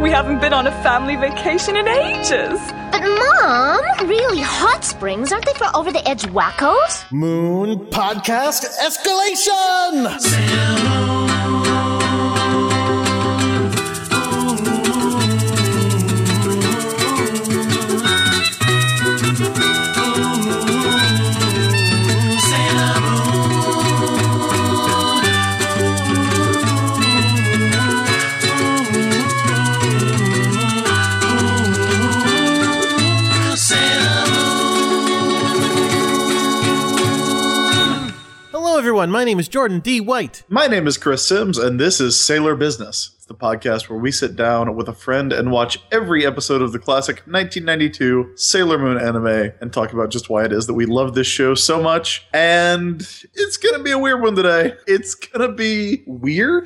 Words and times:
We 0.00 0.10
haven't 0.10 0.40
been 0.40 0.52
on 0.52 0.66
a 0.66 0.72
family 0.82 1.16
vacation 1.16 1.76
in 1.76 1.88
ages. 1.88 2.60
But, 2.92 3.02
Mom, 3.02 4.08
really, 4.08 4.40
hot 4.40 4.84
springs, 4.84 5.32
aren't 5.32 5.46
they 5.46 5.54
for 5.54 5.68
over 5.74 5.92
the 5.92 6.06
edge 6.08 6.24
wackos? 6.24 7.10
Moon 7.10 7.78
Podcast 7.86 8.66
Escalation! 8.80 10.10
Everyone. 39.04 39.20
My 39.20 39.24
name 39.24 39.38
is 39.38 39.48
Jordan 39.48 39.80
D. 39.80 40.00
White. 40.00 40.44
My 40.48 40.66
name 40.66 40.86
is 40.86 40.96
Chris 40.96 41.26
Sims, 41.26 41.58
and 41.58 41.78
this 41.78 42.00
is 42.00 42.18
Sailor 42.18 42.56
Business. 42.56 43.13
It's 43.24 43.28
the 43.30 43.34
podcast 43.34 43.88
where 43.88 43.98
we 43.98 44.12
sit 44.12 44.36
down 44.36 44.76
with 44.76 44.86
a 44.86 44.92
friend 44.92 45.32
and 45.32 45.50
watch 45.50 45.78
every 45.90 46.26
episode 46.26 46.60
of 46.60 46.72
the 46.72 46.78
classic 46.78 47.22
1992 47.26 48.32
Sailor 48.36 48.76
Moon 48.76 48.98
anime 48.98 49.50
and 49.62 49.72
talk 49.72 49.94
about 49.94 50.10
just 50.10 50.28
why 50.28 50.44
it 50.44 50.52
is 50.52 50.66
that 50.66 50.74
we 50.74 50.84
love 50.84 51.14
this 51.14 51.26
show 51.26 51.54
so 51.54 51.80
much. 51.80 52.26
And 52.34 53.00
it's 53.32 53.56
going 53.56 53.78
to 53.78 53.82
be 53.82 53.92
a 53.92 53.98
weird 53.98 54.20
one 54.20 54.36
today. 54.36 54.74
It's 54.86 55.14
going 55.14 55.48
to 55.48 55.56
be 55.56 56.02
weird, 56.06 56.64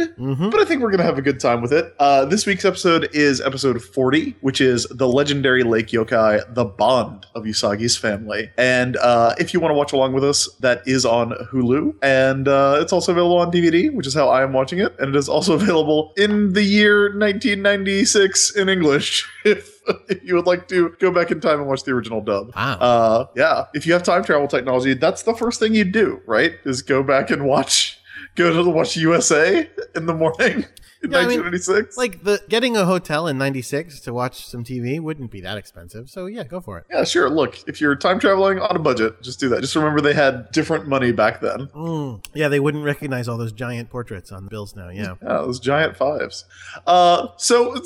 but 0.50 0.60
I 0.60 0.64
think 0.64 0.82
we're 0.82 0.90
going 0.90 0.98
to 0.98 1.04
have 1.04 1.16
a 1.16 1.22
good 1.22 1.38
time 1.38 1.62
with 1.62 1.72
it. 1.72 1.94
Uh, 2.00 2.24
this 2.24 2.44
week's 2.44 2.64
episode 2.64 3.08
is 3.12 3.40
episode 3.40 3.80
40, 3.80 4.34
which 4.40 4.60
is 4.60 4.84
the 4.90 5.06
legendary 5.06 5.62
lake 5.62 5.86
yokai, 5.88 6.42
The 6.56 6.64
Bond 6.64 7.24
of 7.36 7.44
Usagi's 7.44 7.96
Family. 7.96 8.50
And 8.58 8.96
uh, 8.96 9.36
if 9.38 9.54
you 9.54 9.60
want 9.60 9.70
to 9.70 9.76
watch 9.76 9.92
along 9.92 10.12
with 10.12 10.24
us, 10.24 10.52
that 10.58 10.82
is 10.88 11.06
on 11.06 11.30
Hulu. 11.52 11.94
And 12.02 12.48
uh, 12.48 12.78
it's 12.80 12.92
also 12.92 13.12
available 13.12 13.38
on 13.38 13.52
DVD, 13.52 13.94
which 13.94 14.08
is 14.08 14.14
how 14.14 14.28
I 14.28 14.42
am 14.42 14.52
watching 14.52 14.80
it. 14.80 14.98
And 14.98 15.14
it 15.14 15.16
is 15.16 15.28
also 15.28 15.54
available 15.68 16.12
in 16.16 16.47
the 16.52 16.62
year 16.62 17.10
1996 17.16 18.56
in 18.56 18.68
English. 18.68 19.28
If, 19.44 19.78
you 20.22 20.34
would 20.34 20.44
like 20.44 20.68
to 20.68 20.94
go 20.98 21.10
back 21.10 21.30
in 21.30 21.40
time 21.40 21.60
and 21.60 21.66
watch 21.66 21.84
the 21.84 21.92
original 21.92 22.20
dub. 22.20 22.54
Wow. 22.54 22.74
Uh, 22.74 23.26
yeah. 23.34 23.64
If 23.72 23.86
you 23.86 23.94
have 23.94 24.02
time 24.02 24.22
travel 24.22 24.46
technology, 24.46 24.92
that's 24.92 25.22
the 25.22 25.34
first 25.34 25.60
thing 25.60 25.74
you'd 25.74 25.92
do, 25.92 26.20
right? 26.26 26.56
Is 26.66 26.82
go 26.82 27.02
back 27.02 27.30
and 27.30 27.46
watch, 27.46 27.98
go 28.34 28.52
to 28.52 28.62
the 28.62 28.68
watch 28.68 28.98
USA 28.98 29.70
in 29.96 30.04
the 30.04 30.12
morning 30.12 30.66
in 31.02 31.10
Yeah, 31.12 31.18
I 31.18 31.26
mean, 31.26 31.40
1996. 31.40 31.96
Like 31.96 32.24
the 32.24 32.42
getting 32.48 32.76
a 32.76 32.84
hotel 32.84 33.26
in 33.26 33.38
'96 33.38 34.00
to 34.00 34.12
watch 34.12 34.46
some 34.46 34.64
TV 34.64 35.00
wouldn't 35.00 35.30
be 35.30 35.40
that 35.42 35.56
expensive. 35.58 36.10
So 36.10 36.26
yeah, 36.26 36.44
go 36.44 36.60
for 36.60 36.78
it. 36.78 36.86
yeah, 36.90 37.04
sure. 37.04 37.30
Look, 37.30 37.58
if 37.68 37.80
you're 37.80 37.94
time 37.96 38.18
traveling 38.18 38.58
on 38.58 38.74
a 38.74 38.78
budget, 38.78 39.22
just 39.22 39.38
do 39.40 39.48
that. 39.50 39.60
Just 39.60 39.76
remember 39.76 40.00
they 40.00 40.14
had 40.14 40.50
different 40.52 40.88
money 40.88 41.12
back 41.12 41.40
then. 41.40 41.66
Mm. 41.68 42.24
Yeah, 42.34 42.48
they 42.48 42.60
wouldn't 42.60 42.84
recognize 42.84 43.28
all 43.28 43.38
those 43.38 43.52
giant 43.52 43.90
portraits 43.90 44.32
on 44.32 44.44
the 44.44 44.50
bills 44.50 44.74
now. 44.74 44.88
Yeah. 44.88 45.14
Yeah, 45.22 45.38
those 45.38 45.60
giant 45.60 45.96
fives. 45.96 46.44
Uh, 46.86 47.28
so 47.36 47.76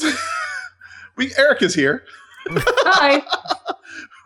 we 1.17 1.33
Eric 1.37 1.63
is 1.63 1.75
here. 1.75 2.05
Hi. 2.49 3.23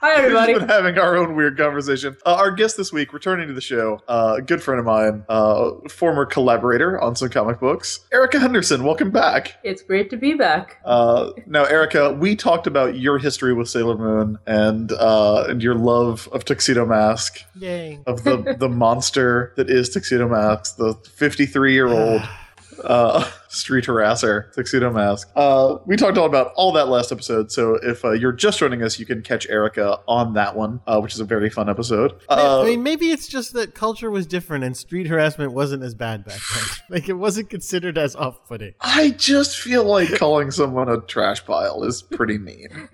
Hi, 0.01 0.17
We've 0.17 0.25
everybody. 0.37 0.53
been 0.55 0.69
having 0.69 0.99
our 0.99 1.17
own 1.17 1.35
weird 1.35 1.57
conversation. 1.57 2.19
Uh, 2.27 2.35
our 2.35 2.51
guest 2.51 2.77
this 2.77 2.93
week, 2.93 3.15
returning 3.15 3.49
to 3.49 3.55
the 3.55 3.63
show, 3.63 4.03
uh, 4.09 4.35
a 4.39 4.43
good 4.43 4.63
friend 4.63 4.79
of 4.79 4.85
mine, 4.85 5.25
uh, 5.31 5.71
former 5.89 6.27
collaborator 6.27 7.01
on 7.01 7.17
some 7.17 7.31
comic 7.31 7.59
books, 7.61 8.01
Erica 8.13 8.39
Henderson. 8.39 8.85
Welcome 8.85 9.11
back. 9.11 9.55
It's 9.65 9.81
great 9.83 10.11
to 10.11 10.19
be 10.19 10.35
back. 10.35 10.81
Uh, 10.85 11.31
now, 11.47 11.65
Erica, 11.65 12.13
we 12.13 12.37
talked 12.37 12.67
about 12.67 12.99
your 12.99 13.17
history 13.19 13.55
with 13.55 13.71
Sailor 13.71 13.97
Moon 13.97 14.39
and 14.47 14.93
uh, 14.93 15.47
and 15.49 15.63
your 15.63 15.75
love 15.75 16.29
of 16.31 16.45
Tuxedo 16.45 16.85
Mask, 16.85 17.41
Yay. 17.55 17.99
of 18.07 18.23
the 18.25 18.55
the 18.59 18.69
monster 18.69 19.55
that 19.57 19.71
is 19.71 19.89
Tuxedo 19.89 20.29
Mask, 20.29 20.77
the 20.77 20.93
53 21.15 21.73
year 21.73 21.87
old 21.89 22.21
uh, 22.85 23.29
street 23.49 23.85
harasser, 23.85 24.53
Tuxedo 24.53 24.91
Mask. 24.91 25.31
Uh, 25.37 25.79
we 25.87 25.97
talked 25.97 26.19
all 26.19 26.27
about 26.27 26.53
all 26.57 26.73
that 26.73 26.89
last 26.89 27.13
episode. 27.13 27.51
So 27.53 27.75
if 27.83 28.05
uh, 28.05 28.13
you're 28.13 28.33
just 28.33 28.59
joining 28.59 28.83
us, 28.83 28.99
you 28.99 29.07
can 29.07 29.23
catch 29.23 29.49
Erica 29.49 30.01
on 30.07 30.35
that 30.35 30.57
one, 30.57 30.81
uh, 30.87 31.01
which 31.01 31.15
is 31.15 31.21
a 31.21 31.25
very 31.25 31.51
fun 31.51 31.69
episode. 31.69 32.15
Uh, 32.29 32.63
I 32.63 32.65
mean, 32.65 32.83
maybe 32.83 33.11
it's 33.11 33.29
just 33.29 33.53
that 33.55 33.75
culture 33.75 34.11
was 34.11 34.27
different 34.27 34.65
and 34.65 34.77
street 34.77 35.07
harassment 35.07 35.53
wasn't 35.53 35.83
as 35.83 35.95
bad 35.95 36.25
back 36.25 36.41
then. 36.55 36.65
like 36.91 37.09
it 37.09 37.15
wasn't 37.15 37.51
considered 37.51 37.99
as 37.99 38.15
off-putting. 38.17 38.75
I 38.81 39.11
just 39.11 39.59
feel 39.59 39.85
like 39.85 40.17
calling 40.19 40.51
someone 40.51 40.89
a 40.89 41.01
trash 41.01 41.45
pile 41.45 41.83
is 41.85 42.03
pretty 42.03 42.39
mean. 42.39 42.89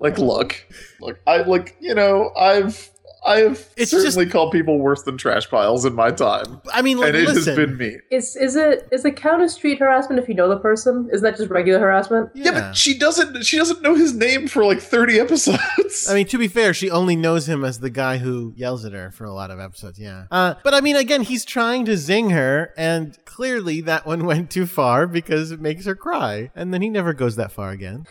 like, 0.00 0.18
look, 0.18 0.66
look, 1.00 1.20
I 1.26 1.38
like, 1.38 1.76
you 1.80 1.94
know, 1.94 2.30
I've 2.36 2.90
I've 3.24 3.68
It's 3.76 3.90
certainly 3.90 4.26
called 4.26 4.52
people 4.52 4.78
worse 4.78 5.02
than 5.02 5.18
trash 5.18 5.48
piles 5.50 5.84
in 5.84 5.94
my 5.94 6.10
time, 6.10 6.60
I 6.72 6.82
mean, 6.82 6.98
like, 6.98 7.08
and 7.08 7.16
it 7.18 7.26
listen. 7.28 7.56
has 7.56 7.56
been 7.56 7.76
me. 7.76 7.98
Is 8.10 8.36
is 8.36 8.56
it 8.56 8.88
is 8.92 9.04
it 9.04 9.16
count 9.16 9.42
as 9.42 9.54
street 9.54 9.78
harassment 9.78 10.20
if 10.20 10.28
you 10.28 10.34
know 10.34 10.48
the 10.48 10.58
person? 10.58 11.08
Is 11.12 11.20
that 11.22 11.36
just 11.36 11.50
regular 11.50 11.80
harassment? 11.80 12.30
Yeah. 12.34 12.52
but 12.52 12.76
she 12.76 12.96
doesn't. 12.96 13.44
She 13.44 13.56
doesn't 13.58 13.82
know 13.82 13.94
his 13.94 14.14
name 14.14 14.48
for 14.48 14.64
like 14.64 14.80
thirty 14.80 15.20
episodes. 15.20 16.08
I 16.08 16.14
mean, 16.14 16.26
to 16.28 16.38
be 16.38 16.48
fair, 16.48 16.72
she 16.72 16.90
only 16.90 17.16
knows 17.16 17.48
him 17.48 17.64
as 17.64 17.80
the 17.80 17.90
guy 17.90 18.18
who 18.18 18.54
yells 18.56 18.84
at 18.84 18.92
her 18.92 19.10
for 19.10 19.24
a 19.24 19.32
lot 19.32 19.50
of 19.50 19.60
episodes. 19.60 19.98
Yeah. 19.98 20.24
Uh, 20.30 20.54
but 20.64 20.72
I 20.74 20.80
mean, 20.80 20.96
again, 20.96 21.22
he's 21.22 21.44
trying 21.44 21.84
to 21.86 21.96
zing 21.96 22.30
her, 22.30 22.72
and 22.76 23.22
clearly 23.24 23.80
that 23.82 24.06
one 24.06 24.24
went 24.30 24.50
too 24.50 24.66
far 24.66 25.06
because 25.06 25.50
it 25.50 25.60
makes 25.60 25.84
her 25.84 25.94
cry, 25.94 26.50
and 26.54 26.72
then 26.72 26.82
he 26.82 26.88
never 26.88 27.12
goes 27.12 27.36
that 27.36 27.52
far 27.52 27.70
again. 27.70 28.06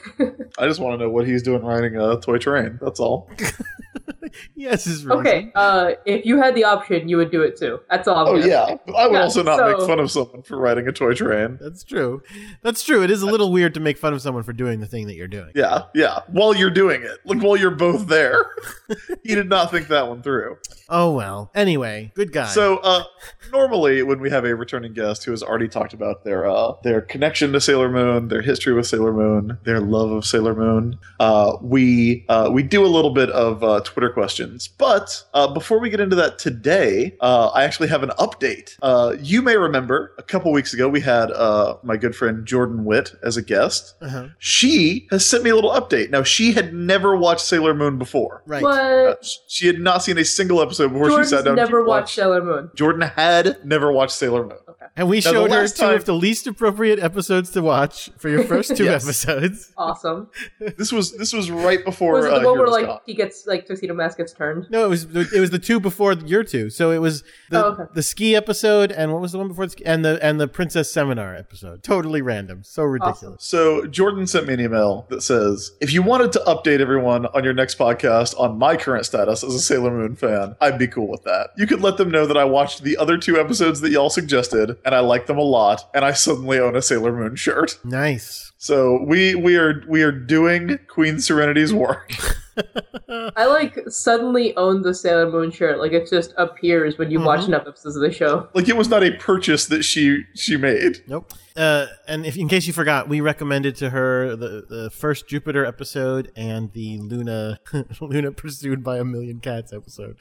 I 0.58 0.68
just 0.68 0.80
want 0.80 1.00
to 1.00 1.06
know 1.06 1.10
what 1.10 1.28
he's 1.28 1.44
doing 1.44 1.64
riding 1.64 1.96
a 1.96 2.20
toy 2.20 2.38
train. 2.38 2.80
That's 2.82 3.00
all. 3.00 3.30
yes, 4.56 4.86
his 4.86 4.99
reason. 5.06 5.20
Okay. 5.20 5.52
Uh, 5.56 5.92
if 6.06 6.26
you 6.26 6.38
had 6.42 6.56
the 6.56 6.64
option, 6.64 7.08
you 7.10 7.18
would 7.18 7.32
do 7.32 7.42
it 7.42 7.58
too. 7.58 7.80
That's 7.90 8.08
all. 8.08 8.28
I'm 8.28 8.36
Oh 8.36 8.46
yeah, 8.46 8.66
say. 8.68 8.78
I 8.96 9.08
would 9.08 9.14
Yeah, 9.14 9.22
also 9.24 9.44
not 9.44 9.58
so- 9.58 9.78
make 9.78 9.88
fun 9.88 10.00
of 10.00 10.12
someone 10.12 10.42
for 10.44 10.58
riding 10.58 10.88
a 10.88 10.92
toy 10.92 11.14
train. 11.14 11.58
That's 11.62 11.84
true. 11.84 12.22
That's 12.62 12.84
true. 12.84 13.04
It 13.04 13.12
is 13.12 13.22
a 13.22 13.26
little 13.26 13.52
weird 13.52 13.74
to 13.76 13.80
make 13.80 13.98
fun 13.98 14.14
of 14.14 14.22
someone 14.22 14.44
for 14.44 14.54
doing 14.54 14.80
the 14.80 14.88
thing 14.88 15.08
that 15.08 15.16
you're 15.16 15.28
doing. 15.28 15.52
Yeah, 15.56 15.84
yeah. 15.96 16.20
While 16.28 16.56
you're 16.56 16.70
doing 16.70 17.02
it, 17.04 17.18
like 17.26 17.42
while 17.42 17.56
you're 17.58 17.72
both 17.72 18.08
there, 18.08 18.46
he 19.24 19.36
did 19.36 19.50
not 19.50 19.72
think 19.72 19.88
that 19.90 20.08
one 20.08 20.22
through. 20.22 20.58
Oh 20.90 21.14
well. 21.14 21.52
Anyway, 21.56 22.12
good 22.16 22.32
guy. 22.32 22.48
So 22.48 22.78
uh, 22.78 23.04
normally, 23.52 24.04
when 24.04 24.20
we 24.20 24.30
have 24.30 24.46
a 24.46 24.56
returning 24.56 24.94
guest 24.94 25.24
who 25.24 25.32
has 25.32 25.44
already 25.44 25.68
talked 25.68 25.94
about 25.94 26.24
their 26.24 26.48
uh, 26.48 26.74
their 26.84 27.02
connection 27.02 27.52
to 27.54 27.62
Sailor 27.62 27.90
Moon, 27.90 28.28
their 28.28 28.42
history 28.42 28.74
with 28.74 28.88
Sailor 28.88 29.14
Moon, 29.14 29.58
their 29.64 29.80
love 29.80 30.12
of 30.12 30.26
Sailor 30.26 30.56
Moon, 30.56 30.98
uh, 31.20 31.58
we 31.62 32.26
uh, 32.30 32.50
we 32.52 32.64
do 32.64 32.86
a 32.86 32.88
little 32.88 33.14
bit 33.14 33.30
of 33.30 33.64
uh, 33.64 33.82
Twitter 33.82 34.10
questions. 34.10 34.68
But 34.68 34.89
uh, 35.34 35.48
before 35.54 35.80
we 35.80 35.90
get 35.90 36.00
into 36.00 36.16
that 36.16 36.40
today, 36.40 37.16
uh, 37.22 37.48
I 37.54 37.64
actually 37.64 37.90
have 37.90 38.04
an 38.04 38.10
update. 38.20 38.76
Uh, 38.82 39.16
you 39.22 39.42
may 39.42 39.56
remember 39.58 40.14
a 40.18 40.24
couple 40.24 40.52
weeks 40.52 40.74
ago 40.74 40.88
we 40.90 41.02
had 41.02 41.32
uh, 41.32 41.78
my 41.84 41.98
good 41.98 42.16
friend 42.16 42.46
Jordan 42.46 42.86
Witt 42.86 43.14
as 43.24 43.38
a 43.38 43.42
guest. 43.42 43.96
uh-huh. 44.02 44.28
She 44.40 45.08
has 45.12 45.26
sent 45.26 45.44
me 45.44 45.50
a 45.50 45.56
little 45.56 45.72
update. 45.72 46.10
Now 46.10 46.24
she 46.24 46.54
had 46.54 46.74
never 46.74 47.16
watched 47.18 47.42
Sailor 47.46 47.74
Moon 47.74 47.98
before. 47.98 48.44
right. 48.46 48.62
What? 48.64 48.80
Uh, 48.80 49.16
she 49.48 49.68
had 49.68 49.80
not 49.80 50.04
seen 50.04 50.18
a 50.18 50.26
single 50.26 50.62
episode 50.62 50.90
before 50.90 51.10
Jordan's 51.10 51.30
she 51.30 51.36
sat 51.36 51.46
down. 51.46 51.56
to 51.56 51.62
never 51.62 51.82
watch 51.84 52.02
watched 52.04 52.16
Sailor 52.16 52.44
Moon. 52.44 52.72
Jordan 52.76 53.02
had 53.02 53.66
never 53.66 53.92
watched 53.92 54.14
Sailor 54.14 54.44
Moon. 54.46 54.58
And 54.96 55.08
we 55.10 55.18
Now, 55.18 55.32
showed 55.32 55.52
her 55.52 55.68
two 55.68 55.74
time- 55.76 55.96
of 55.96 56.06
the 56.06 56.14
least 56.14 56.48
appropriate 56.48 57.00
episodes 57.00 57.52
to 57.52 57.62
watch 57.62 58.10
for 58.18 58.28
your 58.30 58.44
first 58.44 58.76
two 58.76 58.84
Yes. 58.90 59.04
episodes. 59.06 59.72
Awesome. 59.78 60.30
This 60.78 60.92
was 60.92 61.16
this 61.18 61.32
was 61.34 61.50
right 61.52 61.84
before. 61.86 62.14
Was 62.14 62.26
it 62.26 62.30
the 62.30 62.36
uh, 62.42 62.44
one 62.46 62.58
where 62.60 62.68
like 62.68 62.86
Con. 62.86 63.00
he 63.06 63.14
gets 63.14 63.46
like 63.48 63.66
tuxedo 63.66 63.94
mask 63.94 64.18
gets 64.18 64.34
turned? 64.34 64.68
No, 64.70 64.79
it 64.86 64.90
was 64.90 65.04
it 65.34 65.40
was 65.40 65.50
the 65.52 65.60
two 65.60 65.80
before 65.80 66.14
your 66.14 66.44
two. 66.44 66.70
So 66.70 66.92
it 66.92 67.00
was 67.00 67.24
the 67.50 67.66
Oh, 67.66 67.70
okay. 67.72 67.84
the 67.94 68.04
ski 68.04 68.36
episode 68.36 68.92
and 68.92 69.12
what 69.12 69.22
was 69.22 69.32
the 69.32 69.38
one 69.38 69.48
before 69.48 69.66
the 69.66 69.72
ski? 69.72 69.86
and 69.86 70.04
the 70.06 70.20
and 70.24 70.40
the 70.40 70.48
princess 70.48 70.92
seminar 70.92 71.36
episode. 71.36 71.84
Totally 71.84 72.22
random. 72.22 72.64
So 72.64 72.84
ridiculous. 72.84 73.44
So 73.44 73.86
Jordan 73.88 74.28
sent 74.28 74.48
me 74.48 74.54
an 74.56 74.60
email 74.62 75.06
that 75.10 75.22
says, 75.24 75.72
"If 75.82 75.92
you 75.94 76.02
wanted 76.02 76.32
to 76.34 76.40
update 76.48 76.80
everyone 76.80 77.26
on 77.28 77.44
your 77.44 77.54
next 77.54 77.78
podcast 77.78 78.40
on 78.40 78.58
my 78.58 78.76
current 78.78 79.06
status 79.06 79.44
as 79.44 79.54
a 79.56 79.60
Sailor 79.60 79.92
Moon 79.92 80.16
fan, 80.16 80.56
I'd 80.62 80.78
be 80.80 80.88
cool 80.88 81.08
with 81.10 81.24
that. 81.24 81.50
You 81.58 81.68
could 81.68 81.82
let 81.82 81.98
them 81.98 82.10
know 82.12 82.26
that 82.26 82.38
I 82.38 82.46
watched 82.46 82.84
the 82.84 82.98
other 82.98 83.18
two 83.18 83.40
episodes 83.40 83.82
that 83.82 83.92
y'all 83.92 84.10
suggested, 84.10 84.78
and 84.86 84.94
I 84.96 85.00
like 85.00 85.26
them 85.28 85.38
a 85.38 85.42
lot, 85.44 85.90
and 85.94 86.04
I 86.06 86.14
suddenly 86.14 86.60
own 86.60 86.76
a 86.76 86.82
Sailor 86.82 87.12
Moon 87.14 87.36
shirt. 87.36 87.78
Nice. 87.84 88.52
So 88.62 89.02
we 89.04 89.36
we 89.36 89.56
are 89.56 89.82
we 89.88 90.04
are 90.04 90.12
doing 90.12 90.80
Queen 90.90 91.22
Serenity's 91.22 91.74
work." 91.74 92.12
I 93.38 93.46
like 93.46 93.80
suddenly 93.88 94.54
own 94.58 94.82
the 94.82 94.94
Sailor 94.94 95.32
Moon 95.32 95.50
shirt. 95.50 95.80
Like 95.80 95.94
it 95.94 96.10
just 96.10 96.34
appears 96.38 96.98
when 96.98 97.10
you 97.10 97.22
watch 97.22 97.42
mm-hmm. 97.42 97.54
enough 97.54 97.68
episodes 97.68 97.96
of 97.96 98.02
the 98.02 98.12
show. 98.12 98.50
Like 98.54 98.68
it 98.68 98.76
was 98.76 98.90
not 98.90 99.02
a 99.02 99.12
purchase 99.12 99.68
that 99.68 99.84
she 99.84 100.24
she 100.36 100.58
made. 100.58 101.02
Nope. 101.08 101.32
Uh, 101.56 101.88
and 102.08 102.26
if 102.26 102.38
in 102.38 102.48
case 102.48 102.68
you 102.68 102.74
forgot, 102.74 103.10
we 103.10 103.22
recommended 103.22 103.76
to 103.78 103.90
her 103.90 104.36
the, 104.36 104.66
the 104.70 104.90
first 104.90 105.28
Jupiter 105.28 105.66
episode 105.66 106.32
and 106.36 106.72
the 106.74 106.98
Luna 107.00 107.60
Luna 108.02 108.32
pursued 108.32 108.84
by 108.84 108.98
a 108.98 109.04
million 109.04 109.40
cats 109.40 109.74
episode. 109.74 110.18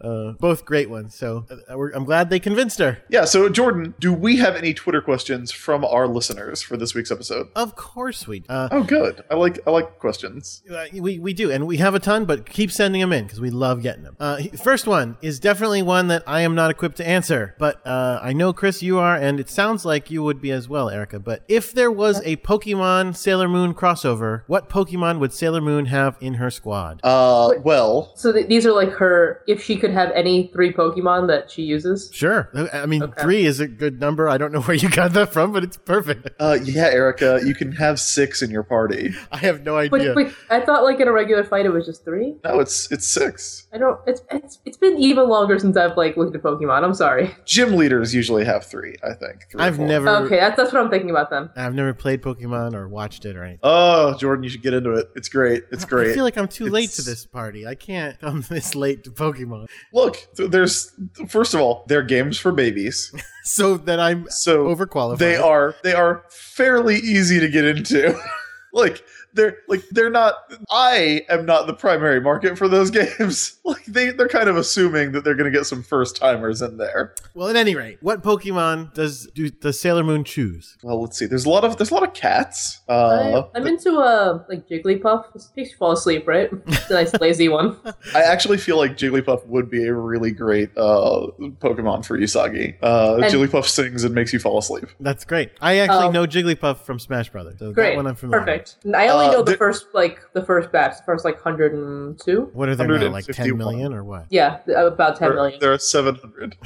Uh, 0.00 0.32
both 0.32 0.64
great 0.64 0.90
ones. 0.90 1.14
So 1.14 1.46
uh, 1.50 1.76
we're, 1.78 1.90
I'm 1.92 2.04
glad 2.04 2.30
they 2.30 2.40
convinced 2.40 2.78
her. 2.78 2.98
Yeah. 3.08 3.24
So 3.24 3.48
Jordan, 3.48 3.94
do 4.00 4.12
we 4.12 4.36
have 4.38 4.56
any 4.56 4.74
Twitter 4.74 5.00
questions 5.00 5.50
from 5.50 5.84
our 5.84 6.06
listeners 6.06 6.62
for 6.62 6.76
this 6.76 6.94
week's 6.94 7.10
episode? 7.10 7.48
Of 7.54 7.76
course 7.76 8.26
we. 8.26 8.42
Uh, 8.48 8.68
Oh, 8.70 8.82
good. 8.82 9.22
I 9.30 9.34
like 9.34 9.60
I 9.66 9.70
like 9.70 9.98
questions. 9.98 10.62
Uh, 10.70 10.86
we, 10.94 11.18
we 11.18 11.32
do, 11.32 11.50
and 11.50 11.66
we 11.66 11.76
have 11.76 11.94
a 11.94 12.00
ton, 12.00 12.24
but 12.24 12.46
keep 12.48 12.70
sending 12.72 13.00
them 13.00 13.12
in 13.12 13.24
because 13.24 13.40
we 13.40 13.50
love 13.50 13.82
getting 13.82 14.02
them. 14.02 14.16
Uh, 14.18 14.42
first 14.62 14.86
one 14.86 15.16
is 15.22 15.38
definitely 15.38 15.82
one 15.82 16.08
that 16.08 16.24
I 16.26 16.40
am 16.40 16.54
not 16.54 16.70
equipped 16.70 16.96
to 16.96 17.06
answer, 17.06 17.54
but 17.58 17.86
uh, 17.86 18.18
I 18.22 18.32
know 18.32 18.52
Chris, 18.52 18.82
you 18.82 18.98
are, 18.98 19.14
and 19.16 19.38
it 19.38 19.48
sounds 19.48 19.84
like 19.84 20.10
you 20.10 20.22
would 20.22 20.40
be 20.40 20.50
as 20.50 20.63
well, 20.68 20.88
Erica. 20.90 21.18
But 21.18 21.42
if 21.48 21.72
there 21.72 21.90
was 21.90 22.20
a 22.24 22.36
Pokemon 22.36 23.16
Sailor 23.16 23.48
Moon 23.48 23.74
crossover, 23.74 24.42
what 24.46 24.68
Pokemon 24.68 25.18
would 25.20 25.32
Sailor 25.32 25.60
Moon 25.60 25.86
have 25.86 26.16
in 26.20 26.34
her 26.34 26.50
squad? 26.50 27.00
Uh, 27.02 27.52
well, 27.62 28.12
So 28.16 28.32
th- 28.32 28.46
these 28.48 28.66
are 28.66 28.72
like 28.72 28.90
her. 28.92 29.42
If 29.46 29.62
she 29.62 29.76
could 29.76 29.90
have 29.90 30.10
any 30.12 30.48
three 30.52 30.72
Pokemon 30.72 31.28
that 31.28 31.50
she 31.50 31.62
uses. 31.62 32.10
Sure, 32.12 32.50
I 32.72 32.86
mean 32.86 33.12
three 33.18 33.44
is 33.44 33.60
a 33.60 33.66
good 33.68 34.00
number. 34.00 34.28
I 34.28 34.38
don't 34.38 34.52
know 34.52 34.60
where 34.68 34.76
you 34.76 34.88
got 34.90 35.12
that 35.14 35.32
from, 35.32 35.52
but 35.52 35.64
it's 35.64 35.76
perfect. 35.76 36.30
uh, 36.40 36.58
yeah, 36.62 36.86
Erica, 36.86 37.40
you 37.44 37.54
can 37.54 37.72
have 37.72 38.00
six 38.00 38.42
in 38.42 38.50
your 38.50 38.62
party. 38.62 39.12
I 39.32 39.38
have 39.38 39.62
no 39.64 39.74
But, 39.88 40.00
idea. 40.00 40.14
but 40.14 40.32
I 40.50 40.60
thought 40.64 40.84
like 40.84 41.00
in 41.00 41.08
a 41.08 41.12
regular 41.12 41.44
fight 41.44 41.66
it 41.66 41.70
was 41.72 41.86
just 41.86 42.04
three. 42.04 42.34
No, 42.44 42.60
it's 42.60 42.90
it's 42.92 43.06
six. 43.06 43.66
I 43.72 43.78
don't. 43.78 43.98
It's 44.06 44.22
it's 44.30 44.58
it's 44.64 44.76
been 44.76 44.98
even 44.98 45.28
longer 45.28 45.58
since 45.58 45.76
I've 45.76 45.96
like 45.96 46.16
looked 46.16 46.34
at 46.36 46.42
Pokemon. 46.42 46.82
I'm 46.84 46.94
sorry. 46.94 47.34
Gym 47.44 47.74
leaders 47.76 48.14
usually 48.14 48.44
have 48.44 48.64
three. 48.64 48.96
I 49.02 49.12
think. 49.14 49.44
Three 49.50 49.60
or 49.60 49.64
I've 49.64 49.76
four. 49.76 49.86
never, 49.86 50.08
Okay, 50.08 50.40
that's 50.56 50.64
that's 50.64 50.72
what 50.72 50.82
I'm 50.82 50.90
thinking 50.90 51.10
about 51.10 51.30
then. 51.30 51.50
I've 51.56 51.74
never 51.74 51.92
played 51.92 52.22
Pokemon 52.22 52.74
or 52.74 52.88
watched 52.88 53.24
it 53.26 53.36
or 53.36 53.44
anything. 53.44 53.60
Oh, 53.62 54.16
Jordan, 54.16 54.42
you 54.44 54.48
should 54.48 54.62
get 54.62 54.72
into 54.72 54.92
it. 54.92 55.10
It's 55.14 55.28
great. 55.28 55.64
It's 55.70 55.84
great. 55.84 56.10
I 56.10 56.14
feel 56.14 56.24
like 56.24 56.36
I'm 56.38 56.48
too 56.48 56.66
late 56.66 56.90
to 56.90 57.02
this 57.02 57.26
party. 57.26 57.66
I 57.66 57.74
can't 57.74 58.18
come 58.18 58.40
this 58.48 58.74
late 58.74 59.04
to 59.04 59.10
Pokemon, 59.10 59.66
Look, 59.92 60.16
there's 60.36 60.92
first 61.28 61.54
of 61.54 61.60
all, 61.60 61.84
they're 61.88 62.02
games 62.02 62.38
for 62.38 62.50
babies, 62.52 63.14
so 63.44 63.76
that 63.76 64.00
I'm 64.00 64.28
so 64.30 64.64
overqualified. 64.74 65.18
they 65.18 65.36
are 65.36 65.74
they 65.82 65.92
are 65.94 66.24
fairly 66.30 66.96
easy 66.96 67.40
to 67.40 67.48
get 67.48 67.64
into. 67.64 68.18
like 68.72 69.04
they're 69.34 69.58
like 69.68 69.82
they're 69.90 70.10
not. 70.10 70.34
I 70.70 71.22
am 71.28 71.44
not 71.44 71.66
the 71.66 71.74
primary 71.74 72.20
market 72.20 72.56
for 72.56 72.68
those 72.68 72.90
games. 73.18 73.58
Like 73.64 73.84
they 73.86 74.10
they're 74.10 74.28
kind 74.28 74.48
of 74.48 74.56
assuming 74.56 75.12
that 75.12 75.24
they're 75.24 75.34
going 75.34 75.50
to 75.52 75.56
get 75.56 75.66
some 75.66 75.82
first 75.82 76.16
timers 76.16 76.62
in 76.62 76.76
there. 76.76 77.14
Well, 77.34 77.48
at 77.48 77.56
any 77.56 77.74
rate, 77.74 77.98
what 78.00 78.22
Pokemon 78.22 78.94
does 78.94 79.26
do 79.34 79.50
does 79.50 79.80
Sailor 79.80 80.04
Moon 80.04 80.24
choose? 80.24 80.76
Well, 80.82 81.00
let's 81.02 81.18
see. 81.18 81.26
There's 81.26 81.44
a 81.46 81.50
lot 81.50 81.64
of 81.64 81.76
there's 81.76 81.90
a 81.90 81.94
lot 81.94 82.02
of 82.04 82.14
cats. 82.14 82.80
Uh, 82.88 83.42
I, 83.54 83.58
I'm 83.58 83.66
into 83.66 83.96
uh 83.98 84.42
like 84.48 84.68
Jigglypuff. 84.68 85.34
It 85.34 85.42
makes 85.56 85.70
you 85.70 85.76
fall 85.76 85.92
asleep, 85.92 86.26
right? 86.26 86.48
It's 86.66 86.90
a 86.90 86.94
nice 86.94 87.12
lazy 87.20 87.48
one. 87.48 87.76
I 88.14 88.22
actually 88.22 88.58
feel 88.58 88.76
like 88.76 88.96
Jigglypuff 88.96 89.46
would 89.46 89.70
be 89.70 89.86
a 89.86 89.92
really 89.94 90.30
great 90.30 90.70
uh, 90.76 91.28
Pokemon 91.60 92.04
for 92.04 92.18
Usagi. 92.18 92.76
Uh, 92.82 93.16
And- 93.22 93.24
Jigglypuff 93.32 93.64
sings 93.66 94.04
and 94.04 94.14
makes 94.14 94.32
you 94.32 94.38
fall 94.38 94.58
asleep. 94.58 94.84
That's 95.00 95.24
great. 95.24 95.50
I 95.60 95.78
actually 95.78 96.06
Um, 96.06 96.12
know 96.12 96.26
Jigglypuff 96.26 96.78
from 96.78 96.98
Smash 96.98 97.30
Brothers, 97.30 97.58
so 97.58 97.66
that 97.66 97.74
Great, 97.74 97.96
one 97.96 98.06
I'm 98.06 98.14
familiar. 98.14 98.40
with. 98.40 98.46
perfect. 98.46 98.76
I 98.94 99.08
only 99.08 99.23
Uh, 99.28 99.32
know 99.32 99.38
the 99.42 99.52
there- 99.52 99.56
first 99.58 99.86
like 99.94 100.20
the 100.32 100.44
first 100.44 100.70
batch, 100.72 100.96
the 100.98 101.02
first 101.04 101.24
like 101.24 101.40
hundred 101.40 101.72
and 101.74 102.18
two. 102.20 102.50
What 102.52 102.68
are 102.68 102.76
they 102.76 102.86
now, 102.86 102.94
like 103.10 103.24
10 103.26 103.34
151. 103.34 103.58
million 103.58 103.92
or 103.94 104.04
what? 104.04 104.26
Yeah, 104.30 104.58
about 104.68 105.16
ten 105.18 105.28
There, 105.28 105.34
million. 105.36 105.60
there 105.60 105.72
are 105.72 105.78
700. 105.78 106.56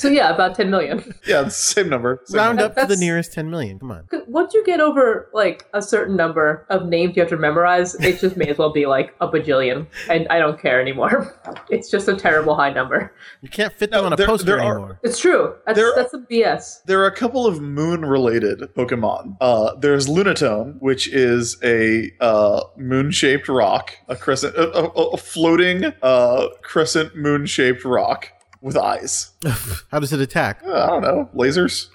So 0.00 0.08
yeah, 0.08 0.30
about 0.34 0.54
ten 0.54 0.70
million. 0.70 1.14
Yeah, 1.26 1.48
same 1.48 1.88
number. 1.90 2.20
Same 2.24 2.38
Round 2.38 2.58
number. 2.58 2.80
up 2.80 2.88
to 2.88 2.94
the 2.94 2.98
nearest 3.00 3.32
10 3.34 3.50
million. 3.50 3.78
Come 3.78 3.90
on. 3.92 4.08
Once 4.26 4.54
you 4.54 4.64
get 4.64 4.80
over 4.80 5.28
like 5.34 5.66
a 5.74 5.82
certain 5.82 6.16
number 6.16 6.66
of 6.70 6.86
names 6.86 7.14
you 7.14 7.20
have 7.22 7.28
to 7.30 7.36
memorize, 7.36 7.94
it 7.96 8.18
just 8.18 8.36
may 8.36 8.48
as 8.48 8.56
well 8.58 8.72
be 8.72 8.86
like 8.86 9.14
a 9.20 9.28
bajillion, 9.28 9.86
and 10.08 10.26
I 10.28 10.38
don't 10.38 10.58
care 10.60 10.80
anymore. 10.80 11.36
It's 11.70 11.88
just 11.90 12.08
a 12.08 12.16
terrible 12.16 12.54
high 12.56 12.72
number. 12.72 13.12
You 13.42 13.48
can't 13.48 13.72
fit 13.72 13.90
them 13.90 14.00
No, 14.00 14.06
on 14.06 14.12
a 14.12 14.16
there- 14.16 14.26
poster 14.26 14.46
there 14.46 14.60
are- 14.60 14.72
anymore. 14.78 14.98
It's 15.02 15.18
true. 15.20 15.54
That's 15.66 15.78
There- 15.78 15.92
that's 15.94 16.10
some 16.10 16.26
BS. 16.30 16.82
There 16.86 17.00
are 17.02 17.06
a 17.06 17.14
couple 17.14 17.46
of 17.46 17.60
moon 17.60 18.04
related 18.04 18.60
Pokemon. 18.74 19.36
Uh, 19.40 19.74
there's 19.76 20.08
Lunatone, 20.08 20.80
which 20.80 21.06
is 21.12 21.58
a 21.62 22.10
uh, 22.20 22.62
moon 22.76 23.10
shaped 23.10 23.48
rock, 23.48 23.92
a 24.08 24.16
crescent, 24.16 24.56
a, 24.56 24.66
a, 24.78 24.84
a 25.12 25.16
floating 25.16 25.84
uh, 26.02 26.48
crescent 26.62 27.14
moon 27.16 27.46
shaped 27.46 27.84
rock 27.84 28.28
with 28.60 28.76
eyes. 28.76 29.32
How 29.90 29.98
does 29.98 30.12
it 30.12 30.20
attack? 30.20 30.62
Uh, 30.64 30.84
I 30.84 30.86
don't 30.86 31.02
know, 31.02 31.30
lasers. 31.34 31.88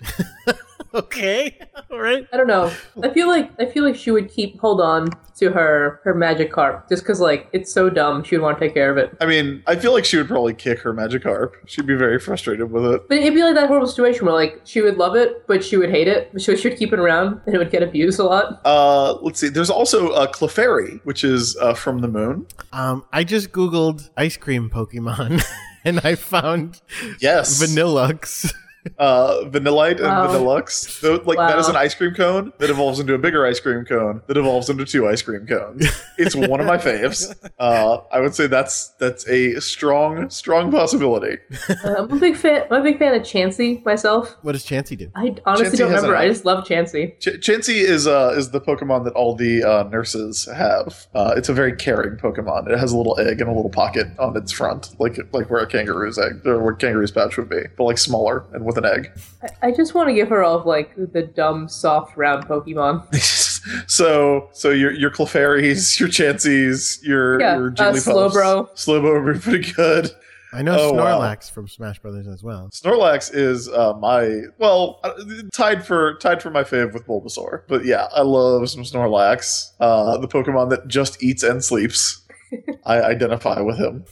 Okay. 0.95 1.59
All 1.91 1.99
right. 1.99 2.25
I 2.31 2.37
don't 2.37 2.47
know. 2.47 2.71
I 3.03 3.09
feel 3.09 3.27
like 3.27 3.51
I 3.59 3.65
feel 3.65 3.83
like 3.83 3.95
she 3.95 4.11
would 4.11 4.29
keep 4.31 4.59
hold 4.59 4.79
on 4.79 5.09
to 5.37 5.51
her 5.51 5.99
her 6.05 6.15
Magikarp 6.15 6.87
just 6.87 7.03
because 7.03 7.19
like 7.19 7.49
it's 7.51 7.71
so 7.71 7.89
dumb. 7.89 8.23
She 8.23 8.37
would 8.37 8.43
want 8.43 8.57
to 8.57 8.65
take 8.65 8.73
care 8.73 8.89
of 8.89 8.97
it. 8.97 9.15
I 9.19 9.25
mean, 9.25 9.61
I 9.67 9.75
feel 9.75 9.91
like 9.91 10.05
she 10.05 10.15
would 10.15 10.27
probably 10.29 10.53
kick 10.53 10.79
her 10.79 10.93
Magikarp. 10.93 11.51
She'd 11.65 11.85
be 11.85 11.95
very 11.95 12.17
frustrated 12.17 12.71
with 12.71 12.85
it. 12.85 13.09
But 13.09 13.17
it'd 13.17 13.33
be 13.33 13.43
like 13.43 13.55
that 13.55 13.67
horrible 13.67 13.87
situation 13.87 14.25
where 14.25 14.33
like 14.33 14.61
she 14.63 14.81
would 14.81 14.97
love 14.97 15.15
it, 15.15 15.45
but 15.47 15.63
she 15.63 15.75
would 15.75 15.89
hate 15.89 16.07
it. 16.07 16.31
So 16.41 16.55
she 16.55 16.69
would 16.69 16.77
keep 16.77 16.93
it 16.93 16.99
around, 16.99 17.41
and 17.45 17.53
it 17.53 17.57
would 17.57 17.71
get 17.71 17.83
abused 17.83 18.19
a 18.19 18.23
lot. 18.23 18.61
Uh, 18.63 19.15
let's 19.21 19.39
see. 19.39 19.49
There's 19.49 19.69
also 19.69 20.09
uh, 20.11 20.31
Clefairy, 20.31 21.01
which 21.03 21.25
is 21.25 21.57
uh, 21.57 21.73
from 21.73 21.99
the 21.99 22.07
moon. 22.07 22.47
Um, 22.71 23.03
I 23.11 23.25
just 23.25 23.51
Googled 23.51 24.09
ice 24.15 24.37
cream 24.37 24.69
Pokemon 24.69 25.43
and 25.85 26.01
I 26.03 26.15
found 26.15 26.81
Yes, 27.19 27.61
Vanillux. 27.61 28.53
Uh, 28.99 29.41
Vanillite 29.45 29.97
and 29.97 30.03
Wow. 30.05 30.27
Vanillux. 30.27 30.69
So, 30.71 31.21
like 31.25 31.37
that 31.37 31.57
is 31.59 31.67
an 31.67 31.75
ice 31.75 31.93
cream 31.95 32.13
cone 32.13 32.53
that 32.59 32.69
evolves 32.69 32.99
into 32.99 33.13
a 33.13 33.17
bigger 33.17 33.45
ice 33.45 33.59
cream 33.59 33.85
cone 33.85 34.21
that 34.27 34.37
evolves 34.37 34.69
into 34.69 34.85
two 34.85 35.07
ice 35.07 35.21
cream 35.21 35.45
cones. 35.47 35.85
It's 36.17 36.35
one 36.35 36.59
of 36.59 36.65
my 36.65 36.77
faves. 36.77 37.35
Uh, 37.59 37.97
I 38.11 38.19
would 38.21 38.33
say 38.35 38.47
that's 38.47 38.89
that's 38.99 39.27
a 39.27 39.59
strong 39.61 40.29
strong 40.29 40.71
possibility. 40.71 41.37
Uh, 41.69 41.95
I'm 41.99 42.11
a 42.11 42.15
big 42.19 42.35
fan. 42.37 42.63
I'm 42.71 42.81
a 42.81 42.83
big 42.83 42.99
fan 42.99 43.13
of 43.13 43.21
Chansey 43.23 43.83
myself. 43.85 44.35
what 44.41 44.53
does 44.53 44.65
Chansey 44.65 44.97
do? 44.97 45.09
I 45.15 45.35
honestly 45.45 45.67
Chansey 45.69 45.77
don't 45.79 45.89
remember. 45.93 46.15
I 46.15 46.27
just 46.27 46.45
love 46.45 46.65
Chansey. 46.65 47.19
Ch- 47.19 47.39
Chansey 47.45 47.75
is 47.81 48.07
uh 48.07 48.33
is 48.37 48.51
the 48.51 48.61
Pokemon 48.61 49.03
that 49.05 49.13
all 49.13 49.35
the 49.35 49.63
uh, 49.63 49.83
nurses 49.89 50.45
have. 50.55 51.07
Uh, 51.13 51.33
it's 51.35 51.49
a 51.49 51.53
very 51.53 51.75
caring 51.75 52.17
Pokemon. 52.17 52.69
It 52.71 52.77
has 52.79 52.91
a 52.91 52.97
little 52.97 53.19
egg 53.19 53.41
and 53.41 53.49
a 53.49 53.53
little 53.53 53.69
pocket 53.69 54.07
on 54.19 54.35
its 54.37 54.51
front, 54.51 54.95
like 54.99 55.17
like 55.33 55.49
where 55.49 55.61
a 55.61 55.67
kangaroo's 55.67 56.17
egg 56.17 56.45
or 56.45 56.59
where 56.59 56.73
a 56.73 56.77
kangaroo's 56.77 57.11
pouch 57.11 57.37
would 57.37 57.49
be, 57.49 57.61
but 57.77 57.83
like 57.83 57.97
smaller 57.97 58.45
and 58.53 58.65
with 58.65 58.74
an 58.77 58.85
egg. 58.85 59.11
I, 59.41 59.67
I 59.67 59.71
just 59.71 59.93
want 59.93 60.09
to 60.09 60.13
give 60.15 60.29
her 60.29 60.43
all 60.43 60.59
of 60.59 60.65
like 60.65 60.95
the 60.95 61.23
dumb, 61.23 61.67
soft, 61.67 62.15
round 62.17 62.45
Pokemon. 62.47 63.13
so 63.89 64.49
so 64.53 64.69
your 64.69 64.91
your 64.91 65.11
Clefairies, 65.11 65.99
your 65.99 66.09
Chanseys, 66.09 66.99
your 67.03 67.39
Yeah, 67.39 67.57
your 67.57 67.67
uh, 67.67 67.71
Jigglypuffs, 67.71 68.31
Slowbro. 68.31 68.69
Slowbro 68.75 69.23
would 69.23 69.33
be 69.33 69.39
pretty 69.39 69.71
good. 69.73 70.11
I 70.53 70.61
know 70.61 70.77
Oh, 70.79 70.93
wow. 70.93 71.19
Snorlax 71.19 71.51
from 71.51 71.67
Smash 71.67 71.99
Brothers 71.99 72.27
as 72.27 72.41
well. 72.41 72.69
Snorlax 72.71 73.33
is 73.33 73.67
uh, 73.67 73.93
my 73.95 74.43
well 74.57 75.01
uh, 75.03 75.11
tied 75.53 75.85
for 75.85 76.15
tied 76.15 76.41
for 76.41 76.49
my 76.49 76.63
fave 76.63 76.93
with 76.93 77.05
Bulbasaur, 77.05 77.63
but 77.67 77.83
yeah, 77.83 78.07
I 78.13 78.21
love 78.21 78.69
some 78.69 78.83
Snorlax. 78.83 79.71
Uh, 79.81 80.17
the 80.17 80.29
Pokemon 80.29 80.69
that 80.69 80.87
just 80.87 81.21
eats 81.21 81.43
and 81.43 81.61
sleeps. 81.63 82.21
I 82.85 83.01
identify 83.01 83.59
with 83.59 83.77
him. 83.77 84.05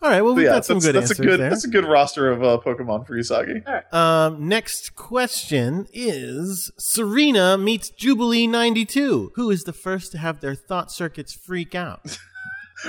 All 0.00 0.10
right. 0.10 0.22
Well, 0.22 0.34
we've 0.34 0.44
yeah, 0.44 0.52
got 0.52 0.64
some 0.64 0.76
that's, 0.76 0.86
good 0.86 0.94
that's 0.94 1.10
answers 1.10 1.18
a 1.18 1.22
good 1.22 1.40
there. 1.40 1.50
that's 1.50 1.64
a 1.64 1.68
good 1.68 1.84
roster 1.84 2.30
of 2.30 2.42
uh, 2.42 2.58
Pokemon 2.64 3.06
for 3.06 3.16
Usagi. 3.16 3.92
Um, 3.92 4.48
next 4.48 4.94
question 4.94 5.86
is 5.92 6.70
Serena 6.78 7.58
meets 7.58 7.90
Jubilee 7.90 8.46
92. 8.46 9.32
Who 9.34 9.50
is 9.50 9.64
the 9.64 9.72
first 9.72 10.12
to 10.12 10.18
have 10.18 10.40
their 10.40 10.54
thought 10.54 10.92
circuits 10.92 11.34
freak 11.34 11.74
out? 11.74 12.18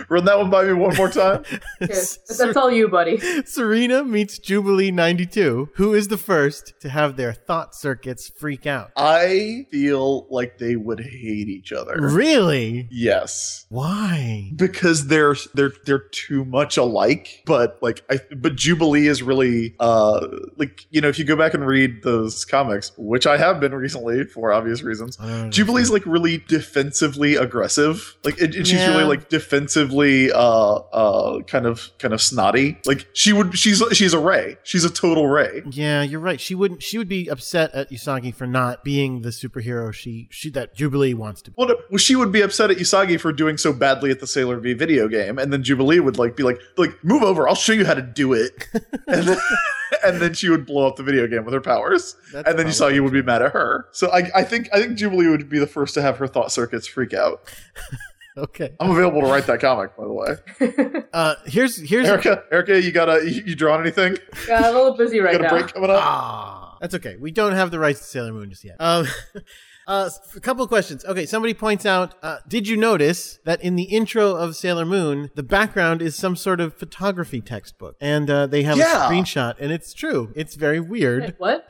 Run 0.09 0.25
that 0.25 0.37
one 0.37 0.49
by 0.49 0.65
me 0.65 0.73
one 0.73 0.95
more 0.95 1.09
time. 1.09 1.43
Yes, 1.81 2.17
that's 2.37 2.57
all 2.57 2.69
you, 2.69 2.87
buddy. 2.89 3.17
Serena 3.45 4.03
meets 4.03 4.37
Jubilee 4.37 4.91
92. 4.91 5.69
Who 5.75 5.93
is 5.93 6.09
the 6.09 6.17
first 6.17 6.73
to 6.81 6.89
have 6.89 7.15
their 7.15 7.33
thought 7.33 7.73
circuits 7.73 8.29
freak 8.37 8.67
out? 8.67 8.91
I 8.97 9.65
feel 9.71 10.27
like 10.29 10.57
they 10.57 10.75
would 10.75 10.99
hate 10.99 11.47
each 11.47 11.71
other. 11.71 11.95
Really? 11.99 12.87
Yes. 12.91 13.65
Why? 13.69 14.51
because 14.55 15.07
they're 15.07 15.35
they're 15.53 15.71
they're 15.85 15.99
too 16.11 16.43
much 16.45 16.75
alike 16.77 17.41
but 17.45 17.77
like 17.81 18.03
i 18.09 18.19
but 18.35 18.55
jubilee 18.55 19.07
is 19.07 19.21
really 19.23 19.73
uh 19.79 20.25
like 20.57 20.85
you 20.89 20.99
know 21.01 21.07
if 21.07 21.17
you 21.19 21.25
go 21.25 21.35
back 21.35 21.53
and 21.53 21.65
read 21.65 22.01
those 22.03 22.45
comics 22.45 22.91
which 22.97 23.25
i 23.27 23.37
have 23.37 23.59
been 23.59 23.73
recently 23.73 24.23
for 24.25 24.51
obvious 24.51 24.81
reasons 24.81 25.17
jubilee's 25.49 25.89
like 25.91 26.05
really 26.05 26.39
defensively 26.47 27.35
aggressive 27.35 28.15
like 28.23 28.39
it, 28.41 28.55
it- 28.55 28.67
she's 28.67 28.79
Yeah. 28.79 28.89
really 28.91 29.03
like 29.05 29.29
defensively 29.29 29.78
offensively, 29.79 30.31
uh, 30.31 30.37
uh, 30.37 31.41
kind 31.43 31.65
of, 31.65 31.89
kind 31.97 32.13
of 32.13 32.21
snotty. 32.21 32.77
Like 32.85 33.07
she 33.13 33.33
would, 33.33 33.57
she's 33.57 33.81
she's 33.91 34.13
a 34.13 34.19
Rei. 34.19 34.57
She's 34.63 34.83
a 34.83 34.89
total 34.89 35.27
Rei. 35.27 35.63
Yeah, 35.71 36.03
you're 36.03 36.19
right. 36.19 36.39
She 36.39 36.55
wouldn't. 36.55 36.83
She 36.83 36.97
would 36.97 37.09
be 37.09 37.27
upset 37.27 37.73
at 37.73 37.89
Usagi 37.89 38.33
for 38.33 38.47
not 38.47 38.83
being 38.83 39.21
the 39.21 39.29
superhero 39.29 39.93
she 39.93 40.27
she 40.31 40.49
that 40.51 40.75
Jubilee 40.75 41.13
wants 41.13 41.41
to 41.43 41.51
be. 41.51 41.55
Well, 41.57 41.97
she 41.97 42.15
would 42.15 42.31
be 42.31 42.41
upset 42.41 42.71
at 42.71 42.77
Usagi 42.77 43.19
for 43.19 43.31
doing 43.31 43.57
so 43.57 43.73
badly 43.73 44.11
at 44.11 44.19
the 44.19 44.27
Sailor 44.27 44.59
V 44.59 44.73
video 44.73 45.07
game, 45.07 45.37
and 45.39 45.51
then 45.51 45.63
Jubilee 45.63 45.99
would 45.99 46.17
like 46.17 46.35
be 46.35 46.43
like, 46.43 46.59
like 46.77 47.03
move 47.03 47.23
over, 47.23 47.47
I'll 47.47 47.55
show 47.55 47.73
you 47.73 47.85
how 47.85 47.93
to 47.93 48.01
do 48.01 48.33
it, 48.33 48.67
and 49.07 49.27
then, 49.27 49.37
and 50.05 50.21
then 50.21 50.33
she 50.33 50.49
would 50.49 50.65
blow 50.65 50.87
up 50.87 50.95
the 50.95 51.03
video 51.03 51.27
game 51.27 51.45
with 51.45 51.53
her 51.53 51.61
powers, 51.61 52.15
That's 52.33 52.47
and 52.47 52.59
then 52.59 52.67
probably 52.67 52.97
Usagi 52.97 53.03
would 53.03 53.13
be 53.13 53.21
mad 53.21 53.41
at 53.41 53.53
her. 53.53 53.87
So 53.91 54.09
I, 54.11 54.29
I 54.35 54.43
think 54.43 54.69
I 54.73 54.79
think 54.79 54.97
Jubilee 54.97 55.27
would 55.27 55.49
be 55.49 55.59
the 55.59 55.67
first 55.67 55.93
to 55.95 56.01
have 56.01 56.17
her 56.17 56.27
thought 56.27 56.51
circuits 56.51 56.87
freak 56.87 57.13
out. 57.13 57.41
Okay. 58.39 58.73
I'm 58.79 58.91
available 58.91 59.21
to 59.21 59.27
write 59.27 59.45
that 59.47 59.59
comic, 59.59 59.95
by 59.97 60.03
the 60.05 60.13
way. 60.13 61.03
Uh, 61.11 61.33
here's 61.45 61.75
here's 61.77 62.07
Erica, 62.07 62.43
Erica, 62.51 62.79
you 62.81 62.91
got 62.91 63.09
a 63.09 63.23
you, 63.27 63.41
you 63.43 63.55
drawn 63.55 63.81
anything? 63.81 64.15
Yeah, 64.47 64.57
I'm 64.57 64.75
a 64.75 64.77
little 64.77 64.95
busy 64.95 65.19
right 65.19 65.31
got 65.31 65.41
a 65.41 65.43
now. 65.45 65.49
break 65.49 65.73
coming 65.73 65.89
up? 65.89 65.99
Ah, 66.03 66.77
that's 66.79 66.93
okay. 66.95 67.15
We 67.17 67.31
don't 67.31 67.53
have 67.53 67.71
the 67.71 67.79
rights 67.79 67.99
to 68.01 68.05
Sailor 68.05 68.31
Moon 68.31 68.49
just 68.51 68.63
yet. 68.63 68.75
Um, 68.79 69.07
uh, 69.89 70.09
a 70.35 70.39
couple 70.39 70.63
of 70.63 70.69
questions. 70.69 71.03
Okay, 71.03 71.25
somebody 71.25 71.53
points 71.53 71.85
out, 71.85 72.13
uh, 72.23 72.37
did 72.47 72.67
you 72.67 72.77
notice 72.77 73.39
that 73.43 73.61
in 73.61 73.75
the 73.75 73.83
intro 73.83 74.35
of 74.35 74.55
Sailor 74.55 74.85
Moon, 74.85 75.31
the 75.35 75.43
background 75.43 76.01
is 76.01 76.15
some 76.15 76.35
sort 76.35 76.61
of 76.61 76.75
photography 76.75 77.41
textbook, 77.41 77.95
and 77.99 78.29
uh, 78.29 78.47
they 78.47 78.63
have 78.63 78.77
Yeah. 78.77 79.07
a 79.07 79.09
screenshot, 79.09 79.55
and 79.59 79.71
it's 79.71 79.93
true. 79.93 80.31
It's 80.35 80.55
very 80.55 80.79
weird. 80.79 81.23
Wait, 81.23 81.35
what? 81.39 81.69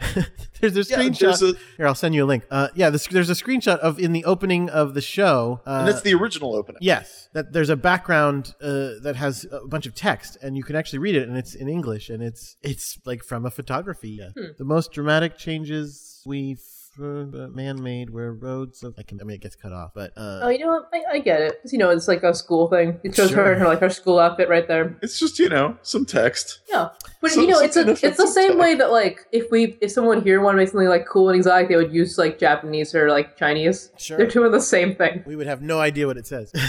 there's 0.60 0.76
a 0.78 0.82
Yeah, 0.82 0.98
screenshot. 1.00 1.20
there's 1.20 1.42
a- 1.42 1.54
Here, 1.78 1.88
I'll 1.88 1.96
send 1.96 2.14
you 2.14 2.26
a 2.26 2.28
link. 2.28 2.44
Uh, 2.52 2.68
yeah, 2.76 2.90
this, 2.90 3.08
there's 3.08 3.30
a 3.30 3.34
screenshot 3.34 3.78
of 3.80 3.98
in 4.00 4.12
the 4.12 4.26
opening 4.26 4.70
of 4.70 4.94
the 4.94 5.02
show. 5.02 5.62
Uh, 5.66 5.80
and 5.80 5.88
that's 5.88 6.02
the 6.02 6.14
original 6.14 6.56
opening. 6.56 6.80
Yes, 6.82 7.30
that 7.34 7.54
there's 7.54 7.70
a 7.70 7.78
background 7.78 8.54
uh, 8.62 9.00
that 9.02 9.16
has 9.16 9.46
a 9.52 9.66
bunch 9.66 9.86
of 9.86 9.96
text, 9.96 10.38
and 10.44 10.58
you 10.58 10.64
can 10.64 10.76
actually 10.76 11.00
read 11.00 11.16
it, 11.16 11.28
and 11.28 11.38
it's 11.38 11.56
in 11.56 11.70
English, 11.70 12.10
and 12.10 12.22
it's 12.22 12.58
it's 12.62 13.00
like 13.06 13.24
from 13.24 13.46
a 13.46 13.52
photography. 13.52 14.20
Uh, 14.22 14.32
The 14.58 14.66
most 14.66 14.92
dramatic 14.92 15.38
changes 15.38 16.22
we 16.26 16.58
uh, 17.02 17.48
man 17.50 17.82
made 17.82 18.10
where 18.10 18.32
roads 18.34 18.84
of. 18.84 18.96
I, 18.98 19.04
can, 19.04 19.20
I 19.22 19.24
mean, 19.24 19.36
it 19.36 19.42
gets 19.42 19.56
cut 19.56 19.72
off, 19.74 19.92
but 19.94 20.12
uh, 20.18 20.42
Oh, 20.44 20.50
you 20.50 20.60
know 20.60 20.68
what? 20.70 20.90
I, 20.94 21.16
I 21.16 21.20
get 21.20 21.42
it. 21.42 21.60
you 21.72 21.78
know, 21.78 21.90
it's 21.90 22.08
like 22.08 22.24
a 22.24 22.34
school 22.34 22.68
thing. 22.70 23.00
It 23.04 23.16
shows 23.16 23.30
Sure. 23.32 23.46
her 23.46 23.54
in 23.54 23.60
her 23.60 23.68
like 23.68 23.80
her 23.82 23.90
school 23.90 24.20
outfit 24.20 24.50
right 24.50 24.68
there. 24.68 24.98
It's 25.02 25.20
just 25.20 25.40
you 25.40 25.50
know 25.50 25.78
some 25.82 26.06
text. 26.06 26.60
Yeah, 26.70 26.90
but 27.22 27.32
So- 27.32 27.42
you 27.42 27.48
know, 27.48 27.60
it's 27.60 27.78
a, 27.78 27.90
it's 27.92 28.02
the 28.02 28.28
same 28.28 28.52
offensive 28.52 28.58
way 28.60 28.76
that 28.76 28.92
like 28.92 29.26
if 29.32 29.50
we 29.52 29.78
if 29.82 29.92
someone 29.92 30.22
here 30.22 30.42
wanted 30.42 30.58
to 30.58 30.62
make 30.64 30.70
something 30.70 30.88
like 30.90 31.06
cool 31.08 31.30
and 31.30 31.36
exotic, 31.38 31.70
they 31.70 31.76
would 31.76 31.94
use 31.94 32.18
like 32.18 32.40
Japanese 32.40 32.94
or 32.94 33.10
like 33.10 33.38
Chinese. 33.38 33.92
Sure. 33.98 34.18
They're 34.18 34.28
doing 34.28 34.52
the 34.52 34.62
same 34.62 34.96
thing. 34.96 35.24
we 35.26 35.36
would 35.36 35.48
have 35.48 35.62
no 35.62 35.80
idea 35.80 36.08
what 36.08 36.18
it 36.18 36.28
says. 36.28 36.52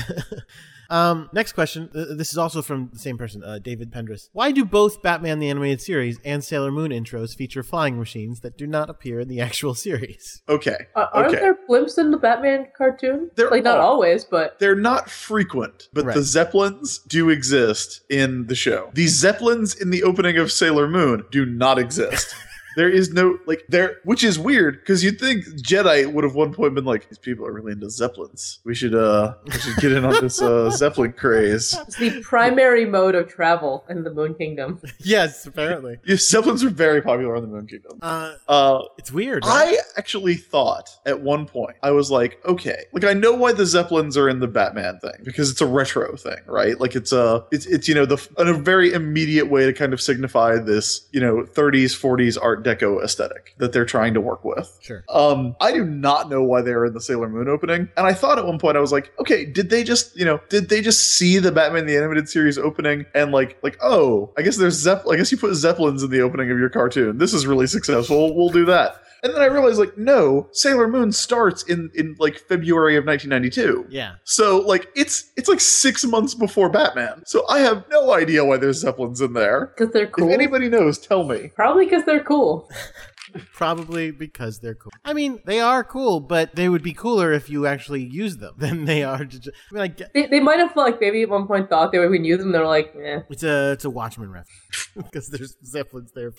um, 0.90 1.30
next 1.32 1.52
question. 1.52 1.88
Uh, 1.94 2.14
this 2.14 2.30
is 2.32 2.38
also 2.38 2.60
from 2.62 2.90
the 2.92 2.98
same 2.98 3.16
person, 3.16 3.42
uh, 3.44 3.58
David 3.58 3.90
Pendris. 3.92 4.28
Why 4.32 4.50
do 4.52 4.64
both 4.64 5.02
Batman 5.02 5.38
the 5.38 5.48
Animated 5.48 5.80
Series 5.80 6.18
and 6.24 6.42
Sailor 6.44 6.70
Moon 6.72 6.90
intros 6.90 7.34
feature 7.34 7.62
flying 7.62 7.98
machines 7.98 8.40
that 8.40 8.58
do 8.58 8.66
not 8.66 8.90
appear 8.90 9.20
in 9.20 9.28
the 9.28 9.40
actual 9.40 9.74
series? 9.86 10.42
Okay, 10.48 10.76
Uh, 10.96 11.06
aren't 11.12 11.28
okay. 11.28 11.38
there 11.40 11.58
blimps 11.68 11.96
in 11.98 12.10
the 12.10 12.16
Batman 12.18 12.66
cartoon? 12.76 13.30
There 13.36 13.48
like 13.50 13.64
not 13.64 13.78
are. 13.78 13.82
always, 13.82 14.24
but 14.24 14.58
They're 14.58 14.74
not 14.76 15.08
frequent, 15.08 15.88
but 15.92 16.04
Right. 16.04 16.14
the 16.16 16.22
Zeppelins 16.22 16.98
do 16.98 17.30
exist 17.30 18.02
in 18.10 18.46
the 18.48 18.54
show. 18.54 18.90
The 18.94 19.06
Zeppelins 19.06 19.74
in 19.74 19.90
the 19.90 20.02
opening 20.02 20.36
of 20.38 20.50
Sailor 20.52 20.88
Moon 20.88 21.24
do 21.30 21.46
not 21.46 21.78
exist. 21.78 22.34
there 22.80 22.88
is 22.88 23.12
no 23.12 23.38
like 23.44 23.62
there, 23.68 23.98
which 24.04 24.24
is 24.24 24.38
weird 24.38 24.80
because 24.80 25.04
you'd 25.04 25.20
think 25.20 25.44
Jedi 25.60 26.10
would 26.10 26.24
have 26.24 26.34
one 26.34 26.54
point 26.54 26.74
been 26.74 26.86
like, 26.86 27.06
these 27.10 27.18
people 27.18 27.46
are 27.46 27.52
really 27.52 27.72
into 27.72 27.90
Zeppelins. 27.90 28.58
We 28.64 28.74
should 28.74 28.94
uh, 28.94 29.34
we 29.44 29.52
should 29.52 29.76
get 29.76 29.92
in 29.92 30.02
on 30.06 30.14
this 30.22 30.40
uh, 30.40 30.70
Zeppelin 30.80 31.12
craze. 31.12 31.76
it's 31.86 31.96
the 31.96 32.22
primary 32.22 32.86
mode 32.86 33.14
of 33.14 33.28
travel 33.28 33.84
in 33.90 34.02
the 34.02 34.10
Moon 34.10 34.32
Kingdom. 34.34 34.80
yes, 35.00 35.44
apparently. 35.44 35.98
Yeah, 36.06 36.16
Zeppelins 36.16 36.64
are 36.64 36.70
very 36.70 37.02
popular 37.02 37.36
in 37.36 37.42
the 37.42 37.48
Moon 37.48 37.66
Kingdom. 37.66 37.98
Uh, 38.00 38.34
Uh, 38.48 38.82
it's 38.96 39.12
weird. 39.12 39.44
right? 39.44 39.76
I 39.76 39.98
actually 39.98 40.36
thought 40.36 40.88
at 41.04 41.20
one 41.20 41.44
point, 41.46 41.76
I 41.82 41.90
was 41.90 42.10
like, 42.10 42.40
okay, 42.46 42.84
like 42.94 43.04
I 43.04 43.12
know 43.12 43.34
why 43.34 43.52
the 43.52 43.66
Zeppelins 43.66 44.16
are 44.16 44.30
in 44.30 44.40
the 44.40 44.48
Batman 44.48 44.98
thing 45.00 45.20
because 45.22 45.50
it's 45.50 45.60
a 45.60 45.66
retro 45.66 46.16
thing, 46.16 46.38
right? 46.46 46.80
Like 46.80 46.96
it's 46.96 47.12
a, 47.12 47.44
it's, 47.52 47.66
it's 47.66 47.88
you 47.88 47.94
know, 47.94 48.06
the 48.06 48.16
in 48.38 48.48
a 48.48 48.54
very 48.54 48.94
immediate 48.94 49.50
way 49.50 49.66
to 49.66 49.74
kind 49.74 49.92
of 49.92 50.00
signify 50.00 50.56
this, 50.56 51.06
you 51.12 51.20
know, 51.20 51.42
30s, 51.42 51.92
40s 52.00 52.38
Art 52.40 52.62
Deco 52.70 53.02
aesthetic 53.02 53.54
that 53.58 53.72
they're 53.72 53.84
trying 53.84 54.14
to 54.14 54.20
work 54.20 54.44
with. 54.44 54.78
Sure. 54.80 55.04
Um, 55.08 55.56
I 55.60 55.72
do 55.72 55.84
not 55.84 56.30
know 56.30 56.42
why 56.42 56.62
they're 56.62 56.84
in 56.84 56.92
the 56.92 57.00
Sailor 57.00 57.28
Moon 57.28 57.48
opening, 57.48 57.88
and 57.96 58.06
I 58.06 58.12
thought 58.12 58.38
at 58.38 58.46
one 58.46 58.58
point 58.58 58.76
I 58.76 58.80
was 58.80 58.92
like, 58.92 59.12
okay, 59.18 59.44
did 59.44 59.70
they 59.70 59.82
just, 59.82 60.16
you 60.16 60.24
know, 60.24 60.40
did 60.48 60.68
they 60.68 60.80
just 60.80 61.12
see 61.12 61.38
the 61.38 61.52
Batman 61.52 61.86
the 61.86 61.96
Animated 61.96 62.28
Series 62.28 62.58
opening 62.58 63.06
and 63.14 63.32
like, 63.32 63.58
like, 63.62 63.78
oh, 63.82 64.32
I 64.36 64.42
guess 64.42 64.56
there's 64.56 64.74
Zepp, 64.74 65.04
I 65.10 65.16
guess 65.16 65.32
you 65.32 65.38
put 65.38 65.54
Zeppelins 65.54 66.02
in 66.02 66.10
the 66.10 66.20
opening 66.20 66.50
of 66.50 66.58
your 66.58 66.70
cartoon. 66.70 67.18
This 67.18 67.34
is 67.34 67.46
really 67.46 67.66
successful. 67.66 68.34
We'll 68.34 68.50
do 68.50 68.64
that. 68.66 69.02
And 69.22 69.34
then 69.34 69.42
I 69.42 69.46
realized, 69.46 69.78
like, 69.78 69.96
no, 69.98 70.48
Sailor 70.52 70.88
Moon 70.88 71.12
starts 71.12 71.62
in 71.64 71.90
in 71.94 72.16
like 72.18 72.38
February 72.38 72.96
of 72.96 73.04
1992. 73.04 73.86
Yeah. 73.90 74.14
So 74.24 74.58
like 74.58 74.88
it's 74.96 75.30
it's 75.36 75.48
like 75.48 75.60
six 75.60 76.04
months 76.04 76.34
before 76.34 76.70
Batman. 76.70 77.22
So 77.26 77.46
I 77.48 77.60
have 77.60 77.84
no 77.90 78.12
idea 78.12 78.44
why 78.44 78.56
there's 78.56 78.78
Zeppelins 78.80 79.20
in 79.20 79.32
there. 79.32 79.72
Because 79.76 79.92
they're 79.92 80.06
cool. 80.06 80.28
If 80.28 80.34
anybody 80.34 80.68
knows, 80.68 80.98
tell 80.98 81.24
me. 81.24 81.50
Probably 81.54 81.84
because 81.84 82.04
they're 82.04 82.24
cool. 82.24 82.70
Probably 83.52 84.10
because 84.10 84.60
they're 84.60 84.74
cool. 84.74 84.92
I 85.04 85.12
mean, 85.12 85.40
they 85.44 85.60
are 85.60 85.84
cool, 85.84 86.20
but 86.20 86.54
they 86.54 86.68
would 86.68 86.82
be 86.82 86.92
cooler 86.92 87.32
if 87.32 87.48
you 87.50 87.66
actually 87.66 88.02
use 88.02 88.36
them 88.38 88.54
than 88.58 88.84
they 88.84 89.02
are 89.02 89.18
to 89.18 89.38
just. 89.38 89.56
I 89.70 89.74
mean, 89.74 89.82
I 89.82 89.86
get, 89.88 90.12
They, 90.12 90.26
they 90.26 90.40
might 90.40 90.58
have 90.58 90.74
like 90.76 91.00
maybe 91.00 91.22
at 91.22 91.28
one 91.28 91.46
point 91.46 91.68
thought 91.68 91.92
they 91.92 91.98
would 91.98 92.06
even 92.06 92.24
use 92.24 92.38
them. 92.38 92.52
They're 92.52 92.66
like, 92.66 92.94
eh. 92.96 93.20
it's 93.28 93.42
a 93.42 93.72
it's 93.72 93.84
a 93.84 93.90
Watchmen 93.90 94.30
reference 94.30 94.88
because 94.96 95.28
there's 95.30 95.56
zeppelins 95.64 96.12
there. 96.12 96.32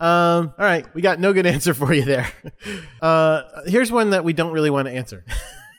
Um. 0.00 0.52
All 0.58 0.64
right, 0.64 0.86
we 0.94 1.02
got 1.02 1.20
no 1.20 1.32
good 1.32 1.46
answer 1.54 1.74
for 1.74 1.92
you 1.92 2.04
there. 2.04 2.30
Uh, 3.00 3.42
here's 3.66 3.92
one 3.92 4.10
that 4.10 4.24
we 4.24 4.32
don't 4.32 4.52
really 4.52 4.70
want 4.70 4.86
to 4.88 4.92
answer, 4.92 5.24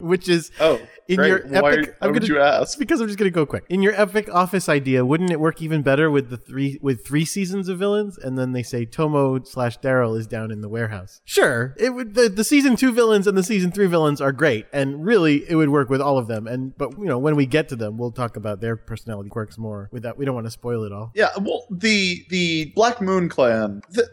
which 0.05 0.29
is 0.29 0.51
Oh, 0.59 0.79
in 1.07 1.17
great. 1.17 1.27
your 1.29 1.39
why, 1.61 1.71
epic. 1.73 1.95
why 1.99 2.07
I'm 2.07 2.13
would 2.13 2.21
gonna, 2.21 2.33
you 2.33 2.39
ask? 2.41 2.77
because 2.79 2.99
I'm 3.01 3.07
just 3.07 3.17
gonna 3.19 3.29
go 3.31 3.45
quick. 3.45 3.65
In 3.69 3.81
your 3.81 3.93
epic 3.99 4.27
office 4.33 4.69
idea, 4.69 5.05
wouldn't 5.05 5.31
it 5.31 5.39
work 5.39 5.61
even 5.61 5.81
better 5.81 6.09
with 6.09 6.29
the 6.29 6.37
three 6.37 6.79
with 6.81 7.05
three 7.05 7.25
seasons 7.25 7.67
of 7.69 7.77
villains, 7.79 8.17
and 8.17 8.37
then 8.37 8.53
they 8.53 8.63
say 8.63 8.85
Tomo 8.85 9.43
slash 9.43 9.79
Darryl 9.79 10.17
is 10.17 10.27
down 10.27 10.51
in 10.51 10.61
the 10.61 10.69
warehouse? 10.69 11.21
Sure, 11.25 11.75
it 11.77 11.91
would. 11.93 12.15
The, 12.15 12.29
the 12.29 12.43
season 12.43 12.75
two 12.75 12.91
villains 12.91 13.27
and 13.27 13.37
the 13.37 13.43
season 13.43 13.71
three 13.71 13.87
villains 13.87 14.21
are 14.21 14.31
great, 14.31 14.65
and 14.73 15.05
really 15.05 15.49
it 15.49 15.55
would 15.55 15.69
work 15.69 15.89
with 15.89 16.01
all 16.01 16.17
of 16.17 16.27
them. 16.27 16.47
And 16.47 16.77
but 16.77 16.91
you 16.97 17.05
know 17.05 17.17
when 17.19 17.35
we 17.35 17.45
get 17.45 17.69
to 17.69 17.75
them, 17.75 17.97
we'll 17.97 18.11
talk 18.11 18.37
about 18.37 18.61
their 18.61 18.75
personality 18.75 19.29
quirks 19.29 19.57
more. 19.57 19.89
With 19.91 20.03
that, 20.03 20.17
we 20.17 20.25
don't 20.25 20.35
want 20.35 20.47
to 20.47 20.51
spoil 20.51 20.83
it 20.83 20.91
all. 20.91 21.11
Yeah, 21.15 21.29
well, 21.39 21.65
the 21.69 22.25
the 22.29 22.71
Black 22.75 23.01
Moon 23.01 23.29
Clan, 23.29 23.81
the, 23.89 24.07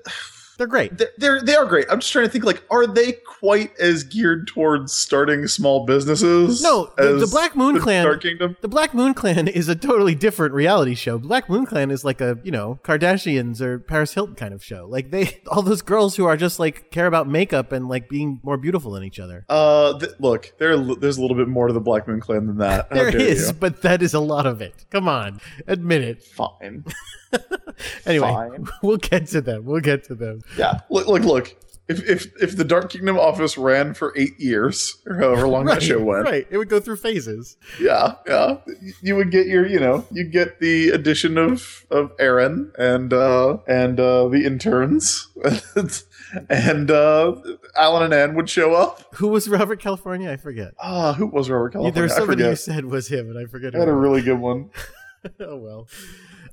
They're 0.62 0.69
great. 0.69 0.97
they're, 0.97 1.11
they're 1.19 1.42
they 1.42 1.57
are 1.57 1.66
great. 1.66 1.87
I'm 1.90 1.99
just 1.99 2.12
trying 2.12 2.25
to 2.26 2.31
think 2.31 2.45
like, 2.45 2.62
are 2.71 2.87
they 2.87 3.14
quite 3.26 3.76
as 3.81 4.04
geared 4.04 4.47
towards 4.47 4.92
starting 4.92 5.49
small 5.49 5.85
businesses? 5.87 6.62
No, 6.62 6.92
the- 6.97 7.14
the 7.19 7.26
Black 7.26 7.57
Moon 7.57 7.75
the 7.75 7.81
Clan- 7.81 8.04
Dark 8.04 8.23
Kingdom. 8.23 8.57
The 8.61 8.69
Black 8.69 8.95
Moon 8.95 9.12
Clan 9.12 9.49
is 9.49 9.69
a 9.69 9.75
totally 9.75 10.14
different 10.14 10.54
reality 10.54 10.95
show. 10.95 11.19
Black 11.19 11.50
Moon 11.50 11.66
Clan 11.66 11.90
is 11.90 12.04
like 12.04 12.21
a, 12.21 12.38
you 12.45 12.52
know, 12.52 12.78
Kardashians 12.85 13.61
or 13.61 13.81
Paris 13.81 14.14
Hilton 14.14 14.37
kind 14.37 14.54
of 14.54 14.62
show. 14.62 14.87
Like 14.88 15.11
they, 15.11 15.40
all 15.49 15.62
those 15.62 15.83
girls 15.83 16.14
who 16.14 16.26
are 16.26 16.37
just 16.37 16.61
like 16.61 16.92
care 16.92 17.09
about 17.09 17.26
makeup 17.26 17.73
and 17.73 17.88
like 17.88 18.09
being 18.09 18.38
more 18.45 18.57
beautiful 18.57 18.92
than 18.92 19.02
each 19.02 19.19
other. 19.19 19.45
Uh, 19.49 19.99
th- 19.99 20.12
look, 20.21 20.52
there 20.59 20.78
there's 20.78 21.16
a 21.16 21.21
little 21.23 21.37
bit 21.37 21.49
more 21.49 21.66
to 21.66 21.73
the 21.73 21.81
Black 21.81 22.07
Moon 22.07 22.21
Clan 22.21 22.47
than 22.47 22.59
that. 22.59 22.88
There 22.90 23.09
is, 23.09 23.49
you. 23.49 23.54
but 23.54 23.83
that 23.83 24.00
is 24.00 24.14
a 24.14 24.21
lot 24.21 24.47
of 24.47 24.62
it. 24.62 24.85
Come 24.90 25.09
on, 25.09 25.40
admit 25.66 26.02
it. 26.02 26.23
Fine. 26.23 26.85
Anyway, 28.04 28.28
Fine. 28.28 28.69
we'll 28.83 28.99
get 28.99 29.26
to 29.28 29.40
them. 29.40 29.64
We'll 29.64 29.81
get 29.81 30.04
to 30.04 30.14
them. 30.14 30.42
Yeah. 30.56 30.80
Look, 30.90 31.06
look, 31.06 31.23
look. 31.23 31.56
If 31.88 32.09
if 32.09 32.26
if 32.40 32.56
the 32.56 32.64
Dark 32.64 32.90
Kingdom 32.90 33.18
office 33.18 33.59
ran 33.59 33.92
for 33.92 34.14
eight 34.16 34.38
years 34.38 34.97
or 35.04 35.16
however 35.16 35.49
long 35.49 35.64
that 35.66 35.82
show 35.82 36.00
went, 36.02 36.25
right. 36.25 36.47
It 36.49 36.56
would 36.56 36.68
go 36.68 36.78
through 36.78 36.97
phases. 36.97 37.56
yeah, 37.80 38.14
yeah, 38.26 38.59
you 39.02 39.16
would 39.16 39.30
get 39.32 39.47
your, 39.49 39.66
you 39.66 39.80
know, 39.80 40.06
you 40.12 40.25
get 40.25 40.61
the 40.61 40.90
addition 40.90 41.37
of 41.37 41.85
of 41.90 42.12
Erin 42.21 42.71
and 42.78 43.12
uh 43.12 43.59
and 43.66 43.99
uh 43.99 44.28
the 44.28 44.44
interns, 44.47 45.28
and 46.49 46.90
uh 46.90 47.35
Alan 47.76 48.04
and 48.04 48.14
Ann 48.14 48.35
would 48.37 48.49
show 48.49 48.75
up. 48.75 49.02
Who 49.16 49.28
was 49.28 49.49
Robert 49.49 49.80
California? 49.80 50.30
I 50.30 50.37
forget. 50.37 50.75
Ah, 50.80 51.14
who 51.14 51.26
was 51.26 51.50
Robert 51.50 51.73
California? 51.73 51.92
There's 51.92 52.12
I 52.12 52.18
somebody 52.18 52.44
you 52.44 52.56
said 52.56 52.85
was 52.87 53.09
him, 53.09 53.28
and 53.28 53.38
I 53.38 53.47
forget. 53.47 53.75
I 53.75 53.80
had 53.80 53.88
a 53.88 53.92
really 53.92 54.23
good 54.23 54.38
one. 54.38 54.71
oh 55.40 55.56
well. 55.56 55.88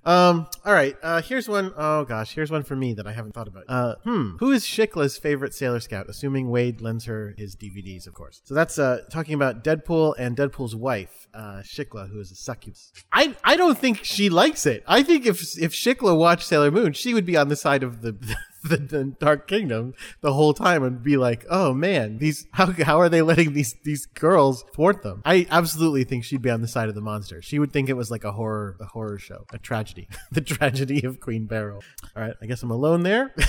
Um. 0.10 0.48
All 0.66 0.74
right. 0.74 0.98
Uh. 1.04 1.22
Here's 1.22 1.48
one 1.48 1.72
oh 1.78 2.04
gosh. 2.04 2.34
Here's 2.34 2.50
one 2.50 2.63
for 2.63 2.75
me 2.75 2.94
that 2.94 3.06
I 3.06 3.12
haven't 3.12 3.34
thought 3.34 3.48
about. 3.48 3.66
Uh. 3.68 3.96
Hmm. 4.04 4.38
Who 4.39 4.51
is 4.51 4.63
Shiklah's 4.63 5.18
favorite 5.18 5.54
Sailor 5.54 5.80
Scout? 5.80 6.08
Assuming 6.10 6.50
Wade 6.50 6.82
lends 6.82 7.06
her 7.06 7.36
his 7.38 7.56
DVDs, 7.56 8.08
of 8.08 8.13
course. 8.13 8.42
So 8.44 8.56
that's 8.56 8.80
uh 8.80 9.01
talking 9.12 9.36
about 9.36 9.63
Deadpool 9.63 10.16
and 10.18 10.36
Deadpool's 10.36 10.75
wife, 10.75 11.28
uh, 11.34 11.62
Shiklah, 11.63 12.10
who 12.10 12.20
is 12.20 12.32
a 12.32 12.36
succubus. 12.36 12.92
I 13.13 13.36
I 13.44 13.56
don't 13.56 13.78
think 13.78 14.04
she 14.04 14.30
likes 14.30 14.66
it. 14.66 14.84
I 14.88 15.04
think 15.04 15.28
if 15.28 15.42
if 15.60 15.74
Shiklah 15.74 16.18
watched 16.18 16.48
Sailor 16.48 16.72
Moon, 16.72 16.94
she 16.94 17.13
would 17.13 17.25
be 17.25 17.38
on 17.38 17.50
the 17.50 17.56
side 17.56 17.84
of 17.84 18.01
the 18.01 18.18
the, 18.63 18.78
the 18.78 19.04
Dark 19.20 19.48
Kingdom 19.48 19.94
the 20.22 20.34
whole 20.34 20.54
time 20.54 20.84
and 20.84 21.01
be 21.04 21.18
like, 21.18 21.46
"Oh 21.50 21.74
man, 21.74 22.18
these 22.18 22.46
how 22.51 22.68
how 22.72 23.00
are 23.00 23.10
they 23.10 23.22
letting 23.22 23.54
these 23.54 23.75
these 23.84 24.06
girls 24.06 24.63
thwart 24.74 25.04
them?" 25.04 25.22
I 25.25 25.48
absolutely 25.50 26.04
think 26.04 26.24
she'd 26.24 26.42
be 26.42 26.50
on 26.50 26.62
the 26.62 26.68
side 26.68 26.89
of 26.89 26.96
the 26.96 27.01
monster. 27.01 27.42
She 27.42 27.60
would 27.60 27.72
think 27.72 27.89
it 27.89 27.94
was 27.98 28.12
like 28.12 28.24
a 28.24 28.32
horror 28.32 28.75
a 28.80 28.86
horror 28.86 29.18
show, 29.20 29.46
a 29.54 29.58
tragedy, 29.58 30.08
the 30.32 30.42
tragedy 30.42 31.06
of 31.06 31.20
Queen 31.20 31.46
Beryl. 31.46 31.82
All 32.16 32.24
right, 32.24 32.34
I 32.42 32.46
guess 32.46 32.63
I'm 32.63 32.72
alone 32.72 33.04
there. 33.04 33.34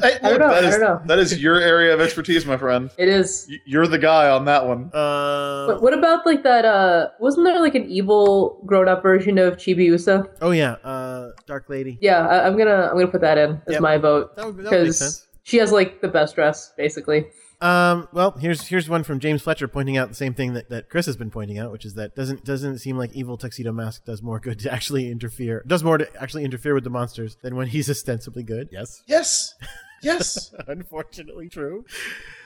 Hey, 0.00 0.18
I 0.22 0.30
don't 0.30 0.40
know, 0.40 0.48
that 0.48 0.64
I 0.64 0.70
don't 0.70 0.80
know. 0.80 1.00
that 1.06 1.18
is 1.18 1.40
your 1.40 1.60
area 1.60 1.92
of 1.94 2.00
expertise, 2.00 2.44
my 2.46 2.56
friend. 2.56 2.90
It 2.98 3.08
is. 3.08 3.48
You're 3.66 3.86
the 3.86 3.98
guy 3.98 4.28
on 4.30 4.46
that 4.46 4.66
one. 4.66 4.86
uh, 4.92 5.66
But 5.66 5.82
what 5.82 5.94
about 5.94 6.24
like 6.26 6.42
that? 6.42 6.64
Uh, 6.64 7.08
wasn't 7.20 7.46
there 7.46 7.60
like 7.60 7.74
an 7.76 7.84
evil 7.88 8.60
grown-up 8.66 9.02
version 9.02 9.38
of 9.38 9.56
Chibiusa? 9.58 10.26
oh 10.40 10.50
yeah, 10.50 10.72
uh, 10.84 11.30
Dark 11.46 11.68
Lady. 11.68 11.98
Yeah, 12.00 12.26
I, 12.26 12.46
I'm 12.46 12.56
gonna 12.56 12.88
I'm 12.90 12.94
gonna 12.94 13.08
put 13.08 13.20
that 13.20 13.38
in 13.38 13.60
as 13.66 13.74
Yep. 13.74 13.80
my 13.82 13.98
vote 14.02 14.36
That 14.36 14.46
would, 14.46 14.56
that 14.58 14.70
would 14.70 14.82
make 14.84 14.92
sense. 14.92 15.26
she 15.42 15.56
has 15.58 15.72
like 15.72 16.00
the 16.00 16.08
best 16.08 16.34
dress, 16.34 16.72
basically. 16.76 17.26
Um, 17.60 18.08
well, 18.12 18.32
here's 18.32 18.66
here's 18.66 18.88
one 18.88 19.04
from 19.04 19.20
James 19.20 19.40
Fletcher 19.42 19.68
pointing 19.68 19.96
out 19.96 20.08
the 20.08 20.16
same 20.16 20.34
thing 20.34 20.54
that, 20.54 20.68
that 20.70 20.88
Chris 20.90 21.06
has 21.06 21.16
been 21.16 21.30
pointing 21.30 21.58
out, 21.58 21.70
which 21.70 21.84
is 21.84 21.94
that 21.94 22.16
doesn't 22.16 22.44
doesn't 22.44 22.78
seem 22.78 22.98
like 22.98 23.12
evil 23.12 23.36
tuxedo 23.38 23.70
mask 23.70 24.04
does 24.04 24.20
more 24.20 24.40
good 24.40 24.58
to 24.60 24.72
actually 24.72 25.08
interfere 25.10 25.62
does 25.64 25.84
more 25.84 25.96
to 25.96 26.08
actually 26.20 26.44
interfere 26.44 26.74
with 26.74 26.82
the 26.82 26.90
monsters 26.90 27.36
than 27.42 27.54
when 27.54 27.68
he's 27.68 27.88
ostensibly 27.88 28.42
good. 28.42 28.68
Yes, 28.72 29.02
Yes. 29.06 29.54
Yes. 30.02 30.52
unfortunately 30.66 31.48
true. 31.48 31.84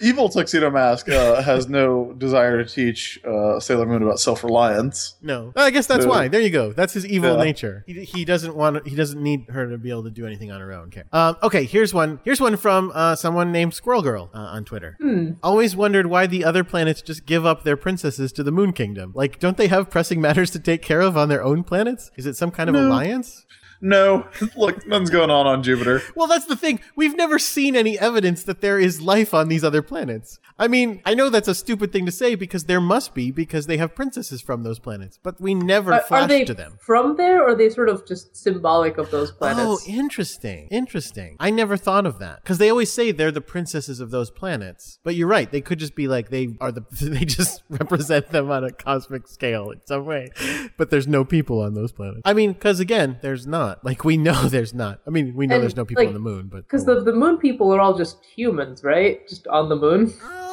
Evil 0.01 0.29
Tuxedo 0.29 0.71
Mask 0.71 1.09
uh, 1.09 1.41
has 1.43 1.69
no 1.69 2.13
desire 2.13 2.63
to 2.63 2.69
teach 2.71 3.19
uh, 3.25 3.59
Sailor 3.61 3.87
Moon 3.87 4.03
about 4.03 4.21
self 4.21 4.45
reliance. 4.45 5.15
No, 5.23 5.53
I 5.57 5.71
guess 5.71 5.87
that's 5.87 6.05
Uh, 6.05 6.09
why. 6.09 6.29
There 6.29 6.41
you 6.41 6.51
go. 6.51 6.73
That's 6.73 6.93
his 6.93 7.07
evil 7.07 7.37
yeah. 7.39 7.45
nature. 7.45 7.85
He, 7.87 8.05
he 8.05 8.25
doesn't 8.27 8.55
want. 8.55 8.87
He 8.87 8.95
doesn't 8.95 9.23
need 9.23 9.47
her 9.49 9.69
to 9.71 9.79
be 9.79 9.91
able 9.91 10.05
to 10.05 10.11
do 10.11 10.27
anything 10.27 10.51
on 10.51 10.61
her 10.61 10.73
own. 10.73 10.89
Okay. 10.89 11.05
Um, 11.13 11.37
okay. 11.43 11.65
Here's 11.65 11.95
one. 11.95 12.21
Here's 12.25 12.41
one 12.41 12.57
from 12.59 12.93
uh, 12.95 13.17
someone 13.17 13.53
named 13.53 13.73
Squirrel 13.73 14.03
Girl 14.03 14.31
uh, 14.35 14.39
on 14.39 14.65
Twitter. 14.67 14.99
Always 15.43 15.75
wondered 15.75 16.07
why 16.09 16.27
the 16.27 16.45
other 16.45 16.63
planets 16.63 17.01
just 17.01 17.25
give 17.25 17.47
up 17.47 17.65
their 17.65 17.77
princesses 17.77 18.33
to 18.33 18.43
the 18.43 18.53
Moon 18.53 18.73
Kingdom. 18.75 19.13
Like, 19.15 19.39
don't 19.39 19.57
they 19.57 19.69
have 19.69 19.89
pressing 19.89 20.21
matters 20.21 20.51
to 20.51 20.59
take 20.59 20.83
care 20.83 21.01
of 21.01 21.17
on 21.17 21.31
their 21.31 21.43
own 21.43 21.65
planets? 21.65 22.11
Is 22.17 22.27
it 22.27 22.37
some 22.37 22.51
kind 22.51 22.69
of 22.69 22.75
No. 22.75 22.87
alliance? 22.87 23.46
No, 23.81 24.27
look, 24.57 24.87
nothing's 24.87 25.11
going 25.11 25.31
on 25.31 25.47
on 25.47 25.63
Jupiter. 25.63 26.03
Well, 26.15 26.27
that's 26.27 26.47
the 26.47 26.57
thing. 26.57 26.81
We've 26.95 27.17
never 27.17 27.39
seen 27.39 27.77
any 27.77 27.99
evidence 27.99 28.43
that 28.45 28.61
there 28.61 28.79
is 28.79 29.01
life 29.01 29.35
on 29.35 29.49
these 29.49 29.65
other 29.65 29.83
planets. 29.83 30.39
I 30.59 30.69
mean, 30.69 31.03
I 31.05 31.15
know 31.15 31.29
that's 31.29 31.49
a 31.49 31.55
stupid 31.55 31.93
thing 31.93 32.07
to 32.07 32.13
say 32.13 32.35
because 32.35 32.65
there 32.65 32.81
must 32.81 33.15
be 33.15 33.31
because 33.31 33.67
they 33.67 33.77
have 33.77 33.95
princesses 33.95 34.41
from 34.41 34.63
those 34.63 34.79
planets, 34.79 35.19
but 35.23 35.41
we 35.41 35.55
never 35.55 35.93
Are, 35.93 36.01
flash 36.01 36.23
are 36.23 36.29
they 36.29 36.45
to 36.45 36.55
them. 36.55 36.79
from 36.81 37.17
there, 37.17 37.43
or 37.43 37.51
are 37.51 37.55
they 37.55 37.69
sort 37.69 37.91
of 37.91 38.07
just 38.07 38.35
symbolic 38.35 38.97
of 38.97 39.11
those 39.11 39.31
oh, 39.33 39.35
planets? 39.35 39.63
Oh, 39.63 39.79
interesting. 39.87 40.69
Interesting. 40.71 41.37
I 41.39 41.51
never 41.51 41.77
thought 41.77 42.07
of 42.07 42.19
that. 42.21 42.43
Because 42.43 42.59
they 42.59 42.71
always 42.71 42.91
say 42.91 43.13
they're 43.13 43.31
the 43.31 43.41
princesses 43.43 44.01
of 44.01 44.11
those 44.11 44.31
planets. 44.31 44.99
But 45.05 45.15
you're 45.15 45.29
right. 45.29 45.51
They 45.51 45.61
could 45.61 45.79
just 45.79 45.95
be 45.95 46.09
like, 46.09 46.31
they 46.31 46.57
are 46.61 46.73
the, 46.73 46.85
they 47.03 47.25
just 47.25 47.63
represent 47.69 48.31
them 48.31 48.51
on 48.51 48.65
a 48.65 48.71
cosmic 48.71 49.29
scale 49.29 49.71
in 49.71 49.81
some 49.85 50.07
way. 50.07 50.31
But 50.79 50.91
there's 50.91 51.09
no 51.09 51.25
people 51.25 51.61
on 51.61 51.75
those 51.75 51.93
planets. 51.93 52.23
I 52.25 52.33
mean, 52.33 52.53
because 52.53 52.81
again, 52.81 53.19
there's 53.21 53.47
not. 53.47 53.66
Like, 53.83 54.05
we 54.05 54.17
know 54.17 54.43
there's 54.49 54.75
not. 54.75 55.01
I 55.07 55.11
mean, 55.11 55.35
we 55.35 55.47
know 55.47 55.57
And, 55.57 55.63
there's 55.63 55.77
no 55.77 55.85
people 55.85 56.03
like, 56.05 56.09
on 56.09 56.15
the 56.15 56.21
moon, 56.21 56.49
but. 56.49 56.63
Because 56.63 56.85
the 56.85 57.03
the 57.03 57.13
moon 57.13 57.39
people 57.39 57.73
are 57.75 57.81
all 57.81 57.97
just 57.97 58.25
humans, 58.25 58.83
right? 58.85 59.27
Just 59.29 59.47
on 59.49 59.69
the 59.69 59.77
moon. 59.77 60.13
Ah, 60.23 60.46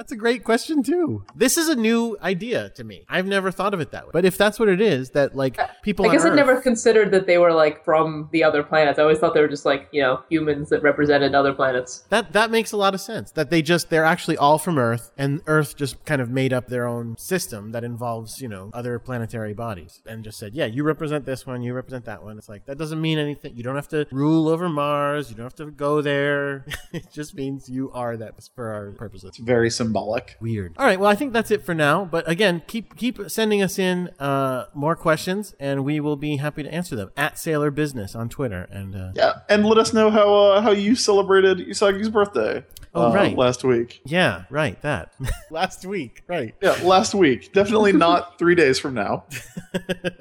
That's 0.00 0.12
a 0.12 0.16
great 0.16 0.44
question 0.44 0.82
too. 0.82 1.26
This 1.36 1.58
is 1.58 1.68
a 1.68 1.76
new 1.76 2.16
idea 2.22 2.70
to 2.70 2.84
me. 2.84 3.04
I've 3.06 3.26
never 3.26 3.50
thought 3.50 3.74
of 3.74 3.80
it 3.80 3.90
that 3.90 4.06
way. 4.06 4.10
But 4.14 4.24
if 4.24 4.38
that's 4.38 4.58
what 4.58 4.70
it 4.70 4.80
is, 4.80 5.10
that 5.10 5.36
like 5.36 5.60
people, 5.82 6.08
I 6.08 6.12
guess 6.12 6.24
on 6.24 6.32
I 6.32 6.36
never 6.36 6.58
considered 6.58 7.10
that 7.10 7.26
they 7.26 7.36
were 7.36 7.52
like 7.52 7.84
from 7.84 8.30
the 8.32 8.42
other 8.42 8.62
planets. 8.62 8.98
I 8.98 9.02
always 9.02 9.18
thought 9.18 9.34
they 9.34 9.42
were 9.42 9.46
just 9.46 9.66
like 9.66 9.88
you 9.92 10.00
know 10.00 10.22
humans 10.30 10.70
that 10.70 10.82
represented 10.82 11.34
other 11.34 11.52
planets. 11.52 12.04
That 12.08 12.32
that 12.32 12.50
makes 12.50 12.72
a 12.72 12.78
lot 12.78 12.94
of 12.94 13.02
sense. 13.02 13.32
That 13.32 13.50
they 13.50 13.60
just 13.60 13.90
they're 13.90 14.06
actually 14.06 14.38
all 14.38 14.56
from 14.56 14.78
Earth, 14.78 15.10
and 15.18 15.42
Earth 15.46 15.76
just 15.76 16.02
kind 16.06 16.22
of 16.22 16.30
made 16.30 16.54
up 16.54 16.68
their 16.68 16.86
own 16.86 17.18
system 17.18 17.72
that 17.72 17.84
involves 17.84 18.40
you 18.40 18.48
know 18.48 18.70
other 18.72 18.98
planetary 18.98 19.52
bodies, 19.52 20.00
and 20.06 20.24
just 20.24 20.38
said, 20.38 20.54
yeah, 20.54 20.64
you 20.64 20.82
represent 20.82 21.26
this 21.26 21.46
one, 21.46 21.62
you 21.62 21.74
represent 21.74 22.06
that 22.06 22.24
one. 22.24 22.38
It's 22.38 22.48
like 22.48 22.64
that 22.64 22.78
doesn't 22.78 23.02
mean 23.02 23.18
anything. 23.18 23.54
You 23.54 23.64
don't 23.64 23.76
have 23.76 23.88
to 23.88 24.06
rule 24.10 24.48
over 24.48 24.70
Mars. 24.70 25.28
You 25.28 25.36
don't 25.36 25.44
have 25.44 25.56
to 25.56 25.70
go 25.70 26.00
there. 26.00 26.64
it 26.94 27.12
just 27.12 27.34
means 27.34 27.68
you 27.68 27.90
are 27.92 28.16
that 28.16 28.48
for 28.54 28.68
our 28.68 28.92
purposes. 28.92 29.36
Very 29.36 29.68
symbolic. 29.90 30.36
Weird. 30.40 30.74
All 30.78 30.86
right. 30.86 30.98
Well, 30.98 31.10
I 31.10 31.14
think 31.14 31.32
that's 31.32 31.50
it 31.50 31.64
for 31.64 31.74
now. 31.74 32.04
But 32.04 32.28
again, 32.28 32.62
keep 32.66 32.96
keep 32.96 33.18
sending 33.28 33.62
us 33.62 33.78
in 33.78 34.08
uh, 34.18 34.66
more 34.74 34.96
questions, 34.96 35.54
and 35.58 35.84
we 35.84 36.00
will 36.00 36.16
be 36.16 36.36
happy 36.36 36.62
to 36.62 36.72
answer 36.72 36.96
them 36.96 37.10
at 37.16 37.38
Sailor 37.38 37.70
Business 37.70 38.14
on 38.14 38.28
Twitter. 38.28 38.68
And 38.70 38.94
uh, 38.94 39.12
Yeah, 39.14 39.40
and 39.48 39.66
let 39.66 39.78
us 39.78 39.92
know 39.92 40.10
how 40.10 40.34
uh, 40.34 40.60
how 40.60 40.70
you 40.70 40.94
celebrated 40.94 41.58
Usagi's 41.58 42.08
birthday. 42.08 42.64
Oh, 42.92 43.10
uh, 43.10 43.14
right. 43.14 43.36
last 43.36 43.62
week. 43.62 44.00
yeah, 44.04 44.44
right. 44.50 44.80
That 44.82 45.12
last 45.50 45.84
week, 45.86 46.22
right? 46.26 46.54
Yeah, 46.60 46.72
last 46.82 47.14
week. 47.14 47.52
Definitely 47.52 47.92
not 48.06 48.38
three 48.38 48.54
days 48.56 48.78
from 48.80 48.94
now. 48.94 49.24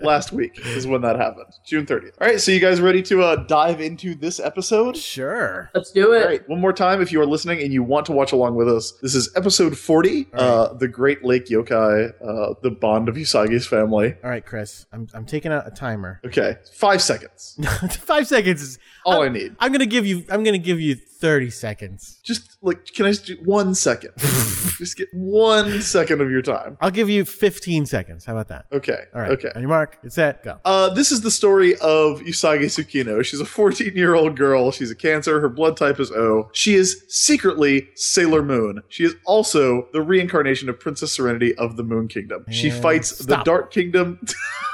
last 0.03 0.31
week 0.31 0.59
is 0.65 0.85
when 0.85 1.01
that 1.01 1.15
happened. 1.17 1.47
June 1.65 1.85
30th. 1.85 2.13
All 2.21 2.27
right, 2.27 2.39
so 2.39 2.51
you 2.51 2.59
guys 2.59 2.79
ready 2.79 3.01
to 3.03 3.23
uh, 3.23 3.35
dive 3.37 3.81
into 3.81 4.13
this 4.13 4.39
episode? 4.39 4.95
Sure. 4.97 5.71
Let's 5.73 5.91
do 5.91 6.13
it. 6.13 6.21
All 6.21 6.27
right, 6.27 6.47
one 6.49 6.61
more 6.61 6.73
time 6.73 7.01
if 7.01 7.11
you 7.11 7.19
are 7.21 7.25
listening 7.25 7.61
and 7.61 7.73
you 7.73 7.81
want 7.81 8.05
to 8.07 8.11
watch 8.11 8.31
along 8.31 8.55
with 8.55 8.69
us. 8.69 8.93
This 9.01 9.15
is 9.15 9.31
episode 9.35 9.77
40, 9.77 10.27
uh, 10.33 10.73
The 10.73 10.87
Great 10.87 11.25
Lake 11.25 11.45
Yokai, 11.47 12.13
uh, 12.21 12.53
the 12.61 12.69
bond 12.71 13.09
of 13.09 13.15
Usagi's 13.15 13.65
family. 13.65 14.15
All 14.23 14.29
right, 14.29 14.45
Chris. 14.45 14.85
I'm 14.93 15.07
I'm 15.13 15.25
taking 15.25 15.51
out 15.51 15.67
a 15.67 15.71
timer. 15.71 16.21
Okay, 16.25 16.57
five 16.73 17.01
seconds. 17.01 17.59
Five 17.89 18.27
seconds 18.27 18.61
is 18.61 18.79
All 19.05 19.21
I'm, 19.23 19.29
I 19.29 19.33
need. 19.33 19.55
I'm 19.59 19.71
gonna 19.71 19.85
give 19.85 20.05
you. 20.05 20.23
I'm 20.29 20.43
gonna 20.43 20.57
give 20.57 20.79
you 20.79 20.95
thirty 21.19 21.49
seconds. 21.49 22.19
Just 22.23 22.57
like, 22.61 22.85
can 22.93 23.05
I 23.05 23.09
just 23.09 23.25
do 23.25 23.37
one 23.43 23.75
second? 23.75 24.11
just 24.17 24.97
get 24.97 25.07
one 25.13 25.81
second 25.81 26.21
of 26.21 26.31
your 26.31 26.41
time. 26.41 26.77
I'll 26.81 26.91
give 26.91 27.09
you 27.09 27.25
fifteen 27.25 27.85
seconds. 27.85 28.25
How 28.25 28.33
about 28.33 28.47
that? 28.49 28.65
Okay. 28.71 29.03
All 29.13 29.21
right. 29.21 29.31
Okay. 29.31 29.49
On 29.55 29.61
your 29.61 29.69
mark. 29.69 29.97
it's 30.03 30.15
set. 30.15 30.43
Go. 30.43 30.59
Uh, 30.65 30.89
this 30.93 31.11
is 31.11 31.21
the 31.21 31.31
story 31.31 31.73
of 31.75 32.19
Usagi 32.21 32.65
Tsukino. 32.65 33.23
She's 33.23 33.39
a 33.39 33.45
14 33.45 33.95
year 33.95 34.15
old 34.15 34.37
girl. 34.37 34.71
She's 34.71 34.91
a 34.91 34.95
cancer. 34.95 35.39
Her 35.39 35.49
blood 35.49 35.77
type 35.77 35.99
is 35.99 36.11
O. 36.11 36.49
She 36.53 36.75
is 36.75 37.03
secretly 37.07 37.89
Sailor 37.95 38.43
Moon. 38.43 38.81
She 38.89 39.03
is 39.03 39.15
also 39.25 39.87
the 39.93 40.01
reincarnation 40.01 40.69
of 40.69 40.79
Princess 40.79 41.13
Serenity 41.13 41.55
of 41.55 41.75
the 41.77 41.83
Moon 41.83 42.07
Kingdom. 42.07 42.45
She 42.49 42.69
And 42.69 42.81
fights 42.81 43.17
the. 43.19 43.37
Dark 43.43 43.71
Kingdom. 43.71 44.19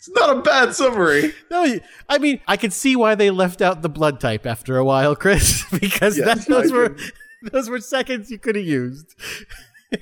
it's 0.00 0.08
not 0.08 0.34
a 0.38 0.40
bad 0.40 0.74
summary. 0.74 1.34
No, 1.50 1.78
I 2.08 2.16
mean 2.18 2.40
I 2.48 2.56
could 2.56 2.72
see 2.72 2.96
why 2.96 3.14
they 3.14 3.30
left 3.30 3.60
out 3.60 3.82
the 3.82 3.90
blood 3.90 4.18
type 4.18 4.46
after 4.46 4.78
a 4.78 4.84
while, 4.84 5.14
Chris, 5.14 5.62
because 5.80 6.16
Yes, 6.16 6.46
that, 6.46 6.48
those 6.48 6.72
I 6.72 6.74
were 6.74 6.96
those 7.52 7.68
were 7.68 7.80
seconds 7.80 8.30
you 8.30 8.38
could 8.38 8.56
have 8.56 8.64
used. 8.64 9.14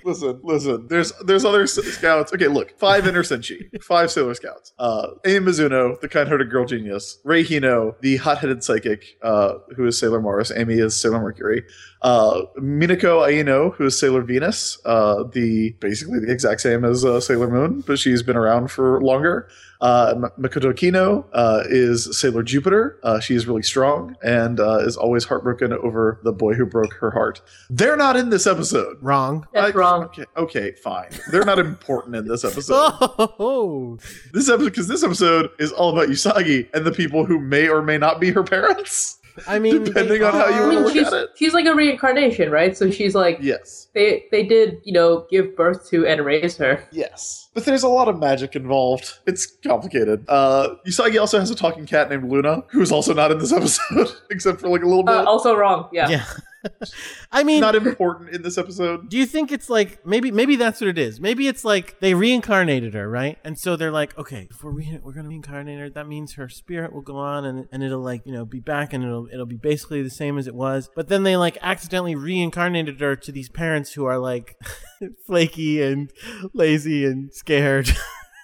Listen, 0.05 0.41
listen. 0.43 0.87
There's 0.89 1.13
there's 1.25 1.45
other 1.45 1.67
scouts. 1.67 2.33
Okay, 2.33 2.49
look. 2.49 2.79
Five 2.79 3.07
Inner 3.07 3.23
Senshi. 3.23 3.83
Five 3.83 4.11
Sailor 4.11 4.35
Scouts. 4.35 4.73
Uh, 4.79 5.09
Amy 5.25 5.47
Mizuno, 5.47 5.99
the 6.01 6.09
kind-hearted 6.09 6.51
girl 6.51 6.67
genius. 6.67 7.19
Rei 7.25 7.43
Hino, 7.43 7.99
the 8.01 8.19
hot-headed 8.19 8.63
psychic, 8.63 9.17
uh, 9.23 9.55
who 9.77 9.87
is 9.87 9.99
Sailor 9.99 10.21
Mars. 10.21 10.53
Amy 10.55 10.75
is 10.75 11.01
Sailor 11.01 11.21
Mercury. 11.21 11.65
Uh, 12.03 12.43
Minako 12.59 13.27
Aino, 13.27 13.71
who 13.71 13.87
is 13.87 13.99
Sailor 13.99 14.21
Venus. 14.23 14.79
Uh, 14.85 15.25
the 15.33 15.71
basically 15.81 16.19
the 16.21 16.31
exact 16.31 16.61
same 16.61 16.85
as 16.85 17.05
uh, 17.05 17.19
Sailor 17.19 17.49
Moon, 17.49 17.83
but 17.87 17.99
she's 17.99 18.23
been 18.23 18.37
around 18.37 18.71
for 18.71 19.01
longer. 19.01 19.49
Uh, 19.81 20.15
Makoto 20.39 20.75
Kino 20.77 21.25
uh, 21.33 21.63
is 21.69 22.19
Sailor 22.19 22.43
Jupiter. 22.43 22.99
Uh, 23.05 23.21
she 23.21 23.35
is 23.37 23.47
really 23.47 23.63
strong 23.63 24.17
and 24.25 24.59
uh, 24.59 24.79
is 24.79 24.97
always 24.97 25.25
heartbroken 25.25 25.73
over 25.73 26.19
the 26.25 26.33
boy 26.33 26.55
who 26.55 26.67
broke 26.67 26.93
her 26.95 27.11
heart. 27.13 27.41
They're 27.71 27.97
not 27.97 28.17
in 28.17 28.31
this 28.31 28.47
episode. 28.47 28.97
Wrong. 29.01 29.47
That's 29.53 29.75
I- 29.75 29.79
wrong. 29.79 30.03
Okay, 30.05 30.25
okay, 30.37 30.73
fine. 30.73 31.11
They're 31.31 31.45
not 31.45 31.59
important 31.61 32.17
in 32.17 32.27
this 32.27 32.45
episode. 32.51 32.93
Oh, 33.39 33.99
This 34.33 34.49
episode, 34.49 34.65
because 34.65 34.89
this 34.89 35.05
episode 35.05 35.51
is 35.61 35.71
all 35.71 35.91
about 35.97 36.09
Usagi 36.09 36.69
and 36.75 36.85
the 36.85 36.93
people 36.93 37.25
who 37.25 37.39
may 37.39 37.69
or 37.69 37.81
may 37.83 37.99
not 37.99 38.21
be 38.21 38.31
her 38.33 38.43
parents. 38.43 39.19
I 39.47 39.61
mean, 39.61 39.85
Depending 39.85 40.19
they 40.19 40.25
on 40.25 40.33
how 40.33 40.49
you 40.49 40.55
I 40.55 40.59
are- 40.59 40.63
wanna 40.63 40.75
mean, 40.75 40.85
look 40.87 40.93
she's 40.95 41.07
at 41.07 41.13
it. 41.13 41.31
she's 41.37 41.55
like 41.55 41.67
a 41.67 41.75
reincarnation, 41.75 42.51
right? 42.51 42.77
So 42.77 42.91
she's 42.91 43.15
like 43.15 43.39
Yes, 43.41 43.87
they 43.95 44.25
they 44.33 44.43
did 44.43 44.79
you 44.83 44.93
know 44.93 45.27
give 45.31 45.55
birth 45.57 45.89
to 45.91 46.05
and 46.05 46.25
raise 46.25 46.57
her. 46.57 46.83
yes. 46.91 47.48
But 47.59 47.65
there's 47.65 47.83
a 47.83 47.89
lot 47.89 48.07
of 48.07 48.21
magic 48.21 48.55
involved. 48.55 49.19
It's 49.27 49.45
complicated. 49.45 50.25
Uh, 50.29 50.77
Usagi 50.87 51.21
also 51.21 51.41
has 51.41 51.51
a 51.51 51.57
talking 51.57 51.87
cat 51.87 52.09
named 52.09 52.31
Luna, 52.31 52.63
who's 52.69 52.93
also 52.93 53.13
not 53.13 53.33
in 53.33 53.39
this 53.39 53.53
episode, 53.61 54.13
except 54.31 54.61
for 54.61 54.69
like 54.69 54.83
a 54.83 54.87
little 54.87 55.03
bit. 55.03 55.17
Uh, 55.17 55.25
also 55.25 55.57
wrong. 55.57 55.89
Yeah. 55.93 56.09
Yeah. 56.09 56.25
I 57.33 57.45
mean, 57.45 57.61
not 57.61 57.75
important 57.75 58.31
in 58.31 58.43
this 58.43 58.59
episode. 58.59 59.09
Do 59.09 59.17
you 59.17 59.27
think 59.27 59.53
it's 59.53 59.71
like 59.71 60.05
maybe 60.07 60.31
maybe 60.31 60.57
that's 60.57 60.81
what 60.81 60.89
it 60.89 60.99
is? 60.99 61.21
Maybe 61.21 61.47
it's 61.47 61.65
like 61.65 62.01
they 62.01 62.15
reincarnated 62.15 62.95
her, 62.95 63.09
right? 63.09 63.39
And 63.45 63.59
so 63.59 63.77
they're 63.77 63.93
like, 63.93 64.17
okay, 64.19 64.49
if 64.51 64.63
we're 64.63 64.73
re- 64.73 65.01
we're 65.03 65.13
gonna 65.13 65.29
reincarnate 65.29 65.79
her, 65.79 65.91
that 65.91 66.09
means 66.09 66.35
her 66.35 66.49
spirit 66.49 66.93
will 66.93 67.03
go 67.03 67.17
on 67.17 67.45
and, 67.45 67.69
and 67.71 67.83
it'll 67.83 68.01
like 68.01 68.23
you 68.25 68.33
know 68.33 68.45
be 68.45 68.61
back 68.61 68.93
and 68.93 69.05
it'll 69.05 69.29
it'll 69.33 69.47
be 69.47 69.57
basically 69.57 70.03
the 70.03 70.11
same 70.11 70.39
as 70.39 70.47
it 70.47 70.55
was. 70.55 70.91
But 70.95 71.09
then 71.09 71.23
they 71.23 71.37
like 71.37 71.59
accidentally 71.63 72.15
reincarnated 72.15 73.01
her 73.01 73.15
to 73.17 73.33
these 73.33 73.49
parents 73.49 73.93
who 73.93 74.05
are 74.05 74.19
like 74.19 74.57
flaky 75.27 75.83
and 75.83 76.11
lazy 76.53 77.05
and 77.05 77.33
scared. 77.33 77.91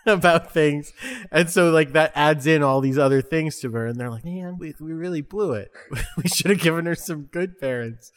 about 0.06 0.52
things. 0.52 0.92
And 1.30 1.48
so 1.48 1.70
like 1.70 1.92
that 1.92 2.12
adds 2.14 2.46
in 2.46 2.62
all 2.62 2.82
these 2.82 2.98
other 2.98 3.22
things 3.22 3.58
to 3.60 3.70
her 3.70 3.86
and 3.86 3.98
they're 3.98 4.10
like, 4.10 4.24
"Man, 4.24 4.58
we, 4.58 4.74
we 4.78 4.92
really 4.92 5.22
blew 5.22 5.52
it. 5.52 5.70
we 6.16 6.28
should 6.28 6.50
have 6.50 6.60
given 6.60 6.86
her 6.86 6.94
some 6.94 7.22
good 7.22 7.58
parents." 7.58 8.12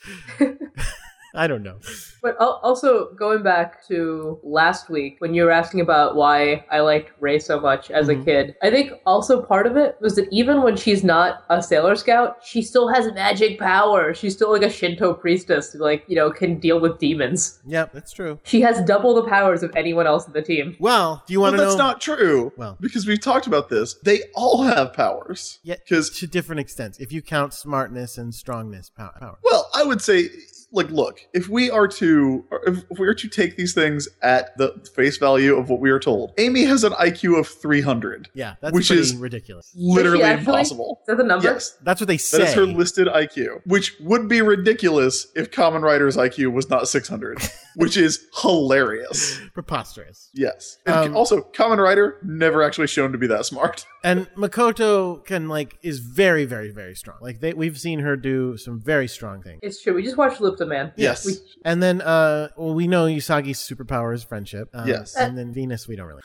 I 1.37 1.47
don't 1.47 1.63
know. 1.63 1.77
But 2.23 2.35
also 2.39 3.13
going 3.13 3.43
back 3.43 3.87
to 3.87 4.39
last 4.43 4.89
week 4.89 5.17
when 5.19 5.33
you 5.33 5.43
were 5.43 5.51
asking 5.51 5.81
about 5.81 6.15
why 6.15 6.65
I 6.71 6.79
liked 6.79 7.11
Rei 7.19 7.37
so 7.39 7.59
much 7.59 7.91
as 7.91 8.07
Mhm. 8.07 8.21
a 8.21 8.25
kid, 8.25 8.55
I 8.63 8.71
think 8.71 8.91
also 9.05 9.41
part 9.41 9.67
of 9.67 9.77
it 9.77 9.95
was 10.01 10.15
that 10.15 10.27
even 10.31 10.63
when 10.63 10.75
she's 10.75 11.03
not 11.03 11.43
a 11.49 11.61
Sailor 11.61 11.95
Scout, 11.95 12.37
she 12.43 12.61
still 12.61 12.87
has 12.89 13.11
magic 13.13 13.59
power. 13.59 14.13
She's 14.13 14.33
still 14.33 14.51
like 14.51 14.63
a 14.63 14.69
Shinto 14.69 15.13
priestess 15.13 15.71
who 15.71 15.79
like, 15.79 16.03
you 16.07 16.15
know, 16.15 16.31
can 16.31 16.59
deal 16.59 16.79
with 16.79 16.97
demons. 16.97 17.59
Yep, 17.67 17.93
that's 17.93 18.11
true. 18.11 18.39
She 18.43 18.61
has 18.61 18.81
double 18.81 19.13
the 19.13 19.23
powers 19.29 19.61
of 19.63 19.71
anyone 19.75 20.07
else 20.07 20.25
in 20.27 20.33
the 20.33 20.41
team. 20.41 20.75
Well, 20.79 21.23
do 21.27 21.33
you 21.33 21.39
Well, 21.39 21.51
want 21.51 21.59
to 21.59 21.65
that's 21.65 21.77
know 21.77 21.83
not 21.85 22.01
true. 22.01 22.51
Well. 22.57 22.77
because 22.81 23.05
we've 23.05 23.21
talked 23.21 23.45
about 23.47 23.69
this. 23.69 23.93
They 24.03 24.23
all 24.35 24.63
have 24.63 24.91
powers. 24.93 25.59
Yeah, 25.63 25.75
Because 25.75 26.09
to 26.19 26.27
different 26.27 26.59
extents 26.61 26.97
if 26.99 27.11
you 27.11 27.21
count 27.21 27.53
smartness 27.53 28.17
and 28.17 28.33
strongness 28.33 28.89
power. 28.89 29.37
Well, 29.43 29.69
I 29.75 29.83
would 29.83 30.01
say, 30.01 30.29
like, 30.71 30.89
look, 30.91 31.21
if 31.33 31.47
we 31.47 31.69
are 31.71 31.87
to, 31.87 32.45
if 32.65 32.83
if 32.91 32.99
we 32.99 33.07
are 33.07 33.13
to 33.13 33.27
take 33.29 33.55
these 33.55 33.73
things 33.73 34.07
at 34.21 34.57
the 34.57 34.73
face 34.95 35.17
value 35.17 35.55
of 35.55 35.69
what 35.69 35.79
we 35.79 35.89
are 35.89 35.99
told, 35.99 36.33
Amy 36.37 36.63
has 36.65 36.83
an 36.83 36.93
IQ 36.93 37.39
of 37.39 37.47
300. 37.47 38.29
Yeah, 38.33 38.55
that's 38.61 38.73
Which 38.73 38.91
is- 38.91 39.15
ridiculous. 39.15 39.71
Literally 39.75 40.23
impossible. 40.29 40.99
Is 41.03 41.07
that 41.07 41.17
the 41.17 41.23
number? 41.23 41.45
Yes, 41.47 41.77
That's 41.83 42.01
what 42.01 42.07
they 42.07 42.17
say. 42.17 42.39
that 42.39 42.47
is 42.49 42.53
her 42.55 42.65
listed 42.65 43.07
IQ, 43.07 43.61
which 43.65 43.95
would 44.01 44.27
be 44.27 44.41
ridiculous 44.41 45.27
if 45.35 45.51
Common 45.51 45.81
Rider's 45.81 46.17
IQ 46.17 46.51
was 46.53 46.69
not 46.69 46.87
600, 46.89 47.39
which 47.75 47.95
is 47.97 48.25
hilarious. 48.41 49.39
Preposterous. 49.53 50.29
Yes. 50.33 50.77
And 50.85 50.95
Um, 50.95 51.15
also, 51.15 51.41
Common 51.41 51.79
Rider 51.79 52.17
never 52.23 52.61
actually 52.63 52.87
shown 52.87 53.11
to 53.13 53.17
be 53.17 53.27
that 53.27 53.45
smart. 53.45 53.85
And 54.07 54.27
Makoto 54.35 55.23
can 55.25 55.47
like 55.49 55.77
is 55.81 55.99
very 55.99 56.45
very 56.45 56.71
very 56.71 56.95
strong. 56.95 57.17
Like 57.21 57.39
they, 57.41 57.53
we've 57.53 57.77
seen 57.77 57.99
her 57.99 58.15
do 58.15 58.57
some 58.57 58.79
very 58.79 59.07
strong 59.07 59.41
things. 59.41 59.59
It's 59.61 59.81
true. 59.81 59.93
We 59.93 60.03
just 60.03 60.17
watched 60.17 60.39
Lupta 60.41 60.65
Man. 60.65 60.91
Yes. 60.95 61.25
We, 61.25 61.33
And 61.65 61.81
then 61.83 62.01
uh 62.01 62.49
well 62.57 62.73
we 62.73 62.87
know 62.87 63.05
Usagi's 63.05 63.59
superpower 63.59 64.13
is 64.13 64.23
friendship. 64.23 64.69
Uh, 64.73 64.85
Yes. 64.87 65.15
And 65.15 65.37
then 65.37 65.53
Venus 65.53 65.87
we 65.87 65.95
don't 65.97 66.07
really. 66.07 66.21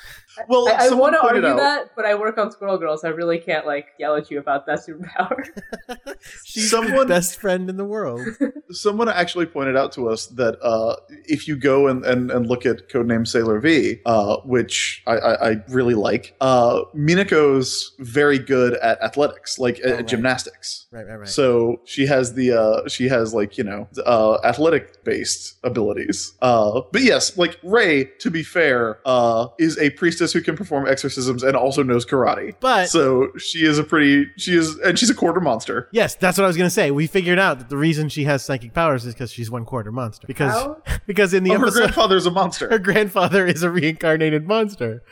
Well, 0.48 0.68
I, 0.68 0.86
I 0.86 0.90
want 0.94 1.14
to 1.14 1.20
argue 1.22 1.46
out- 1.46 1.56
that, 1.56 1.90
but 1.96 2.04
I 2.04 2.14
work 2.14 2.38
on 2.38 2.50
Squirrel 2.52 2.78
Girl, 2.78 2.96
so 2.96 3.08
I 3.08 3.10
really 3.12 3.38
can't 3.38 3.66
like 3.66 3.86
yell 3.98 4.14
at 4.16 4.30
you 4.30 4.38
about 4.38 4.66
that 4.66 4.78
superpower. 4.86 5.44
She's 6.44 6.70
Someone- 6.70 6.96
the 6.96 7.06
best 7.06 7.40
friend 7.40 7.68
in 7.68 7.76
the 7.76 7.84
world. 7.84 8.20
Someone 8.70 9.08
actually 9.08 9.46
pointed 9.46 9.76
out 9.76 9.92
to 9.92 10.08
us 10.08 10.26
that 10.28 10.56
uh, 10.62 10.96
if 11.26 11.46
you 11.48 11.56
go 11.56 11.88
and, 11.88 12.04
and, 12.04 12.30
and 12.30 12.46
look 12.46 12.64
at 12.64 12.88
Codename 12.88 13.26
Sailor 13.26 13.60
V, 13.60 14.00
uh, 14.06 14.36
which 14.44 15.02
I, 15.06 15.12
I, 15.16 15.50
I 15.50 15.56
really 15.68 15.94
like, 15.94 16.34
uh, 16.40 16.82
Very 17.98 18.38
good 18.38 18.74
at 18.74 19.00
athletics, 19.02 19.58
like 19.58 19.78
at 19.80 19.86
Oh, 19.86 19.94
right. 19.96 20.06
gymnastics. 20.06 20.86
Right, 20.90 21.06
right, 21.06 21.16
right. 21.16 21.28
So 21.28 21.80
she 21.84 22.06
has 22.06 22.34
the 22.34 22.52
uh, 22.52 22.88
she 22.88 23.08
has 23.08 23.32
like 23.34 23.56
you 23.58 23.64
know 23.64 23.88
uh, 24.06 24.38
athletic 24.44 25.04
based 25.04 25.58
abilities. 25.64 26.34
Uh, 26.42 26.82
but 26.92 27.02
yes, 27.02 27.36
like 27.36 27.58
Rei, 27.62 28.04
to 28.20 28.30
be 28.30 28.42
fair, 28.42 28.98
uh, 29.04 29.48
is 29.58 29.78
a 29.78 29.90
priestess 29.90 30.32
who 30.32 30.40
can 30.40 30.56
perform 30.56 30.86
exorcisms 30.86 31.42
and 31.42 31.56
also 31.56 31.82
knows 31.82 32.04
karate. 32.06 32.54
but 32.60 32.88
So 32.88 33.32
she 33.38 33.64
is 33.64 33.78
a 33.78 33.84
pretty 33.84 34.26
she 34.36 34.56
is 34.56 34.78
and 34.84 34.98
she's 34.98 35.10
a 35.10 35.14
quarter 35.14 35.40
monster. 35.40 35.88
yes, 35.92 36.14
that's 36.14 36.38
what 36.38 36.44
I 36.44 36.46
was 36.48 36.56
gonna 36.56 36.70
say. 36.70 36.90
We 36.90 37.06
figured 37.06 37.38
out 37.38 37.58
that 37.58 37.68
the 37.68 37.76
reason 37.76 38.08
she 38.08 38.24
has 38.24 38.44
psychic 38.44 38.74
powers 38.74 39.04
is 39.04 39.14
because 39.14 39.30
she's 39.32 39.50
one 39.50 39.64
quarter 39.64 39.92
monster. 39.92 40.26
Because 40.26 40.52
How? 40.52 40.82
because 41.06 41.34
in 41.34 41.44
the 41.44 41.52
Oh, 41.52 41.58
her 41.58 41.66
episode 41.66 41.78
grandfather's 41.80 42.26
a 42.26 42.30
monster. 42.30 42.68
her 42.70 42.78
grandfather 42.78 43.46
is 43.46 43.62
a 43.62 43.70
reincarnated 43.70 44.46
monster. 44.46 45.02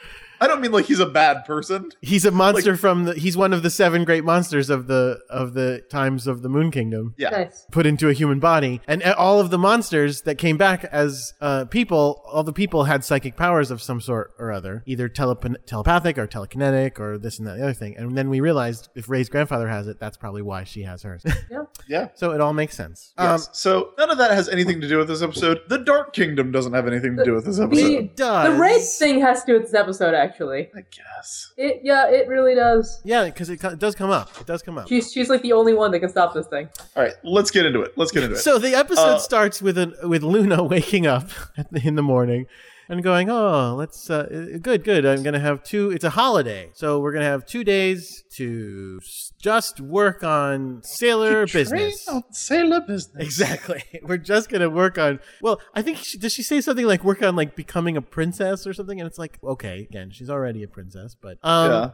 I 0.41 0.47
don't 0.47 0.61
mean 0.61 0.73
like 0.73 0.87
he's 0.87 1.01
a 1.01 1.07
bad 1.07 1.45
person. 1.45 1.91
He's 2.01 2.25
a 2.25 2.31
monster 2.31 2.77
from 2.77 3.05
the. 3.05 3.15
He's 3.15 3.37
one 3.37 3.53
of 3.53 3.63
the 3.63 3.71
seven 3.71 4.05
great 4.05 4.25
monsters 4.25 4.71
of 4.71 4.87
the 4.87 5.21
of 5.29 5.55
the 5.55 5.83
times 5.91 6.27
of 6.27 6.43
the 6.43 6.49
Moon 6.49 6.71
Kingdom. 6.71 7.15
Yeah. 7.19 7.31
nice. 7.31 7.67
Put 7.71 7.87
into 7.87 8.09
a 8.09 8.13
human 8.13 8.41
body, 8.41 8.81
and 8.89 9.03
all 9.03 9.41
of 9.41 9.51
the 9.51 9.59
monsters 9.59 10.23
that 10.23 10.37
came 10.39 10.57
back 10.57 10.85
as 10.85 11.35
uh, 11.41 11.67
people, 11.67 12.23
all 12.27 12.43
the 12.43 12.53
people 12.53 12.85
had 12.85 13.05
psychic 13.05 13.37
powers 13.37 13.71
of 13.71 13.83
some 13.83 14.01
sort 14.01 14.33
or 14.39 14.51
other, 14.51 14.83
either 14.87 15.09
telep- 15.09 15.57
telepathic 15.67 16.17
or 16.19 16.27
telekinetic 16.27 16.99
or 16.99 17.19
this 17.19 17.39
and 17.39 17.47
that 17.47 17.57
the 17.57 17.63
other 17.63 17.73
thing. 17.75 17.97
And 17.97 18.17
then 18.17 18.31
we 18.31 18.41
realized 18.41 18.89
if 18.95 19.09
Rei's 19.09 19.29
grandfather 19.29 19.69
has 19.69 19.87
it, 19.89 20.01
that's 20.01 20.17
probably 20.17 20.43
why 20.43 20.65
she 20.65 20.83
has 20.83 21.03
hers. 21.03 21.23
Yeah. 21.51 21.63
yeah. 21.89 22.09
so 22.15 22.31
it 22.31 22.41
all 22.41 22.53
makes 22.53 22.77
sense. 22.77 23.13
Yes. 23.19 23.49
so 23.53 23.91
none 23.99 24.09
of 24.11 24.19
that 24.19 24.31
has 24.31 24.49
anything 24.49 24.81
to 24.83 24.89
do 24.89 24.99
with 24.99 25.09
this 25.09 25.21
episode. 25.21 25.61
The 25.69 25.79
Dark 25.79 26.13
Kingdom 26.13 26.53
doesn't 26.53 26.73
have 26.73 26.87
anything 26.87 27.17
to 27.17 27.25
do 27.25 27.35
with 27.35 27.45
this 27.45 27.59
Um, 27.59 27.67
episode. 27.67 27.87
it 27.93 28.17
does. 28.17 28.53
The 28.55 28.61
race 28.61 28.97
thing 28.99 29.21
has 29.21 29.41
to 29.45 29.47
do 29.47 29.53
with 29.55 29.63
this 29.65 29.75
episode, 29.75 30.15
actually. 30.15 30.30
I 30.77 30.81
guess. 30.91 31.53
It 31.57 31.81
yeah, 31.83 32.09
it 32.11 32.29
really 32.29 32.55
does. 32.55 33.01
Yeah, 33.05 33.25
because 33.25 33.51
it, 33.51 33.59
co- 33.59 33.71
it 33.71 33.79
does 33.79 33.95
come 33.95 34.11
up. 34.11 34.31
It 34.41 34.47
does 34.47 34.63
come 34.63 34.79
up. 34.79 34.89
She's 34.89 35.13
she's 35.13 35.29
like 35.29 35.43
the 35.43 35.53
only 35.53 35.75
one 35.75 35.91
that 35.93 36.01
can 36.01 36.09
stop 36.09 36.35
this 36.35 36.47
thing. 36.47 36.69
All 36.97 37.03
right, 37.03 37.15
let's 37.25 37.51
get 37.51 37.67
into 37.67 37.83
it. 37.83 37.93
Let's 37.97 38.13
get 38.13 38.23
into 38.23 38.37
it. 38.37 38.39
So 38.39 38.59
the 38.59 38.75
episode 38.75 39.01
Uh, 39.17 39.19
starts 39.19 39.61
with 39.63 39.79
an 39.79 39.95
with 40.05 40.23
Luna 40.23 40.63
waking 40.75 41.07
up 41.07 41.31
in 41.85 41.95
the 41.95 42.03
morning 42.03 42.47
and 42.91 43.03
going, 43.05 43.31
"Oh, 43.31 43.77
let's 43.79 44.11
uh, 44.11 44.59
good, 44.61 44.83
good. 44.85 45.07
I'm 45.07 45.23
gonna 45.23 45.39
have 45.41 45.63
two. 45.63 45.91
It's 45.93 46.05
a 46.05 46.11
holiday, 46.11 46.71
so 46.75 46.99
we're 46.99 47.13
gonna 47.13 47.25
have 47.25 47.47
two 47.47 47.63
days 47.63 48.25
to 48.35 49.01
just 49.41 49.81
work 49.81 50.25
on 50.25 50.83
sailor 50.83 51.47
business." 51.47 52.07
Sailor 52.33 52.81
business. 52.81 53.23
Exactly. 53.25 53.83
We're 54.03 54.17
just 54.19 54.51
gonna 54.51 54.69
work 54.69 54.99
on. 54.99 55.21
Well, 55.41 55.61
I 55.75 55.83
think 55.83 55.99
she, 55.99 56.19
does 56.19 56.33
she 56.33 56.43
say 56.43 56.61
something 56.61 56.85
like 56.87 57.05
work 57.05 57.23
on 57.23 57.37
like 57.37 57.55
becoming 57.55 57.97
a 57.97 58.03
princess 58.03 58.67
or 58.67 58.73
something? 58.75 59.01
And 59.01 59.07
it's 59.07 59.19
like, 59.19 59.39
okay, 59.45 59.87
again, 59.89 60.11
she's 60.11 60.29
already 60.29 60.63
a 60.65 60.69
princess, 60.69 61.15
but 61.21 61.39
um, 61.45 61.93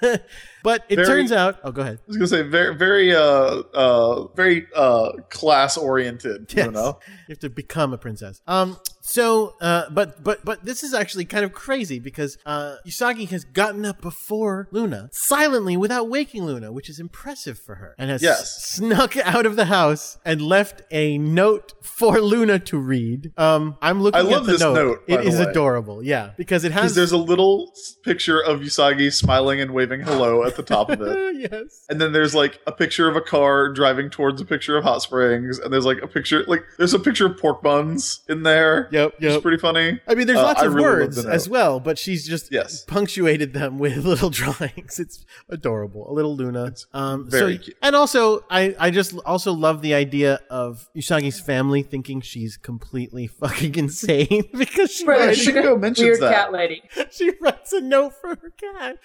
but 0.64 0.84
it 0.88 0.96
Very- 0.96 1.06
turns 1.06 1.32
out. 1.32 1.58
Oh, 1.62 1.70
go 1.72 1.82
ahead. 1.82 1.98
I 1.98 2.04
was 2.06 2.16
gonna 2.16 2.26
say 2.28 2.42
very, 2.42 2.74
very, 2.74 3.14
uh, 3.14 3.62
uh, 3.74 4.28
very 4.28 4.66
uh, 4.74 5.12
class 5.28 5.76
oriented. 5.76 6.52
Yes. 6.54 6.66
You 6.66 6.72
know, 6.72 6.98
You 7.28 7.32
have 7.34 7.38
to 7.40 7.50
become 7.50 7.92
a 7.92 7.98
princess. 7.98 8.40
Um. 8.46 8.78
So, 9.10 9.54
uh, 9.62 9.88
but 9.90 10.22
but 10.22 10.44
but 10.44 10.64
this 10.64 10.82
is 10.84 10.92
actually 10.92 11.24
kind 11.24 11.42
of 11.44 11.52
crazy 11.52 11.98
because 11.98 12.36
uh, 12.44 12.76
Usagi 12.86 13.26
has 13.30 13.44
gotten 13.44 13.86
up 13.86 14.02
before 14.02 14.68
Luna 14.70 15.08
silently 15.12 15.76
without 15.78 16.10
waking 16.10 16.44
Luna, 16.44 16.70
which 16.72 16.90
is 16.90 17.00
impressive 17.00 17.58
for 17.58 17.76
her, 17.76 17.94
and 17.98 18.10
has 18.10 18.22
Yes. 18.22 18.62
snuck 18.66 19.16
out 19.16 19.46
of 19.46 19.56
the 19.56 19.64
house 19.66 20.18
and 20.26 20.42
left 20.42 20.82
a 20.90 21.16
note 21.16 21.72
for 21.82 22.20
Luna 22.20 22.58
to 22.58 22.76
read. 22.76 23.32
Um, 23.38 23.76
I'm 23.80 24.02
looking 24.02 24.18
I 24.20 24.22
love 24.24 24.42
at 24.42 24.46
the 24.46 24.52
this 24.52 24.60
note. 24.60 24.74
note, 24.74 25.02
It 25.06 25.24
is 25.24 25.38
way. 25.38 25.44
adorable, 25.46 26.02
yeah, 26.02 26.32
because 26.36 26.64
it 26.64 26.72
has. 26.72 26.94
there's 26.94 27.12
a 27.12 27.16
little 27.16 27.72
picture 28.04 28.38
of 28.44 28.60
Usagi 28.60 29.10
smiling 29.12 29.58
and 29.60 29.72
waving 29.72 30.00
hello 30.02 30.44
at 30.44 30.56
the 30.56 30.62
top 30.62 30.90
of 30.90 31.00
it. 31.00 31.36
yes. 31.50 31.86
And 31.88 31.98
then 31.98 32.12
there's 32.12 32.34
like 32.34 32.60
a 32.66 32.72
picture 32.72 33.08
of 33.08 33.16
a 33.16 33.22
car 33.22 33.72
driving 33.72 34.10
towards 34.10 34.40
a 34.42 34.44
picture 34.44 34.76
of 34.76 34.84
hot 34.84 35.00
springs, 35.00 35.58
and 35.58 35.72
there's 35.72 35.86
like 35.86 36.02
a 36.02 36.06
picture, 36.08 36.44
like 36.46 36.64
there's 36.76 36.92
a 36.94 36.98
picture 36.98 37.24
of 37.26 37.38
pork 37.38 37.62
buns 37.62 38.20
in 38.28 38.42
there. 38.42 38.88
Yep. 38.98 39.14
which 39.16 39.24
is 39.28 39.32
Yep. 39.34 39.42
pretty 39.42 39.58
funny. 39.58 40.00
I 40.06 40.14
mean, 40.14 40.26
there's 40.26 40.38
Uh, 40.38 40.42
lots 40.42 40.62
I 40.62 40.66
of 40.66 40.74
really 40.74 40.86
words 40.88 41.24
as 41.24 41.48
well, 41.48 41.80
but 41.80 41.98
she's 41.98 42.26
just 42.26 42.50
Yes. 42.52 42.84
punctuated 42.84 43.52
them 43.52 43.78
with 43.84 44.04
little 44.04 44.30
drawings. 44.30 44.98
It's 44.98 45.24
adorable. 45.48 46.10
A 46.10 46.12
little 46.12 46.36
Luna. 46.36 46.72
Um, 46.92 47.30
very 47.30 47.56
so, 47.56 47.62
cute. 47.64 47.76
And 47.82 47.94
also, 47.96 48.44
I, 48.50 48.74
I 48.78 48.90
just 48.90 49.16
also 49.24 49.52
love 49.52 49.82
the 49.82 49.94
idea 49.94 50.40
of 50.50 50.88
Usagi's 50.96 51.40
family 51.40 51.82
thinking 51.82 52.20
she's 52.20 52.56
completely 52.56 53.26
fucking 53.40 53.74
insane 53.76 54.44
because 54.56 54.92
she, 54.92 55.04
Right, 55.06 55.28
writes, 55.28 55.46
Shingo 55.46 55.80
mentions 55.80 56.04
weird 56.04 56.20
that. 56.20 56.34
cat 56.34 56.52
lady. 56.52 56.82
she 57.10 57.32
writes 57.40 57.72
a 57.72 57.80
note 57.80 58.14
for 58.20 58.30
her 58.30 58.52
cat. 58.60 58.98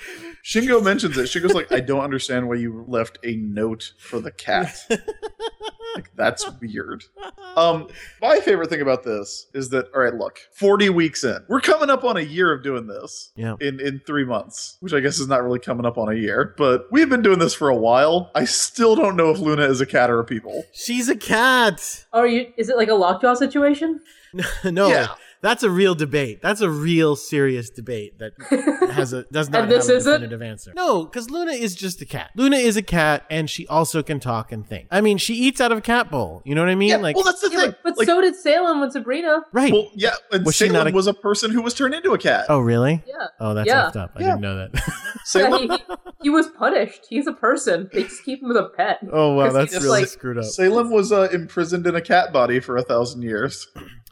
Shingo 0.44 0.84
mentions 0.84 1.18
it. 1.18 1.28
She 1.30 1.40
goes 1.40 1.54
like, 1.54 1.72
"I 1.72 1.80
don't 1.80 2.02
understand 2.02 2.48
why 2.50 2.56
you 2.56 2.84
left 2.88 3.18
a 3.24 3.36
note 3.36 3.94
for 3.98 4.20
the 4.20 4.32
cat. 4.32 4.76
Like 5.96 6.12
that's 6.16 6.50
weird." 6.60 7.04
Um, 7.56 7.88
my 8.22 8.40
favorite 8.40 8.70
thing 8.70 8.82
about 8.82 9.04
this 9.04 9.48
is 9.54 9.70
that 9.70 9.88
all 9.94 10.02
right, 10.02 10.14
look, 10.14 10.40
forty 10.54 10.90
weeks 10.90 11.24
in, 11.24 11.44
we're 11.48 11.62
coming 11.62 11.90
up 11.90 12.04
on 12.04 12.18
a 12.18 12.22
year 12.22 12.52
of 12.54 12.64
doing 12.64 12.88
this. 12.88 13.32
Yeah. 13.36 13.56
In 13.60 13.80
in 13.80 14.02
three 14.06 14.26
months, 14.26 14.78
which 14.80 14.94
I 14.94 15.00
guess 15.00 15.20
is 15.20 15.28
not 15.28 15.44
really 15.44 15.60
coming 15.60 15.86
up 15.86 15.98
on 15.98 16.10
a 16.10 16.16
year, 16.16 16.54
but 16.58 16.88
we've 16.92 17.10
been 17.10 17.22
doing 17.22 17.40
this 17.40 17.54
for 17.54 17.70
a 17.70 17.76
while. 17.76 18.32
I 18.36 18.46
still 18.46 18.96
don't 18.96 19.16
know 19.16 19.30
if 19.30 19.40
Luna 19.40 19.64
is 19.64 19.82
a 19.82 19.86
cat 19.86 20.10
or 20.10 20.20
a 20.20 20.26
people. 20.26 20.64
She's 20.74 21.10
a 21.10 21.16
cat. 21.16 22.06
Are 22.14 22.28
you? 22.28 22.52
Is 22.58 22.70
it 22.70 22.78
like 22.78 22.90
a 22.90 22.96
lockjaw 22.96 23.34
situation? 23.36 24.02
no, 24.64 24.90
Yeah. 24.90 25.08
That's 25.44 25.62
a 25.62 25.70
real 25.70 25.94
debate. 25.94 26.42
That's 26.42 26.62
a 26.62 26.70
real 26.72 27.16
serious 27.16 27.70
debate 27.70 28.18
that 28.18 28.32
has 28.94 29.14
a 29.14 29.24
does 29.32 29.50
not 29.52 29.64
And 29.64 29.72
this 29.72 29.86
have 29.88 29.94
a 29.94 29.98
isn't? 29.98 30.12
definitive 30.14 30.42
answer. 30.42 30.74
No, 30.76 31.04
because 31.04 31.30
Luna 31.30 31.52
is 31.52 31.76
just 31.76 32.02
a 32.02 32.06
cat. 32.06 32.32
Luna 32.36 32.56
is 32.58 32.78
a 32.78 32.82
cat, 32.82 33.26
and 33.30 33.48
she 33.50 33.68
also 33.68 34.02
can 34.02 34.20
talk 34.20 34.52
and 34.52 34.66
think. 34.68 34.88
I 34.90 35.02
mean, 35.02 35.20
she 35.20 35.36
eats 35.36 35.62
out 35.62 35.72
of 35.72 35.78
a 35.78 35.82
cat 35.82 36.10
bowl. 36.10 36.42
You 36.46 36.56
know 36.56 36.62
what 36.62 36.70
I 36.70 36.76
mean? 36.76 36.90
Yeah, 36.90 36.98
like, 36.98 37.16
well, 37.16 37.26
that's 37.26 37.42
the 37.42 37.52
Yeah, 37.52 37.60
thing. 37.60 37.70
but, 37.72 37.84
but 37.84 37.98
like, 38.00 38.08
so 38.08 38.22
did 38.22 38.36
Salem 38.36 38.82
with 38.82 38.94
Sabrina. 38.94 39.42
right? 39.52 39.72
well, 39.72 39.92
yeah, 39.94 40.14
and 40.32 40.46
Was 40.46 40.56
she 40.56 40.66
Salem 40.68 40.74
not 40.86 40.88
a- 40.88 40.96
was 40.96 41.06
a 41.08 41.14
person 41.14 41.52
who 41.52 41.62
was 41.62 41.76
turned 41.76 41.94
into 41.94 42.14
a 42.14 42.18
cat. 42.18 42.46
oh, 42.50 42.60
really? 42.60 43.04
Yeah. 43.06 43.28
Oh, 43.40 43.54
that's 43.54 43.68
Yeah. 43.68 43.90
effed 43.92 43.98
up. 43.98 44.14
I 44.16 44.22
Yeah. 44.22 44.26
didn't 44.30 44.42
know 44.42 44.56
that. 44.58 44.72
Yeah, 45.36 45.42
Salem, 45.42 45.62
he, 45.62 45.68
he, 45.78 45.84
he 46.24 46.30
was 46.30 46.48
punished. 46.50 47.06
He's 47.10 47.28
a 47.28 47.34
person. 47.34 47.90
They 47.94 48.04
just 48.04 48.26
keep 48.26 48.44
him 48.44 48.52
as 48.52 48.58
a 48.58 48.70
pet. 48.76 49.00
oh, 49.12 49.36
wow, 49.36 49.52
that's 49.52 49.74
really 49.74 49.88
like- 50.02 50.08
screwed 50.08 50.38
up. 50.38 50.44
Salem 50.44 50.92
was 50.92 51.12
uh, 51.14 51.30
imprisoned 51.32 51.88
in 51.88 51.96
a 51.96 52.02
cat 52.02 52.34
body 52.34 52.60
for 52.60 52.76
a 52.78 52.82
thousand 52.84 53.22
years. 53.22 53.68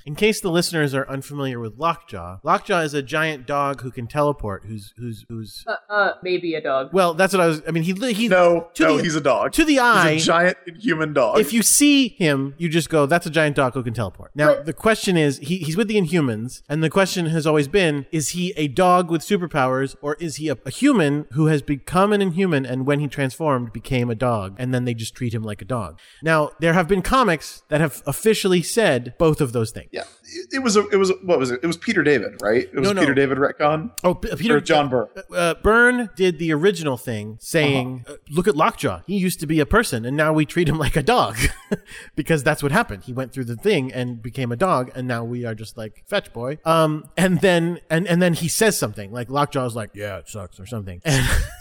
In 0.06 0.16
case 0.16 0.42
the 0.42 0.50
listeners 0.50 0.94
are 0.94 1.08
unfamiliar 1.10 1.60
with 1.60 1.78
Lockjaw, 1.78 2.40
Lockjaw 2.44 2.80
is 2.82 2.94
a 2.94 3.02
giant 3.04 3.46
dog 3.46 3.82
who 3.82 3.92
can 3.92 4.08
teleport. 4.08 4.64
Who's 4.66 4.94
who's 4.98 5.26
who's 5.30 5.64
Uh, 5.68 5.76
uh, 5.90 6.14
maybe 6.24 6.56
a 6.56 6.62
dog. 6.62 6.90
well, 6.92 7.14
that's 7.14 7.34
what 7.34 7.42
I 7.42 7.48
was. 7.48 7.62
I 7.68 7.72
mean, 7.72 7.84
he 7.84 7.94
he 8.14 8.28
No, 8.28 8.68
to 8.76 8.84
no, 8.84 8.98
the- 8.98 9.04
he's 9.04 9.16
a 9.16 9.22
dog. 9.22 9.52
to 9.54 9.66
the 9.66 9.80
eye. 9.80 10.14
He's 10.14 10.24
a 10.24 10.26
giant 10.28 10.58
inhuman 10.66 11.14
dog. 11.14 11.40
if 11.40 11.54
you 11.54 11.62
see 11.62 12.10
him, 12.10 12.56
you 12.58 12.68
just 12.70 12.90
go, 12.90 13.06
"That's 13.06 13.26
a 13.26 13.30
giant 13.30 13.56
dog 13.56 13.74
who 13.74 13.84
can 13.84 13.94
teleport." 13.94 14.32
Now, 14.36 14.56
But- 14.56 14.66
the 14.66 14.74
question 14.74 15.18
is, 15.18 15.38
he, 15.40 15.58
he's 15.58 15.78
with 15.78 15.88
the 15.88 15.98
Inhumans, 15.98 16.62
and 16.68 16.84
the 16.84 16.90
question 16.90 17.28
has 17.28 17.46
always 17.46 17.68
been: 17.68 18.06
Is 18.12 18.30
he 18.30 18.54
a 18.58 18.68
dog 18.68 19.12
with 19.12 19.22
superpowers, 19.22 19.96
or 20.02 20.16
is 20.20 20.38
he 20.38 20.50
a, 20.50 20.58
a 20.66 20.70
human 20.72 21.26
who 21.34 21.48
has 21.48 21.62
become 21.62 22.12
an 22.14 22.22
Inhuman 22.22 22.66
and 22.66 22.86
when 22.88 23.00
he 23.00 23.08
transformed 23.08 23.72
became 23.74 24.10
a 24.10 24.16
dog, 24.16 24.56
and 24.58 24.74
then 24.74 24.86
they 24.86 24.94
just 24.94 25.16
treat 25.16 25.34
him 25.34 25.44
like 25.44 25.62
a 25.62 25.66
dog? 25.66 26.00
Now, 26.24 26.52
there 26.60 26.74
have 26.74 26.88
been 26.88 27.02
comics 27.02 27.64
that 27.70 27.82
have 27.82 28.02
officially 28.08 28.62
said 28.64 29.14
both 29.20 29.42
of 29.42 29.52
those 29.54 29.72
things. 29.72 29.90
Yeah, 29.92 30.04
it, 30.24 30.48
it 30.54 30.60
was 30.60 30.76
a, 30.78 30.88
it 30.90 30.96
was 30.98 31.10
a, 31.10 31.14
what 31.16 31.38
was 31.40 31.52
it? 31.52 31.60
It 31.64 31.68
was 31.68 31.78
Peter 31.78 32.02
David, 32.04 32.42
right? 32.42 32.64
It 32.64 32.76
was 32.76 32.88
No, 32.88 32.94
no. 32.94 33.02
Peter 33.02 33.14
David 33.14 33.38
retcon 33.38 33.92
Oh, 34.04 34.16
P- 34.16 34.34
Peter 34.38 34.58
or 34.58 34.62
John 34.62 34.88
Byrne. 34.90 35.08
Uh, 35.36 35.56
Byrne 35.56 36.10
did 36.16 36.40
the 36.40 36.54
original 36.54 36.96
thing, 36.98 37.38
saying, 37.42 38.06
Uh-huh. 38.08 38.14
uh, 38.16 38.18
"Look 38.30 38.48
at 38.48 38.56
Lockjaw. 38.56 39.02
He 39.06 39.18
used 39.18 39.40
to 39.42 39.48
be 39.48 39.60
a 39.60 39.66
person, 39.66 40.06
and 40.06 40.16
now 40.16 40.32
we 40.34 40.46
treat 40.46 40.70
him 40.70 40.78
like 40.86 40.96
a 40.96 41.04
dog, 41.04 41.36
because 42.16 42.44
that's 42.44 42.64
what 42.64 42.72
happened. 42.72 43.04
He 43.04 43.14
went 43.14 43.34
through 43.34 43.46
the 43.46 43.56
thing 43.58 43.92
and 43.92 44.22
became 44.22 44.52
a 44.52 44.56
dog, 44.56 44.92
and 44.96 45.08
now 45.08 45.24
we 45.24 45.46
are 45.46 45.56
just 45.56 45.78
like 45.78 46.04
fetch 46.08 46.32
boy." 46.34 46.60
Um, 46.66 47.10
and 47.18 47.42
then 47.42 47.80
and 47.90 48.08
and 48.08 48.22
then 48.22 48.34
he 48.34 48.48
says 48.48 48.78
something 48.78 49.12
like 49.12 49.28
Lockjaw's 49.30 49.76
like, 49.76 49.92
"Yeah, 49.94 50.18
it 50.18 50.30
sucks" 50.30 50.60
or 50.60 50.66
something, 50.66 51.02
and 51.04 51.26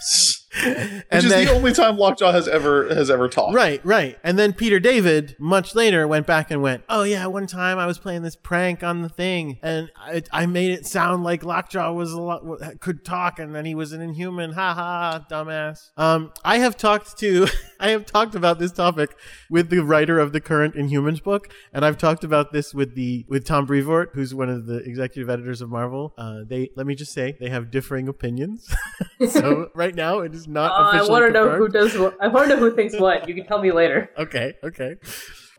Which 0.53 0.65
and 0.65 1.23
is 1.23 1.29
then- 1.29 1.45
the 1.45 1.53
only 1.53 1.71
time 1.71 1.97
Lockjaw 1.97 2.31
has 2.31 2.47
ever 2.47 2.93
has 2.93 3.09
ever 3.09 3.29
talked. 3.29 3.55
Right, 3.55 3.83
right. 3.85 4.17
And 4.23 4.37
then 4.37 4.53
Peter 4.53 4.79
David, 4.79 5.35
much 5.39 5.75
later, 5.75 6.07
went 6.07 6.27
back 6.27 6.51
and 6.51 6.61
went, 6.61 6.83
Oh, 6.89 7.03
yeah, 7.03 7.25
one 7.27 7.47
time 7.47 7.79
I 7.79 7.85
was 7.85 7.97
playing 7.97 8.23
this 8.23 8.35
prank 8.35 8.83
on 8.83 9.01
the 9.01 9.09
thing, 9.09 9.59
and 9.63 9.89
I, 9.95 10.23
I 10.31 10.45
made 10.45 10.71
it 10.71 10.85
sound 10.85 11.23
like 11.23 11.43
Lockjaw 11.43 11.93
was 11.93 12.11
a 12.11 12.19
lot, 12.21 12.43
could 12.81 13.05
talk, 13.05 13.39
and 13.39 13.55
then 13.55 13.65
he 13.65 13.75
was 13.75 13.93
an 13.93 14.01
inhuman. 14.01 14.51
Ha 14.51 14.73
ha, 14.73 15.25
dumbass. 15.31 15.91
Um, 15.95 16.31
I 16.43 16.57
have 16.57 16.75
talked 16.75 17.17
to, 17.19 17.47
I 17.79 17.89
have 17.91 18.05
talked 18.05 18.35
about 18.35 18.59
this 18.59 18.71
topic 18.71 19.15
with 19.49 19.69
the 19.69 19.79
writer 19.79 20.19
of 20.19 20.33
the 20.33 20.41
current 20.41 20.75
Inhumans 20.75 21.23
book, 21.23 21.53
and 21.73 21.85
I've 21.85 21.97
talked 21.97 22.23
about 22.23 22.51
this 22.51 22.73
with 22.73 22.95
the, 22.95 23.25
with 23.29 23.45
Tom 23.45 23.65
Brevoort, 23.65 24.11
who's 24.13 24.35
one 24.35 24.49
of 24.49 24.65
the 24.65 24.77
executive 24.77 25.29
editors 25.29 25.61
of 25.61 25.69
Marvel. 25.69 26.13
Uh, 26.17 26.39
they, 26.45 26.69
let 26.75 26.85
me 26.85 26.95
just 26.95 27.13
say, 27.13 27.37
they 27.39 27.49
have 27.49 27.71
differing 27.71 28.07
opinions. 28.09 28.73
so 29.29 29.69
right 29.73 29.95
now, 29.95 30.19
it 30.19 30.33
is 30.35 30.40
not 30.47 30.71
Uh, 30.71 30.97
I 30.99 31.09
want 31.09 31.25
to 31.25 31.31
know 31.31 31.49
who 31.51 31.67
does 31.67 31.97
what. 31.97 32.15
I 32.21 32.27
want 32.27 32.49
to 32.49 32.55
know 32.55 32.61
who 32.61 32.75
thinks 32.75 32.97
what. 32.99 33.27
You 33.27 33.35
can 33.35 33.45
tell 33.45 33.61
me 33.61 33.71
later. 33.71 34.09
Okay, 34.17 34.53
okay. 34.63 34.95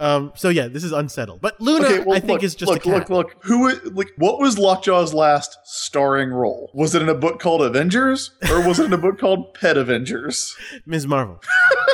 Um, 0.02 0.32
so 0.34 0.48
yeah, 0.48 0.66
this 0.68 0.82
is 0.84 0.92
unsettled. 0.92 1.40
But 1.40 1.60
Luna, 1.60 1.86
Okay, 1.86 1.98
well, 2.00 2.16
I 2.16 2.20
think 2.20 2.32
look, 2.32 2.42
is 2.42 2.54
just 2.54 2.70
look, 2.70 2.80
a 2.84 2.90
cat. 2.90 3.08
look, 3.08 3.10
look. 3.10 3.44
Who, 3.44 3.70
like, 3.90 4.12
what 4.16 4.40
was 4.40 4.58
Lockjaw's 4.58 5.14
last 5.14 5.56
starring 5.64 6.30
role? 6.30 6.70
Was 6.74 6.94
it 6.94 7.02
in 7.02 7.08
a 7.08 7.14
book 7.14 7.38
called 7.40 7.62
Avengers, 7.62 8.32
or 8.50 8.66
was 8.66 8.80
it 8.80 8.86
in 8.86 8.92
a 8.92 8.98
book 8.98 9.18
called 9.18 9.54
Pet 9.54 9.76
Avengers? 9.76 10.56
Ms. 10.86 11.06
Marvel. 11.06 11.40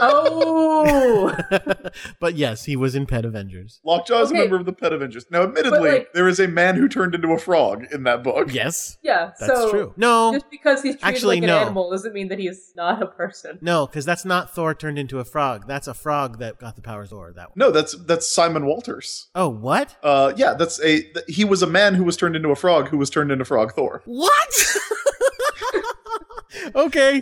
Oh, 0.00 1.36
but 2.20 2.34
yes, 2.34 2.64
he 2.64 2.76
was 2.76 2.94
in 2.94 3.04
Pet 3.06 3.24
Avengers. 3.24 3.80
Lockjaw 3.84 4.22
is 4.22 4.30
Okay. 4.30 4.38
a 4.38 4.42
member 4.42 4.56
of 4.56 4.64
the 4.66 4.72
Pet 4.72 4.92
Avengers. 4.92 5.26
Now, 5.30 5.42
admittedly, 5.42 5.90
like- 5.90 6.12
there 6.14 6.28
is 6.28 6.40
a 6.40 6.48
man 6.48 6.76
who 6.76 6.88
turned 6.88 7.14
into 7.14 7.32
a 7.32 7.38
frog 7.38 7.84
in 7.92 8.04
that 8.04 8.22
book. 8.22 8.52
Yes, 8.54 8.96
yeah. 9.02 9.32
that's 9.38 9.46
so 9.52 9.70
true. 9.70 9.94
No, 9.96 10.32
just 10.32 10.50
because 10.50 10.82
he's 10.82 10.94
treated 10.94 11.04
Actually, 11.06 11.36
like 11.36 11.42
an 11.44 11.48
no. 11.48 11.58
animal 11.58 11.90
doesn't 11.90 12.14
mean 12.14 12.28
that 12.28 12.38
he's 12.38 12.72
not 12.76 13.02
a 13.02 13.06
person. 13.06 13.58
no, 13.60 13.86
because 13.86 14.04
that's 14.04 14.24
not 14.24 14.54
Thor 14.54 14.74
turned 14.74 14.98
into 14.98 15.18
a 15.18 15.24
frog. 15.24 15.66
That's 15.66 15.86
a 15.88 15.94
frog 15.94 16.38
that 16.38 16.58
got 16.58 16.76
the 16.76 16.82
powers 16.82 17.06
of 17.12 17.18
Thor. 17.18 17.32
That 17.34 17.48
one. 17.50 17.54
No, 17.56 17.70
that's 17.70 17.94
that's 18.06 18.28
Simon 18.28 18.66
Walters. 18.66 19.28
Oh, 19.34 19.48
what? 19.48 19.96
Uh, 20.02 20.32
yeah, 20.36 20.54
that's 20.54 20.78
a. 20.80 21.02
th- 21.02 21.24
he 21.28 21.44
was 21.44 21.62
a 21.62 21.66
man 21.66 21.94
who 21.94 22.04
was 22.04 22.16
turned 22.16 22.36
into 22.36 22.50
a 22.50 22.56
frog, 22.56 22.88
who 22.88 22.98
was 22.98 23.10
turned 23.10 23.30
into 23.30 23.44
Frog 23.44 23.74
Thor. 23.74 24.02
What? 24.04 24.66
okay, 26.74 27.20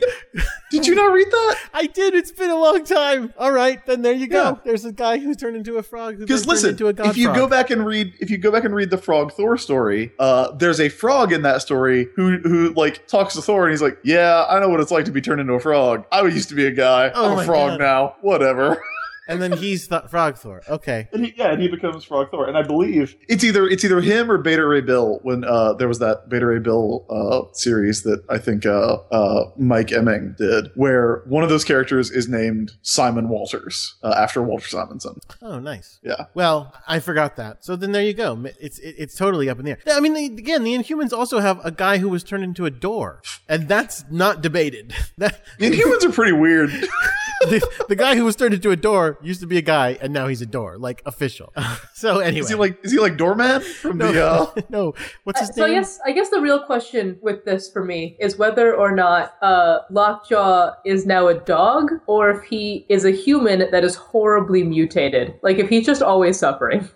Did 0.70 0.86
you 0.86 0.94
not 0.94 1.12
read 1.12 1.26
that? 1.30 1.58
I 1.74 1.86
did. 1.86 2.14
It's 2.14 2.30
been 2.32 2.50
a 2.50 2.56
long 2.56 2.84
time. 2.84 3.32
All 3.38 3.52
right, 3.52 3.84
then 3.86 4.02
there 4.02 4.12
you 4.12 4.26
go. 4.28 4.42
Yeah. 4.42 4.54
There's 4.64 4.84
a 4.84 4.92
guy 4.92 5.18
who's 5.18 5.36
turned 5.36 5.56
into 5.56 5.76
a 5.76 5.82
frog. 5.82 6.18
Because 6.18 6.46
listen, 6.46 6.70
into 6.70 6.88
a 6.88 6.92
god 6.92 7.08
if 7.08 7.16
you 7.16 7.26
frog. 7.26 7.36
go 7.36 7.48
back 7.48 7.70
and 7.70 7.84
read, 7.84 8.14
if 8.20 8.30
you 8.30 8.38
go 8.38 8.50
back 8.50 8.64
and 8.64 8.74
read 8.74 8.90
the 8.90 8.98
Frog 8.98 9.32
Thor 9.32 9.58
story, 9.58 10.12
uh, 10.18 10.52
there's 10.52 10.80
a 10.80 10.88
frog 10.88 11.32
in 11.32 11.42
that 11.42 11.60
story 11.62 12.08
who 12.16 12.38
who 12.38 12.72
like 12.74 13.06
talks 13.06 13.34
to 13.34 13.42
Thor 13.42 13.64
and 13.64 13.72
he's 13.72 13.82
like, 13.82 13.98
"Yeah, 14.04 14.44
I 14.48 14.60
know 14.60 14.68
what 14.68 14.80
it's 14.80 14.90
like 14.92 15.04
to 15.06 15.12
be 15.12 15.20
turned 15.20 15.40
into 15.40 15.54
a 15.54 15.60
frog. 15.60 16.04
I 16.12 16.22
used 16.22 16.48
to 16.50 16.54
be 16.54 16.66
a 16.66 16.72
guy. 16.72 17.10
Oh 17.14 17.32
I'm 17.32 17.38
a 17.40 17.44
frog 17.44 17.72
God. 17.72 17.80
now. 17.80 18.16
Whatever." 18.20 18.82
and 19.28 19.40
then 19.42 19.52
he's 19.52 19.88
th- 19.88 20.04
Frog 20.08 20.36
Thor. 20.36 20.62
Okay. 20.68 21.08
And 21.12 21.26
he, 21.26 21.34
yeah, 21.36 21.52
and 21.52 21.60
he 21.60 21.68
becomes 21.68 22.04
Frog 22.04 22.30
Thor. 22.30 22.46
And 22.48 22.56
I 22.56 22.62
believe 22.62 23.16
it's 23.28 23.44
either 23.44 23.66
it's 23.66 23.84
either 23.84 24.00
him 24.00 24.30
or 24.30 24.38
Beta 24.38 24.66
Ray 24.66 24.80
Bill 24.80 25.18
when 25.22 25.44
uh, 25.44 25.74
there 25.74 25.88
was 25.88 25.98
that 25.98 26.28
Beta 26.28 26.46
Ray 26.46 26.58
Bill 26.58 27.04
uh, 27.10 27.52
series 27.52 28.02
that 28.02 28.24
I 28.28 28.38
think 28.38 28.66
uh, 28.66 28.98
uh, 29.10 29.50
Mike 29.56 29.88
Oeming 29.88 30.36
did, 30.36 30.70
where 30.74 31.22
one 31.26 31.42
of 31.42 31.48
those 31.50 31.64
characters 31.64 32.10
is 32.10 32.28
named 32.28 32.72
Simon 32.82 33.28
Walters 33.28 33.96
uh, 34.02 34.14
after 34.16 34.42
Walter 34.42 34.68
Simonson. 34.68 35.20
Oh, 35.42 35.58
nice. 35.58 35.98
Yeah. 36.02 36.26
Well, 36.34 36.72
I 36.86 37.00
forgot 37.00 37.36
that. 37.36 37.64
So 37.64 37.76
then 37.76 37.92
there 37.92 38.02
you 38.02 38.14
go. 38.14 38.44
It's 38.60 38.78
it, 38.78 38.94
it's 38.98 39.16
totally 39.16 39.48
up 39.48 39.58
in 39.58 39.64
the 39.64 39.72
air. 39.72 39.78
I 39.90 40.00
mean, 40.00 40.14
the, 40.14 40.26
again, 40.26 40.64
the 40.64 40.74
Inhumans 40.74 41.12
also 41.12 41.40
have 41.40 41.64
a 41.64 41.70
guy 41.70 41.98
who 41.98 42.08
was 42.08 42.22
turned 42.22 42.44
into 42.44 42.66
a 42.66 42.70
door, 42.70 43.22
and 43.48 43.68
that's 43.68 44.04
not 44.10 44.42
debated. 44.42 44.94
That 45.18 45.40
Inhumans 45.58 46.04
are 46.04 46.12
pretty 46.12 46.32
weird. 46.32 46.70
the, 47.42 47.84
the 47.88 47.96
guy 47.96 48.16
who 48.16 48.24
was 48.24 48.36
turned 48.36 48.54
into 48.54 48.70
a 48.70 48.76
door 48.76 49.18
used 49.22 49.40
to 49.40 49.46
be 49.46 49.58
a 49.58 49.62
guy, 49.62 49.98
and 50.00 50.12
now 50.12 50.26
he's 50.26 50.42
a 50.42 50.46
door, 50.46 50.78
like 50.78 51.02
official. 51.04 51.52
so 51.94 52.18
anyway, 52.18 52.40
Is 52.40 52.48
he 52.48 52.54
like 52.54 52.84
is 52.84 52.92
he 52.92 52.98
like 52.98 53.16
Doorman 53.16 53.60
from 53.60 53.98
no, 53.98 54.12
the 54.12 54.26
uh 54.26 54.46
no. 54.68 54.94
What's 55.24 55.40
his 55.40 55.50
Uh, 55.50 55.52
so 55.52 55.64
I 55.64 55.70
guess 55.70 56.00
I 56.06 56.12
guess 56.12 56.30
the 56.30 56.40
real 56.40 56.60
question 56.60 57.18
with 57.20 57.44
this 57.44 57.70
for 57.70 57.84
me 57.84 58.16
is 58.20 58.38
whether 58.38 58.74
or 58.74 58.94
not 58.94 59.34
uh, 59.42 59.80
Lockjaw 59.90 60.74
is 60.84 61.06
now 61.06 61.28
a 61.28 61.34
dog, 61.34 61.90
or 62.06 62.30
if 62.30 62.44
he 62.44 62.86
is 62.88 63.04
a 63.04 63.10
human 63.10 63.70
that 63.70 63.84
is 63.84 63.94
horribly 63.94 64.62
mutated. 64.62 65.34
Like 65.42 65.58
if 65.58 65.68
he's 65.68 65.86
just 65.86 66.02
always 66.02 66.38
suffering. 66.38 66.88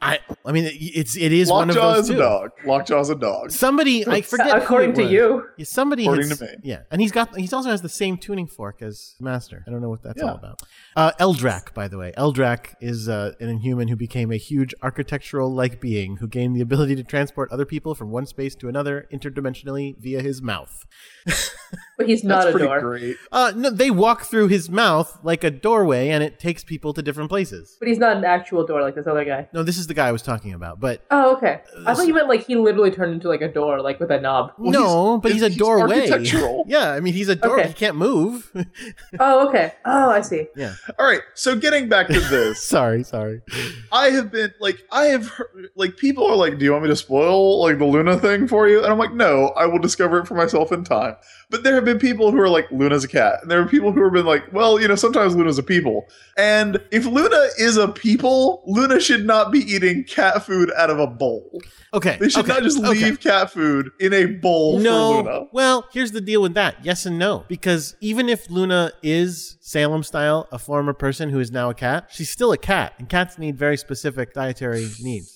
I 0.00 0.18
I 0.46 0.52
mean, 0.52 0.64
it- 0.66 0.74
it's 0.74 1.16
it 1.16 1.32
is 1.32 1.50
one 1.50 1.68
of 1.70 1.76
Lockjaw 1.76 1.94
those 1.94 2.04
is 2.10 2.16
a 2.16 2.18
dog. 2.18 2.50
Lockjaw's 2.64 3.10
a 3.10 3.14
dog. 3.16 3.50
Somebody, 3.50 4.06
I 4.06 4.20
forget. 4.22 4.50
who 4.50 4.62
According 4.64 4.90
it 4.90 4.94
to 4.96 5.02
was. 5.02 5.12
you. 5.12 5.42
Yeah, 5.58 5.64
somebody 5.64 6.04
According 6.04 6.28
has- 6.28 6.38
to 6.38 6.44
me. 6.44 6.50
Yeah, 6.62 6.82
and 6.90 7.00
he's 7.00 7.12
got 7.12 7.36
he 7.36 7.48
also 7.52 7.70
has 7.70 7.82
the 7.82 7.88
same 7.88 8.16
tuning 8.16 8.46
fork 8.46 8.80
as 8.82 9.14
Master. 9.20 9.64
I 9.66 9.70
don't 9.70 9.80
know 9.82 9.88
what 9.90 10.02
that's 10.02 10.20
Yeah. 10.22 10.28
all 10.30 10.36
about. 10.36 10.60
Uh, 10.94 11.12
Eldrac, 11.20 11.74
by 11.74 11.88
the 11.88 11.98
way, 11.98 12.12
Eldrac 12.16 12.74
is 12.80 13.08
uh, 13.08 13.32
an 13.40 13.48
inhuman 13.48 13.88
who 13.88 13.96
became 13.96 14.30
a 14.32 14.36
huge 14.36 14.72
architectural-like 14.82 15.80
being 15.80 16.16
who 16.18 16.28
gained 16.28 16.54
the 16.56 16.60
ability 16.60 16.94
to 16.96 17.02
transport 17.04 17.50
other 17.50 17.66
people 17.66 17.94
from 17.94 18.10
one 18.10 18.26
space 18.26 18.54
to 18.56 18.68
another 18.68 19.06
interdimensionally 19.12 19.96
via 19.98 20.22
his 20.22 20.40
mouth. 20.42 20.84
But 21.98 22.08
he's 22.08 22.22
not 22.22 22.44
That's 22.44 22.48
a 22.48 22.52
pretty 22.52 22.66
door. 22.66 22.80
great. 22.80 23.16
Uh, 23.32 23.52
no, 23.56 23.70
they 23.70 23.90
walk 23.90 24.24
through 24.26 24.48
his 24.48 24.68
mouth 24.68 25.18
like 25.22 25.42
a 25.42 25.50
doorway, 25.50 26.10
and 26.10 26.22
it 26.22 26.38
takes 26.38 26.62
people 26.62 26.92
to 26.92 27.00
different 27.02 27.30
places. 27.30 27.76
But 27.80 27.88
he's 27.88 27.98
not 27.98 28.18
an 28.18 28.24
actual 28.24 28.66
door 28.66 28.82
like 28.82 28.94
this 28.94 29.06
other 29.06 29.24
guy. 29.24 29.48
No, 29.54 29.62
this 29.62 29.78
is 29.78 29.86
the 29.86 29.94
guy 29.94 30.08
I 30.08 30.12
was 30.12 30.20
talking 30.22 30.35
about, 30.44 30.78
but 30.80 31.02
Oh, 31.10 31.36
okay. 31.36 31.60
I 31.86 31.94
thought 31.94 32.06
you 32.06 32.14
meant 32.14 32.28
like 32.28 32.46
he 32.46 32.56
literally 32.56 32.90
turned 32.90 33.12
into 33.14 33.28
like 33.28 33.40
a 33.40 33.48
door, 33.48 33.80
like 33.80 33.98
with 34.00 34.10
a 34.10 34.20
knob. 34.20 34.52
no, 34.58 35.18
but 35.18 35.32
he's, 35.32 35.42
a 35.42 35.50
doorway. 35.50 36.00
architectural. 36.10 36.64
yeah, 36.68 36.90
I 36.92 37.00
mean 37.00 37.14
he's 37.14 37.28
a 37.28 37.36
door. 37.36 37.58
Okay. 37.58 37.68
He 37.68 37.74
can't 37.74 37.96
move. 37.96 38.50
Oh, 39.18 39.48
okay. 39.48 39.72
Oh, 39.84 40.10
I 40.10 40.20
see. 40.20 40.46
yeah. 40.56 40.74
All 40.98 41.06
right, 41.06 41.20
so 41.34 41.56
getting 41.56 41.88
back 41.88 42.08
to 42.08 42.20
this, 42.20 42.62
Sorry, 42.62 43.02
sorry. 43.02 43.40
I 43.92 44.10
have 44.10 44.30
been 44.30 44.52
like, 44.60 44.82
I 44.92 45.04
have 45.06 45.28
heard, 45.28 45.68
like, 45.74 45.96
people 45.96 46.26
are 46.26 46.36
like, 46.36 46.58
"Do 46.58 46.64
you 46.64 46.72
want 46.72 46.82
me 46.84 46.90
to 46.90 46.96
spoil 46.96 47.62
like 47.62 47.78
the 47.78 47.84
Luna 47.86 48.18
thing 48.18 48.46
for 48.48 48.68
you?" 48.68 48.78
And 48.82 48.92
I'm 48.92 48.98
like, 48.98 49.12
"No, 49.14 49.48
I 49.56 49.66
will 49.66 49.78
discover 49.78 50.18
it 50.18 50.26
for 50.26 50.34
myself 50.34 50.72
in 50.72 50.84
time." 50.84 51.16
But 51.48 51.62
there 51.62 51.74
have 51.76 51.84
been 51.84 51.98
people 51.98 52.30
who 52.32 52.40
are 52.40 52.48
like, 52.48 52.70
"Luna's 52.70 53.04
a 53.04 53.08
cat," 53.08 53.38
and 53.42 53.50
there 53.50 53.60
are 53.60 53.66
people 53.66 53.92
who 53.92 54.02
have 54.04 54.12
been 54.12 54.26
like, 54.26 54.52
"Well, 54.52 54.80
you 54.80 54.88
know, 54.88 54.96
sometimes 54.96 55.34
Luna's 55.36 55.58
a 55.58 55.62
people." 55.62 56.06
And 56.36 56.78
if 56.90 57.06
Luna 57.06 57.48
is 57.58 57.76
a 57.76 57.88
people, 57.88 58.62
Luna 58.66 59.00
should 59.00 59.24
not 59.26 59.50
be 59.52 59.60
eating 59.60 60.04
cat 60.04 60.25
food 60.44 60.72
out 60.76 60.90
of 60.90 60.98
a 60.98 61.06
bowl. 61.06 61.60
Okay. 61.94 62.16
They 62.20 62.28
should 62.28 62.44
okay, 62.44 62.54
not 62.54 62.62
just 62.62 62.78
okay. 62.78 62.88
leave 62.88 63.20
cat 63.20 63.50
food 63.50 63.90
in 64.00 64.12
a 64.12 64.26
bowl 64.26 64.78
No. 64.78 65.22
for 65.22 65.30
Luna. 65.30 65.46
Well, 65.52 65.88
here's 65.92 66.12
the 66.12 66.20
deal 66.20 66.42
with 66.42 66.54
that. 66.54 66.84
Yes 66.84 67.06
and 67.06 67.18
no. 67.18 67.44
Because 67.48 67.96
even 68.00 68.28
if 68.28 68.50
Luna 68.50 68.92
is 69.02 69.56
Salem 69.60 70.02
style, 70.02 70.48
a 70.52 70.58
former 70.58 70.92
person 70.92 71.30
who 71.30 71.40
is 71.40 71.50
now 71.50 71.70
a 71.70 71.74
cat, 71.74 72.08
she's 72.10 72.30
still 72.30 72.52
a 72.52 72.58
cat, 72.58 72.94
and 72.98 73.08
cats 73.08 73.38
need 73.38 73.56
very 73.56 73.76
specific 73.76 74.34
dietary 74.34 74.88
needs. 75.00 75.35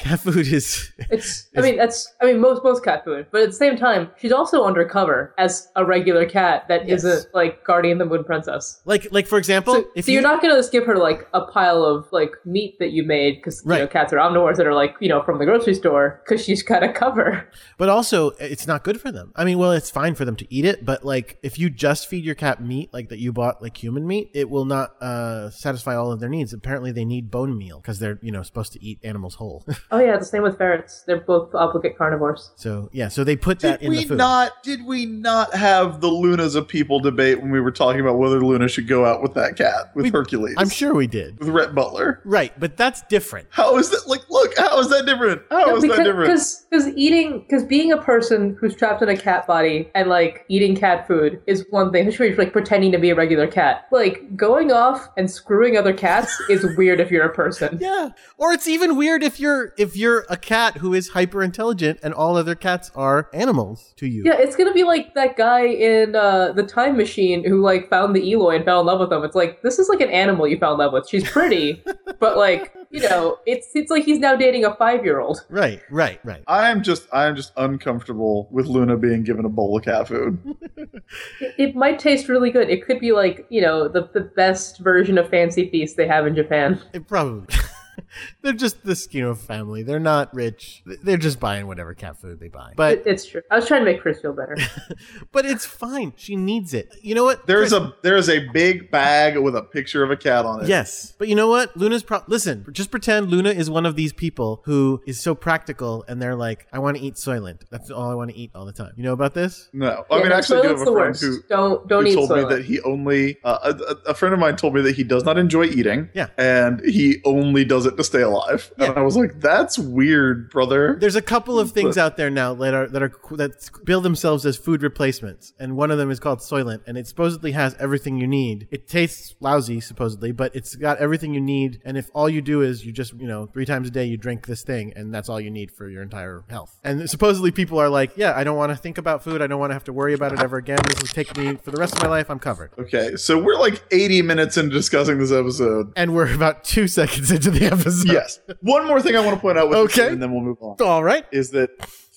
Cat 0.00 0.20
food 0.20 0.46
is 0.46 0.92
It's. 1.10 1.48
I 1.56 1.60
mean, 1.60 1.76
that's. 1.76 2.10
I 2.22 2.24
mean, 2.24 2.40
most 2.40 2.64
most 2.64 2.82
cat 2.82 3.04
food, 3.04 3.26
but 3.30 3.42
at 3.42 3.48
the 3.48 3.54
same 3.54 3.76
time, 3.76 4.10
she's 4.18 4.32
also 4.32 4.64
undercover 4.64 5.34
as 5.36 5.68
a 5.76 5.84
regular 5.84 6.24
cat 6.26 6.64
that 6.68 6.88
Yes. 6.88 7.04
not 7.04 7.26
like 7.34 7.62
guardian 7.64 7.98
the 7.98 8.06
Moon 8.06 8.24
Princess. 8.24 8.80
like 8.86 9.06
like 9.12 9.26
for 9.26 9.36
example, 9.38 9.74
So, 9.74 9.84
if 9.94 10.06
so 10.06 10.10
you 10.10 10.14
you're 10.14 10.22
not 10.22 10.40
gonna 10.40 10.54
just 10.54 10.72
give 10.72 10.86
her 10.86 10.96
like 10.96 11.28
a 11.34 11.42
pile 11.42 11.84
of 11.84 12.06
like 12.12 12.32
meat 12.46 12.78
that 12.78 12.92
you 12.92 13.02
made 13.04 13.36
because 13.36 13.62
you 13.64 13.72
know 13.72 13.86
cats 13.86 14.10
are 14.12 14.16
omnivores 14.16 14.56
that 14.56 14.66
are 14.66 14.72
like 14.74 14.96
you 15.00 15.08
know 15.10 15.22
from 15.22 15.38
the 15.38 15.44
grocery 15.44 15.74
store 15.74 16.22
because 16.24 16.42
she's 16.42 16.62
got 16.62 16.82
a 16.82 16.90
cover. 16.92 17.46
But 17.76 17.88
also, 17.90 18.30
it's 18.40 18.66
not 18.66 18.84
good 18.84 19.00
for 19.00 19.12
them. 19.12 19.32
I 19.36 19.44
mean, 19.44 19.58
well, 19.58 19.72
it's 19.72 19.90
fine 19.90 20.14
for 20.14 20.24
them 20.24 20.36
to 20.36 20.46
eat 20.54 20.64
it, 20.64 20.84
but 20.84 21.04
like 21.04 21.38
if 21.42 21.58
you 21.58 21.68
just 21.68 22.08
feed 22.08 22.24
your 22.24 22.34
cat 22.34 22.62
meat 22.62 22.88
like 22.92 23.10
that 23.10 23.18
you 23.18 23.32
bought 23.32 23.60
like 23.60 23.76
human 23.82 24.06
meat, 24.06 24.30
it 24.32 24.48
will 24.48 24.64
not 24.64 25.00
uh, 25.02 25.50
satisfy 25.50 25.94
all 25.94 26.10
of 26.10 26.20
their 26.20 26.28
needs. 26.30 26.54
Apparently, 26.54 26.90
they 26.90 27.04
need 27.04 27.30
bone 27.30 27.56
meal 27.58 27.78
because 27.80 27.98
they're 27.98 28.18
you 28.22 28.32
know 28.32 28.42
supposed 28.42 28.72
to 28.72 28.82
eat 28.82 28.98
animals 29.02 29.34
whole. 29.34 29.62
Oh 29.92 29.98
yeah, 29.98 30.16
the 30.16 30.24
same 30.24 30.42
with 30.42 30.56
ferrets. 30.58 31.02
They're 31.06 31.20
both 31.20 31.54
obligate 31.54 31.96
carnivores. 31.98 32.50
So 32.56 32.88
yeah, 32.92 33.08
so 33.08 33.24
they 33.24 33.36
put 33.36 33.60
that 33.60 33.80
Did 33.80 33.86
in 33.86 33.92
the 33.92 33.98
we 33.98 34.04
food. 34.04 34.18
not? 34.18 34.62
Did 34.62 34.86
we 34.86 35.06
not 35.06 35.54
have 35.54 36.00
the 36.00 36.08
Lunas 36.08 36.54
of 36.54 36.68
people 36.68 37.00
debate 37.00 37.40
when 37.40 37.50
we 37.50 37.60
were 37.60 37.70
talking 37.72 38.00
about 38.00 38.18
whether 38.18 38.40
Luna 38.40 38.68
should 38.68 38.86
go 38.88 39.04
out 39.04 39.22
with 39.22 39.34
that 39.34 39.56
cat 39.56 39.90
with 39.94 40.04
We- 40.04 40.10
Hercules? 40.10 40.54
I'm 40.58 40.68
sure 40.68 40.94
we 40.94 41.06
did. 41.06 41.38
with 41.38 41.48
Rhett 41.48 41.74
Butler. 41.74 42.20
Right, 42.24 42.52
but 42.58 42.76
that's 42.76 43.02
different. 43.08 43.48
How 43.50 43.76
is 43.78 43.90
that? 43.90 44.06
Like, 44.06 44.22
look, 44.30 44.56
how 44.58 44.78
is 44.80 44.88
that 44.90 45.06
different? 45.06 45.42
How 45.50 45.64
No, 45.66 45.76
is 45.76 45.82
that 45.82 45.88
because 45.88 45.98
different? 46.04 46.26
because 46.28 46.66
because 46.70 46.88
eating 46.96 47.40
because 47.40 47.64
being 47.64 47.92
a 47.92 47.98
person 47.98 48.56
who's 48.60 48.74
trapped 48.74 49.02
in 49.02 49.08
a 49.08 49.16
cat 49.16 49.46
body 49.46 49.90
and 49.94 50.08
like 50.08 50.44
eating 50.48 50.76
cat 50.76 51.06
food 51.06 51.40
is 51.46 51.64
one 51.70 51.90
thing. 51.92 52.06
Especially 52.08 52.34
like 52.36 52.52
pretending 52.52 52.92
to 52.92 52.98
be 52.98 53.10
a 53.10 53.14
regular 53.14 53.46
cat. 53.46 53.86
Like 53.90 54.36
going 54.36 54.70
off 54.72 55.08
and 55.16 55.30
screwing 55.30 55.76
other 55.76 55.92
cats 55.92 56.40
is 56.48 56.64
weird 56.76 57.00
if 57.00 57.10
you're 57.10 57.24
a 57.24 57.32
person. 57.34 57.78
Yeah. 57.90 58.10
Or 58.36 58.52
it's 58.52 58.68
even 58.68 58.96
weird 58.96 59.22
if 59.22 59.40
you're 59.40 59.72
if 59.80 59.96
you're 59.96 60.26
a 60.28 60.36
cat 60.36 60.76
who 60.76 60.92
is 60.92 61.08
hyper 61.08 61.42
intelligent 61.42 61.98
and 62.02 62.12
all 62.12 62.36
other 62.36 62.54
cats 62.54 62.90
are 62.94 63.30
animals 63.32 63.94
to 63.96 64.06
you. 64.06 64.22
Yeah, 64.26 64.36
it's 64.36 64.54
gonna 64.54 64.74
be 64.74 64.84
like 64.84 65.14
that 65.14 65.38
guy 65.38 65.64
in 65.64 66.14
uh, 66.14 66.52
the 66.52 66.64
Time 66.64 66.98
Machine 66.98 67.42
who 67.42 67.62
like 67.62 67.88
found 67.88 68.14
the 68.14 68.30
Eloi 68.30 68.56
and 68.56 68.64
fell 68.66 68.80
in 68.80 68.86
love 68.86 69.00
with 69.00 69.10
him. 69.10 69.24
It's 69.24 69.34
like 69.34 69.62
this 69.62 69.78
is 69.78 69.88
like 69.88 70.02
an 70.02 70.10
animal 70.10 70.46
you 70.46 70.58
fell 70.58 70.74
in 70.74 70.78
love 70.80 70.92
with. 70.92 71.08
She's 71.08 71.26
pretty, 71.26 71.82
but 72.20 72.36
like 72.36 72.74
you 72.90 73.00
know, 73.00 73.38
it's 73.46 73.68
it's 73.74 73.90
like 73.90 74.04
he's 74.04 74.18
now 74.18 74.36
dating 74.36 74.66
a 74.66 74.74
five 74.74 75.02
year 75.02 75.18
old. 75.18 75.46
Right, 75.48 75.80
right, 75.90 76.20
right. 76.24 76.44
I'm 76.46 76.82
just, 76.82 77.08
I'm 77.10 77.34
just 77.34 77.52
uncomfortable 77.56 78.48
with 78.50 78.66
Luna 78.66 78.98
being 78.98 79.22
given 79.22 79.46
a 79.46 79.48
bowl 79.48 79.78
of 79.78 79.84
cat 79.84 80.08
food. 80.08 80.38
It, 81.40 81.54
it 81.58 81.74
might 81.74 81.98
taste 81.98 82.28
really 82.28 82.52
good. 82.52 82.70
It 82.70 82.86
could 82.86 83.00
be 83.00 83.10
like 83.10 83.44
you 83.48 83.60
know 83.60 83.88
the 83.88 84.08
the 84.12 84.20
best 84.20 84.78
version 84.78 85.18
of 85.18 85.28
Fancy 85.28 85.68
Feast 85.68 85.96
they 85.96 86.06
have 86.06 86.24
in 86.26 86.36
Japan. 86.36 86.80
It 86.92 87.08
probably 87.08 87.52
They're 88.42 88.52
just 88.52 88.84
the 88.84 88.92
Tsukino 88.92 89.36
family. 89.36 89.82
They're 89.82 90.00
not 90.00 90.34
rich. 90.34 90.82
They're 90.86 91.16
just 91.16 91.38
buying 91.40 91.66
whatever 91.66 91.94
cat 91.94 92.20
food 92.20 92.40
they 92.40 92.48
buy. 92.48 92.72
But 92.76 93.02
it's 93.06 93.26
true. 93.26 93.42
I 93.50 93.56
was 93.56 93.66
trying 93.66 93.82
to 93.82 93.84
make 93.84 94.00
Chris 94.00 94.20
feel 94.20 94.32
better. 94.32 94.56
but 95.32 95.44
it's 95.46 95.66
fine. 95.66 96.12
She 96.16 96.36
needs 96.36 96.74
it. 96.74 96.94
You 97.02 97.14
know 97.14 97.24
what? 97.24 97.46
There's 97.46 97.70
Chris- 97.70 97.82
a, 97.82 97.94
there's 98.02 98.28
a 98.28 98.48
big 98.52 98.90
bag 98.90 99.36
with 99.38 99.54
a 99.56 99.62
picture 99.62 100.02
of 100.02 100.10
a 100.10 100.16
cat 100.16 100.44
on 100.44 100.62
it. 100.62 100.68
Yes, 100.68 101.14
but 101.18 101.28
you 101.28 101.34
know 101.34 101.48
what? 101.48 101.76
Luna's 101.76 102.02
pro- 102.02 102.22
listen. 102.26 102.66
Just 102.72 102.90
pretend 102.90 103.30
Luna 103.30 103.50
is 103.50 103.68
one 103.70 103.86
of 103.86 103.96
these 103.96 104.12
people 104.12 104.62
who 104.64 105.02
is 105.06 105.20
so 105.20 105.34
practical, 105.34 106.04
and 106.08 106.20
they're 106.20 106.36
like, 106.36 106.66
"I 106.72 106.78
want 106.78 106.96
to 106.96 107.02
eat 107.02 107.14
Soylent. 107.14 107.62
That's 107.70 107.90
all 107.90 108.10
I 108.10 108.14
want 108.14 108.30
to 108.30 108.36
eat 108.36 108.50
all 108.54 108.64
the 108.64 108.72
time." 108.72 108.92
You 108.96 109.02
know 109.04 109.12
about 109.12 109.34
this? 109.34 109.68
No, 109.72 110.04
I 110.10 110.18
mean, 110.18 110.28
no, 110.28 110.34
actually, 110.36 110.60
I 110.60 110.62
do 110.62 110.68
have 110.68 110.76
a 110.80 110.84
the 110.84 110.92
friend 110.92 110.96
worst. 111.08 111.22
who 111.22 111.42
don't 111.48 111.88
don't 111.88 112.04
who 112.04 112.10
eat 112.12 112.14
told 112.14 112.30
me 112.30 112.44
that 112.44 112.64
he 112.64 112.80
only 112.82 113.36
uh, 113.44 113.72
a, 114.06 114.10
a 114.10 114.14
friend 114.14 114.32
of 114.32 114.40
mine 114.40 114.56
told 114.56 114.74
me 114.74 114.80
that 114.82 114.94
he 114.96 115.04
does 115.04 115.24
not 115.24 115.38
enjoy 115.38 115.64
eating. 115.64 116.08
Yeah. 116.14 116.28
and 116.38 116.80
he 116.84 117.20
only 117.24 117.64
does 117.64 117.86
it 117.86 117.96
to 117.96 118.04
stay 118.04 118.22
alive. 118.32 118.72
Yeah. 118.78 118.86
And 118.86 118.98
I 118.98 119.02
was 119.02 119.16
like, 119.16 119.40
"That's 119.40 119.78
weird, 119.78 120.50
brother." 120.50 120.96
There's 120.98 121.16
a 121.16 121.22
couple 121.22 121.58
of 121.58 121.72
things 121.72 121.98
out 121.98 122.16
there 122.16 122.30
now 122.30 122.54
that 122.54 122.74
are 122.74 122.88
that 122.88 123.02
are 123.02 123.12
that 123.32 123.70
bill 123.84 124.00
themselves 124.00 124.46
as 124.46 124.56
food 124.56 124.82
replacements, 124.82 125.52
and 125.58 125.76
one 125.76 125.90
of 125.90 125.98
them 125.98 126.10
is 126.10 126.20
called 126.20 126.40
Soylent, 126.40 126.80
and 126.86 126.96
it 126.96 127.06
supposedly 127.06 127.52
has 127.52 127.74
everything 127.78 128.18
you 128.18 128.26
need. 128.26 128.68
It 128.70 128.88
tastes 128.88 129.34
lousy, 129.40 129.80
supposedly, 129.80 130.32
but 130.32 130.54
it's 130.54 130.74
got 130.74 130.98
everything 130.98 131.34
you 131.34 131.40
need. 131.40 131.80
And 131.84 131.96
if 131.96 132.10
all 132.14 132.28
you 132.28 132.40
do 132.40 132.62
is 132.62 132.84
you 132.84 132.92
just 132.92 133.14
you 133.14 133.26
know 133.26 133.46
three 133.46 133.66
times 133.66 133.88
a 133.88 133.90
day 133.90 134.04
you 134.04 134.16
drink 134.16 134.46
this 134.46 134.62
thing, 134.62 134.92
and 134.96 135.14
that's 135.14 135.28
all 135.28 135.40
you 135.40 135.50
need 135.50 135.70
for 135.70 135.88
your 135.88 136.02
entire 136.02 136.44
health. 136.48 136.78
And 136.84 137.08
supposedly 137.08 137.50
people 137.50 137.78
are 137.78 137.88
like, 137.88 138.16
yeah, 138.16 138.32
I 138.36 138.44
don't 138.44 138.56
want 138.56 138.70
to 138.70 138.76
think 138.76 138.98
about 138.98 139.22
food. 139.22 139.42
I 139.42 139.46
don't 139.46 139.60
want 139.60 139.70
to 139.70 139.74
have 139.74 139.84
to 139.84 139.92
worry 139.92 140.14
about 140.14 140.32
it 140.32 140.40
ever 140.40 140.56
again. 140.56 140.78
This 140.86 141.00
will 141.00 141.08
take 141.08 141.36
me 141.36 141.56
for 141.56 141.70
the 141.70 141.78
rest 141.78 141.96
of 141.96 142.02
my 142.02 142.08
life. 142.08 142.30
I'm 142.30 142.38
covered. 142.38 142.70
Okay, 142.78 143.16
so 143.16 143.38
we're 143.38 143.58
like 143.58 143.82
80 143.90 144.22
minutes 144.22 144.56
into 144.56 144.70
discussing 144.70 145.18
this 145.18 145.32
episode. 145.32 145.92
And 145.96 146.14
we're 146.14 146.32
about 146.34 146.64
two 146.64 146.88
seconds 146.88 147.30
into 147.30 147.50
the 147.50 147.66
episode. 147.66 148.12
Yes. 148.20 148.40
One 148.60 148.86
more 148.86 149.00
thing 149.00 149.16
I 149.16 149.20
want 149.20 149.36
to 149.36 149.40
point 149.40 149.58
out 149.58 149.72
Okay. 149.72 150.08
and 150.12 150.22
then 150.22 150.30
we'll 150.32 150.42
move 150.42 150.58
on. 150.60 150.76
All 150.80 151.02
right. 151.04 151.24
Is 151.32 151.50
that 151.50 151.70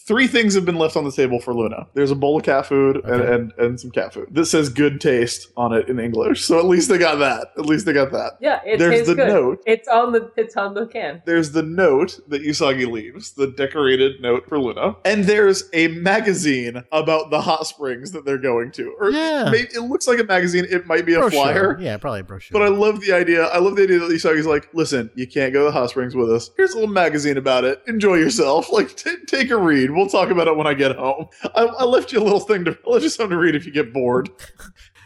three 0.06 0.28
things 0.28 0.54
have 0.54 0.66
been 0.66 0.76
left 0.78 0.96
on 0.98 1.04
the 1.04 1.12
table 1.12 1.40
for 1.40 1.54
Luna? 1.54 1.88
There's 1.94 2.12
a 2.12 2.16
bowl 2.16 2.38
of 2.38 2.44
cat 2.44 2.66
food 2.66 2.98
and, 2.98 3.06
Okay. 3.22 3.34
and, 3.34 3.54
and 3.58 3.80
some 3.80 3.92
cat 3.92 4.14
food 4.14 4.28
that 4.32 4.46
says 4.48 4.70
good 4.70 5.00
taste 5.00 5.48
on 5.56 5.72
it 5.74 5.88
in 5.90 6.00
English. 6.00 6.44
So 6.46 6.60
at 6.60 6.66
least 6.66 6.90
they 6.90 6.98
got 6.98 7.20
that. 7.20 7.48
At 7.58 7.66
least 7.66 7.86
they 7.86 7.94
got 7.94 8.12
that. 8.12 8.34
yeah, 8.42 8.60
it 8.66 8.80
There's 8.80 8.92
tastes 8.96 9.08
the 9.08 9.16
good. 9.16 9.28
note. 9.28 9.64
It's 9.66 9.88
on 9.88 10.12
the 10.12 10.32
it's 10.38 10.58
on 10.58 10.74
the 10.74 10.88
can. 10.88 11.22
There's 11.26 11.52
the 11.52 11.64
note 11.64 12.20
that 12.28 12.44
Usagi 12.44 12.90
leaves, 12.92 13.32
the 13.32 13.48
decorated 13.48 14.22
note 14.22 14.48
for 14.48 14.60
Luna. 14.60 14.96
And 15.06 15.24
there's 15.24 15.70
a 15.74 15.88
magazine 15.90 16.84
about 16.92 17.30
the 17.32 17.42
hot 17.42 17.66
springs 17.68 18.12
that 18.12 18.26
they're 18.26 18.38
going 18.38 18.72
to. 18.74 18.96
Or 19.00 19.10
Yeah. 19.12 19.50
maybe, 19.52 19.70
it 19.74 19.82
looks 19.82 20.08
like 20.08 20.20
a 20.20 20.24
magazine. 20.24 20.66
It 20.70 20.86
might 20.86 21.06
be 21.06 21.14
a 21.14 21.20
Brochure. 21.20 21.42
flyer. 21.44 21.78
Yeah, 21.80 21.98
probably 21.98 22.20
a 22.22 22.24
brochure. 22.24 22.54
But 22.54 22.64
I 22.64 22.70
love 22.70 23.02
the 23.02 23.14
idea. 23.14 23.46
I 23.46 23.60
love 23.60 23.76
the 23.76 23.84
idea 23.84 24.00
that 24.00 24.10
Usagi's 24.12 24.46
like, 24.46 24.68
listen, 24.74 25.10
you 25.16 25.28
can't 25.28 25.54
go 25.54 25.60
to 25.60 25.66
the 25.66 25.72
hot 25.72 25.90
springs 25.90 26.16
with 26.16 26.32
us. 26.32 26.50
Here's 26.58 26.72
a 26.74 26.76
little 26.76 26.94
magazine 26.94 27.38
about 27.38 27.64
it. 27.64 27.82
Enjoy 27.88 28.16
yourself. 28.16 28.68
Like, 28.74 28.96
t- 28.96 29.16
take 29.28 29.52
a 29.52 29.58
read. 29.58 29.92
We'll 29.96 30.08
talk 30.08 30.30
about 30.30 30.48
it 30.48 30.56
when 30.56 30.68
I 30.68 30.74
get 30.74 30.96
home. 30.96 31.28
I, 31.56 31.64
I 31.66 31.84
left 31.84 32.12
you 32.12 32.20
a 32.20 32.24
little 32.24 32.40
thing 32.40 32.66
to. 32.66 32.78
I 32.86 32.90
left 32.90 33.04
you 33.04 33.10
something 33.10 33.32
to 33.32 33.38
read 33.38 33.56
if 33.56 33.66
you 33.66 33.72
get 33.72 33.94
bored. 33.94 34.30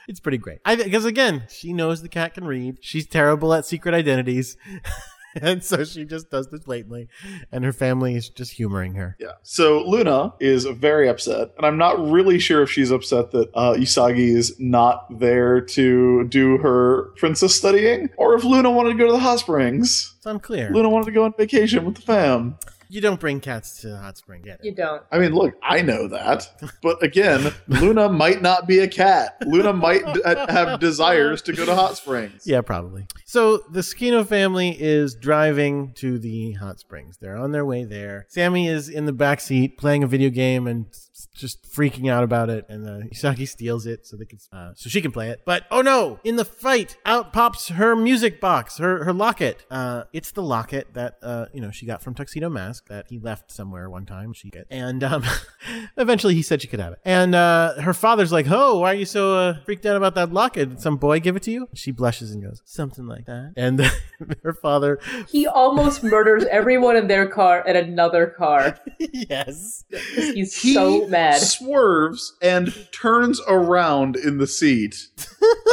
It's 0.07 0.21
pretty 0.21 0.37
great. 0.37 0.59
I 0.63 0.77
because 0.77 1.03
again, 1.03 1.43
she 1.49 1.73
knows 1.73 2.01
the 2.01 2.07
cat 2.07 2.33
can 2.33 2.45
read. 2.45 2.77
She's 2.79 3.05
terrible 3.05 3.53
at 3.53 3.65
secret 3.65 3.93
identities. 3.93 4.55
and 5.41 5.63
so 5.63 5.83
she 5.83 6.05
just 6.05 6.29
does 6.29 6.47
this 6.47 6.61
blatantly. 6.61 7.09
And 7.51 7.65
her 7.65 7.73
family 7.73 8.15
is 8.15 8.29
just 8.29 8.53
humoring 8.53 8.93
her. 8.93 9.17
Yeah. 9.19 9.33
So 9.43 9.83
Luna 9.85 10.33
is 10.39 10.63
very 10.63 11.09
upset, 11.09 11.51
and 11.57 11.65
I'm 11.65 11.77
not 11.77 12.09
really 12.09 12.39
sure 12.39 12.61
if 12.61 12.71
she's 12.71 12.91
upset 12.91 13.31
that 13.31 13.49
uh, 13.53 13.73
Usagi 13.73 14.35
is 14.35 14.57
not 14.59 15.19
there 15.19 15.61
to 15.61 16.23
do 16.29 16.57
her 16.59 17.11
princess 17.17 17.55
studying, 17.55 18.09
or 18.17 18.35
if 18.35 18.43
Luna 18.43 18.71
wanted 18.71 18.91
to 18.91 18.97
go 18.97 19.07
to 19.07 19.11
the 19.11 19.19
hot 19.19 19.39
springs. 19.39 20.15
It's 20.17 20.25
unclear. 20.25 20.71
Luna 20.71 20.89
wanted 20.89 21.05
to 21.07 21.11
go 21.11 21.25
on 21.25 21.33
vacation 21.37 21.85
with 21.85 21.95
the 21.95 22.01
fam. 22.01 22.57
You 22.89 23.01
don't 23.01 23.19
bring 23.19 23.39
cats 23.39 23.81
to 23.81 23.89
the 23.89 23.97
hot 23.97 24.17
spring. 24.17 24.41
Get 24.43 24.63
You 24.63 24.73
don't. 24.73 25.03
I 25.11 25.19
mean, 25.19 25.33
look, 25.33 25.55
I 25.61 25.81
know 25.81 26.07
that, 26.07 26.49
but 26.81 27.01
again, 27.03 27.53
Luna 27.67 28.09
might 28.09 28.41
not 28.41 28.67
be 28.67 28.79
a 28.79 28.87
cat. 28.87 29.37
Luna 29.45 29.73
might 29.73 30.05
d- 30.13 30.21
uh, 30.23 30.51
have 30.51 30.79
desires 30.79 31.41
to 31.43 31.53
go 31.53 31.65
to 31.65 31.75
hot 31.75 31.97
springs. 31.97 32.43
Yeah, 32.45 32.61
probably. 32.61 33.07
So 33.25 33.57
the 33.69 33.81
Tsukino 33.81 34.25
family 34.25 34.75
is 34.79 35.15
driving 35.15 35.93
to 35.95 36.17
the 36.19 36.53
hot 36.53 36.79
springs. 36.79 37.17
They're 37.17 37.37
on 37.37 37.51
their 37.51 37.65
way 37.65 37.83
there. 37.83 38.25
Sammy 38.29 38.67
is 38.67 38.89
in 38.89 39.05
the 39.05 39.13
back 39.13 39.41
seat 39.41 39.77
playing 39.77 40.03
a 40.03 40.07
video 40.07 40.29
game 40.29 40.67
and 40.67 40.85
s- 40.89 41.06
just 41.39 41.63
freaking 41.71 42.11
out 42.11 42.23
about 42.23 42.49
it. 42.49 42.65
And 42.69 42.87
uh, 42.87 43.07
Usagi 43.13 43.47
steals 43.47 43.85
it 43.85 44.05
so 44.05 44.17
they 44.17 44.25
can, 44.25 44.39
uh, 44.51 44.71
so 44.75 44.89
she 44.89 45.01
can 45.01 45.11
play 45.11 45.29
it. 45.29 45.41
But 45.45 45.65
oh 45.71 45.81
no! 45.81 46.19
In 46.23 46.35
the 46.35 46.45
fight, 46.45 46.97
out 47.05 47.31
pops 47.33 47.69
her 47.69 47.95
music 47.95 48.41
box, 48.41 48.77
her 48.77 49.03
her 49.05 49.13
locket. 49.13 49.65
Uh, 49.71 50.03
it's 50.13 50.31
the 50.31 50.43
locket 50.43 50.93
that 50.93 51.17
uh, 51.23 51.45
you 51.53 51.61
know 51.61 51.71
she 51.71 51.85
got 51.85 52.01
from 52.01 52.13
Tuxedo 52.13 52.49
Mask 52.49 52.87
that 52.87 53.05
he 53.09 53.19
left 53.19 53.51
somewhere 53.51 53.89
one 53.89 54.05
time. 54.05 54.33
She 54.33 54.51
and 54.69 55.03
um, 55.03 55.23
eventually 55.97 56.33
he 56.33 56.41
said 56.41 56.61
she 56.61 56.67
could 56.67 56.79
have 56.79 56.93
it. 56.93 56.99
And 57.05 57.35
uh, 57.35 57.81
her 57.81 57.93
father's 57.93 58.31
like, 58.31 58.47
"Oh, 58.49 58.79
why 58.79 58.91
are 58.91 58.95
you 58.95 59.05
so 59.05 59.37
uh, 59.37 59.59
freaked 59.65 59.85
out 59.85 59.95
about 59.97 60.15
that 60.15 60.31
locket? 60.31 60.69
Did 60.69 60.81
some 60.81 60.97
boy 60.97 61.19
give 61.19 61.35
it 61.35 61.43
to 61.43 61.51
you?" 61.51 61.69
She 61.73 61.91
blushes 61.91 62.31
and 62.31 62.41
goes, 62.41 62.61
"Something 62.65 63.07
like 63.07 63.25
that." 63.25 63.53
And 63.55 63.81
her 64.43 64.53
father, 64.53 64.99
He 65.29 65.47
almost 65.47 66.03
murders 66.03 66.45
everyone 66.45 66.95
in 66.95 67.07
their 67.07 67.27
car 67.27 67.63
and 67.67 67.77
another 67.77 68.27
car. 68.27 68.79
yes, 68.99 69.83
He's 70.15 70.59
He 70.59 70.73
so 70.73 71.07
mad. 71.07 71.26
Swerves 71.35 72.33
and 72.41 72.87
turns 72.91 73.41
around 73.47 74.15
in 74.15 74.37
the 74.37 74.47
seat. 74.47 75.07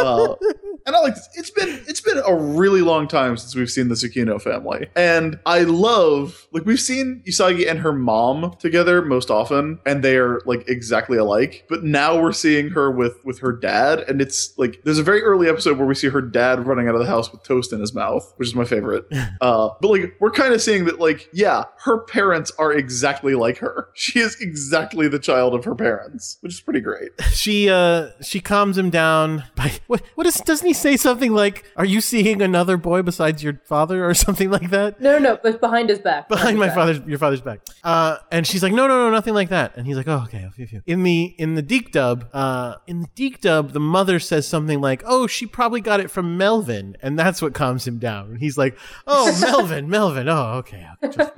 Uh, 0.01 0.35
and 0.87 0.95
I 0.95 1.01
like 1.01 1.15
this. 1.15 1.29
It's 1.35 1.51
been 1.51 1.83
it's 1.87 2.01
been 2.01 2.21
a 2.27 2.35
really 2.35 2.83
long 2.83 3.09
time 3.09 3.37
since 3.37 3.55
we've 3.55 3.71
seen 3.71 3.89
the 3.89 3.95
Tsukino 3.95 4.41
family, 4.41 4.89
and 4.95 5.39
I 5.47 5.61
love 5.61 6.47
like 6.53 6.67
we've 6.67 6.81
seen 6.81 7.23
Usagi 7.27 7.69
and 7.69 7.79
her 7.79 7.93
mom 7.93 8.55
together 8.59 9.03
most 9.03 9.31
often, 9.31 9.79
and 9.87 10.03
they 10.03 10.17
are 10.17 10.41
like 10.45 10.69
exactly 10.69 11.17
alike. 11.17 11.65
But 11.69 11.85
now 11.85 12.21
we're 12.21 12.33
seeing 12.33 12.71
her 12.71 12.91
with 12.91 13.17
with 13.25 13.39
her 13.41 13.53
dad, 13.53 14.01
and 14.01 14.21
it's 14.21 14.57
like 14.59 14.81
there's 14.85 14.99
a 14.99 15.03
very 15.03 15.23
early 15.23 15.49
episode 15.49 15.79
where 15.79 15.87
we 15.87 15.95
see 15.95 16.09
her 16.09 16.21
dad 16.21 16.67
running 16.67 16.89
out 16.89 16.95
of 16.95 17.01
the 17.01 17.07
house 17.07 17.33
with 17.33 17.43
toast 17.45 17.73
in 17.73 17.81
his 17.81 17.95
mouth, 17.95 18.33
which 18.37 18.49
is 18.49 18.55
my 18.55 18.65
favorite. 18.65 19.07
Uh, 19.41 19.71
but 19.81 19.89
like 19.89 20.17
we're 20.21 20.31
kind 20.31 20.55
of 20.55 20.63
seeing 20.63 20.85
that 20.85 21.01
like 21.01 21.29
yeah, 21.33 21.65
her 21.79 21.99
parents 21.99 22.53
are 22.59 22.73
exactly 22.73 23.35
like 23.35 23.59
her. 23.59 23.89
She 23.95 24.21
is 24.21 24.41
exactly 24.41 25.09
the 25.09 25.19
child 25.19 25.55
of 25.55 25.65
her 25.65 25.75
parents, 25.75 26.39
which 26.41 26.55
is 26.55 26.61
pretty 26.61 26.81
great. 26.81 27.11
she 27.33 27.69
uh 27.69 28.11
she 28.23 28.41
calms 28.41 28.79
him 28.79 28.91
down 28.91 29.45
by 29.55 29.73
what 29.87 30.03
what 30.15 30.27
is 30.27 30.35
doesn't 30.37 30.67
he 30.67 30.74
say 30.75 30.97
something 30.99 31.33
like, 31.33 31.65
"Are 31.77 31.85
you 31.85 32.01
seeing 32.03 32.43
another 32.43 32.77
boy 32.77 33.01
besides 33.03 33.43
your 33.43 33.61
father?" 33.65 34.05
or 34.07 34.13
something 34.15 34.51
like 34.51 34.71
that? 34.71 35.01
No, 35.01 35.13
no, 35.19 35.19
no, 35.35 35.39
but 35.43 35.61
behind 35.61 35.89
his 35.89 35.99
back. 36.01 36.29
behind 36.29 36.51
his 36.51 36.59
my 36.59 36.67
back. 36.67 36.75
father's 36.75 37.01
your 37.07 37.19
father's 37.19 37.41
back. 37.41 37.61
Uh, 37.83 38.19
and 38.31 38.47
she's 38.47 38.63
like, 38.63 38.73
no, 38.73 38.87
no, 38.87 39.05
no, 39.07 39.11
nothing 39.11 39.35
like 39.35 39.49
that. 39.49 39.77
And 39.77 39.87
he's 39.87 39.97
like, 39.97 40.09
oh, 40.09 40.23
okay. 40.25 40.49
Phew, 40.55 40.67
phew. 40.67 40.83
In 40.87 41.03
the 41.03 41.35
in 41.39 41.55
the 41.55 41.63
DiC 41.63 41.93
dub, 41.93 42.29
uh, 42.35 42.77
in 42.87 43.01
the 43.01 43.09
DiC 43.15 43.41
dub, 43.41 43.73
the 43.73 43.81
mother 43.81 44.19
says 44.19 44.47
something 44.47 44.81
like, 44.81 45.03
oh, 45.07 45.27
she 45.27 45.47
probably 45.47 45.81
got 45.81 46.01
it 46.01 46.11
from 46.11 46.37
Melvin, 46.37 46.97
and 47.01 47.19
that's 47.19 47.41
what 47.41 47.55
calms 47.55 47.87
him 47.87 47.99
down. 47.99 48.31
And 48.31 48.39
he's 48.41 48.59
like, 48.59 48.77
oh, 49.07 49.37
Melvin, 49.41 49.89
Melvin. 49.89 50.29
Oh, 50.29 50.55
okay. 50.59 50.87
Just- 51.11 51.33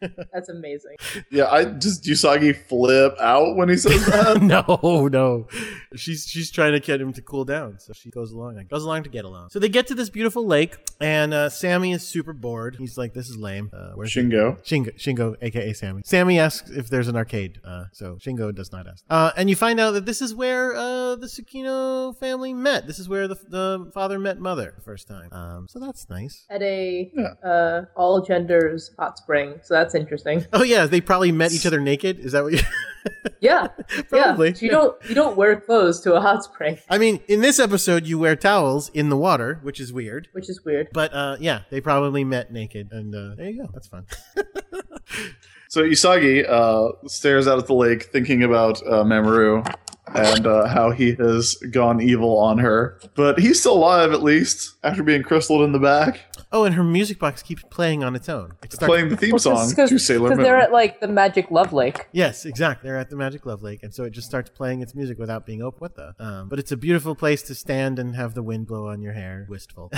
That's 0.32 0.48
amazing. 0.48 0.96
Yeah, 1.30 1.46
I 1.50 1.64
just 1.64 2.04
Usagi 2.04 2.56
flip 2.68 3.14
out 3.20 3.56
when 3.56 3.68
he 3.68 3.76
says 3.76 4.04
that. 4.06 4.40
no, 4.42 5.08
no. 5.08 5.48
She's 5.96 6.26
she's 6.26 6.50
trying 6.50 6.72
to 6.72 6.80
get 6.80 7.00
him 7.00 7.12
to 7.14 7.22
cool 7.22 7.44
down, 7.44 7.78
so 7.78 7.92
she 7.92 8.10
goes 8.10 8.30
along. 8.32 8.47
Like, 8.56 8.68
goes 8.68 8.84
along 8.84 9.04
to 9.04 9.08
get 9.08 9.24
along. 9.24 9.50
So 9.50 9.58
they 9.58 9.68
get 9.68 9.86
to 9.88 9.94
this 9.94 10.10
beautiful 10.10 10.46
lake, 10.46 10.76
and 11.00 11.32
uh, 11.34 11.48
Sammy 11.48 11.92
is 11.92 12.06
super 12.06 12.32
bored. 12.32 12.76
He's 12.78 12.98
like, 12.98 13.14
"This 13.14 13.28
is 13.28 13.36
lame. 13.36 13.70
Uh, 13.72 13.92
where's 13.94 14.10
Shingo. 14.10 14.62
Shingo, 14.64 14.94
Shingo, 14.96 15.36
aka 15.40 15.72
Sammy. 15.72 16.02
Sammy 16.04 16.38
asks 16.38 16.70
if 16.70 16.88
there's 16.88 17.08
an 17.08 17.16
arcade, 17.16 17.60
uh, 17.64 17.84
so 17.92 18.16
Shingo 18.16 18.54
does 18.54 18.72
not 18.72 18.86
ask. 18.86 19.04
Uh, 19.08 19.30
and 19.36 19.48
you 19.48 19.56
find 19.56 19.80
out 19.80 19.92
that 19.92 20.06
this 20.06 20.22
is 20.22 20.34
where 20.34 20.74
uh, 20.74 21.16
the 21.16 21.26
Tsukino 21.26 22.16
family 22.18 22.54
met. 22.54 22.86
This 22.86 22.98
is 22.98 23.08
where 23.08 23.28
the, 23.28 23.36
the 23.48 23.90
father 23.92 24.18
met 24.18 24.38
mother 24.38 24.72
the 24.76 24.82
first 24.82 25.08
time. 25.08 25.32
Um, 25.32 25.68
so 25.68 25.78
that's 25.78 26.08
nice. 26.08 26.46
At 26.50 26.62
a 26.62 27.10
uh, 27.44 27.82
all 27.96 28.20
genders 28.20 28.90
hot 28.98 29.18
spring, 29.18 29.60
so 29.62 29.74
that's 29.74 29.94
interesting. 29.94 30.46
Oh 30.52 30.62
yeah, 30.62 30.86
they 30.86 31.00
probably 31.00 31.32
met 31.32 31.52
each 31.52 31.66
other 31.66 31.80
naked. 31.80 32.18
Is 32.18 32.32
that 32.32 32.44
what 32.44 32.52
you? 32.52 32.60
Yeah, 33.40 33.68
Probably. 34.08 34.48
Yeah. 34.50 34.56
You 34.60 34.70
don't 34.70 35.08
you 35.08 35.14
don't 35.14 35.36
wear 35.36 35.60
clothes 35.60 36.00
to 36.00 36.14
a 36.14 36.20
hot 36.20 36.44
spring, 36.44 36.78
I 36.90 36.98
mean, 36.98 37.20
in 37.28 37.40
this 37.40 37.58
episode, 37.58 38.06
you 38.06 38.18
wear 38.18 38.36
towels 38.40 38.90
in 38.94 39.08
the 39.08 39.16
water, 39.16 39.60
which 39.62 39.80
is 39.80 39.92
weird. 39.92 40.28
which 40.32 40.48
is 40.48 40.64
weird. 40.64 40.88
But 40.92 41.12
uh, 41.12 41.36
yeah, 41.40 41.62
they 41.70 41.80
probably 41.80 42.24
met 42.24 42.52
naked, 42.52 42.88
and 42.92 43.14
uh, 43.14 43.34
there 43.36 43.48
you 43.48 43.62
go. 43.62 43.70
That's 43.72 43.88
fun. 43.88 44.06
So 45.70 45.82
Usagi 45.82 46.48
uh, 46.48 46.92
stares 47.06 47.46
out 47.46 47.58
at 47.58 47.66
the 47.66 47.74
lake, 47.74 48.04
thinking 48.04 48.42
about 48.42 48.80
uh, 48.86 49.04
Mamoru 49.04 49.70
and 50.14 50.46
uh, 50.46 50.66
how 50.66 50.90
he 50.90 51.14
has 51.14 51.54
gone 51.70 52.00
evil 52.00 52.38
on 52.38 52.58
her. 52.58 52.98
But 53.14 53.38
he's 53.38 53.60
still 53.60 53.74
alive, 53.74 54.12
at 54.12 54.22
least, 54.22 54.76
after 54.82 55.02
being 55.02 55.22
crystalled 55.22 55.62
in 55.62 55.72
the 55.72 55.78
back, 55.78 56.20
oh, 56.52 56.64
and 56.64 56.74
her 56.74 56.84
music 56.84 57.18
box 57.18 57.42
keeps 57.42 57.62
playing 57.70 58.02
on 58.04 58.14
its 58.16 58.28
own. 58.28 58.52
It 58.62 58.72
starts- 58.72 58.88
playing 58.90 59.08
the 59.08 59.16
theme 59.16 59.38
song 59.38 59.72
to 59.74 59.98
Sailor 59.98 60.30
Moon. 60.30 60.42
they're 60.42 60.56
at 60.58 60.72
like 60.72 61.00
the 61.00 61.08
Magic 61.08 61.50
Love 61.50 61.72
Lake. 61.72 62.06
Yes, 62.12 62.44
exactly. 62.46 62.88
They're 62.88 62.98
at 62.98 63.10
the 63.10 63.16
Magic 63.16 63.44
Love 63.46 63.62
Lake, 63.62 63.82
and 63.82 63.94
so 63.94 64.04
it 64.04 64.10
just 64.10 64.26
starts 64.26 64.50
playing 64.50 64.80
its 64.82 64.94
music 64.94 65.18
without 65.18 65.44
being 65.46 65.62
open. 65.62 65.78
What 65.80 65.94
the? 65.96 66.14
Um, 66.18 66.48
but 66.48 66.58
it's 66.58 66.72
a 66.72 66.76
beautiful 66.76 67.14
place 67.14 67.42
to 67.42 67.54
stand 67.54 67.98
and 67.98 68.16
have 68.16 68.34
the 68.34 68.42
wind 68.42 68.66
blow 68.66 68.88
on 68.88 69.00
your 69.02 69.12
hair. 69.12 69.46
Wistful. 69.48 69.90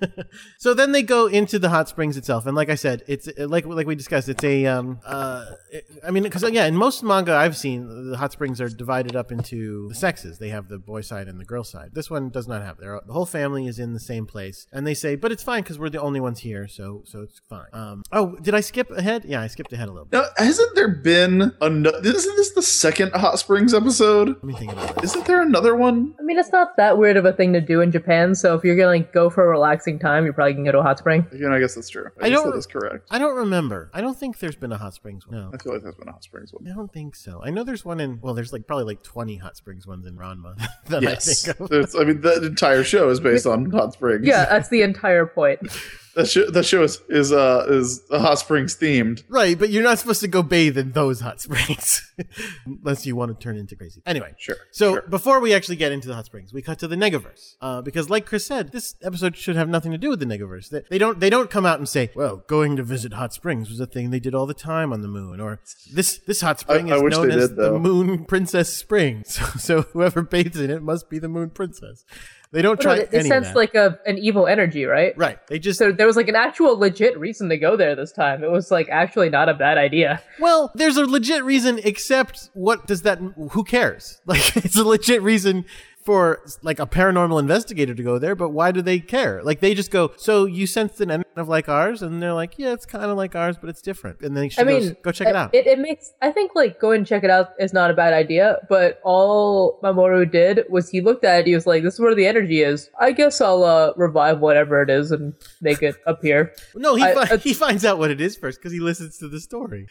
so 0.58 0.74
then 0.74 0.92
they 0.92 1.02
go 1.02 1.26
into 1.26 1.58
the 1.58 1.68
hot 1.68 1.88
springs 1.88 2.16
itself, 2.16 2.46
and 2.46 2.56
like 2.56 2.68
I 2.70 2.74
said, 2.74 3.02
it's 3.06 3.28
uh, 3.28 3.46
like 3.48 3.66
like 3.66 3.86
we 3.86 3.94
discussed. 3.94 4.28
It's 4.28 4.44
a 4.44 4.66
um 4.66 5.00
uh, 5.04 5.46
it- 5.70 5.86
I 6.06 6.10
mean, 6.10 6.22
because 6.22 6.42
yeah, 6.50 6.66
in 6.66 6.76
most 6.76 7.02
manga 7.02 7.34
I've 7.34 7.56
seen, 7.56 8.10
the 8.10 8.16
hot 8.16 8.32
springs 8.32 8.60
are 8.60 8.68
divided 8.68 9.16
up 9.16 9.30
into 9.32 9.49
the 9.56 9.94
sexes. 9.94 10.38
They 10.38 10.48
have 10.50 10.68
the 10.68 10.78
boy 10.78 11.00
side 11.00 11.28
and 11.28 11.40
the 11.40 11.44
girl 11.44 11.64
side. 11.64 11.90
This 11.92 12.10
one 12.10 12.30
does 12.30 12.46
not 12.48 12.62
have. 12.62 12.78
They're, 12.78 13.00
the 13.06 13.12
whole 13.12 13.26
family 13.26 13.66
is 13.66 13.78
in 13.78 13.92
the 13.94 14.00
same 14.00 14.26
place, 14.26 14.66
and 14.72 14.86
they 14.86 14.94
say, 14.94 15.16
but 15.16 15.32
it's 15.32 15.42
fine 15.42 15.62
because 15.62 15.78
we're 15.78 15.90
the 15.90 16.00
only 16.00 16.20
ones 16.20 16.40
here, 16.40 16.68
so 16.68 17.02
so 17.06 17.22
it's 17.22 17.40
fine. 17.48 17.66
Um, 17.72 18.02
oh, 18.12 18.36
did 18.36 18.54
I 18.54 18.60
skip 18.60 18.90
ahead? 18.90 19.24
Yeah, 19.24 19.40
I 19.40 19.46
skipped 19.46 19.72
ahead 19.72 19.88
a 19.88 19.92
little 19.92 20.06
bit. 20.06 20.16
Now, 20.18 20.24
hasn't 20.44 20.74
there 20.74 20.88
been 20.88 21.52
another? 21.60 21.98
Isn't 22.02 22.36
this 22.36 22.52
the 22.54 22.62
second 22.62 23.12
Hot 23.12 23.38
Springs 23.38 23.74
episode? 23.74 24.28
Let 24.28 24.44
me 24.44 24.54
think 24.54 24.72
about 24.72 24.98
it. 24.98 25.04
Isn't 25.04 25.26
there 25.26 25.42
another 25.42 25.74
one? 25.74 26.14
I 26.18 26.22
mean, 26.22 26.38
it's 26.38 26.52
not 26.52 26.76
that 26.76 26.98
weird 26.98 27.16
of 27.16 27.24
a 27.24 27.32
thing 27.32 27.52
to 27.54 27.60
do 27.60 27.80
in 27.80 27.90
Japan. 27.90 28.34
So 28.34 28.54
if 28.54 28.64
you're 28.64 28.76
gonna 28.76 28.88
like, 28.88 29.12
go 29.12 29.30
for 29.30 29.44
a 29.44 29.48
relaxing 29.48 29.98
time, 29.98 30.24
you're 30.24 30.32
probably 30.32 30.54
gonna 30.54 30.66
go 30.66 30.72
to 30.72 30.78
a 30.78 30.82
hot 30.82 30.98
spring. 30.98 31.26
Again, 31.32 31.52
I 31.52 31.58
guess 31.58 31.74
that's 31.74 31.88
true. 31.88 32.06
I, 32.20 32.26
I 32.26 32.28
guess 32.30 32.40
don't- 32.40 32.50
that 32.50 32.56
is 32.56 32.66
correct. 32.66 33.06
I 33.10 33.18
don't 33.18 33.36
remember. 33.36 33.90
I 33.92 34.00
don't 34.00 34.16
think 34.16 34.38
there's 34.38 34.56
been 34.56 34.72
a 34.72 34.78
hot 34.78 34.94
springs 34.94 35.26
one. 35.26 35.36
No. 35.36 35.50
I 35.52 35.58
feel 35.62 35.72
like 35.72 35.82
there's 35.82 35.94
been 35.94 36.08
a 36.08 36.12
Hot 36.12 36.22
Springs 36.24 36.52
one. 36.52 36.66
I 36.70 36.74
don't 36.74 36.92
think 36.92 37.14
so. 37.16 37.40
I 37.42 37.50
know 37.50 37.64
there's 37.64 37.84
one 37.84 38.00
in 38.00 38.20
well, 38.20 38.34
there's 38.34 38.52
like 38.52 38.66
probably 38.66 38.84
like 38.84 39.02
20 39.02 39.36
hot 39.40 39.56
springs 39.56 39.86
ones 39.86 40.06
in 40.06 40.16
Ranma 40.16 40.56
that 40.86 41.02
Yes, 41.02 41.48
I 41.48 41.52
think 41.52 41.70
of. 41.72 41.94
I 41.98 42.04
mean 42.04 42.20
that 42.20 42.44
entire 42.44 42.84
show 42.84 43.08
is 43.10 43.20
based 43.20 43.46
on 43.46 43.70
Hot 43.70 43.92
Springs. 43.92 44.26
Yeah, 44.26 44.44
that's 44.46 44.68
the 44.68 44.82
entire 44.82 45.26
point. 45.26 45.60
that 46.20 46.28
show, 46.28 46.50
that 46.50 46.64
show 46.64 46.82
is 46.82 47.00
is 47.08 47.32
uh 47.32 47.66
is 47.68 48.02
Hot 48.10 48.38
Springs 48.38 48.76
themed. 48.76 49.22
Right, 49.28 49.58
but 49.58 49.70
you're 49.70 49.82
not 49.82 49.98
supposed 49.98 50.20
to 50.20 50.28
go 50.28 50.42
bathe 50.42 50.76
in 50.78 50.92
those 50.92 51.20
hot 51.20 51.40
springs 51.40 52.02
unless 52.66 53.06
you 53.06 53.16
want 53.16 53.38
to 53.38 53.42
turn 53.42 53.56
into 53.56 53.76
crazy. 53.76 54.02
Anyway, 54.06 54.34
Sure, 54.38 54.56
So 54.72 54.92
sure. 54.94 55.02
before 55.02 55.40
we 55.40 55.54
actually 55.54 55.76
get 55.76 55.92
into 55.92 56.08
the 56.08 56.14
hot 56.14 56.26
springs, 56.26 56.52
we 56.52 56.62
cut 56.62 56.78
to 56.80 56.88
the 56.88 56.96
Negaverse 56.96 57.54
uh, 57.60 57.82
because, 57.82 58.10
like 58.10 58.26
Chris 58.26 58.46
said, 58.46 58.72
this 58.72 58.94
episode 59.02 59.36
should 59.36 59.56
have 59.56 59.68
nothing 59.68 59.92
to 59.92 59.98
do 59.98 60.10
with 60.10 60.20
the 60.20 60.26
Negaverse. 60.26 60.68
They, 60.70 60.82
they 60.90 60.98
don't 60.98 61.20
they 61.20 61.30
don't 61.30 61.50
come 61.50 61.66
out 61.66 61.78
and 61.78 61.88
say, 61.88 62.10
"Well, 62.14 62.44
going 62.46 62.76
to 62.76 62.82
visit 62.82 63.12
hot 63.14 63.32
springs 63.32 63.68
was 63.70 63.80
a 63.80 63.86
thing 63.86 64.10
they 64.10 64.20
did 64.20 64.34
all 64.34 64.46
the 64.46 64.54
time 64.54 64.92
on 64.92 65.02
the 65.02 65.08
moon," 65.08 65.40
or 65.40 65.60
"This 65.92 66.18
this 66.18 66.40
hot 66.40 66.60
spring 66.60 66.92
I 66.92 66.96
is 66.96 67.02
wish 67.02 67.12
known 67.14 67.30
as 67.30 67.48
did, 67.48 67.56
the. 67.56 67.78
Moon 67.78 68.24
Princess 68.24 68.72
Spring." 68.76 69.24
So, 69.30 69.44
so 69.58 69.82
whoever 69.82 70.22
bathes 70.22 70.58
in 70.58 70.70
it 70.70 70.82
must 70.82 71.08
be 71.08 71.18
the 71.18 71.28
Moon 71.28 71.50
Princess. 71.50 72.04
They 72.52 72.62
don't 72.62 72.80
try 72.80 72.96
no, 72.96 73.02
it, 73.02 73.08
any 73.12 73.18
it 73.18 73.20
of 73.20 73.26
sensed 73.26 73.50
that. 73.50 73.56
like 73.56 73.74
a 73.76 73.98
an 74.06 74.18
evil 74.18 74.48
energy, 74.48 74.84
right? 74.84 75.16
right. 75.16 75.38
They 75.46 75.60
just 75.60 75.78
So 75.78 75.92
there 75.92 76.06
was 76.06 76.16
like 76.16 76.26
an 76.26 76.34
actual 76.34 76.76
legit 76.76 77.16
reason 77.18 77.48
to 77.48 77.56
go 77.56 77.76
there 77.76 77.94
this 77.94 78.10
time. 78.10 78.42
It 78.42 78.50
was 78.50 78.72
like 78.72 78.88
actually 78.88 79.30
not 79.30 79.48
a 79.48 79.54
bad 79.54 79.78
idea. 79.78 80.20
Well, 80.40 80.72
there's 80.74 80.96
a 80.96 81.04
legit 81.06 81.44
reason, 81.44 81.78
except 81.84 82.50
what 82.54 82.86
does 82.86 83.02
that, 83.02 83.18
who 83.52 83.64
cares? 83.64 84.20
Like, 84.30 84.56
it's 84.58 84.76
a 84.76 84.84
legit 84.84 85.22
reason 85.22 85.64
for 86.10 86.42
like 86.62 86.80
a 86.80 86.86
paranormal 86.88 87.38
investigator 87.38 87.94
to 87.94 88.02
go 88.02 88.18
there, 88.18 88.34
but 88.34 88.48
why 88.48 88.72
do 88.72 88.82
they 88.82 88.98
care? 88.98 89.40
Like, 89.44 89.60
they 89.60 89.74
just 89.74 89.92
go, 89.92 90.10
so 90.16 90.44
you 90.44 90.66
sensed 90.66 91.00
an 91.00 91.08
energy 91.08 91.30
of 91.36 91.48
like 91.48 91.68
ours? 91.68 92.02
And 92.02 92.20
they're 92.20 92.32
like, 92.32 92.54
yeah, 92.58 92.72
it's 92.72 92.84
kind 92.84 93.04
of 93.04 93.16
like 93.16 93.36
ours, 93.36 93.56
but 93.60 93.70
it's 93.70 93.80
different. 93.80 94.20
And 94.22 94.36
then 94.36 94.50
she 94.50 94.60
I 94.60 94.64
goes, 94.64 94.86
mean, 94.86 94.96
go 95.04 95.12
check 95.12 95.28
it 95.28 95.36
out. 95.36 95.54
It, 95.54 95.68
it 95.68 95.78
makes. 95.78 96.12
I 96.20 96.32
think 96.32 96.56
like 96.56 96.80
go 96.80 96.90
and 96.90 97.06
check 97.06 97.22
it 97.22 97.30
out 97.30 97.50
is 97.60 97.72
not 97.72 97.92
a 97.92 97.94
bad 97.94 98.12
idea. 98.12 98.58
But 98.68 98.98
all 99.04 99.78
Mamoru 99.84 100.28
did 100.28 100.64
was 100.68 100.90
he 100.90 101.00
looked 101.00 101.24
at 101.24 101.38
it. 101.42 101.46
He 101.46 101.54
was 101.54 101.64
like, 101.64 101.84
"This 101.84 101.94
is 101.94 102.00
where 102.00 102.12
the 102.16 102.26
energy 102.26 102.62
is. 102.62 102.90
I 102.98 103.12
guess 103.12 103.40
I'll 103.40 103.62
uh, 103.62 103.92
revive 103.96 104.40
whatever 104.40 104.82
it 104.82 104.90
is 104.90 105.12
and 105.12 105.32
make 105.60 105.80
it 105.80 105.94
appear." 106.06 106.52
no, 106.74 106.96
he, 106.96 107.04
I- 107.04 107.14
fi- 107.14 107.34
uh, 107.34 107.38
he 107.38 107.54
finds 107.54 107.84
out 107.84 107.98
what 107.98 108.10
it 108.10 108.20
is 108.20 108.36
first 108.36 108.58
because 108.58 108.72
he 108.72 108.80
listens 108.80 109.16
to 109.18 109.28
the 109.28 109.38
story. 109.38 109.86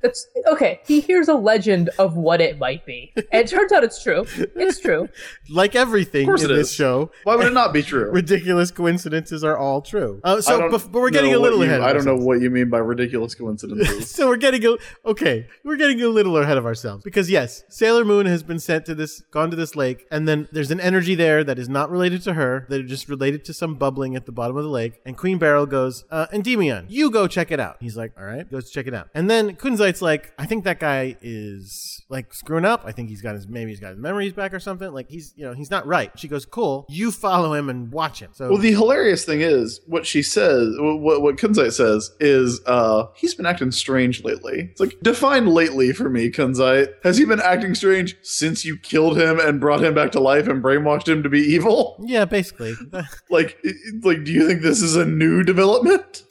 That's 0.00 0.28
okay. 0.46 0.80
He 0.86 1.00
hears 1.00 1.26
a 1.26 1.34
legend 1.34 1.90
of 1.98 2.16
what 2.16 2.40
it 2.40 2.56
might 2.58 2.86
be, 2.86 3.12
and 3.16 3.26
it 3.32 3.48
turns 3.48 3.72
out 3.72 3.82
it's 3.82 4.00
true. 4.00 4.24
It's 4.54 4.78
true. 4.78 5.08
Like 5.56 5.74
everything 5.74 6.28
in 6.28 6.36
this 6.36 6.68
is. 6.68 6.72
show, 6.72 7.10
Why 7.24 7.34
would 7.36 7.46
it 7.46 7.52
not 7.54 7.72
be 7.72 7.82
true? 7.82 8.10
ridiculous 8.12 8.70
coincidences 8.70 9.42
are 9.42 9.56
all 9.56 9.80
true. 9.80 10.20
Uh, 10.22 10.40
so, 10.40 10.58
don't 10.58 10.70
but 10.70 10.92
we're 10.92 11.10
getting 11.10 11.34
a 11.34 11.38
little 11.38 11.58
you- 11.58 11.64
ahead. 11.64 11.80
of 11.80 11.86
I 11.86 11.92
don't 11.92 12.04
know 12.04 12.16
what 12.16 12.40
you 12.40 12.50
mean 12.50 12.68
by 12.70 12.78
ridiculous 12.78 13.34
coincidences. 13.34 14.10
so 14.16 14.28
we're 14.28 14.36
getting 14.36 14.64
a, 14.66 14.76
okay 15.04 15.46
we're 15.64 15.76
getting 15.76 16.02
a 16.02 16.08
little 16.08 16.36
ahead 16.36 16.58
of 16.58 16.66
ourselves 16.66 17.02
because 17.04 17.30
yes 17.30 17.64
sailor 17.68 18.04
moon 18.04 18.26
has 18.26 18.42
been 18.42 18.58
sent 18.58 18.84
to 18.86 18.94
this 18.94 19.20
gone 19.30 19.50
to 19.50 19.56
this 19.56 19.74
lake 19.74 20.06
and 20.10 20.28
then 20.28 20.48
there's 20.52 20.70
an 20.70 20.80
energy 20.80 21.14
there 21.14 21.42
that 21.42 21.58
is 21.58 21.68
not 21.68 21.90
related 21.90 22.22
to 22.22 22.34
her 22.34 22.66
that 22.68 22.82
is 22.82 22.90
just 22.90 23.08
related 23.08 23.44
to 23.44 23.52
some 23.52 23.74
bubbling 23.76 24.14
at 24.14 24.26
the 24.26 24.32
bottom 24.32 24.56
of 24.56 24.64
the 24.64 24.70
lake 24.70 25.00
and 25.06 25.16
queen 25.16 25.38
beryl 25.38 25.66
goes 25.66 26.04
uh 26.10 26.26
endymion 26.32 26.86
you 26.88 27.10
go 27.10 27.26
check 27.26 27.50
it 27.50 27.60
out 27.60 27.76
he's 27.80 27.96
like 27.96 28.12
all 28.18 28.24
right 28.24 28.50
goes 28.50 28.66
to 28.66 28.72
check 28.72 28.86
it 28.86 28.94
out 28.94 29.08
and 29.14 29.30
then 29.30 29.56
Kunzite's 29.56 30.02
like 30.02 30.32
i 30.38 30.46
think 30.46 30.64
that 30.64 30.78
guy 30.80 31.16
is 31.22 32.02
like 32.08 32.32
screwing 32.34 32.64
up 32.64 32.82
i 32.84 32.92
think 32.92 33.08
he's 33.08 33.22
got 33.22 33.34
his 33.34 33.46
maybe 33.48 33.70
he's 33.70 33.80
got 33.80 33.90
his 33.90 33.98
memories 33.98 34.32
back 34.32 34.52
or 34.52 34.60
something 34.60 34.92
like 34.92 35.08
he's 35.08 35.32
you 35.36 35.44
know 35.44 35.52
he's 35.52 35.70
not 35.70 35.86
right 35.86 36.10
she 36.18 36.28
goes 36.28 36.46
cool 36.46 36.86
you 36.88 37.12
follow 37.12 37.52
him 37.52 37.68
and 37.68 37.92
watch 37.92 38.20
him 38.20 38.30
so 38.32 38.48
Well, 38.48 38.58
the 38.58 38.70
hilarious 38.72 39.24
thing 39.24 39.42
is 39.42 39.80
what 39.86 40.06
she 40.06 40.22
says. 40.22 40.74
What 40.78 41.20
what 41.22 41.36
Kunzite 41.36 41.72
says 41.72 42.10
is, 42.20 42.60
uh, 42.66 43.06
he's 43.14 43.34
been 43.34 43.44
acting 43.46 43.70
strange 43.70 44.24
lately. 44.24 44.68
It's 44.70 44.80
like 44.80 44.96
define 45.02 45.46
lately 45.46 45.92
for 45.92 46.08
me, 46.08 46.30
Kunzite. 46.30 46.88
Has 47.04 47.18
he 47.18 47.24
been 47.26 47.40
acting 47.40 47.74
strange 47.74 48.16
since 48.22 48.64
you 48.64 48.78
killed 48.78 49.18
him 49.20 49.38
and 49.38 49.60
brought 49.60 49.84
him 49.84 49.94
back 49.94 50.10
to 50.12 50.20
life 50.20 50.48
and 50.48 50.62
brainwashed 50.64 51.06
him 51.08 51.22
to 51.22 51.28
be 51.28 51.40
evil? 51.40 52.02
yeah 52.06 52.24
basically 52.24 52.74
Like, 53.30 53.58
like, 54.02 54.24
do 54.24 54.32
you 54.32 54.46
think 54.48 54.62
this 54.62 54.80
is 54.80 54.96
a 54.96 55.04
new 55.04 55.42
development? 55.42 56.24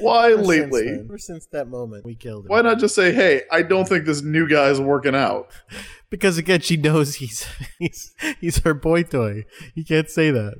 Why 0.00 0.32
Ever 0.32 0.36
since 0.38 0.48
lately? 0.48 0.84
then, 0.84 1.00
ever 1.04 1.18
since 1.18 1.46
that 1.52 1.68
moment 1.68 2.04
we 2.04 2.14
killed 2.14 2.44
him 2.44 2.48
Why 2.48 2.62
not 2.62 2.78
just 2.78 2.94
say, 2.94 3.12
"Hey, 3.12 3.42
I 3.50 3.62
don't 3.62 3.88
think 3.88 4.04
this 4.04 4.22
new 4.22 4.48
guy's 4.48 4.80
working 4.80 5.14
out." 5.14 5.50
because 6.12 6.36
again 6.36 6.60
she 6.60 6.76
knows 6.76 7.16
he's 7.16 7.48
he's 7.78 8.14
he's 8.38 8.58
her 8.58 8.74
boy 8.74 9.02
toy. 9.02 9.44
You 9.74 9.84
can't 9.84 10.08
say 10.08 10.30
that. 10.30 10.56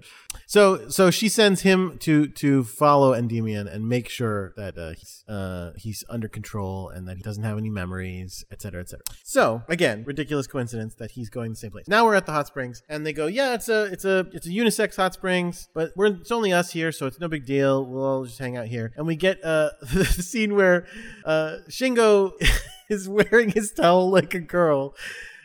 So 0.46 0.88
so 0.88 1.10
she 1.10 1.28
sends 1.28 1.60
him 1.60 1.98
to 2.00 2.26
to 2.26 2.64
follow 2.64 3.12
endymion 3.12 3.68
and 3.68 3.86
make 3.86 4.08
sure 4.08 4.54
that 4.56 4.78
uh, 4.78 4.94
he's 4.98 5.24
uh 5.28 5.72
he's 5.76 6.04
under 6.08 6.26
control 6.26 6.88
and 6.88 7.06
that 7.06 7.18
he 7.18 7.22
doesn't 7.22 7.44
have 7.44 7.58
any 7.58 7.68
memories 7.68 8.44
etc 8.50 8.80
etc 8.80 9.02
so 9.24 9.62
again 9.68 10.04
ridiculous 10.04 10.46
coincidence 10.46 10.94
that 10.94 11.12
he's 11.12 11.28
going 11.28 11.50
the 11.50 11.56
same 11.56 11.70
place. 11.70 11.86
Now 11.86 12.06
we're 12.06 12.14
at 12.14 12.24
the 12.24 12.32
hot 12.32 12.46
springs 12.46 12.82
and 12.88 13.04
they 13.04 13.12
go 13.12 13.26
yeah 13.26 13.52
it's 13.52 13.68
a 13.68 13.84
it's 13.84 14.06
a 14.06 14.26
it's 14.32 14.46
a 14.46 14.50
unisex 14.50 14.96
hot 14.96 15.12
springs 15.12 15.68
but 15.74 15.92
we're 15.96 16.06
it's 16.06 16.32
only 16.32 16.52
us 16.52 16.72
here 16.72 16.92
so 16.92 17.06
it's 17.06 17.20
no 17.20 17.28
big 17.28 17.44
deal. 17.44 17.84
We'll 17.84 18.04
all 18.04 18.24
just 18.24 18.38
hang 18.38 18.56
out 18.56 18.68
here. 18.68 18.92
And 18.96 19.06
we 19.06 19.16
get 19.16 19.44
uh 19.44 19.70
the 19.92 20.06
scene 20.06 20.54
where 20.54 20.86
uh 21.26 21.58
shingo 21.68 22.32
is 22.88 23.06
wearing 23.06 23.50
his 23.50 23.70
towel 23.72 24.10
like 24.10 24.32
a 24.32 24.40
girl 24.40 24.94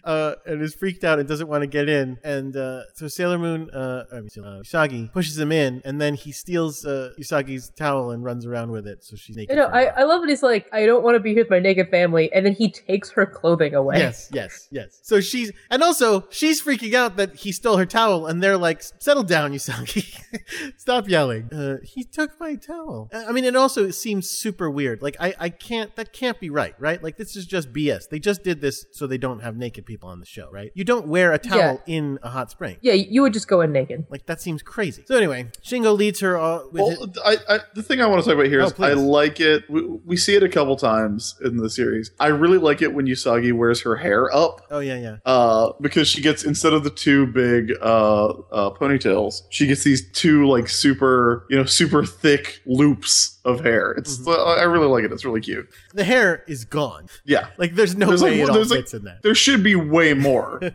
uh, 0.07 0.35
and 0.45 0.61
is 0.61 0.73
freaked 0.73 1.03
out 1.03 1.19
and 1.19 1.27
doesn't 1.27 1.49
want 1.49 1.61
to 1.61 1.67
get 1.67 1.89
in. 1.89 2.17
And 2.23 2.55
uh, 2.55 2.83
so 2.95 3.09
Sailor 3.09 3.37
Moon, 3.37 3.69
uh, 3.69 4.05
I 4.11 4.15
mean, 4.15 4.29
uh, 4.37 4.61
Usagi 4.63 5.11
pushes 5.11 5.37
him 5.37 5.51
in, 5.51 5.81
and 5.83 5.99
then 5.99 6.15
he 6.15 6.31
steals 6.31 6.85
uh, 6.85 7.11
Usagi's 7.19 7.69
towel 7.75 8.11
and 8.11 8.23
runs 8.23 8.45
around 8.45 8.71
with 8.71 8.87
it, 8.87 9.03
so 9.03 9.17
she's 9.17 9.35
naked. 9.35 9.55
You 9.55 9.61
know, 9.61 9.67
I. 9.67 9.97
I 9.97 10.03
love 10.03 10.21
that 10.21 10.29
he's 10.29 10.43
like, 10.43 10.67
I 10.71 10.85
don't 10.85 11.03
want 11.03 11.15
to 11.15 11.19
be 11.19 11.33
here 11.33 11.43
with 11.43 11.49
my 11.49 11.59
naked 11.59 11.89
family, 11.89 12.31
and 12.31 12.45
then 12.45 12.53
he 12.53 12.71
takes 12.71 13.09
her 13.11 13.25
clothing 13.25 13.73
away. 13.73 13.97
Yes, 13.97 14.29
yes, 14.31 14.67
yes. 14.71 14.99
So 15.01 15.19
she's, 15.19 15.51
and 15.69 15.83
also 15.83 16.25
she's 16.29 16.61
freaking 16.61 16.93
out 16.93 17.17
that 17.17 17.35
he 17.35 17.51
stole 17.51 17.77
her 17.77 17.85
towel, 17.85 18.27
and 18.27 18.41
they're 18.41 18.57
like, 18.57 18.81
"Settle 18.99 19.23
down, 19.23 19.51
Usagi. 19.51 20.21
Stop 20.77 21.09
yelling." 21.09 21.51
Uh, 21.51 21.77
he 21.83 22.03
took 22.03 22.39
my 22.39 22.55
towel. 22.55 23.09
I 23.11 23.31
mean, 23.33 23.43
it 23.43 23.55
also 23.55 23.89
seems 23.89 24.29
super 24.29 24.69
weird. 24.69 25.01
Like, 25.01 25.17
I, 25.19 25.33
I 25.39 25.49
can't. 25.49 25.93
That 25.97 26.13
can't 26.13 26.39
be 26.39 26.49
right, 26.49 26.75
right? 26.79 27.03
Like, 27.03 27.17
this 27.17 27.35
is 27.35 27.45
just 27.45 27.73
BS. 27.73 28.07
They 28.09 28.19
just 28.19 28.43
did 28.43 28.61
this 28.61 28.85
so 28.91 29.07
they 29.07 29.17
don't 29.17 29.41
have 29.41 29.57
naked 29.57 29.85
people 29.85 29.96
people 29.97 30.09
on 30.09 30.19
the 30.19 30.25
show, 30.25 30.47
right? 30.51 30.71
You 30.75 30.83
don't 30.83 31.07
wear 31.07 31.33
a 31.33 31.39
towel 31.39 31.81
in 31.87 32.19
a 32.21 32.29
hot 32.29 32.51
spring. 32.51 32.77
Yeah, 32.81 32.93
you 32.93 33.23
would 33.23 33.33
just 33.33 33.47
go 33.47 33.61
in 33.61 33.71
naked. 33.71 34.05
Like 34.09 34.27
that 34.27 34.39
seems 34.39 34.61
crazy. 34.61 35.03
So 35.07 35.17
anyway, 35.17 35.47
Shingo 35.63 35.97
leads 35.97 36.19
her 36.19 36.37
all 36.37 36.69
with 36.71 36.81
Well, 36.81 37.13
I, 37.25 37.37
I, 37.49 37.59
the 37.73 37.81
thing 37.81 37.99
I 37.99 38.05
want 38.05 38.23
to 38.23 38.29
talk 38.29 38.35
about 38.35 38.47
here 38.47 38.61
Oh, 38.61 38.65
is 38.65 38.79
I 38.79 38.93
like 38.93 39.39
it. 39.39 39.67
We, 39.69 39.81
we 39.81 40.17
see 40.17 40.35
it 40.35 40.43
a 40.43 40.49
couple 40.49 40.75
times 40.75 41.35
in 41.43 41.57
the 41.57 41.69
series. 41.69 42.11
I 42.19 42.27
really 42.27 42.59
like 42.59 42.83
it 42.83 42.93
when 42.93 43.07
Usagi 43.07 43.53
wears 43.53 43.81
her 43.81 43.95
hair 43.95 44.33
up. 44.35 44.61
Oh 44.69 44.79
yeah, 44.79 44.99
yeah. 44.99 45.17
Uh, 45.25 45.73
because 45.81 46.07
she 46.07 46.21
gets 46.21 46.43
instead 46.43 46.73
of 46.73 46.83
the 46.83 46.91
two 46.91 47.25
big 47.27 47.71
uh, 47.81 48.27
uh, 48.27 48.69
ponytails, 48.69 49.41
she 49.49 49.65
gets 49.65 49.83
these 49.83 50.11
two 50.11 50.47
like 50.47 50.69
super, 50.69 51.47
you 51.49 51.57
know, 51.57 51.65
super 51.65 52.05
thick 52.05 52.61
loops 52.67 53.36
of 53.47 53.61
hair. 53.63 53.91
It's 53.93 54.17
Mm-hmm. 54.19 54.59
I 54.59 54.63
really 54.63 54.87
like 54.87 55.03
it. 55.05 55.11
It's 55.11 55.25
really 55.25 55.41
cute. 55.41 55.67
The 55.93 56.03
hair 56.03 56.43
is 56.47 56.65
gone. 56.65 57.07
Yeah, 57.25 57.47
Like 57.57 57.75
there's 57.75 57.95
no 57.95 58.07
There's, 58.07 58.21
like, 58.21 58.31
way 58.31 58.41
it 58.41 58.49
all 58.49 58.55
there's, 58.55 58.69
like- 58.71 58.79
fits 58.81 58.93
in 58.93 59.03
that. 59.05 59.23
there 59.23 59.33
should 59.35 59.63
be 59.63 59.75
way 59.75 60.13
more. 60.13 60.61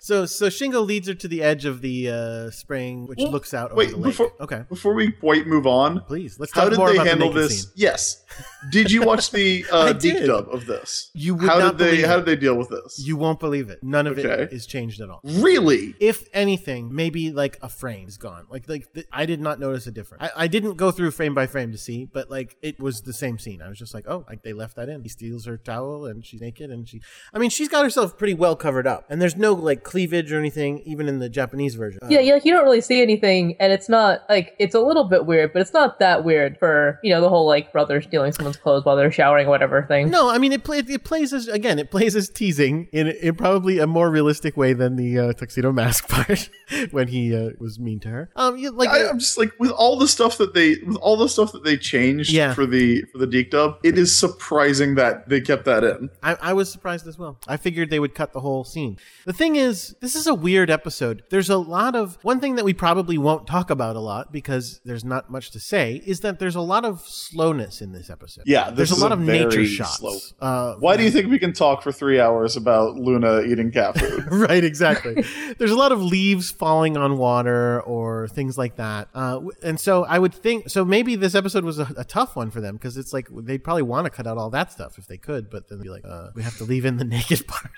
So 0.00 0.26
so 0.26 0.46
Shingo 0.46 0.84
leads 0.86 1.08
her 1.08 1.14
to 1.14 1.26
the 1.28 1.42
edge 1.42 1.64
of 1.64 1.80
the 1.80 2.10
uh, 2.10 2.50
spring, 2.50 3.06
which 3.06 3.18
Well, 3.18 3.30
looks 3.32 3.52
out 3.54 3.70
over 3.72 3.78
wait, 3.78 3.90
the 3.90 3.96
lake. 3.96 4.04
before- 4.12 4.32
okay, 4.40 4.62
Before 4.68 4.94
we 4.94 5.10
quite 5.10 5.46
move 5.46 5.66
on, 5.66 6.00
please 6.02 6.38
let's 6.38 6.52
how 6.52 6.62
talk 6.62 6.70
did 6.70 6.78
more 6.78 6.88
they 6.90 6.94
about 6.96 7.06
handle 7.06 7.32
the 7.32 7.40
this? 7.42 7.62
scene. 7.62 7.72
Yes. 7.74 8.22
Did 8.70 8.90
you 8.90 9.02
watch 9.02 9.30
the 9.30 9.64
uh, 9.72 9.92
DiC 9.94 10.26
dub 10.26 10.48
of 10.50 10.66
this? 10.66 11.10
You 11.14 11.34
would 11.34 11.48
how 11.48 11.58
not 11.58 11.78
did 11.78 11.86
they 11.90 12.02
How 12.02 12.16
did 12.16 12.26
they 12.26 12.36
deal 12.36 12.54
with 12.56 12.68
this? 12.68 13.02
You 13.04 13.16
won't 13.16 13.40
believe 13.40 13.68
it. 13.70 13.82
None 13.82 14.06
of 14.06 14.18
it 14.18 14.26
Okay. 14.26 14.54
is 14.54 14.66
changed 14.66 15.00
at 15.00 15.10
all. 15.10 15.20
really? 15.24 15.94
If 16.00 16.28
anything, 16.32 16.94
maybe 16.94 17.32
like 17.32 17.58
a 17.62 17.68
frame 17.68 18.06
is 18.08 18.16
gone. 18.16 18.46
Like 18.50 18.68
like 18.68 18.92
th- 18.92 19.06
I 19.12 19.26
did 19.26 19.40
not 19.40 19.58
notice 19.58 19.86
a 19.86 19.90
difference. 19.92 20.22
I, 20.24 20.44
I 20.44 20.46
didn't 20.46 20.74
go 20.74 20.90
through 20.90 21.10
frame 21.12 21.34
by 21.34 21.46
frame 21.46 21.72
to 21.72 21.78
see, 21.78 21.93
but 22.02 22.30
like 22.30 22.56
it 22.62 22.80
was 22.80 23.02
the 23.02 23.12
same 23.12 23.38
scene. 23.38 23.62
I 23.62 23.68
was 23.68 23.78
just 23.78 23.94
like, 23.94 24.06
oh, 24.08 24.24
like 24.28 24.42
they 24.42 24.52
left 24.52 24.76
that 24.76 24.88
in. 24.88 25.02
He 25.02 25.08
steals 25.08 25.46
her 25.46 25.56
towel 25.56 26.06
and 26.06 26.24
she's 26.24 26.40
naked 26.40 26.70
and 26.70 26.88
she. 26.88 27.00
I 27.32 27.38
mean, 27.38 27.50
she's 27.50 27.68
got 27.68 27.84
herself 27.84 28.18
pretty 28.18 28.34
well 28.34 28.56
covered 28.56 28.86
up, 28.86 29.04
and 29.08 29.20
there's 29.22 29.36
no 29.36 29.52
like 29.52 29.84
cleavage 29.84 30.32
or 30.32 30.38
anything, 30.38 30.80
even 30.80 31.08
in 31.08 31.18
the 31.18 31.28
Japanese 31.28 31.74
version. 31.74 32.00
Yeah, 32.08 32.18
Yeah, 32.18 32.20
you 32.20 32.32
like 32.34 32.44
you 32.44 32.52
don't 32.52 32.64
really 32.64 32.80
see 32.80 33.00
anything, 33.02 33.56
and 33.60 33.72
it's 33.72 33.88
not 33.88 34.24
like 34.28 34.54
it's 34.58 34.74
a 34.74 34.80
little 34.80 35.04
bit 35.04 35.26
weird, 35.26 35.52
but 35.52 35.62
it's 35.62 35.72
not 35.72 35.98
that 35.98 36.24
weird 36.24 36.58
for 36.58 36.98
you 37.02 37.10
know 37.10 37.20
the 37.20 37.28
whole 37.28 37.46
like 37.46 37.72
brother 37.72 38.00
stealing 38.00 38.32
someone's 38.32 38.56
clothes 38.56 38.84
while 38.84 38.96
they're 38.96 39.12
showering 39.12 39.46
or 39.46 39.50
whatever 39.50 39.84
thing. 39.86 40.10
No, 40.10 40.28
I 40.28 40.38
mean 40.38 40.52
it. 40.52 40.64
Play, 40.64 40.78
it 40.78 41.04
plays 41.04 41.32
as 41.32 41.48
again. 41.48 41.78
It 41.78 41.90
plays 41.90 42.16
as 42.16 42.28
teasing 42.28 42.88
in, 42.92 43.08
in 43.08 43.34
probably 43.36 43.78
a 43.78 43.86
more 43.86 44.10
realistic 44.10 44.56
way 44.56 44.72
than 44.72 44.96
the 44.96 45.18
uh, 45.18 45.32
tuxedo 45.32 45.72
mask 45.72 46.08
part 46.08 46.48
when 46.90 47.08
he 47.08 47.34
uh, 47.34 47.50
was 47.58 47.78
mean 47.78 48.00
to 48.00 48.08
her. 48.08 48.30
Um, 48.36 48.56
you, 48.56 48.70
like 48.70 48.88
I, 48.88 49.08
I'm 49.08 49.18
just 49.18 49.38
like 49.38 49.52
with 49.58 49.70
all 49.70 49.98
the 49.98 50.08
stuff 50.08 50.38
that 50.38 50.54
they 50.54 50.76
with 50.86 50.96
all 50.96 51.16
the 51.16 51.28
stuff 51.28 51.52
that 51.52 51.64
they 51.64 51.76
changed 51.84 52.32
Yeah. 52.32 52.52
for 52.54 52.66
the 52.66 53.02
for 53.12 53.18
the 53.18 53.26
DiC 53.26 53.50
dub. 53.52 53.78
It 53.84 53.96
is 53.96 54.18
surprising 54.18 54.96
that 54.96 55.28
they 55.28 55.40
kept 55.40 55.64
that 55.66 55.84
in. 55.84 56.10
I, 56.22 56.36
I 56.40 56.52
was 56.54 56.72
surprised 56.72 57.06
as 57.06 57.18
well. 57.18 57.38
I 57.46 57.56
figured 57.56 57.90
they 57.90 58.00
would 58.00 58.14
cut 58.14 58.32
the 58.32 58.40
whole 58.40 58.64
scene. 58.64 58.98
The 59.26 59.32
thing 59.32 59.56
is, 59.56 59.94
this 60.00 60.14
is 60.16 60.26
a 60.26 60.34
weird 60.34 60.70
episode. 60.70 61.22
There's 61.30 61.50
a 61.50 61.58
lot 61.58 61.94
of 61.94 62.18
one 62.22 62.40
thing 62.40 62.56
that 62.56 62.64
we 62.64 62.74
probably 62.74 63.18
won't 63.18 63.46
talk 63.46 63.70
about 63.70 63.94
a 63.96 64.00
lot 64.00 64.32
because 64.32 64.80
there's 64.84 65.04
not 65.04 65.30
much 65.30 65.50
to 65.52 65.60
say 65.60 66.02
is 66.06 66.20
that 66.20 66.38
there's 66.38 66.56
a 66.56 66.60
lot 66.60 66.84
of 66.84 67.00
slowness 67.06 67.80
in 67.80 67.92
this 67.92 68.10
episode. 68.10 68.44
Yeah, 68.46 68.70
there's 68.70 68.90
this 68.90 68.98
a 68.98 69.02
lot 69.02 69.12
is 69.12 69.18
of 69.18 69.20
nature 69.20 69.64
shots. 69.66 69.98
slow- 69.98 70.18
Uh, 70.40 70.74
Why 70.78 70.96
do 70.96 71.02
you 71.04 71.10
think 71.10 71.28
we 71.30 71.38
can 71.38 71.52
talk 71.52 71.82
for 71.82 71.92
three 71.92 72.18
hours 72.18 72.56
about 72.56 72.96
Luna 72.96 73.42
eating 73.42 73.70
cat 73.70 73.98
food? 73.98 74.24
right, 74.30 74.64
exactly. 74.64 75.24
There's 75.58 75.70
a 75.70 75.76
lot 75.76 75.92
of 75.92 76.02
leaves 76.02 76.50
falling 76.50 76.96
on 76.96 77.18
water 77.18 77.80
or 77.82 78.28
things 78.28 78.56
like 78.58 78.76
that. 78.76 79.08
Uh, 79.14 79.40
and 79.62 79.78
so 79.78 80.04
I 80.04 80.18
would 80.18 80.34
think, 80.34 80.68
so 80.70 80.84
maybe 80.84 81.14
this 81.16 81.34
episode 81.34 81.64
was 81.64 81.73
a, 81.78 81.92
a 81.96 82.04
tough 82.04 82.36
one 82.36 82.50
for 82.50 82.60
them 82.60 82.76
because 82.76 82.96
it's 82.96 83.12
like 83.12 83.28
they'd 83.30 83.62
probably 83.62 83.82
want 83.82 84.06
to 84.06 84.10
cut 84.10 84.26
out 84.26 84.38
all 84.38 84.50
that 84.50 84.72
stuff 84.72 84.98
if 84.98 85.06
they 85.06 85.16
could, 85.16 85.50
but 85.50 85.68
then 85.68 85.80
be 85.80 85.88
like, 85.88 86.04
uh, 86.04 86.30
we 86.34 86.42
have 86.42 86.56
to 86.58 86.64
leave 86.64 86.84
in 86.84 86.96
the 86.96 87.04
naked 87.16 87.46
part. 87.46 87.70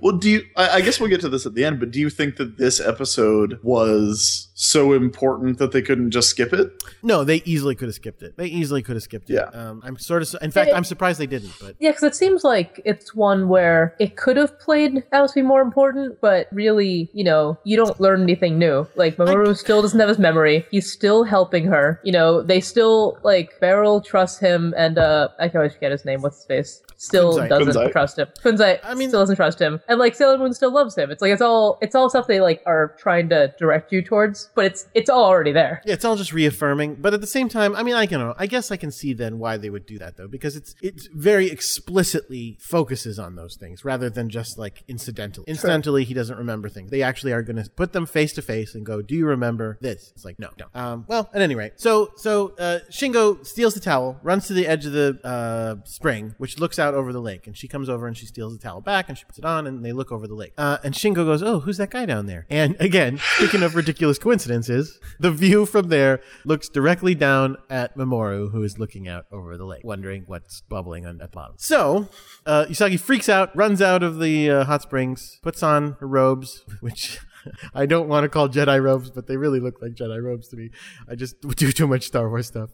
well, 0.00 0.16
do 0.16 0.30
you? 0.30 0.42
I, 0.56 0.68
I 0.76 0.80
guess 0.80 1.00
we'll 1.00 1.10
get 1.10 1.20
to 1.22 1.28
this 1.28 1.46
at 1.46 1.54
the 1.54 1.64
end. 1.64 1.80
But 1.80 1.90
do 1.90 2.00
you 2.00 2.10
think 2.10 2.36
that 2.36 2.58
this 2.58 2.80
episode 2.80 3.58
was 3.62 4.48
so 4.64 4.92
important 4.92 5.58
that 5.58 5.72
they 5.72 5.82
couldn't 5.82 6.10
just 6.12 6.28
skip 6.30 6.52
it? 6.52 6.70
no, 7.02 7.24
they 7.24 7.42
easily 7.44 7.74
could 7.74 7.88
have 7.88 7.94
skipped 7.96 8.22
it. 8.22 8.36
They 8.36 8.46
easily 8.46 8.80
could 8.82 8.94
have 8.96 9.02
skipped 9.02 9.28
it. 9.28 9.34
Yeah. 9.34 9.44
Um, 9.60 9.82
I'm 9.84 9.98
sort 9.98 10.22
of, 10.22 10.28
su- 10.28 10.38
in 10.40 10.50
fact, 10.52 10.70
it- 10.70 10.74
I'm 10.76 10.84
surprised 10.84 11.18
they 11.18 11.26
didn't, 11.26 11.52
but 11.60 11.74
Yeah, 11.80 11.90
because 11.90 12.04
it 12.04 12.14
seems 12.14 12.44
like 12.44 12.80
it's 12.84 13.14
one 13.14 13.48
where 13.48 13.94
it 13.98 14.16
could 14.16 14.36
have 14.36 14.58
played 14.60 15.02
out 15.12 15.28
to 15.30 15.34
be 15.34 15.42
more 15.42 15.62
important, 15.62 16.20
but 16.20 16.46
really, 16.52 17.10
you 17.12 17.24
know, 17.24 17.58
you 17.64 17.76
don't 17.76 18.00
learn 18.00 18.22
anything 18.22 18.58
new. 18.58 18.86
Like 18.94 19.16
Mamoru 19.16 19.56
still 19.56 19.82
doesn't 19.82 19.98
have 19.98 20.08
his 20.08 20.18
memory. 20.18 20.64
He's 20.70 20.90
still 20.90 21.24
helping 21.24 21.66
her. 21.66 22.00
You 22.04 22.12
know, 22.12 22.42
they 22.42 22.60
still 22.60 23.18
like 23.24 23.58
Beryl 23.60 24.00
trusts 24.00 24.38
him, 24.38 24.74
and 24.76 24.96
uh, 24.98 25.28
I 25.40 25.48
can 25.48 25.56
always 25.58 25.74
forget 25.74 25.90
his 25.92 26.04
name. 26.04 26.22
What's 26.22 26.36
his 26.38 26.46
face? 26.46 26.82
Still 27.02 27.32
Kunzai. 27.36 27.48
doesn't 27.48 27.74
Kunzai. 27.74 27.90
trust 27.92 28.18
him. 28.18 28.28
Kunzai, 28.44 28.78
I 28.84 28.94
mean- 28.94 29.08
still 29.08 29.20
doesn't 29.20 29.34
trust 29.34 29.60
him, 29.60 29.80
and 29.88 29.98
like 29.98 30.14
Sailor 30.14 30.38
Moon 30.38 30.52
still 30.54 30.72
loves 30.72 30.96
him. 30.96 31.10
It's 31.10 31.20
like 31.20 31.32
it's 31.32 31.42
all 31.42 31.78
it's 31.82 31.96
all 31.96 32.08
stuff 32.08 32.28
they 32.28 32.40
like 32.40 32.62
are 32.64 32.94
trying 32.96 33.28
to 33.30 33.52
direct 33.58 33.90
you 33.90 34.02
towards, 34.02 34.50
but 34.54 34.66
it's 34.66 34.86
it's 34.94 35.10
all 35.10 35.24
already 35.24 35.50
there. 35.52 35.82
Yeah, 35.84 35.94
it's 35.94 36.04
all 36.04 36.14
just 36.14 36.32
reaffirming. 36.32 36.96
But 37.00 37.12
at 37.12 37.20
the 37.20 37.26
same 37.26 37.48
time, 37.48 37.74
I 37.74 37.82
mean, 37.82 37.96
I 37.96 38.06
can 38.06 38.20
know. 38.20 38.34
I 38.38 38.46
guess 38.46 38.70
I 38.70 38.76
can 38.76 38.92
see 38.92 39.14
then 39.14 39.40
why 39.40 39.56
they 39.56 39.68
would 39.68 39.84
do 39.84 39.98
that 39.98 40.16
though, 40.16 40.28
because 40.28 40.54
it's 40.54 40.76
it's 40.80 41.08
very 41.12 41.50
explicitly 41.50 42.56
focuses 42.60 43.18
on 43.18 43.34
those 43.34 43.56
things 43.56 43.84
rather 43.84 44.08
than 44.08 44.28
just 44.30 44.56
like 44.58 44.84
incidentally. 44.86 45.44
Incidentally, 45.48 46.04
he 46.04 46.14
doesn't 46.14 46.36
remember 46.38 46.68
things. 46.68 46.90
They 46.92 47.02
actually 47.02 47.32
are 47.32 47.42
going 47.42 47.62
to 47.62 47.68
put 47.68 47.92
them 47.92 48.06
face 48.06 48.32
to 48.34 48.42
face 48.42 48.74
and 48.76 48.86
go, 48.86 49.02
"Do 49.02 49.16
you 49.16 49.26
remember 49.26 49.76
this?" 49.80 50.12
It's 50.14 50.24
like, 50.24 50.38
no, 50.38 50.50
don't. 50.56 50.70
Um, 50.74 51.04
well, 51.08 51.28
at 51.34 51.42
any 51.42 51.56
rate, 51.56 51.72
so 51.76 52.12
so 52.16 52.54
uh, 52.60 52.78
Shingo 52.92 53.44
steals 53.44 53.74
the 53.74 53.80
towel, 53.80 54.20
runs 54.22 54.46
to 54.46 54.52
the 54.54 54.66
edge 54.68 54.86
of 54.86 54.92
the 54.92 55.18
uh, 55.24 55.76
spring, 55.84 56.34
which 56.38 56.60
looks 56.60 56.78
out 56.78 56.91
over 56.94 57.12
the 57.12 57.20
lake, 57.20 57.46
and 57.46 57.56
she 57.56 57.68
comes 57.68 57.88
over 57.88 58.06
and 58.06 58.16
she 58.16 58.26
steals 58.26 58.56
the 58.56 58.62
towel 58.62 58.80
back 58.80 59.08
and 59.08 59.16
she 59.16 59.24
puts 59.24 59.38
it 59.38 59.44
on, 59.44 59.66
and 59.66 59.84
they 59.84 59.92
look 59.92 60.12
over 60.12 60.26
the 60.26 60.34
lake. 60.34 60.52
Uh, 60.58 60.78
and 60.84 60.94
Shingo 60.94 61.24
goes, 61.24 61.42
"Oh, 61.42 61.60
who's 61.60 61.76
that 61.78 61.90
guy 61.90 62.06
down 62.06 62.26
there?" 62.26 62.46
And 62.50 62.76
again, 62.80 63.18
speaking 63.36 63.62
of 63.62 63.74
ridiculous 63.74 64.18
coincidences, 64.18 64.98
the 65.18 65.30
view 65.30 65.66
from 65.66 65.88
there 65.88 66.20
looks 66.44 66.68
directly 66.68 67.14
down 67.14 67.56
at 67.70 67.96
Mamoru, 67.96 68.50
who 68.52 68.62
is 68.62 68.78
looking 68.78 69.08
out 69.08 69.26
over 69.32 69.56
the 69.56 69.64
lake, 69.64 69.84
wondering 69.84 70.24
what's 70.26 70.60
bubbling 70.62 71.04
at 71.04 71.18
the 71.18 71.28
bottom. 71.28 71.54
So, 71.58 72.08
uh, 72.46 72.66
Usagi 72.66 72.98
freaks 72.98 73.28
out, 73.28 73.54
runs 73.56 73.80
out 73.82 74.02
of 74.02 74.18
the 74.18 74.50
uh, 74.50 74.64
hot 74.64 74.82
springs, 74.82 75.38
puts 75.42 75.62
on 75.62 75.96
her 76.00 76.06
robes, 76.06 76.64
which. 76.80 77.18
I 77.74 77.86
don't 77.86 78.08
want 78.08 78.24
to 78.24 78.28
call 78.28 78.48
Jedi 78.48 78.82
robes, 78.82 79.10
but 79.10 79.26
they 79.26 79.36
really 79.36 79.60
look 79.60 79.80
like 79.82 79.92
Jedi 79.92 80.22
robes 80.22 80.48
to 80.48 80.56
me. 80.56 80.70
I 81.08 81.14
just 81.14 81.40
do 81.56 81.72
too 81.72 81.86
much 81.86 82.04
Star 82.04 82.28
Wars 82.28 82.46
stuff. 82.46 82.70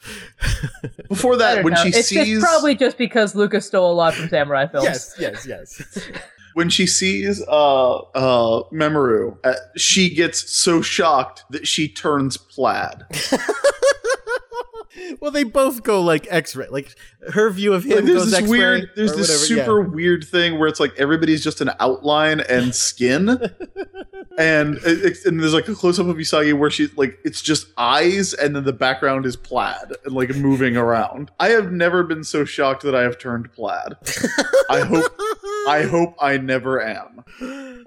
Before 1.09 1.37
that, 1.37 1.65
when 1.65 1.75
know. 1.75 1.83
she 1.83 1.89
it's, 1.91 2.09
sees 2.09 2.37
it's 2.37 2.45
probably 2.45 2.75
just 2.75 2.99
because 2.99 3.35
Lucas 3.35 3.67
stole 3.67 3.93
a 3.93 3.95
lot 3.95 4.15
from 4.15 4.29
samurai 4.29 4.67
films. 4.67 4.87
yes, 4.87 5.17
yes, 5.19 5.47
yes. 5.47 6.11
when 6.55 6.69
she 6.69 6.87
sees 6.87 7.43
uh 7.49 7.97
uh 7.97 8.63
Mamoru, 8.73 9.39
uh, 9.45 9.55
she 9.77 10.15
gets 10.15 10.51
so 10.51 10.83
shocked 10.83 11.45
that 11.51 11.67
she 11.67 11.89
turns 11.89 12.37
plaid. 12.37 13.05
well, 15.21 15.31
they 15.31 15.45
both 15.45 15.83
go 15.83 16.01
like 16.03 16.27
X-ray. 16.31 16.67
Like 16.69 16.95
her 17.33 17.51
view 17.51 17.73
of 17.75 17.85
him 17.85 17.97
Like, 17.97 18.05
there's 18.05 18.19
goes 18.19 18.31
this 18.31 18.41
X-ray. 18.41 18.59
weird 18.59 18.91
there's 18.97 19.15
this 19.15 19.29
whatever, 19.29 19.55
yeah. 19.55 19.65
super 19.65 19.81
weird 19.83 20.25
thing 20.25 20.59
where 20.59 20.69
it's 20.69 20.81
like 20.81 20.93
everybody's 20.99 21.43
just 21.43 21.61
an 21.61 21.71
outline 21.81 22.41
and 22.41 22.75
skin 22.75 23.39
and 24.39 24.79
it, 24.85 25.25
and 25.27 25.41
there's 25.41 25.53
like 25.53 25.69
a 25.69 25.75
close 25.75 25.99
up 25.99 26.07
of 26.07 26.17
Usagi 26.17 26.57
where 26.57 26.71
she's 26.71 26.97
like 26.97 27.19
it's 27.25 27.43
just 27.43 27.67
eyes 27.77 28.33
and 28.35 28.55
then 28.55 28.65
the 28.65 28.73
background 28.73 29.27
is 29.27 29.37
plaid 29.37 29.93
and 30.05 30.15
like 30.15 30.35
moving 30.37 30.77
around. 30.77 31.31
I 31.41 31.49
have 31.51 31.73
never 31.73 32.05
been 32.05 32.23
so 32.23 32.45
shocked 32.45 32.85
that 32.85 32.95
I 32.95 33.03
have 33.03 33.19
turned 33.19 33.53
plaid. 33.53 33.97
I 34.71 34.81
hope 34.81 35.13
I 35.69 35.83
hope 35.85 36.15
I 36.21 36.39
never 36.39 36.83
am. 36.83 37.25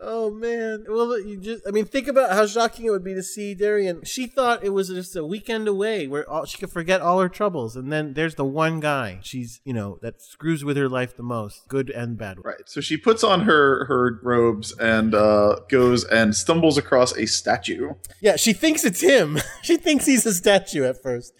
Oh 0.03 0.31
man. 0.31 0.85
Well, 0.87 1.19
you 1.19 1.37
just 1.37 1.67
I 1.67 1.71
mean, 1.71 1.85
think 1.85 2.07
about 2.07 2.31
how 2.31 2.45
shocking 2.47 2.85
it 2.85 2.89
would 2.91 3.03
be 3.03 3.13
to 3.13 3.23
see 3.23 3.53
Darien. 3.53 4.03
She 4.03 4.27
thought 4.27 4.63
it 4.63 4.69
was 4.69 4.89
just 4.89 5.15
a 5.15 5.25
weekend 5.25 5.67
away 5.67 6.07
where 6.07 6.27
all, 6.29 6.45
she 6.45 6.57
could 6.57 6.71
forget 6.71 7.01
all 7.01 7.19
her 7.19 7.29
troubles 7.29 7.75
and 7.75 7.91
then 7.91 8.13
there's 8.13 8.35
the 8.35 8.45
one 8.45 8.79
guy 8.79 9.19
she's, 9.21 9.61
you 9.65 9.73
know, 9.73 9.99
that 10.01 10.21
screws 10.21 10.63
with 10.63 10.77
her 10.77 10.89
life 10.89 11.15
the 11.17 11.23
most, 11.23 11.67
good 11.67 11.89
and 11.89 12.17
bad. 12.17 12.37
Right. 12.43 12.67
So 12.67 12.81
she 12.81 12.97
puts 12.97 13.23
on 13.23 13.41
her 13.41 13.85
her 13.85 14.19
robes 14.23 14.75
and 14.79 15.13
uh 15.13 15.57
goes 15.69 16.03
and 16.05 16.35
stumbles 16.35 16.77
across 16.77 17.15
a 17.17 17.25
statue. 17.25 17.93
Yeah, 18.21 18.35
she 18.35 18.53
thinks 18.53 18.83
it's 18.85 19.01
him. 19.01 19.39
she 19.63 19.77
thinks 19.77 20.05
he's 20.05 20.25
a 20.25 20.33
statue 20.33 20.83
at 20.83 21.01
first. 21.01 21.33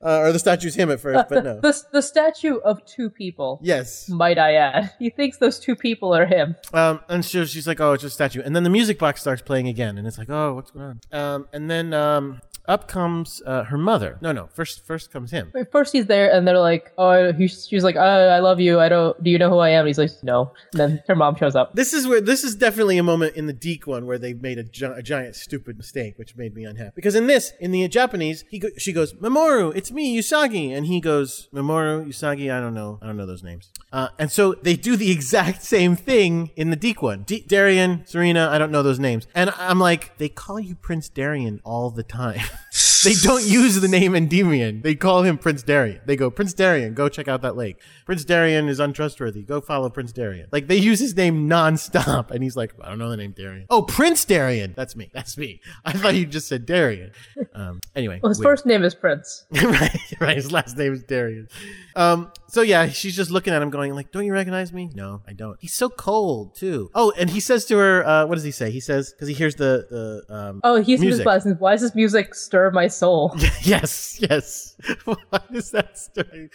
Uh, 0.00 0.20
or 0.20 0.32
the 0.32 0.38
statue's 0.38 0.76
him 0.76 0.90
at 0.92 1.00
first, 1.00 1.28
but 1.28 1.42
no. 1.44 1.60
The, 1.68 1.82
the 1.92 2.02
statue 2.02 2.56
of 2.58 2.84
two 2.86 3.10
people. 3.10 3.58
yes. 3.62 4.08
Might 4.08 4.38
I 4.38 4.54
add? 4.54 4.92
He 4.98 5.10
thinks 5.10 5.38
those 5.38 5.58
two 5.58 5.74
people 5.74 5.87
are 6.14 6.26
him. 6.26 6.56
Um, 6.72 7.00
and 7.08 7.24
so 7.24 7.44
she's 7.44 7.66
like, 7.66 7.80
"Oh, 7.80 7.92
it's 7.92 8.02
just 8.02 8.12
a 8.12 8.14
statue." 8.14 8.42
And 8.44 8.54
then 8.54 8.62
the 8.62 8.70
music 8.70 8.98
box 8.98 9.20
starts 9.20 9.42
playing 9.42 9.68
again, 9.68 9.98
and 9.98 10.06
it's 10.06 10.18
like, 10.18 10.30
"Oh, 10.30 10.54
what's 10.54 10.70
going 10.70 10.84
on?" 11.12 11.18
Um, 11.18 11.48
and 11.52 11.70
then 11.70 11.94
um, 11.94 12.40
up 12.68 12.86
comes 12.86 13.42
uh, 13.46 13.64
her 13.64 13.78
mother. 13.78 14.18
No, 14.20 14.30
no. 14.32 14.48
First, 14.52 14.86
first 14.86 15.10
comes 15.10 15.30
him. 15.30 15.52
First 15.72 15.92
he's 15.92 16.06
there, 16.06 16.30
and 16.30 16.46
they're 16.46 16.58
like, 16.58 16.92
"Oh," 16.98 17.32
he, 17.32 17.48
she's 17.48 17.82
like, 17.82 17.96
oh, 17.96 18.00
"I 18.00 18.38
love 18.40 18.60
you. 18.60 18.78
I 18.78 18.88
don't. 18.88 19.20
Do 19.22 19.30
you 19.30 19.38
know 19.38 19.48
who 19.50 19.58
I 19.58 19.70
am?" 19.70 19.80
And 19.80 19.88
he's 19.88 19.98
like, 19.98 20.10
"No." 20.22 20.52
And 20.72 20.80
then 20.80 21.02
her 21.08 21.16
mom 21.16 21.34
shows 21.36 21.56
up. 21.56 21.74
This 21.74 21.92
is 21.94 22.06
where 22.06 22.20
this 22.20 22.44
is 22.44 22.54
definitely 22.54 22.98
a 22.98 23.02
moment 23.02 23.34
in 23.36 23.46
the 23.46 23.52
DiC 23.52 23.86
one 23.86 24.06
where 24.06 24.18
they 24.18 24.34
made 24.34 24.58
a, 24.58 24.64
gi- 24.64 24.84
a 24.84 25.02
giant 25.02 25.34
stupid 25.34 25.76
mistake, 25.78 26.18
which 26.18 26.36
made 26.36 26.54
me 26.54 26.64
unhappy. 26.64 26.92
Because 26.94 27.14
in 27.14 27.26
this, 27.26 27.52
in 27.58 27.70
the 27.70 27.88
Japanese, 27.88 28.44
he 28.50 28.58
go, 28.58 28.68
she 28.76 28.92
goes, 28.92 29.14
"Mamoru, 29.14 29.74
it's 29.74 29.90
me, 29.90 30.16
Usagi," 30.18 30.70
and 30.76 30.86
he 30.86 31.00
goes, 31.00 31.48
"Mamoru, 31.52 32.06
Usagi, 32.06 32.52
I 32.52 32.60
don't 32.60 32.74
know, 32.74 32.98
I 33.02 33.06
don't 33.06 33.16
know 33.16 33.26
those 33.26 33.42
names." 33.42 33.70
Uh, 33.90 34.08
and 34.18 34.30
so 34.30 34.52
they 34.52 34.76
do 34.76 34.96
the 34.96 35.10
exact 35.10 35.62
same 35.62 35.96
thing 35.96 36.50
in 36.54 36.68
the 36.68 36.76
DiC 36.76 37.00
one. 37.02 37.22
D- 37.22 37.44
Darien, 37.48 38.04
Serena, 38.06 38.48
I 38.50 38.58
don't 38.58 38.70
know 38.70 38.82
those 38.82 38.98
names, 38.98 39.26
and 39.34 39.50
I'm 39.56 39.80
like, 39.80 40.18
they 40.18 40.28
call 40.28 40.60
you 40.60 40.74
Prince 40.74 41.08
Darien 41.08 41.60
all 41.64 41.88
the 41.90 42.02
time. 42.02 42.40
they 43.04 43.14
don't 43.14 43.44
use 43.44 43.80
the 43.80 43.88
name 43.88 44.14
Endymion. 44.14 44.82
They 44.82 44.94
call 44.94 45.22
him 45.22 45.38
Prince 45.38 45.62
Darien. 45.62 46.00
They 46.04 46.16
go, 46.16 46.30
Prince 46.30 46.52
Darien, 46.52 46.94
go 46.94 47.08
check 47.08 47.28
out 47.28 47.42
that 47.42 47.56
lake. 47.56 47.80
Prince 48.04 48.24
Darien 48.24 48.68
is 48.68 48.80
untrustworthy. 48.80 49.42
Go 49.42 49.60
follow 49.60 49.88
Prince 49.88 50.12
Darien. 50.12 50.48
Like 50.52 50.66
they 50.66 50.76
use 50.76 50.98
his 50.98 51.16
name 51.16 51.48
nonstop. 51.48 52.30
And 52.30 52.42
he's 52.42 52.56
like, 52.56 52.74
I 52.82 52.88
don't 52.88 52.98
know 52.98 53.10
the 53.10 53.16
name 53.16 53.32
Darien. 53.32 53.66
Oh, 53.70 53.82
Prince 53.82 54.24
Darien. 54.24 54.74
That's 54.76 54.96
me. 54.96 55.10
That's 55.12 55.38
me. 55.38 55.60
I 55.84 55.92
thought 55.92 56.14
you 56.14 56.26
just 56.26 56.48
said 56.48 56.66
Darien. 56.66 57.12
Um, 57.54 57.80
anyway. 57.94 58.20
Well, 58.22 58.30
his 58.30 58.38
weird. 58.38 58.46
first 58.48 58.66
name 58.66 58.84
is 58.84 58.94
Prince. 58.94 59.46
right, 59.52 59.98
right. 60.20 60.36
His 60.36 60.52
last 60.52 60.76
name 60.76 60.92
is 60.92 61.02
Darien. 61.04 61.48
Um, 61.96 62.30
so 62.48 62.62
yeah, 62.62 62.88
she's 62.88 63.14
just 63.14 63.30
looking 63.30 63.52
at 63.52 63.60
him 63.62 63.70
going 63.70 63.94
like, 63.94 64.10
don't 64.10 64.24
you 64.24 64.32
recognize 64.32 64.72
me? 64.72 64.90
No, 64.94 65.22
I 65.26 65.32
don't. 65.32 65.56
He's 65.60 65.74
so 65.74 65.88
cold 65.88 66.54
too. 66.54 66.90
Oh, 66.94 67.12
and 67.18 67.30
he 67.30 67.40
says 67.40 67.64
to 67.66 67.76
her, 67.76 68.06
uh, 68.06 68.26
what 68.26 68.34
does 68.36 68.44
he 68.44 68.50
say? 68.50 68.70
He 68.70 68.80
says, 68.80 69.14
cause 69.18 69.28
he 69.28 69.34
hears 69.34 69.54
the, 69.56 69.86
the, 70.28 70.34
um, 70.34 70.60
Oh, 70.64 70.76
he's 70.76 71.00
Music. 71.00 71.08
music. 71.08 71.26
lessons. 71.26 71.56
Why 71.60 71.72
does 71.72 71.82
this 71.82 71.94
music 71.94 72.34
stir 72.34 72.70
my 72.70 72.88
soul? 72.88 73.34
yes, 73.62 74.18
yes. 74.20 74.76
Why 75.04 75.16
is 75.52 75.70
that 75.72 75.98
story? 75.98 76.50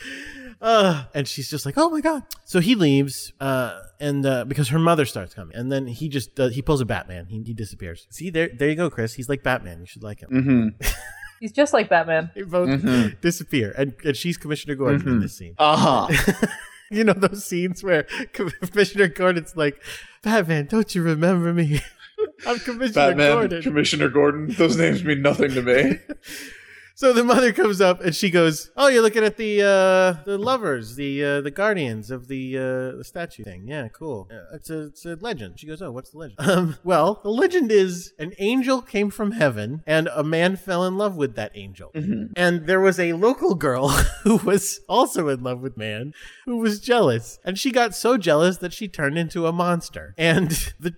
Uh, 0.62 1.06
and 1.14 1.28
she's 1.28 1.50
just 1.50 1.66
like, 1.66 1.78
oh 1.78 1.90
my 1.90 2.02
god. 2.02 2.24
So 2.46 2.60
he 2.60 2.76
leaves, 2.76 3.34
uh, 3.40 3.80
and 4.00 4.26
uh, 4.26 4.46
because 4.46 4.70
her 4.70 4.80
mother 4.80 5.06
starts 5.06 5.34
coming, 5.34 5.56
and 5.56 5.72
then 5.72 5.88
he 5.88 6.10
just 6.10 6.40
uh, 6.40 6.50
he 6.50 6.62
pulls 6.62 6.82
a 6.82 6.86
Batman. 6.86 7.28
He, 7.28 7.42
he 7.44 7.54
disappears. 7.54 8.08
See 8.10 8.30
there, 8.30 8.50
there 8.58 8.70
you 8.70 8.76
go, 8.76 8.90
Chris. 8.90 9.14
He's 9.14 9.30
like 9.30 9.44
Batman. 9.44 9.80
You 9.82 9.86
should 9.86 10.04
like 10.04 10.20
him. 10.22 10.30
Mm-hmm. 10.32 10.92
He's 11.44 11.52
just 11.52 11.74
like 11.74 11.90
Batman. 11.90 12.32
They 12.34 12.44
both 12.44 13.20
disappear, 13.20 13.74
and, 13.78 13.94
and 14.06 14.16
she's 14.16 14.38
Commissioner 14.38 14.76
Gordon 14.76 15.06
in 15.10 15.20
this 15.20 15.38
scene. 15.38 15.56
Uh 15.58 16.08
huh. 16.08 16.48
You 16.90 17.04
know 17.04 17.14
those 17.14 17.44
scenes 17.44 17.84
where 17.84 18.04
Commissioner 18.34 19.08
Gordon's 19.08 19.58
like, 19.58 19.82
Batman, 20.22 20.68
don't 20.68 20.94
you 20.94 21.02
remember 21.02 21.52
me? 21.52 21.82
I'm 22.48 22.60
Commissioner 22.60 23.08
Batman, 23.10 23.32
Gordon. 23.34 23.64
Commissioner 23.64 24.10
Gordon. 24.10 24.48
Those 24.52 24.78
names 24.78 25.04
mean 25.04 25.24
nothing 25.24 25.50
to 25.52 25.62
me. 25.64 26.00
So 26.96 27.12
the 27.12 27.24
mother 27.24 27.52
comes 27.52 27.82
up 27.82 28.02
and 28.02 28.14
she 28.16 28.30
goes, 28.30 28.70
"Oh, 28.78 28.88
you're 28.88 29.02
looking 29.02 29.24
at 29.24 29.36
the 29.38 29.62
uh, 29.64 30.24
the 30.26 30.38
lovers, 30.38 30.96
the 30.96 31.24
uh, 31.26 31.42
the 31.42 31.50
guardians 31.50 32.12
of 32.12 32.28
the 32.28 32.56
uh, 32.58 32.98
the 32.98 33.04
statue 33.04 33.44
thing. 33.44 33.68
Yeah, 33.68 33.88
cool. 33.88 34.30
Uh, 34.32 34.56
it's 34.56 34.70
a 34.70 34.82
it's 34.84 35.04
a 35.06 35.16
legend." 35.16 35.60
She 35.60 35.66
goes, 35.66 35.82
"Oh, 35.82 35.92
what's 35.92 36.12
the 36.12 36.20
legend?" 36.20 36.38
Um, 36.54 36.78
well, 36.84 37.20
the 37.24 37.32
legend 37.32 37.72
is 37.72 38.14
an 38.20 38.34
angel 38.38 38.82
came 38.82 39.10
from 39.10 39.32
heaven 39.32 39.82
and 39.88 40.08
a 40.14 40.24
man 40.24 40.56
fell 40.56 40.86
in 40.86 40.98
love 40.98 41.16
with 41.16 41.36
that 41.36 41.52
angel, 41.56 41.90
and 41.96 42.68
there 42.68 42.80
was 42.80 43.00
a 43.00 43.14
local 43.14 43.56
girl 43.56 43.88
who 44.24 44.38
was 44.38 44.80
also 44.88 45.30
in 45.30 45.42
love 45.42 45.62
with 45.62 45.76
man 45.76 46.14
who 46.46 46.58
was 46.58 46.80
jealous, 46.80 47.40
and 47.44 47.58
she 47.58 47.72
got 47.72 47.96
so 47.96 48.18
jealous 48.18 48.58
that 48.58 48.72
she 48.72 48.88
turned 48.88 49.18
into 49.18 49.48
a 49.48 49.52
monster, 49.52 50.14
and 50.16 50.52
the 50.80 50.94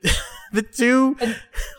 the 0.52 0.62
two 0.62 1.16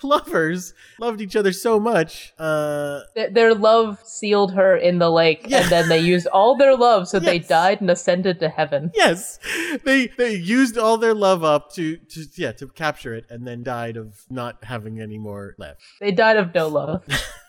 lovers 0.03 0.73
loved 0.99 1.21
each 1.21 1.37
other 1.37 1.53
so 1.53 1.79
much. 1.79 2.33
Uh, 2.39 3.01
Th- 3.14 3.33
Their 3.33 3.55
love 3.55 4.01
sealed 4.09 4.52
her 4.54 4.76
in 4.76 4.98
the 4.98 5.11
lake, 5.11 5.44
Yeah. 5.48 5.62
and 5.62 5.70
then 5.70 5.88
they 5.88 5.98
used 5.98 6.26
all 6.28 6.57
their 6.57 6.76
love, 6.76 7.09
so 7.09 7.18
they 7.18 7.38
died 7.38 7.80
and 7.80 7.90
ascended 7.90 8.40
to 8.40 8.48
heaven. 8.48 8.90
yes 8.94 9.38
they 9.84 10.07
they 10.18 10.34
used 10.34 10.78
all 10.78 10.96
their 10.98 11.14
love 11.14 11.42
up 11.44 11.72
to 11.72 11.96
to 11.96 12.24
yeah 12.36 12.52
to 12.52 12.66
capture 12.68 13.14
it 13.14 13.24
and 13.30 13.46
then 13.46 13.62
died 13.62 13.96
of 13.96 14.24
not 14.30 14.64
having 14.64 15.00
any 15.00 15.18
more 15.18 15.54
left 15.59 15.80
They 16.00 16.12
died 16.12 16.36
of 16.36 16.54
no 16.54 16.68
love. 16.68 17.04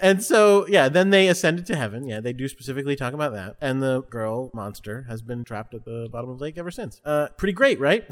and 0.00 0.22
so 0.22 0.66
yeah 0.68 0.88
then 0.88 1.10
they 1.10 1.28
ascended 1.28 1.66
to 1.66 1.76
heaven 1.76 2.06
yeah 2.06 2.20
they 2.20 2.32
do 2.32 2.48
specifically 2.48 2.96
talk 2.96 3.12
about 3.14 3.32
that 3.32 3.56
and 3.60 3.82
the 3.82 4.02
girl 4.10 4.50
monster 4.54 5.04
has 5.08 5.22
been 5.22 5.44
trapped 5.44 5.74
at 5.74 5.84
the 5.84 6.08
bottom 6.10 6.30
of 6.30 6.38
the 6.38 6.42
lake 6.44 6.56
ever 6.58 6.70
since 6.70 7.00
uh 7.04 7.28
pretty 7.36 7.52
great 7.52 7.78
right 7.80 8.04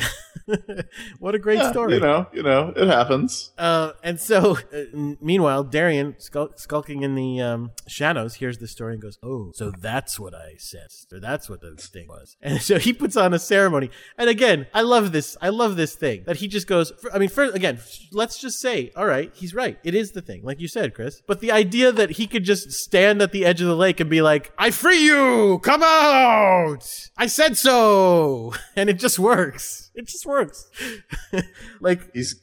what 1.18 1.34
a 1.34 1.38
great 1.38 1.58
Yeah, 1.58 1.70
story 1.70 1.94
You 1.94 2.00
know, 2.00 2.26
you 2.32 2.42
know, 2.42 2.72
it 2.76 2.86
happens. 2.88 3.52
uh, 3.58 3.92
and 4.02 4.18
so, 4.20 4.58
uh, 4.74 5.14
meanwhile, 5.20 5.64
Darien, 5.64 6.14
skul- 6.14 6.58
skulking 6.58 7.02
in 7.02 7.14
the 7.14 7.40
um, 7.40 7.72
shadows, 7.86 8.34
hears 8.34 8.58
the 8.58 8.66
story 8.68 8.94
and 8.94 9.02
goes, 9.02 9.18
"Oh, 9.22 9.50
so 9.54 9.70
that's 9.70 10.18
what 10.18 10.34
I 10.34 10.54
sensed, 10.58 11.12
or 11.12 11.20
that's 11.20 11.48
what 11.48 11.60
the 11.60 11.74
thing 11.76 12.08
was." 12.08 12.36
And 12.42 12.60
so 12.62 12.78
he 12.78 12.92
puts 12.92 13.16
on 13.16 13.34
a 13.34 13.38
ceremony. 13.38 13.90
And 14.16 14.28
again, 14.30 14.66
I 14.74 14.82
love 14.82 15.12
this. 15.12 15.36
I 15.40 15.48
love 15.50 15.76
this 15.76 15.94
thing 15.94 16.22
that 16.26 16.36
he 16.36 16.48
just 16.48 16.66
goes. 16.66 16.92
I 17.12 17.18
mean, 17.18 17.28
first, 17.28 17.54
again, 17.54 17.78
let's 18.12 18.40
just 18.40 18.60
say, 18.60 18.92
all 18.96 19.06
right, 19.06 19.30
he's 19.34 19.54
right. 19.54 19.78
It 19.84 19.94
is 19.94 20.12
the 20.12 20.22
thing, 20.22 20.42
like 20.44 20.60
you 20.60 20.68
said, 20.68 20.94
Chris. 20.94 21.20
But 21.30 21.38
the 21.38 21.52
idea 21.52 21.92
that 21.92 22.10
he 22.10 22.26
could 22.26 22.42
just 22.42 22.72
stand 22.72 23.22
at 23.22 23.30
the 23.30 23.46
edge 23.46 23.60
of 23.60 23.68
the 23.68 23.76
lake 23.76 24.00
and 24.00 24.10
be 24.10 24.20
like, 24.20 24.52
"I 24.58 24.72
free 24.72 25.04
you, 25.04 25.60
come 25.62 25.80
out! 25.80 26.84
I 27.16 27.28
said 27.28 27.56
so," 27.56 28.52
and 28.76 28.90
it 28.90 28.94
just 28.94 29.16
works. 29.16 29.92
It 29.94 30.08
just 30.08 30.26
works. 30.26 30.68
like 31.80 32.12
He's 32.12 32.34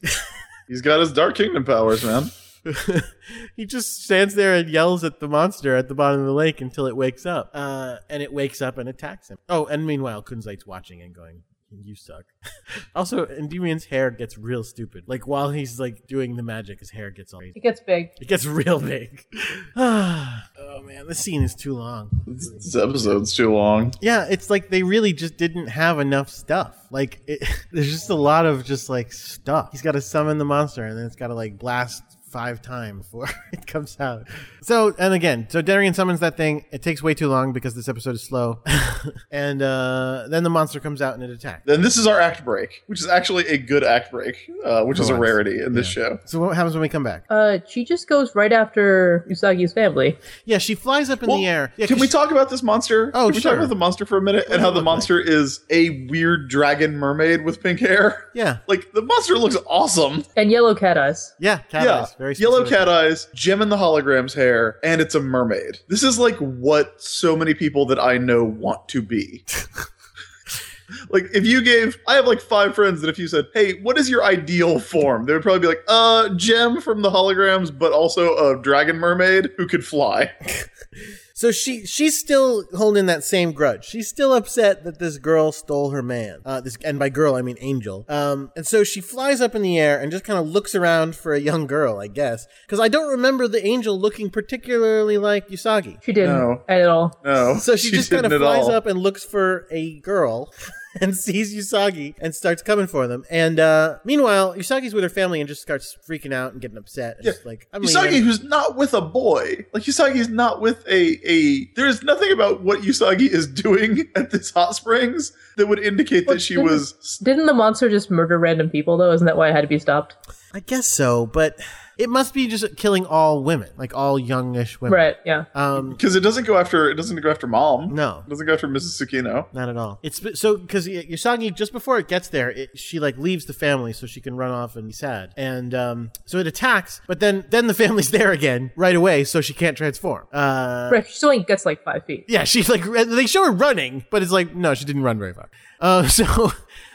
he's 0.68 0.80
got 0.80 1.00
his 1.00 1.12
Dark 1.12 1.34
Kingdom 1.34 1.66
powers, 1.66 2.02
man. 2.02 2.30
he 3.56 3.66
just 3.66 4.04
stands 4.04 4.34
there 4.34 4.54
and 4.54 4.70
yells 4.70 5.04
at 5.04 5.20
the 5.20 5.28
monster 5.28 5.76
at 5.76 5.88
the 5.88 5.94
bottom 5.94 6.20
of 6.20 6.26
the 6.26 6.32
lake 6.32 6.62
until 6.62 6.86
it 6.86 6.96
wakes 6.96 7.26
up. 7.26 7.50
Uh, 7.52 7.96
and 8.08 8.22
it 8.22 8.32
wakes 8.32 8.62
up 8.62 8.78
and 8.78 8.88
attacks 8.88 9.28
him. 9.28 9.36
Oh, 9.50 9.66
and 9.66 9.86
meanwhile, 9.86 10.22
Kunzite's 10.22 10.66
watching 10.66 11.02
and 11.02 11.14
going, 11.14 11.42
"You 11.70 11.94
suck." 11.94 12.24
also, 12.94 13.26
Endymion's 13.26 13.86
hair 13.86 14.10
gets 14.10 14.36
real 14.36 14.64
stupid. 14.64 15.04
Like 15.06 15.26
while 15.26 15.50
he's 15.50 15.78
like 15.78 16.06
doing 16.06 16.36
the 16.36 16.42
magic, 16.42 16.80
his 16.80 16.90
hair 16.90 17.10
gets 17.10 17.32
all 17.32 17.40
It 17.40 17.62
gets 17.62 17.80
big. 17.80 18.10
it 18.20 18.28
gets 18.28 18.46
real 18.46 18.80
big. 18.80 19.24
oh 19.76 20.82
man, 20.84 21.06
this 21.06 21.18
scene 21.18 21.42
is 21.42 21.54
too 21.54 21.74
long. 21.74 22.10
This, 22.26 22.50
this 22.50 22.76
episode's 22.76 23.34
too 23.34 23.52
long. 23.52 23.92
Yeah, 24.00 24.26
it's 24.28 24.50
like 24.50 24.68
they 24.70 24.82
really 24.82 25.12
just 25.12 25.36
didn't 25.36 25.68
have 25.68 25.98
enough 25.98 26.28
stuff. 26.28 26.76
Like 26.90 27.20
it, 27.26 27.42
there's 27.72 27.90
just 27.90 28.10
a 28.10 28.14
lot 28.14 28.46
of 28.46 28.64
just 28.64 28.88
like 28.88 29.12
stuff. 29.12 29.70
He's 29.72 29.82
got 29.82 29.92
to 29.92 30.00
summon 30.00 30.38
the 30.38 30.44
monster, 30.44 30.84
and 30.84 30.98
then 30.98 31.06
it's 31.06 31.16
got 31.16 31.28
to 31.28 31.34
like 31.34 31.58
blast 31.58 32.02
five 32.30 32.60
times 32.62 33.06
before 33.06 33.28
it 33.52 33.66
comes 33.66 33.98
out. 34.00 34.28
So, 34.62 34.94
and 34.98 35.14
again, 35.14 35.46
so 35.50 35.62
Darien 35.62 35.94
summons 35.94 36.20
that 36.20 36.36
thing. 36.36 36.64
It 36.72 36.82
takes 36.82 37.02
way 37.02 37.14
too 37.14 37.28
long 37.28 37.52
because 37.52 37.74
this 37.74 37.88
episode 37.88 38.14
is 38.14 38.22
slow, 38.22 38.62
and 39.30 39.62
uh, 39.62 40.26
then 40.28 40.42
the 40.42 40.50
monster 40.50 40.80
comes 40.80 41.00
out 41.02 41.14
and 41.14 41.22
it 41.22 41.30
attacks. 41.30 41.62
Then 41.66 41.82
this 41.82 41.96
is 41.96 42.06
our 42.06 42.20
act 42.20 42.44
break, 42.44 42.82
which 42.86 43.00
is 43.00 43.06
actually 43.08 43.46
a 43.48 43.58
good 43.58 43.84
act 43.84 44.10
break, 44.10 44.50
uh, 44.64 44.84
which 44.84 44.98
is 45.00 45.08
a 45.08 45.14
rarity 45.14 45.60
in 45.60 45.72
this 45.72 45.86
show. 45.86 46.18
So 46.24 46.40
what 46.40 46.56
happens 46.56 46.74
when 46.74 46.82
we 46.82 46.88
come 46.88 47.04
back? 47.04 47.24
Uh, 47.30 47.58
she 47.68 47.84
just 47.84 48.08
goes 48.08 48.34
right 48.34 48.52
after 48.52 49.26
Usagi's 49.30 49.72
family. 49.72 50.18
Yeah, 50.44 50.58
she 50.58 50.74
flies 50.74 51.10
up 51.10 51.22
in 51.22 51.28
Well, 51.28 51.38
the 51.38 51.46
air. 51.46 51.72
Yeah, 51.76 51.86
Can 51.86 51.96
'cause 51.96 52.00
we 52.02 52.06
she- 52.06 52.12
talk 52.12 52.30
about 52.30 52.50
this 52.50 52.62
monster? 52.62 53.10
Oh, 53.14 53.26
Can 53.26 53.34
we 53.34 53.40
sure. 53.40 53.52
talk 53.52 53.58
about 53.58 53.68
the 53.68 53.74
monster 53.76 54.04
for 54.06 54.18
a 54.18 54.22
minute 54.22 54.46
and 54.50 54.60
how 54.60 54.68
the 54.70 54.76
look 54.76 54.76
like? 54.76 54.84
monster 54.84 55.20
is 55.20 55.60
a 55.70 56.06
weird 56.08 56.48
dragon 56.48 56.96
mermaid 56.96 57.44
with 57.44 57.62
pink 57.62 57.80
hair? 57.80 58.26
Yeah, 58.34 58.58
Like 58.66 58.92
the 58.92 59.02
monster 59.02 59.36
looks 59.38 59.56
awesome. 59.66 60.24
And 60.36 60.50
yellow 60.50 60.74
cat 60.74 60.98
eyes. 60.98 61.34
yeah, 61.38 61.58
cat 61.58 61.84
yeah, 61.84 62.00
eyes, 62.02 62.14
very 62.18 62.34
yellow 62.34 62.64
cat 62.64 62.88
eyes, 62.88 63.28
Jem 63.34 63.62
in 63.62 63.68
the 63.68 63.76
hologram's 63.76 64.34
hair, 64.34 64.78
and 64.82 65.00
it's 65.00 65.14
a 65.14 65.20
mermaid. 65.20 65.78
This 65.88 66.02
is 66.02 66.18
like 66.18 66.36
what 66.36 67.00
so 67.00 67.36
many 67.36 67.54
people 67.54 67.86
that 67.86 67.98
I 67.98 68.18
know 68.18 68.44
want 68.44 68.88
to 68.88 69.00
be. 69.00 69.44
like 71.10 71.24
if 71.32 71.46
you 71.46 71.62
gave, 71.62 71.96
I 72.06 72.14
have 72.14 72.26
like 72.26 72.40
five 72.40 72.74
friends 72.74 73.00
that 73.00 73.08
if 73.08 73.18
you 73.18 73.28
said, 73.28 73.46
"Hey, 73.54 73.80
what 73.80 73.98
is 73.98 74.10
your 74.10 74.24
ideal 74.24 74.80
form?" 74.80 75.26
They 75.26 75.32
would 75.32 75.42
probably 75.42 75.60
be 75.60 75.68
like, 75.68 75.84
"Uh, 75.86 76.30
Jem 76.30 76.80
from 76.80 77.02
the 77.02 77.10
holograms, 77.10 77.76
but 77.76 77.92
also 77.92 78.36
a 78.36 78.60
dragon 78.60 78.96
mermaid 78.96 79.52
who 79.56 79.66
could 79.66 79.84
fly." 79.84 80.32
So 81.38 81.52
she 81.52 81.86
she's 81.86 82.18
still 82.18 82.64
holding 82.76 83.06
that 83.06 83.22
same 83.22 83.52
grudge. 83.52 83.84
She's 83.84 84.08
still 84.08 84.34
upset 84.34 84.82
that 84.82 84.98
this 84.98 85.18
girl 85.18 85.52
stole 85.52 85.90
her 85.90 86.02
man. 86.02 86.40
Uh, 86.44 86.60
this 86.60 86.76
and 86.84 86.98
by 86.98 87.10
girl 87.10 87.36
I 87.36 87.42
mean 87.42 87.56
angel. 87.60 88.04
Um, 88.08 88.50
and 88.56 88.66
so 88.66 88.82
she 88.82 89.00
flies 89.00 89.40
up 89.40 89.54
in 89.54 89.62
the 89.62 89.78
air 89.78 90.00
and 90.00 90.10
just 90.10 90.24
kind 90.24 90.36
of 90.36 90.48
looks 90.48 90.74
around 90.74 91.14
for 91.14 91.34
a 91.34 91.38
young 91.38 91.68
girl, 91.68 92.00
I 92.00 92.08
guess, 92.08 92.48
because 92.66 92.80
I 92.80 92.88
don't 92.88 93.08
remember 93.08 93.46
the 93.46 93.64
angel 93.64 93.96
looking 93.96 94.30
particularly 94.30 95.16
like 95.16 95.46
Usagi. 95.48 96.02
She 96.02 96.12
didn't 96.12 96.36
No. 96.36 96.62
at 96.68 96.88
all. 96.88 97.16
No, 97.24 97.54
So 97.58 97.76
she, 97.76 97.90
just 97.92 98.10
kind 98.10 98.26
of 98.26 98.32
flies 98.32 98.64
all. 98.64 98.72
up 98.72 98.86
and 98.86 98.98
looks 98.98 99.22
for 99.24 99.68
a 99.70 100.00
girl. 100.00 100.52
And 101.02 101.16
sees 101.16 101.54
Usagi 101.54 102.14
and 102.20 102.34
starts 102.34 102.62
coming 102.62 102.86
for 102.86 103.06
them. 103.06 103.24
And 103.30 103.60
uh, 103.60 103.98
meanwhile, 104.04 104.54
Usagi's 104.54 104.94
with 104.94 105.02
her 105.04 105.08
family 105.10 105.40
and 105.40 105.48
just 105.48 105.62
starts 105.62 105.96
freaking 106.08 106.32
out 106.32 106.52
and 106.52 106.60
getting 106.60 106.76
upset. 106.78 107.16
And 107.18 107.24
Yeah. 107.26 107.32
just 107.32 107.46
like 107.46 107.68
I'm 107.72 107.82
Usagi, 107.82 108.02
leaving. 108.10 108.22
who's 108.24 108.42
not 108.42 108.76
with 108.76 108.94
a 108.94 109.00
boy, 109.00 109.66
like 109.72 109.84
Usagi's 109.84 110.28
not 110.28 110.60
with 110.60 110.86
a 110.88 111.18
a. 111.30 111.66
There 111.76 111.86
is 111.86 112.02
nothing 112.02 112.32
about 112.32 112.62
what 112.62 112.80
Usagi 112.80 113.28
is 113.28 113.46
doing 113.46 114.08
at 114.16 114.30
this 114.30 114.50
hot 114.50 114.74
springs 114.74 115.32
that 115.56 115.66
would 115.68 115.78
indicate 115.78 116.26
that 116.28 116.40
she 116.42 116.56
was. 116.56 117.18
Didn't 117.22 117.46
the 117.46 117.54
monster 117.54 117.88
just 117.88 118.10
murder 118.10 118.38
random 118.38 118.70
people 118.70 118.96
though? 118.96 119.12
Isn't 119.12 119.26
that 119.26 119.36
why 119.36 119.48
it 119.50 119.52
had 119.52 119.62
to 119.62 119.66
be 119.68 119.78
stopped? 119.78 120.16
I 120.54 120.60
guess 120.60 120.86
so, 120.86 121.26
but 121.26 121.56
It 121.98 122.08
must 122.08 122.32
be 122.32 122.46
just 122.46 122.76
killing 122.76 123.04
all 123.04 123.42
women, 123.42 123.70
like 123.76 123.92
all 123.94 124.18
youngish 124.18 124.80
women. 124.80 124.96
Right, 124.96 125.16
yeah. 125.26 125.46
Um, 125.54 125.90
Because 125.90 126.14
it 126.14 126.20
doesn't 126.20 126.44
go 126.46 126.56
after 126.56 126.88
it 126.88 126.94
doesn't 126.94 127.20
go 127.20 127.28
after 127.30 127.46
mom. 127.48 127.94
No. 127.94 128.22
It 128.24 128.30
doesn't 128.30 128.46
go 128.46 128.54
after 128.54 128.68
Mrs. 128.68 129.02
Tsukino. 129.02 129.52
Not 129.52 129.68
at 129.68 129.76
all. 129.76 129.98
It's 130.04 130.20
so 130.40 130.56
because 130.56 130.86
Usagi 130.86 131.54
just 131.54 131.72
before 131.72 131.98
it 131.98 132.06
gets 132.08 132.28
there, 132.28 132.50
it, 132.50 132.78
she 132.78 133.00
like 133.00 133.18
leaves 133.18 133.46
the 133.46 133.52
family 133.52 133.92
so 133.92 134.06
she 134.06 134.20
can 134.20 134.36
run 134.36 134.50
off 134.52 134.76
and 134.76 134.86
be 134.86 134.92
sad, 134.92 135.34
and 135.36 135.74
um, 135.74 136.10
so 136.24 136.38
it 136.38 136.46
attacks. 136.46 137.00
But 137.08 137.18
then 137.20 137.44
then 137.50 137.66
the 137.66 137.74
family's 137.74 138.10
there 138.18 138.30
again 138.32 138.70
right 138.76 138.94
away, 138.96 139.24
so 139.24 139.40
she 139.40 139.52
can't 139.52 139.76
transform. 139.76 140.26
Uh, 140.32 140.88
Right, 140.92 141.06
she 141.06 141.26
only 141.26 141.42
gets 141.42 141.66
like 141.66 141.82
five 141.84 142.04
feet. 142.04 142.26
yeah, 142.28 142.44
she's 142.44 142.68
like 142.68 142.84
they 143.08 143.26
show 143.26 143.44
her 143.44 143.52
running, 143.52 144.04
but 144.10 144.22
it's 144.22 144.32
like 144.32 144.54
no, 144.54 144.74
she 144.74 144.84
didn't 144.84 145.02
run 145.02 145.18
very 145.18 145.34
far. 145.34 145.50
Uh, 145.80 146.06
so. 146.08 146.52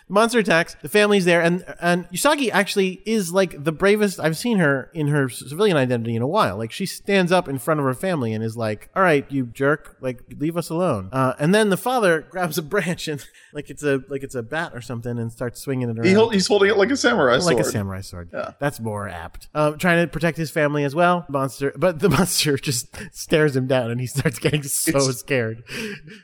Monster 0.09 0.39
attacks. 0.39 0.75
The 0.81 0.89
family's 0.89 1.25
there, 1.25 1.41
and 1.41 1.63
and 1.81 2.09
Usagi 2.11 2.49
actually 2.51 3.01
is 3.05 3.31
like 3.31 3.63
the 3.63 3.71
bravest 3.71 4.19
I've 4.19 4.37
seen 4.37 4.59
her 4.59 4.89
in 4.93 5.07
her 5.07 5.29
civilian 5.29 5.77
identity 5.77 6.15
in 6.15 6.21
a 6.21 6.27
while. 6.27 6.57
Like 6.57 6.71
she 6.71 6.85
stands 6.85 7.31
up 7.31 7.47
in 7.47 7.57
front 7.57 7.79
of 7.79 7.85
her 7.85 7.93
family 7.93 8.33
and 8.33 8.43
is 8.43 8.55
like, 8.57 8.89
"All 8.95 9.01
right, 9.01 9.25
you 9.31 9.45
jerk, 9.47 9.97
like 10.01 10.21
leave 10.37 10.57
us 10.57 10.69
alone." 10.69 11.09
Uh, 11.11 11.33
and 11.39 11.53
then 11.55 11.69
the 11.69 11.77
father 11.77 12.21
grabs 12.29 12.57
a 12.57 12.61
branch 12.61 13.07
and 13.07 13.25
like 13.53 13.69
it's 13.69 13.83
a 13.83 14.01
like 14.09 14.23
it's 14.23 14.35
a 14.35 14.43
bat 14.43 14.71
or 14.75 14.81
something 14.81 15.17
and 15.17 15.31
starts 15.31 15.61
swinging 15.61 15.89
it 15.89 15.97
around. 15.97 16.05
He 16.07 16.13
hold, 16.13 16.33
he's 16.33 16.47
holding 16.47 16.69
it 16.69 16.77
like 16.77 16.91
a 16.91 16.97
samurai 16.97 17.33
like 17.33 17.41
sword. 17.41 17.55
Like 17.55 17.65
a 17.65 17.69
samurai 17.69 18.01
sword. 18.01 18.29
Yeah, 18.33 18.51
That's 18.59 18.79
more 18.79 19.07
apt. 19.07 19.47
Um, 19.55 19.77
trying 19.77 20.03
to 20.03 20.07
protect 20.11 20.37
his 20.37 20.51
family 20.51 20.83
as 20.83 20.93
well. 20.93 21.25
Monster, 21.29 21.73
but 21.75 21.99
the 21.99 22.09
monster 22.17 22.57
just 22.57 22.87
stares 23.15 23.55
him 23.55 23.67
down, 23.67 23.89
and 23.89 23.99
he 23.99 24.07
starts 24.07 24.37
getting 24.39 24.63
so 24.63 24.89
It's- 24.97 25.17
scared. 25.19 25.63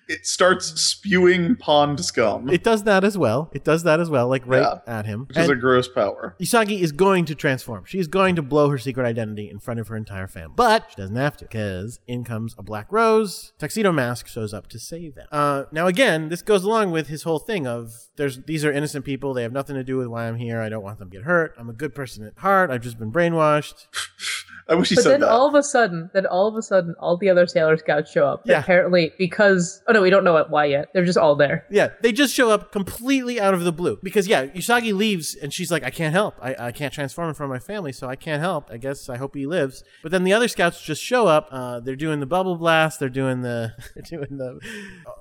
It 0.08 0.26
starts 0.26 0.66
spewing 0.82 1.56
pond 1.56 2.04
scum, 2.04 2.50
It 2.50 2.64
does 2.64 2.84
that 2.84 3.04
as 3.04 3.18
well. 3.18 3.50
It 3.54 3.64
does 3.70 3.84
that 3.84 4.00
as 4.00 4.10
well, 4.10 4.28
like 4.28 4.42
right 4.48 4.62
Yeah. 4.62 4.80
at 5.00 5.06
him. 5.06 5.26
which 5.28 5.38
is 5.38 5.48
a 5.50 5.56
gross 5.56 5.88
power. 5.88 6.36
Usagi 6.42 6.80
is 6.82 6.92
going 6.92 7.26
to 7.26 7.36
transform. 7.36 7.84
She's 7.86 8.08
going 8.08 8.36
to 8.36 8.42
blow 8.42 8.70
her 8.70 8.78
secret 8.80 9.06
identity 9.06 9.48
in 9.50 9.60
front 9.60 9.80
of 9.80 9.88
her 9.90 9.96
entire 9.96 10.28
family. 10.28 10.54
But 10.56 10.86
she 10.90 10.96
doesn't 10.96 11.16
have 11.16 11.38
to, 11.38 11.46
because 11.46 12.00
in 12.08 12.24
comes 12.24 12.56
a 12.58 12.64
Black 12.64 12.88
Rose. 12.92 13.54
Tuxedo 13.60 13.92
Mask 13.92 14.28
shows 14.28 14.54
up 14.54 14.68
to 14.70 14.80
save 14.80 15.14
them. 15.14 15.28
Uh, 15.32 15.66
now 15.72 15.86
again, 15.86 16.30
this 16.30 16.42
goes 16.42 16.64
along 16.64 16.90
with 16.90 17.08
his 17.10 17.24
whole 17.24 17.38
thing 17.40 17.68
of 17.68 17.94
there's 18.16 18.42
these 18.46 18.66
are 18.66 18.72
innocent 18.72 19.06
people. 19.06 19.34
They 19.36 19.44
have 19.44 19.54
nothing 19.54 19.76
to 19.76 19.84
do 19.84 19.98
with 19.98 20.08
why 20.08 20.28
I'm 20.28 20.38
here. 20.38 20.60
I 20.62 20.70
don't 20.70 20.84
want 20.84 20.98
them 20.98 21.10
to 21.12 21.18
get 21.18 21.26
hurt. 21.26 21.54
I'm 21.58 21.70
a 21.70 21.74
good 21.74 21.94
person 21.94 22.26
at 22.26 22.38
heart. 22.40 22.72
I've 22.72 22.82
just 22.82 22.98
been 22.98 23.12
brainwashed. 23.12 23.86
I 24.70 24.76
wish 24.76 24.90
he 24.90 24.96
But 24.96 25.04
said 25.04 25.12
then 25.14 25.20
that. 25.22 25.30
all 25.30 25.48
of 25.48 25.56
a 25.56 25.64
sudden, 25.64 26.10
then 26.14 26.26
all 26.26 26.48
of 26.48 26.56
a 26.56 26.62
sudden, 26.62 26.96
all 27.00 27.18
the 27.18 27.30
other 27.30 27.48
Sailor 27.48 27.78
Scouts 27.78 28.12
show 28.12 28.26
up. 28.28 28.42
Yeah. 28.46 28.60
Apparently, 28.60 29.12
because 29.18 29.82
oh 29.88 29.94
no, 29.94 30.02
we 30.02 30.10
don't 30.10 30.24
know 30.24 30.44
why 30.50 30.66
yet. 30.66 30.90
They're 30.94 31.06
just 31.06 31.18
all 31.18 31.36
there. 31.36 31.66
Yeah, 31.72 31.90
they 32.02 32.12
just 32.12 32.34
show 32.34 32.50
up 32.52 32.72
completely 32.72 33.40
out 33.40 33.54
of 33.54 33.64
the 33.64 33.72
blue. 33.72 34.00
Because 34.04 34.28
yeah, 34.28 34.46
Usagi 34.48 34.94
leaves 34.94 35.36
and 35.36 35.54
she's 35.54 35.72
like, 35.72 35.84
I 35.84 35.90
can't 35.90 36.14
help. 36.14 36.36
I, 36.42 36.56
I 36.68 36.72
can't 36.72 36.94
transform 36.94 37.30
in 37.30 37.34
front 37.36 37.52
of 37.52 37.56
my 37.56 37.60
family, 37.60 37.92
so 37.92 38.08
I 38.08 38.16
can't 38.16 38.42
help. 38.42 38.70
I 38.72 38.78
guess 38.78 39.10
I 39.10 39.18
hope 39.18 39.36
he 39.36 39.46
lives. 39.46 39.84
But 40.04 40.12
then 40.12 40.24
the 40.24 40.34
other 40.34 40.48
scouts 40.48 40.82
just 40.82 41.02
show 41.04 41.28
up. 41.28 41.48
Uh, 41.52 41.80
they're 41.80 41.96
doing 41.96 42.20
the 42.20 42.26
bubble 42.26 42.56
blast. 42.56 43.00
They're 43.00 43.10
doing 43.10 43.42
the 43.42 43.74
they're 43.96 44.04
doing 44.20 44.38
the 44.38 44.60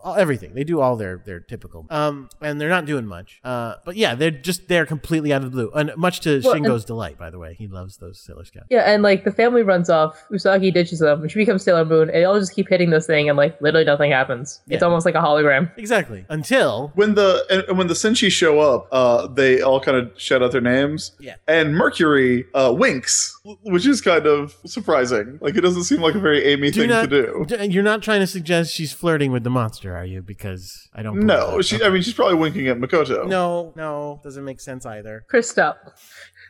all, 0.05 0.15
everything. 0.17 0.55
They 0.55 0.65
do 0.65 0.81
all 0.81 0.97
their 0.97 1.23
their 1.25 1.41
typical. 1.41 1.87
Um, 1.91 2.29
and 2.41 2.61
they're 2.61 2.69
not 2.69 2.85
doing 2.85 3.07
much. 3.07 3.41
Uh, 3.45 3.75
but 3.85 3.97
yeah, 3.97 4.15
they're 4.15 4.31
just 4.31 4.69
there 4.69 4.85
completely 4.87 5.33
out 5.33 5.43
of 5.43 5.45
the 5.45 5.51
blue. 5.51 5.71
And 5.75 5.93
much 5.97 6.21
to 6.21 6.41
Well, 6.45 6.55
and- 6.55 6.65
Shingo's 6.67 6.85
delight, 6.85 7.19
by 7.19 7.31
the 7.31 7.39
way, 7.39 7.55
he 7.55 7.67
loves 7.67 7.97
those 7.99 8.21
Sailor 8.21 8.45
Scouts. 8.45 8.67
Yeah, 8.71 8.81
and 8.81 9.03
like 9.03 9.25
the 9.25 9.33
family 9.39 9.63
runs 9.63 9.89
off. 9.89 10.23
Usagi 10.31 10.75
ditches 10.75 10.99
them, 10.99 11.23
and 11.23 11.31
she 11.31 11.39
becomes 11.39 11.63
Sailor 11.63 11.85
Moon, 11.87 12.03
and 12.09 12.11
they 12.11 12.25
all 12.25 12.39
just 12.39 12.53
keep 12.55 12.69
hitting 12.69 12.91
this 12.91 13.07
thing, 13.07 13.29
and 13.29 13.39
like 13.39 13.59
literally 13.63 13.87
nothing 13.87 14.11
happens. 14.11 14.61
It's 14.69 14.83
almost 14.83 15.07
like 15.07 15.15
a 15.15 15.21
hologram. 15.21 15.71
Exactly. 15.79 16.27
Until 16.29 16.91
when 16.95 17.15
the 17.15 17.47
and, 17.51 17.63
and 17.69 17.79
when 17.79 17.87
the 17.87 17.95
Senshi 17.95 18.31
show 18.31 18.59
up, 18.61 18.89
uh, 18.93 19.29
they 19.29 19.63
all 19.63 19.81
kind 19.81 19.97
of 19.97 20.11
shout 20.21 20.43
out 20.43 20.53
their 20.53 20.61
names. 20.61 21.13
Yeah. 21.21 21.37
And 21.47 21.75
Mercury 21.77 22.45
uh, 22.55 22.75
winks, 22.77 23.39
which 23.63 23.87
is 23.87 24.01
kind 24.01 24.27
of 24.27 24.55
surprising. 24.67 25.39
Like 25.41 25.57
it 25.57 25.61
doesn't 25.63 25.85
seem 25.85 26.01
like 26.03 26.15
a 26.17 26.21
very 26.21 26.45
Amy 26.45 26.71
do 26.71 26.81
thing 26.81 26.91
not, 26.91 27.09
to 27.09 27.23
do. 27.23 27.45
d- 27.47 27.65
You're 27.67 27.83
not 27.85 28.03
trying 28.03 28.21
to 28.21 28.27
suggest 28.27 28.75
she's 28.75 28.93
flirting 28.93 29.31
with 29.33 29.45
the 29.45 29.51
monster, 29.51 29.97
are 29.97 30.05
you? 30.05 30.21
Because 30.21 30.89
I 30.95 31.03
don't. 31.03 31.15
believe 31.15 31.27
No, 31.29 31.57
that. 31.59 31.63
she. 31.63 31.77
Okay. 31.77 31.87
I 31.87 31.91
mean, 31.91 32.03
she's 32.03 32.15
probably 32.15 32.35
winking 32.37 32.67
at 32.69 32.79
Makoto. 32.79 33.27
No, 33.29 33.73
no, 33.77 34.21
doesn't 34.25 34.45
make 34.45 34.61
sense 34.61 34.85
either. 34.85 35.25
Chris, 35.29 35.49
stop. 35.49 35.95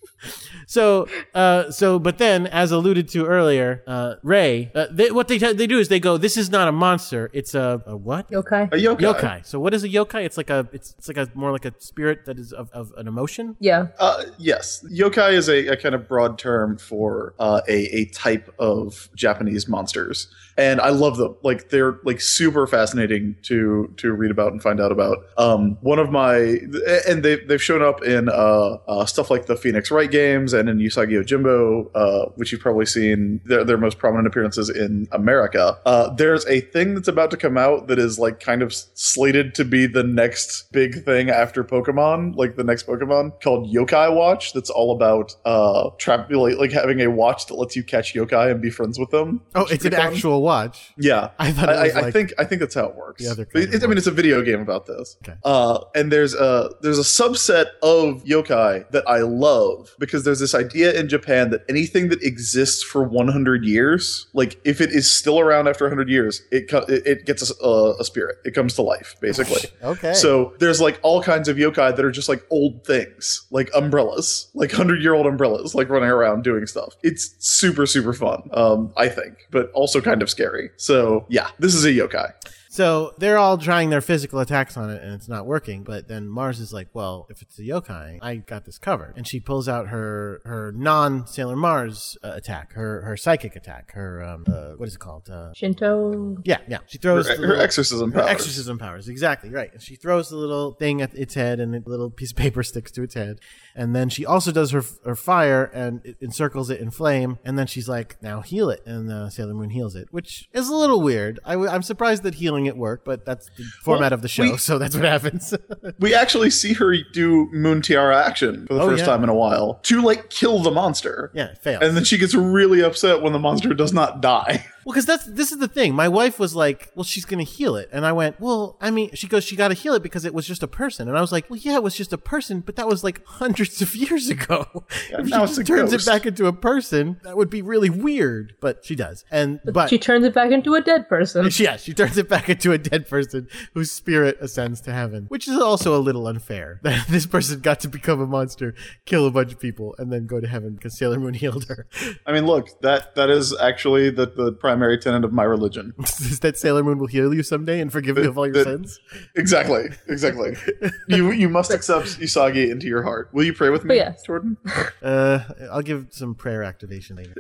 So, 0.68 1.08
uh, 1.34 1.72
so, 1.72 2.00
but 2.00 2.18
then, 2.18 2.48
as 2.48 2.72
alluded 2.72 3.08
to 3.10 3.26
earlier, 3.26 3.84
uh, 3.88 4.16
Ray, 4.24 4.72
uh, 4.76 4.88
they, 4.92 5.12
what 5.12 5.28
they 5.28 5.38
they 5.38 5.68
do 5.68 5.80
is 5.80 5.88
they 5.88 6.00
go, 6.00 6.18
"This 6.18 6.38
is 6.38 6.50
not 6.50 6.68
a 6.68 6.72
monster; 6.72 7.30
it's 7.34 7.56
a, 7.56 7.82
a 7.86 7.98
what? 7.98 8.32
Okay. 8.32 8.64
A 8.64 8.68
yokai. 8.78 9.00
Yokai. 9.00 9.46
So, 9.46 9.60
what 9.60 9.74
is 9.74 9.84
a 9.84 9.90
yokai? 9.90 10.26
It's 10.26 10.38
like 10.38 10.50
a, 10.50 10.68
it's, 10.72 10.94
it's 10.98 11.08
like 11.08 11.18
a 11.18 11.30
more 11.34 11.52
like 11.52 11.66
a 11.66 11.74
spirit 11.80 12.26
that 12.26 12.38
is 12.38 12.54
of, 12.54 12.70
of 12.72 12.94
an 12.98 13.08
emotion. 13.08 13.56
Yeah. 13.60 13.88
Uh, 14.00 14.26
yes, 14.38 14.86
yokai 14.92 15.34
is 15.34 15.50
a, 15.50 15.68
a 15.68 15.78
kind 15.78 15.96
of 15.96 16.08
broad 16.08 16.38
term 16.38 16.78
for 16.78 17.34
uh, 17.40 17.62
a 17.68 17.80
a 17.96 18.06
type 18.06 18.54
of 18.60 19.10
Japanese 19.16 19.68
monsters, 19.68 20.28
and 20.60 20.82
I 20.82 20.90
love 20.90 21.18
them. 21.18 21.36
Like 21.42 21.70
they're 21.70 22.00
like 22.04 22.20
super 22.20 22.68
fascinating 22.68 23.38
to 23.44 23.94
to 23.98 24.12
read 24.12 24.30
about 24.30 24.52
and 24.52 24.62
find 24.62 24.82
out 24.82 24.92
about. 24.92 25.18
Um, 25.38 25.78
one 25.82 26.00
of 26.00 26.12
my 26.12 26.60
and 27.08 27.24
they 27.24 27.38
they've 27.38 27.62
shown 27.62 27.82
up 27.82 28.04
in 28.04 28.28
uh, 28.28 28.78
uh, 28.88 29.06
stuff 29.06 29.32
like 29.32 29.46
the 29.46 29.56
Phoenix 29.56 29.90
Wright 29.90 30.12
games 30.12 30.54
and 30.54 30.68
in 30.68 30.78
Usagi 30.80 31.14
Yojimbo, 31.14 31.90
uh, 31.96 32.30
which 32.36 32.52
you've 32.52 32.62
probably 32.62 32.86
seen 32.86 33.40
their 33.46 33.64
their 33.64 33.78
most 33.78 33.98
prominent 33.98 34.28
appearances 34.28 34.70
in 34.70 35.08
America. 35.14 35.78
Uh, 35.86 36.10
there's 36.14 36.46
a 36.48 36.60
thing 36.62 36.94
that's 36.94 37.08
about 37.08 37.32
to 37.32 37.38
come 37.38 37.58
out 37.58 37.88
that 37.88 37.98
is 37.98 38.20
like 38.20 38.42
kind 38.42 38.62
of 38.62 38.74
slated 38.74 39.56
to 39.56 39.64
be 39.64 39.88
the 39.88 40.04
next 40.04 40.72
big 40.74 41.06
thing 41.06 41.30
after 41.30 41.64
Pokemon, 41.64 42.36
like 42.36 42.58
the 42.58 42.64
next 42.66 42.86
Pokemon 42.86 43.42
called 43.42 43.74
Yokai 43.74 44.14
Watch. 44.14 44.52
That's 44.52 44.70
all 44.70 44.92
about 44.92 45.36
uh 45.46 45.90
trap 45.98 46.30
like, 46.30 46.58
like 46.58 46.72
having 46.72 47.00
a 47.00 47.08
watch 47.08 47.46
that 47.46 47.56
lets 47.56 47.76
you 47.76 47.84
catch 47.84 48.14
yokai 48.14 48.52
and 48.52 48.62
be 48.62 48.70
friends 48.70 49.00
with 49.00 49.10
them. 49.10 49.42
Oh, 49.56 49.66
it's 49.72 49.86
an 49.86 49.92
fun. 49.92 50.02
actual 50.02 50.42
watch. 50.50 50.94
Yeah, 50.98 51.30
I 51.40 51.52
thought 51.52 51.70
I, 51.70 51.84
was 51.84 51.96
I, 51.96 52.12
think 52.12 52.34
I 52.38 52.44
think 52.44 52.60
that's 52.62 52.76
how 52.76 52.86
it 52.86 52.96
works. 52.96 53.24
The 53.24 53.32
other 53.32 53.48
it- 53.54 53.84
I 53.84 53.88
mean, 53.88 53.98
it's 53.98 54.08
a 54.08 54.12
video 54.12 54.42
game 54.42 54.62
about 54.62 54.86
this. 54.86 55.18
Okay. 55.24 55.38
Uh, 55.44 55.80
and 55.96 56.12
there's 56.12 56.34
a 56.34 56.72
there's 56.82 57.00
a 57.00 57.10
subset 57.22 57.68
of 57.84 58.24
yokai 58.24 58.90
that 58.92 59.04
I 59.08 59.20
love 59.20 59.96
because 60.00 60.24
there's 60.26 60.40
this 60.40 60.56
idea 60.56 60.94
in 61.00 61.08
Japan 61.08 61.50
that 61.52 61.62
anything 61.70 62.10
that 62.10 62.22
exists 62.24 62.84
for 62.84 63.04
100 63.04 63.64
years, 63.64 64.28
like 64.34 64.60
if 64.66 64.82
it 64.82 64.90
is 64.92 65.10
still 65.10 65.40
around 65.40 65.68
after 65.68 65.86
100 65.86 66.10
years, 66.10 66.42
it 66.52 66.70
co- 66.70 66.86
it, 66.88 67.26
gets 67.26 67.42
a, 67.50 67.54
a, 67.64 68.00
a 68.00 68.04
spirit. 68.04 68.38
It 68.46 68.52
comes 68.56 68.74
to 68.76 68.82
life, 68.82 69.16
basically. 69.22 69.62
Okay. 69.84 70.14
So 70.14 70.54
there's 70.60 70.82
like 70.82 71.00
all 71.04 71.22
kinds 71.22 71.48
of 71.48 71.58
yokai 71.58 71.96
that 71.96 72.04
are 72.04 72.12
just 72.12 72.30
like 72.30 72.44
old 72.50 72.84
things, 72.86 73.46
like 73.50 73.70
umbrellas, 73.76 74.50
like 74.54 74.72
hundred 74.72 75.02
year 75.02 75.14
old 75.14 75.26
umbrellas, 75.26 75.74
like 75.74 75.90
running 75.90 76.10
around 76.10 76.44
doing 76.44 76.66
stuff. 76.68 76.96
It's 77.04 77.36
super 77.40 77.86
super 77.86 78.14
fun, 78.14 78.50
um, 78.54 78.94
I 78.98 79.08
think, 79.08 79.48
but 79.52 79.72
also 79.72 80.02
kind 80.02 80.22
of 80.22 80.30
scary. 80.30 80.39
So 80.78 81.26
yeah, 81.30 81.50
this 81.60 81.74
is 81.76 81.86
a 81.86 81.90
yokai. 81.90 82.34
So 82.72 83.16
they're 83.18 83.40
all 83.40 83.58
trying 83.58 83.90
their 83.90 84.00
physical 84.00 84.40
attacks 84.40 84.78
on 84.78 84.92
it 84.92 85.02
and 85.02 85.12
it's 85.14 85.28
not 85.28 85.48
working. 85.48 85.84
But 85.84 86.08
then 86.08 86.28
Mars 86.28 86.60
is 86.60 86.72
like, 86.72 86.88
well, 86.94 87.26
if 87.30 87.42
it's 87.42 87.58
a 87.58 87.64
yokai, 87.64 88.20
I 88.22 88.36
got 88.36 88.66
this 88.66 88.78
covered. 88.78 89.14
And 89.18 89.28
she 89.28 89.40
pulls 89.40 89.68
out 89.68 89.88
her 89.88 90.40
her 90.46 90.72
non 90.72 91.26
Sailor 91.26 91.56
Mars 91.56 92.16
uh, 92.24 92.32
attack, 92.36 92.74
her 92.74 93.02
her 93.02 93.18
psychic 93.18 93.56
attack, 93.56 93.94
her 93.94 94.24
um 94.24 94.46
uh, 94.48 94.74
what 94.78 94.88
is 94.88 94.94
it 94.96 95.00
called? 95.00 95.28
Uh, 95.30 95.52
Shinto. 95.56 96.38
yeah, 96.46 96.60
yeah. 96.68 96.78
She 96.86 97.00
throws 97.00 97.28
Her, 97.28 97.36
her 97.38 97.42
little- 97.42 97.62
exorcism 97.62 98.12
her 98.12 98.20
powers. 98.20 98.32
exorcism 98.32 98.78
powers, 98.78 99.10
exactly 99.10 99.50
right. 99.50 99.74
And 99.74 99.82
she 99.82 99.96
throws 99.96 100.30
the 100.30 100.36
little 100.38 100.74
thing 100.74 101.02
at 101.02 101.14
its 101.16 101.34
head, 101.34 101.60
and 101.60 101.74
a 101.74 101.82
little 101.90 102.12
piece 102.12 102.30
of 102.32 102.38
paper 102.38 102.62
sticks 102.72 102.92
to 102.92 103.02
its 103.02 103.16
head. 103.16 103.40
And 103.76 103.96
then 103.96 104.10
she 104.10 104.28
also 104.28 104.52
does 104.52 104.70
her 104.72 104.84
her 105.06 105.16
fire 105.16 105.64
and 105.74 106.02
it 106.06 106.18
encircles 106.22 106.70
it 106.70 106.80
in 106.82 106.92
flame. 106.92 107.40
And 107.44 107.58
then 107.58 107.66
she's 107.66 107.90
like, 107.90 108.22
"Now 108.22 108.42
heal 108.42 108.70
it," 108.70 108.82
and 108.86 109.12
uh, 109.12 109.30
Sailor 109.32 109.56
Moon 109.56 109.72
heals 109.72 109.96
it, 109.96 110.10
which 110.12 110.48
is 110.54 110.70
a 110.70 110.76
little 110.76 111.02
weird. 111.02 111.40
I, 111.44 111.56
am 111.56 111.82
surprised 111.82 112.22
that 112.24 112.36
healing 112.36 112.60
it 112.70 112.78
worked, 112.78 113.04
but 113.04 113.26
that's 113.26 113.50
the 113.58 113.64
format 113.84 114.14
of 114.14 114.22
the 114.22 114.30
show, 114.30 114.44
we- 114.44 114.58
so 114.58 114.78
that's 114.80 114.96
what 114.96 115.04
happens. 115.06 115.54
We 116.00 116.14
actually 116.16 116.50
see 116.52 116.74
her 116.74 116.96
do 117.14 117.50
Moon 117.52 117.82
Tiara 117.82 118.26
action 118.26 118.66
for 118.68 118.76
the 118.76 118.82
Oh, 118.82 118.88
first 118.90 119.02
yeah. 119.02 119.06
time 119.08 119.24
in 119.24 119.30
a 119.30 119.34
while 119.36 119.80
to 119.84 120.02
like 120.02 120.30
kill 120.30 120.60
the 120.60 120.72
monster. 120.72 121.32
yeah, 121.34 121.48
it 121.48 121.58
fails. 121.58 121.84
And 121.84 121.98
then 121.98 122.04
she 122.06 122.18
gets 122.18 122.34
really 122.34 122.82
upset 122.82 123.22
when 123.22 123.34
the 123.34 123.40
monster 123.40 123.74
does 123.74 123.92
not 123.92 124.22
die. 124.22 124.66
Well, 124.90 124.96
because 124.96 125.06
that's 125.06 125.26
this 125.26 125.52
is 125.52 125.60
the 125.60 125.68
thing. 125.68 125.94
My 125.94 126.08
wife 126.08 126.40
was 126.40 126.56
like, 126.56 126.90
"Well, 126.96 127.04
she's 127.04 127.24
gonna 127.24 127.44
heal 127.44 127.76
it," 127.76 127.90
and 127.94 128.08
I 128.08 128.12
went, 128.12 128.42
"Well, 128.42 128.76
I 128.82 128.90
mean," 128.90 129.12
she 129.14 129.28
goes, 129.28 129.44
"She 129.44 129.56
got 129.56 129.68
to 129.68 129.76
heal 129.76 129.94
it 129.94 130.02
because 130.02 130.26
it 130.26 130.34
was 130.34 130.48
just 130.48 130.64
a 130.64 130.68
person," 130.68 131.08
and 131.08 131.16
I 131.16 131.22
was 131.22 131.32
like, 131.32 131.48
"Well, 131.48 131.60
yeah, 131.62 131.76
it 131.76 131.84
was 131.84 131.94
just 131.94 132.12
a 132.12 132.18
person, 132.18 132.62
but 132.62 132.76
that 132.78 132.88
was 132.88 133.04
like 133.04 133.24
hundreds 133.24 133.84
of 133.84 133.96
years 133.96 134.32
ago. 134.32 134.66
if 134.90 135.28
she 135.28 135.36
it's 135.36 135.56
just 135.58 135.68
turns 135.68 135.92
ghost." 135.92 136.08
it 136.08 136.12
back 136.12 136.26
into 136.26 136.48
a 136.48 136.54
person, 136.54 137.20
that 137.22 137.38
would 137.38 137.52
be 137.52 137.62
really 137.62 137.92
weird." 137.92 138.56
But 138.62 138.84
she 138.84 138.96
does, 138.96 139.26
and 139.30 139.60
but 139.64 139.92
She 139.92 140.00
turns 140.00 140.26
it 140.26 140.34
back 140.34 140.52
into 140.52 140.74
a 140.74 140.82
dead 140.82 141.08
person. 141.08 141.48
yeah, 141.58 141.78
she 141.78 141.94
turns 141.94 142.18
it 142.18 142.28
back 142.28 142.50
into 142.50 142.72
a 142.72 142.80
dead 142.80 143.08
person 143.08 143.48
whose 143.76 143.92
spirit 143.92 144.40
ascends 144.42 144.82
to 144.82 144.92
heaven, 144.92 145.26
which 145.28 145.48
is 145.48 145.60
also 145.60 145.96
a 145.96 146.02
little 146.02 146.26
unfair 146.26 146.80
that 146.84 147.08
this 147.10 147.28
person 147.28 147.60
got 147.60 147.80
to 147.82 147.88
become 147.88 148.20
a 148.20 148.26
monster, 148.26 148.74
kill 149.06 149.28
a 149.28 149.32
bunch 149.32 149.52
of 149.52 149.60
people, 149.60 149.94
and 150.00 150.12
then 150.12 150.26
go 150.26 150.40
to 150.40 150.48
heaven 150.48 150.74
because 150.74 150.98
Sailor 150.98 151.20
Moon 151.20 151.36
healed 151.36 151.66
her. 151.66 151.86
I 152.26 152.32
mean, 152.32 152.48
look, 152.48 152.82
that 152.82 153.14
that 153.14 153.30
is 153.30 153.56
actually 153.56 154.10
the, 154.10 154.26
the 154.26 154.52
prime 154.54 154.79
primary 154.80 154.98
tenet 154.98 155.26
of 155.26 155.34
my 155.34 155.44
religion. 155.44 155.94
Is 156.00 156.40
that 156.40 156.58
Sailor 156.58 156.84
Moon 156.84 157.00
will 157.00 157.08
heal 157.08 157.34
you 157.34 157.44
someday 157.44 157.82
and 157.82 157.92
forgive 157.92 158.18
you 158.18 158.30
of 158.30 158.38
all 158.38 158.46
your 158.48 158.54
That- 158.54 158.64
sins? 158.64 159.00
Exactly, 159.36 159.90
exactly. 160.08 160.56
you 161.10 161.32
you 161.32 161.50
must 161.50 161.72
accept 161.72 162.20
Usagi 162.20 162.70
into 162.72 162.88
your 162.88 163.04
heart. 163.04 163.30
Will 163.34 163.44
you 163.44 163.54
pray 163.54 163.70
with 163.70 163.84
me, 163.84 163.96
yes. 163.96 164.24
Jordan? 164.24 164.56
Uh, 165.02 165.40
I'll 165.72 165.82
give 165.82 166.08
some 166.12 166.34
prayer 166.34 166.64
activation 166.64 167.18
later. 167.18 167.34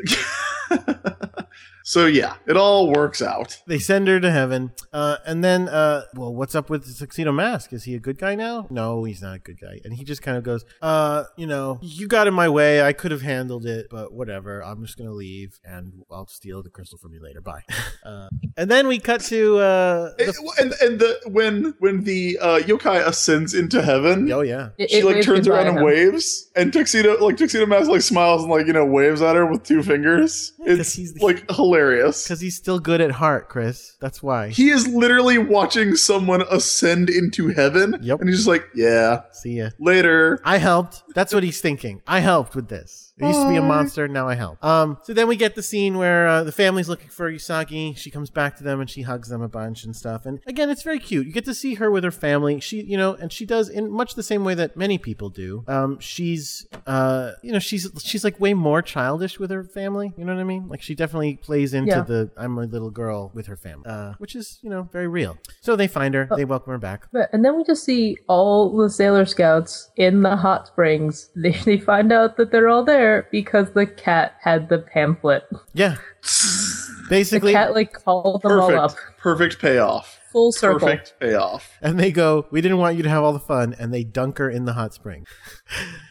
So 1.90 2.06
yeah, 2.06 2.36
it 2.46 2.56
all 2.56 2.92
works 2.94 3.20
out. 3.20 3.58
They 3.66 3.80
send 3.80 4.08
her 4.10 4.20
to 4.20 4.30
heaven, 4.30 4.74
uh, 4.94 5.18
and 5.26 5.44
then, 5.44 5.68
uh, 5.68 6.04
well, 6.14 6.36
what's 6.36 6.54
up 6.54 6.70
with 6.70 6.86
the 6.86 6.94
tuxedo 6.94 7.32
mask? 7.32 7.74
Is 7.74 7.86
he 7.86 7.96
a 7.96 8.00
good 8.00 8.20
guy 8.20 8.36
now? 8.36 8.68
No, 8.70 9.06
he's 9.06 9.24
not 9.24 9.38
a 9.38 9.40
good 9.40 9.60
guy. 9.60 9.80
And 9.84 9.96
he 9.96 10.04
just 10.04 10.22
kind 10.22 10.38
of 10.38 10.44
goes, 10.44 10.64
uh, 10.84 11.24
you 11.36 11.48
know, 11.48 11.80
you 11.82 12.08
got 12.08 12.28
in 12.28 12.34
my 12.36 12.48
way. 12.48 12.84
I 12.84 12.94
could 12.94 13.10
have 13.10 13.24
handled 13.24 13.66
it, 13.66 13.88
but 13.90 14.14
whatever. 14.14 14.64
I'm 14.64 14.86
just 14.86 15.00
gonna 15.00 15.14
leave, 15.14 15.60
and 15.66 16.04
I'll 16.12 16.28
steal 16.28 16.62
the 16.62 16.70
crystal 16.70 17.00
from 17.00 17.12
you 17.16 17.24
later. 17.24 17.42
Bye. 17.42 17.64
uh, 18.06 18.28
and 18.56 18.70
then 18.70 18.88
we 18.88 19.00
cut 19.00 19.22
to, 19.22 19.58
uh, 19.58 20.12
the, 20.20 20.54
and 20.60 20.74
and 20.84 21.00
the 21.00 21.20
when 21.26 21.74
when 21.80 22.04
the 22.04 22.38
uh, 22.40 22.60
yokai 22.60 23.04
ascends 23.04 23.56
into 23.56 23.82
heaven, 23.82 24.32
oh 24.32 24.42
yeah, 24.42 24.70
It- 24.78 24.92
she 24.92 24.98
it 25.00 25.06
like 25.06 25.24
turns 25.24 25.48
around 25.48 25.66
and 25.66 25.80
him. 25.80 25.84
waves, 25.86 26.52
and 26.56 26.72
tuxedo 26.72 27.18
like 27.26 27.38
tuxedo 27.38 27.66
mask 27.66 27.90
like 27.90 28.02
smiles 28.04 28.44
and 28.44 28.52
like 28.52 28.68
you 28.68 28.74
know 28.74 28.86
waves 28.86 29.24
at 29.24 29.36
her 29.36 29.48
with 29.48 29.64
two 29.64 29.82
fingers. 29.82 30.52
'cause 30.60 30.78
It's 30.78 30.94
he's 30.94 31.14
the- 31.16 31.26
like 31.26 31.50
hilarious. 31.50 31.79
Because 31.80 32.42
he's 32.42 32.56
still 32.56 32.80
good 32.80 33.02
at 33.02 33.12
heart, 33.12 33.50
Chris. 33.50 33.96
That's 34.00 34.22
why. 34.24 34.50
He 34.50 34.70
is 34.70 34.88
literally 34.88 35.38
watching 35.38 35.96
someone 35.96 36.42
ascend 36.50 37.10
into 37.10 37.50
heaven, 37.50 37.98
Yep. 38.02 38.20
and 38.20 38.30
he's 38.30 38.40
just 38.40 38.48
like, 38.48 38.66
"Yeah, 38.76 39.22
See 39.32 39.58
ya. 39.58 39.70
later." 39.80 40.40
I 40.44 40.58
helped. 40.58 41.04
That's 41.16 41.34
what 41.34 41.44
he's 41.44 41.62
thinking. 41.62 42.02
I 42.08 42.20
helped 42.20 42.56
with 42.56 42.68
this. 42.70 43.09
It 43.20 43.28
used 43.28 43.41
to 43.41 43.49
be 43.49 43.55
a 43.57 43.61
monster. 43.61 44.07
Now 44.07 44.28
I 44.28 44.36
help. 44.36 44.63
Um. 44.63 44.97
So 45.03 45.13
then 45.13 45.28
we 45.28 45.36
get 45.36 45.55
the 45.55 45.63
scene 45.63 45.97
where 45.97 46.28
uh, 46.28 46.43
the 46.43 46.51
family's 46.51 46.88
looking 46.89 47.09
for 47.09 47.32
Usagi. 47.32 47.97
She 47.97 48.09
comes 48.09 48.30
back 48.30 48.57
to 48.57 48.63
them 48.63 48.80
and 48.80 48.89
she 48.89 49.01
hugs 49.03 49.30
them 49.30 49.41
a 49.41 49.47
bunch 49.49 49.84
and 49.84 49.95
stuff. 49.95 50.26
And 50.26 50.39
again, 50.47 50.70
it's 50.70 50.84
very 50.84 50.99
cute. 50.99 51.28
You 51.28 51.34
get 51.34 51.45
to 51.45 51.53
see 51.53 51.76
her 51.76 51.91
with 51.91 52.03
her 52.03 52.11
family. 52.11 52.59
She, 52.59 52.82
you 52.82 52.97
know, 52.97 53.13
and 53.15 53.32
she 53.32 53.45
does 53.45 53.70
in 53.70 53.91
much 53.91 54.15
the 54.15 54.24
same 54.24 54.43
way 54.43 54.53
that 54.55 54.76
many 54.78 54.97
people 54.97 55.30
do. 55.30 55.63
Um. 55.67 55.99
She's, 55.99 56.67
uh, 56.88 57.32
you 57.43 57.51
know, 57.51 57.59
she's 57.59 57.89
she's 58.03 58.24
like 58.24 58.39
way 58.39 58.53
more 58.53 58.82
childish 58.82 59.39
with 59.39 59.51
her 59.51 59.63
family. 59.63 60.13
You 60.17 60.26
know 60.26 60.34
what 60.34 60.41
I 60.41 60.45
mean? 60.45 60.67
Like 60.67 60.82
she 60.82 60.95
definitely 60.95 61.36
plays 61.36 61.74
into 61.74 61.89
Yeah. 61.91 62.01
the 62.01 62.30
I'm 62.38 62.57
a 62.57 62.61
little 62.65 62.89
girl 62.91 63.32
with 63.34 63.47
her 63.47 63.55
family, 63.57 63.86
uh, 63.86 64.13
which 64.17 64.36
is 64.36 64.59
you 64.61 64.70
know 64.70 64.84
very 64.91 65.07
real. 65.07 65.38
So 65.61 65.76
they 65.76 65.88
find 65.88 66.13
her. 66.15 66.28
They 66.36 66.45
welcome 66.45 66.72
her 66.72 66.78
back. 66.78 67.07
But, 67.11 67.30
and 67.34 67.43
then 67.43 67.57
we 67.57 67.63
just 67.63 67.84
see 67.84 68.17
all 68.28 68.76
the 68.78 68.89
Sailor 68.89 69.26
Scouts 69.26 69.91
in 69.97 70.22
the 70.24 70.36
hot 70.36 70.67
springs. 70.67 71.30
They, 71.39 71.51
they 71.51 71.78
find 71.78 72.11
out 72.11 72.36
that 72.38 72.51
they're 72.51 72.67
all 72.67 72.84
there 72.84 73.09
because 73.32 73.72
the 73.74 73.86
cat 73.86 74.36
had 74.41 74.70
the 74.70 74.80
pamphlet. 74.80 75.43
Yeah. 75.74 75.95
The 76.22 77.05
Basically, 77.10 77.53
cat 77.53 77.74
like 77.74 77.91
called 77.93 78.41
them 78.43 78.51
all 78.51 78.76
up. 78.80 78.91
Perfect, 78.95 79.18
perfect 79.20 79.60
payoff. 79.62 80.20
Full 80.32 80.51
circle. 80.51 80.80
Perfect 80.80 81.16
payoff. 81.20 81.72
and 81.82 81.99
they 81.99 82.12
go, 82.12 82.45
"We 82.51 82.62
didn't 82.62 82.78
want 82.78 82.97
you 82.97 83.03
to 83.03 83.10
have 83.10 83.24
all 83.24 83.34
the 83.34 83.39
fun," 83.39 83.76
and 83.80 83.91
they 83.91 84.03
dunk 84.03 84.38
her 84.38 84.47
in 84.49 84.66
the 84.66 84.74
hot 84.74 84.93
spring. 84.93 85.26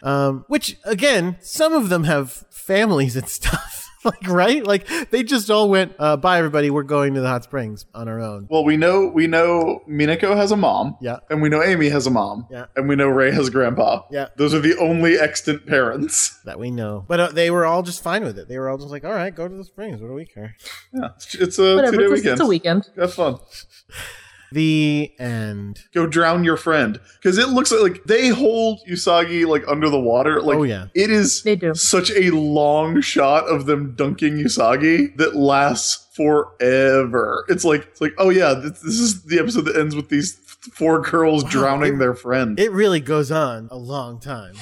um, 0.03 0.45
which 0.49 0.77
again, 0.85 1.37
some 1.41 1.73
of 1.73 1.89
them 1.89 2.03
have 2.05 2.45
families 2.51 3.15
and 3.15 3.29
stuff. 3.39 3.88
like 4.05 4.29
right, 4.29 4.65
like 4.65 4.87
they 5.11 5.23
just 5.23 5.51
all 5.51 5.69
went, 5.69 5.95
uh, 5.99 6.17
"Bye, 6.17 6.39
everybody. 6.39 6.71
We're 6.71 6.83
going 6.85 7.15
to 7.15 7.21
the 7.21 7.29
hot 7.29 7.45
springs 7.45 7.85
on 7.95 8.09
our 8.09 8.21
own." 8.21 8.47
Well, 8.51 8.65
we 8.65 8.77
know 8.77 9.07
we 9.07 9.27
know 9.27 9.81
Minako 9.89 10.37
has 10.37 10.53
a 10.53 10.57
mom. 10.57 10.97
Yeah. 11.01 11.19
And 11.31 11.43
we 11.43 11.49
know 11.49 11.63
Amy 11.63 11.89
has 11.89 12.07
a 12.07 12.11
mom. 12.11 12.47
Yeah. 12.51 12.67
And 12.77 12.89
we 12.89 12.95
know 12.97 13.09
Ray 13.09 13.31
has 13.33 13.49
a 13.49 13.51
grandpa. 13.51 14.03
Yeah. 14.11 14.29
Those 14.37 14.55
are 14.55 14.61
the 14.61 14.77
only 14.79 15.19
extant 15.19 15.67
parents. 15.67 16.37
That 16.49 16.59
we 16.59 16.71
know, 16.71 17.05
but 17.07 17.21
uh, 17.21 17.29
they 17.29 17.51
were 17.51 17.67
all 17.67 17.83
just 17.83 18.03
fine 18.03 18.25
with 18.25 18.39
it. 18.39 18.49
They 18.49 18.59
were 18.59 18.71
all 18.71 18.79
just 18.79 18.89
like, 18.91 19.05
"All 19.05 19.13
right, 19.13 19.35
go 19.35 19.47
to 19.49 19.55
the 19.55 19.65
springs. 19.65 20.01
What 20.01 20.09
do 20.09 20.15
we 20.15 20.25
care?" 20.25 20.57
Yeah. 20.95 21.09
It's, 21.17 21.35
it's 21.35 21.59
a 21.59 21.75
Whatever. 21.77 21.97
two 21.97 21.99
day 21.99 22.05
It's, 22.07 22.13
weekend. 22.15 22.33
it's 22.33 22.41
a 22.41 22.47
weekend. 22.47 22.89
Have 22.97 23.13
fun. 23.13 23.39
The 24.53 25.13
end. 25.19 25.81
Go 25.93 26.07
drown 26.07 26.43
your 26.45 26.57
friend. 26.57 26.99
Because 27.21 27.37
it 27.39 27.49
looks 27.51 27.71
like, 27.71 27.83
like 27.83 28.05
they 28.05 28.29
hold 28.29 28.81
Usagi 28.89 29.47
like 29.47 29.67
under 29.69 29.91
the 29.91 30.01
water. 30.01 30.41
Like 30.41 30.57
Oh, 30.59 30.63
yeah. 30.63 30.87
it 30.95 31.11
is 31.11 31.43
They 31.43 31.57
do. 31.57 31.75
such 31.75 32.11
a 32.11 32.31
long 32.31 33.01
shot 33.01 33.45
of 33.49 33.67
them 33.67 33.95
dunking 33.95 34.35
Usagi 34.39 35.17
that 35.19 35.37
lasts 35.37 36.07
forever. 36.17 37.45
It's 37.49 37.65
like 37.65 37.87
it's 37.91 38.01
like, 38.01 38.15
oh 38.19 38.31
yeah, 38.31 38.55
this, 38.55 38.81
this 38.81 38.99
is 38.99 39.23
the 39.25 39.39
episode 39.39 39.67
that 39.67 39.77
ends 39.77 39.95
with 39.95 40.09
these 40.09 40.35
four 40.73 41.01
girls 41.03 41.45
drowning 41.45 41.97
it- 41.97 41.99
their 41.99 42.15
friend. 42.15 42.59
It 42.59 42.73
really 42.73 43.01
goes 43.01 43.31
on 43.31 43.69
a 43.71 43.77
long 43.77 44.19
time. 44.21 44.55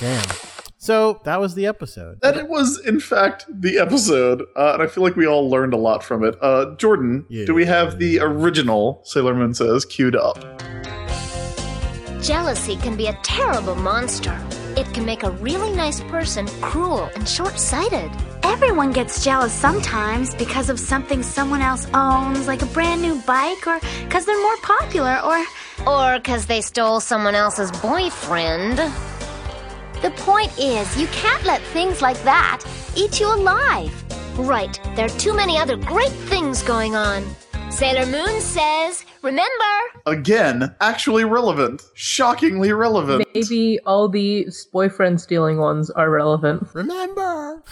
Damn. 0.00 0.24
So 0.82 1.20
that 1.22 1.38
was 1.38 1.54
the 1.54 1.64
episode. 1.66 2.20
That 2.22 2.36
it 2.36 2.48
was, 2.48 2.80
in 2.84 2.98
fact, 2.98 3.46
the 3.48 3.78
episode, 3.78 4.42
uh, 4.56 4.72
and 4.74 4.82
I 4.82 4.88
feel 4.88 5.04
like 5.04 5.14
we 5.14 5.28
all 5.28 5.48
learned 5.48 5.74
a 5.74 5.76
lot 5.76 6.02
from 6.02 6.24
it. 6.24 6.34
Uh, 6.42 6.74
Jordan, 6.74 7.24
Yeah. 7.28 7.44
do 7.46 7.54
we 7.54 7.66
have 7.66 8.00
the 8.00 8.18
original 8.18 9.00
Sailor 9.04 9.32
Moon 9.32 9.54
Says 9.54 9.84
queued 9.84 10.16
up? 10.16 10.38
Jealousy 12.20 12.74
can 12.74 12.96
be 12.96 13.06
a 13.06 13.16
terrible 13.22 13.76
monster. 13.76 14.36
It 14.76 14.92
can 14.92 15.06
make 15.06 15.22
a 15.22 15.30
really 15.30 15.70
nice 15.70 16.00
person 16.00 16.48
cruel 16.60 17.08
and 17.14 17.28
short 17.28 17.60
sighted. 17.60 18.10
Everyone 18.42 18.90
gets 18.90 19.22
jealous 19.22 19.52
sometimes 19.52 20.34
because 20.34 20.68
of 20.68 20.80
something 20.80 21.22
someone 21.22 21.62
else 21.62 21.86
owns, 21.94 22.48
like 22.48 22.62
a 22.62 22.66
brand 22.66 23.00
new 23.02 23.22
bike, 23.24 23.68
or 23.68 23.78
because 24.02 24.24
they're 24.24 24.42
more 24.42 24.56
popular, 24.62 25.20
or. 25.24 25.44
Or 25.86 26.18
because 26.18 26.46
they 26.46 26.60
stole 26.60 26.98
someone 26.98 27.36
else's 27.36 27.70
boyfriend. 27.80 28.80
The 30.02 30.10
point 30.16 30.50
is, 30.58 30.96
you 30.96 31.06
can't 31.12 31.44
let 31.44 31.62
things 31.62 32.02
like 32.02 32.20
that 32.24 32.64
eat 32.96 33.20
you 33.20 33.32
alive. 33.32 33.92
Right, 34.36 34.80
there 34.96 35.06
are 35.06 35.18
too 35.18 35.32
many 35.32 35.56
other 35.56 35.76
great 35.76 36.10
things 36.10 36.60
going 36.64 36.96
on. 36.96 37.24
Sailor 37.70 38.06
Moon 38.06 38.40
says, 38.40 39.04
remember, 39.22 39.48
Again, 40.04 40.74
actually 40.80 41.24
relevant. 41.24 41.82
Shockingly 41.94 42.72
relevant. 42.72 43.28
Maybe 43.32 43.78
all 43.86 44.08
the 44.08 44.48
boyfriend 44.72 45.20
stealing 45.20 45.58
ones 45.58 45.88
are 45.88 46.10
relevant. 46.10 46.66
remember. 46.74 47.62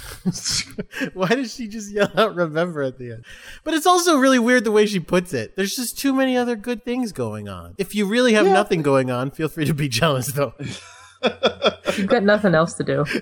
Why 1.14 1.28
does 1.28 1.52
she 1.52 1.66
just 1.66 1.90
yell 1.90 2.12
out 2.16 2.36
remember 2.36 2.82
at 2.82 2.98
the 2.98 3.10
end? 3.10 3.24
But 3.64 3.74
it's 3.74 3.86
also 3.86 4.18
really 4.18 4.38
weird 4.38 4.62
the 4.62 4.70
way 4.70 4.86
she 4.86 5.00
puts 5.00 5.34
it. 5.34 5.56
There's 5.56 5.74
just 5.74 5.98
too 5.98 6.14
many 6.14 6.36
other 6.36 6.54
good 6.54 6.84
things 6.84 7.10
going 7.10 7.48
on. 7.48 7.74
If 7.76 7.96
you 7.96 8.06
really 8.06 8.34
have 8.34 8.46
nothing 8.46 8.82
going 8.82 9.10
on, 9.10 9.32
feel 9.32 9.48
free 9.48 9.64
to 9.64 9.74
be 9.74 9.88
jealous 9.88 10.28
though. 10.28 10.54
You've 11.96 12.08
got 12.08 12.22
nothing 12.22 12.54
else 12.54 12.74
to 12.74 12.84
do. 12.84 13.04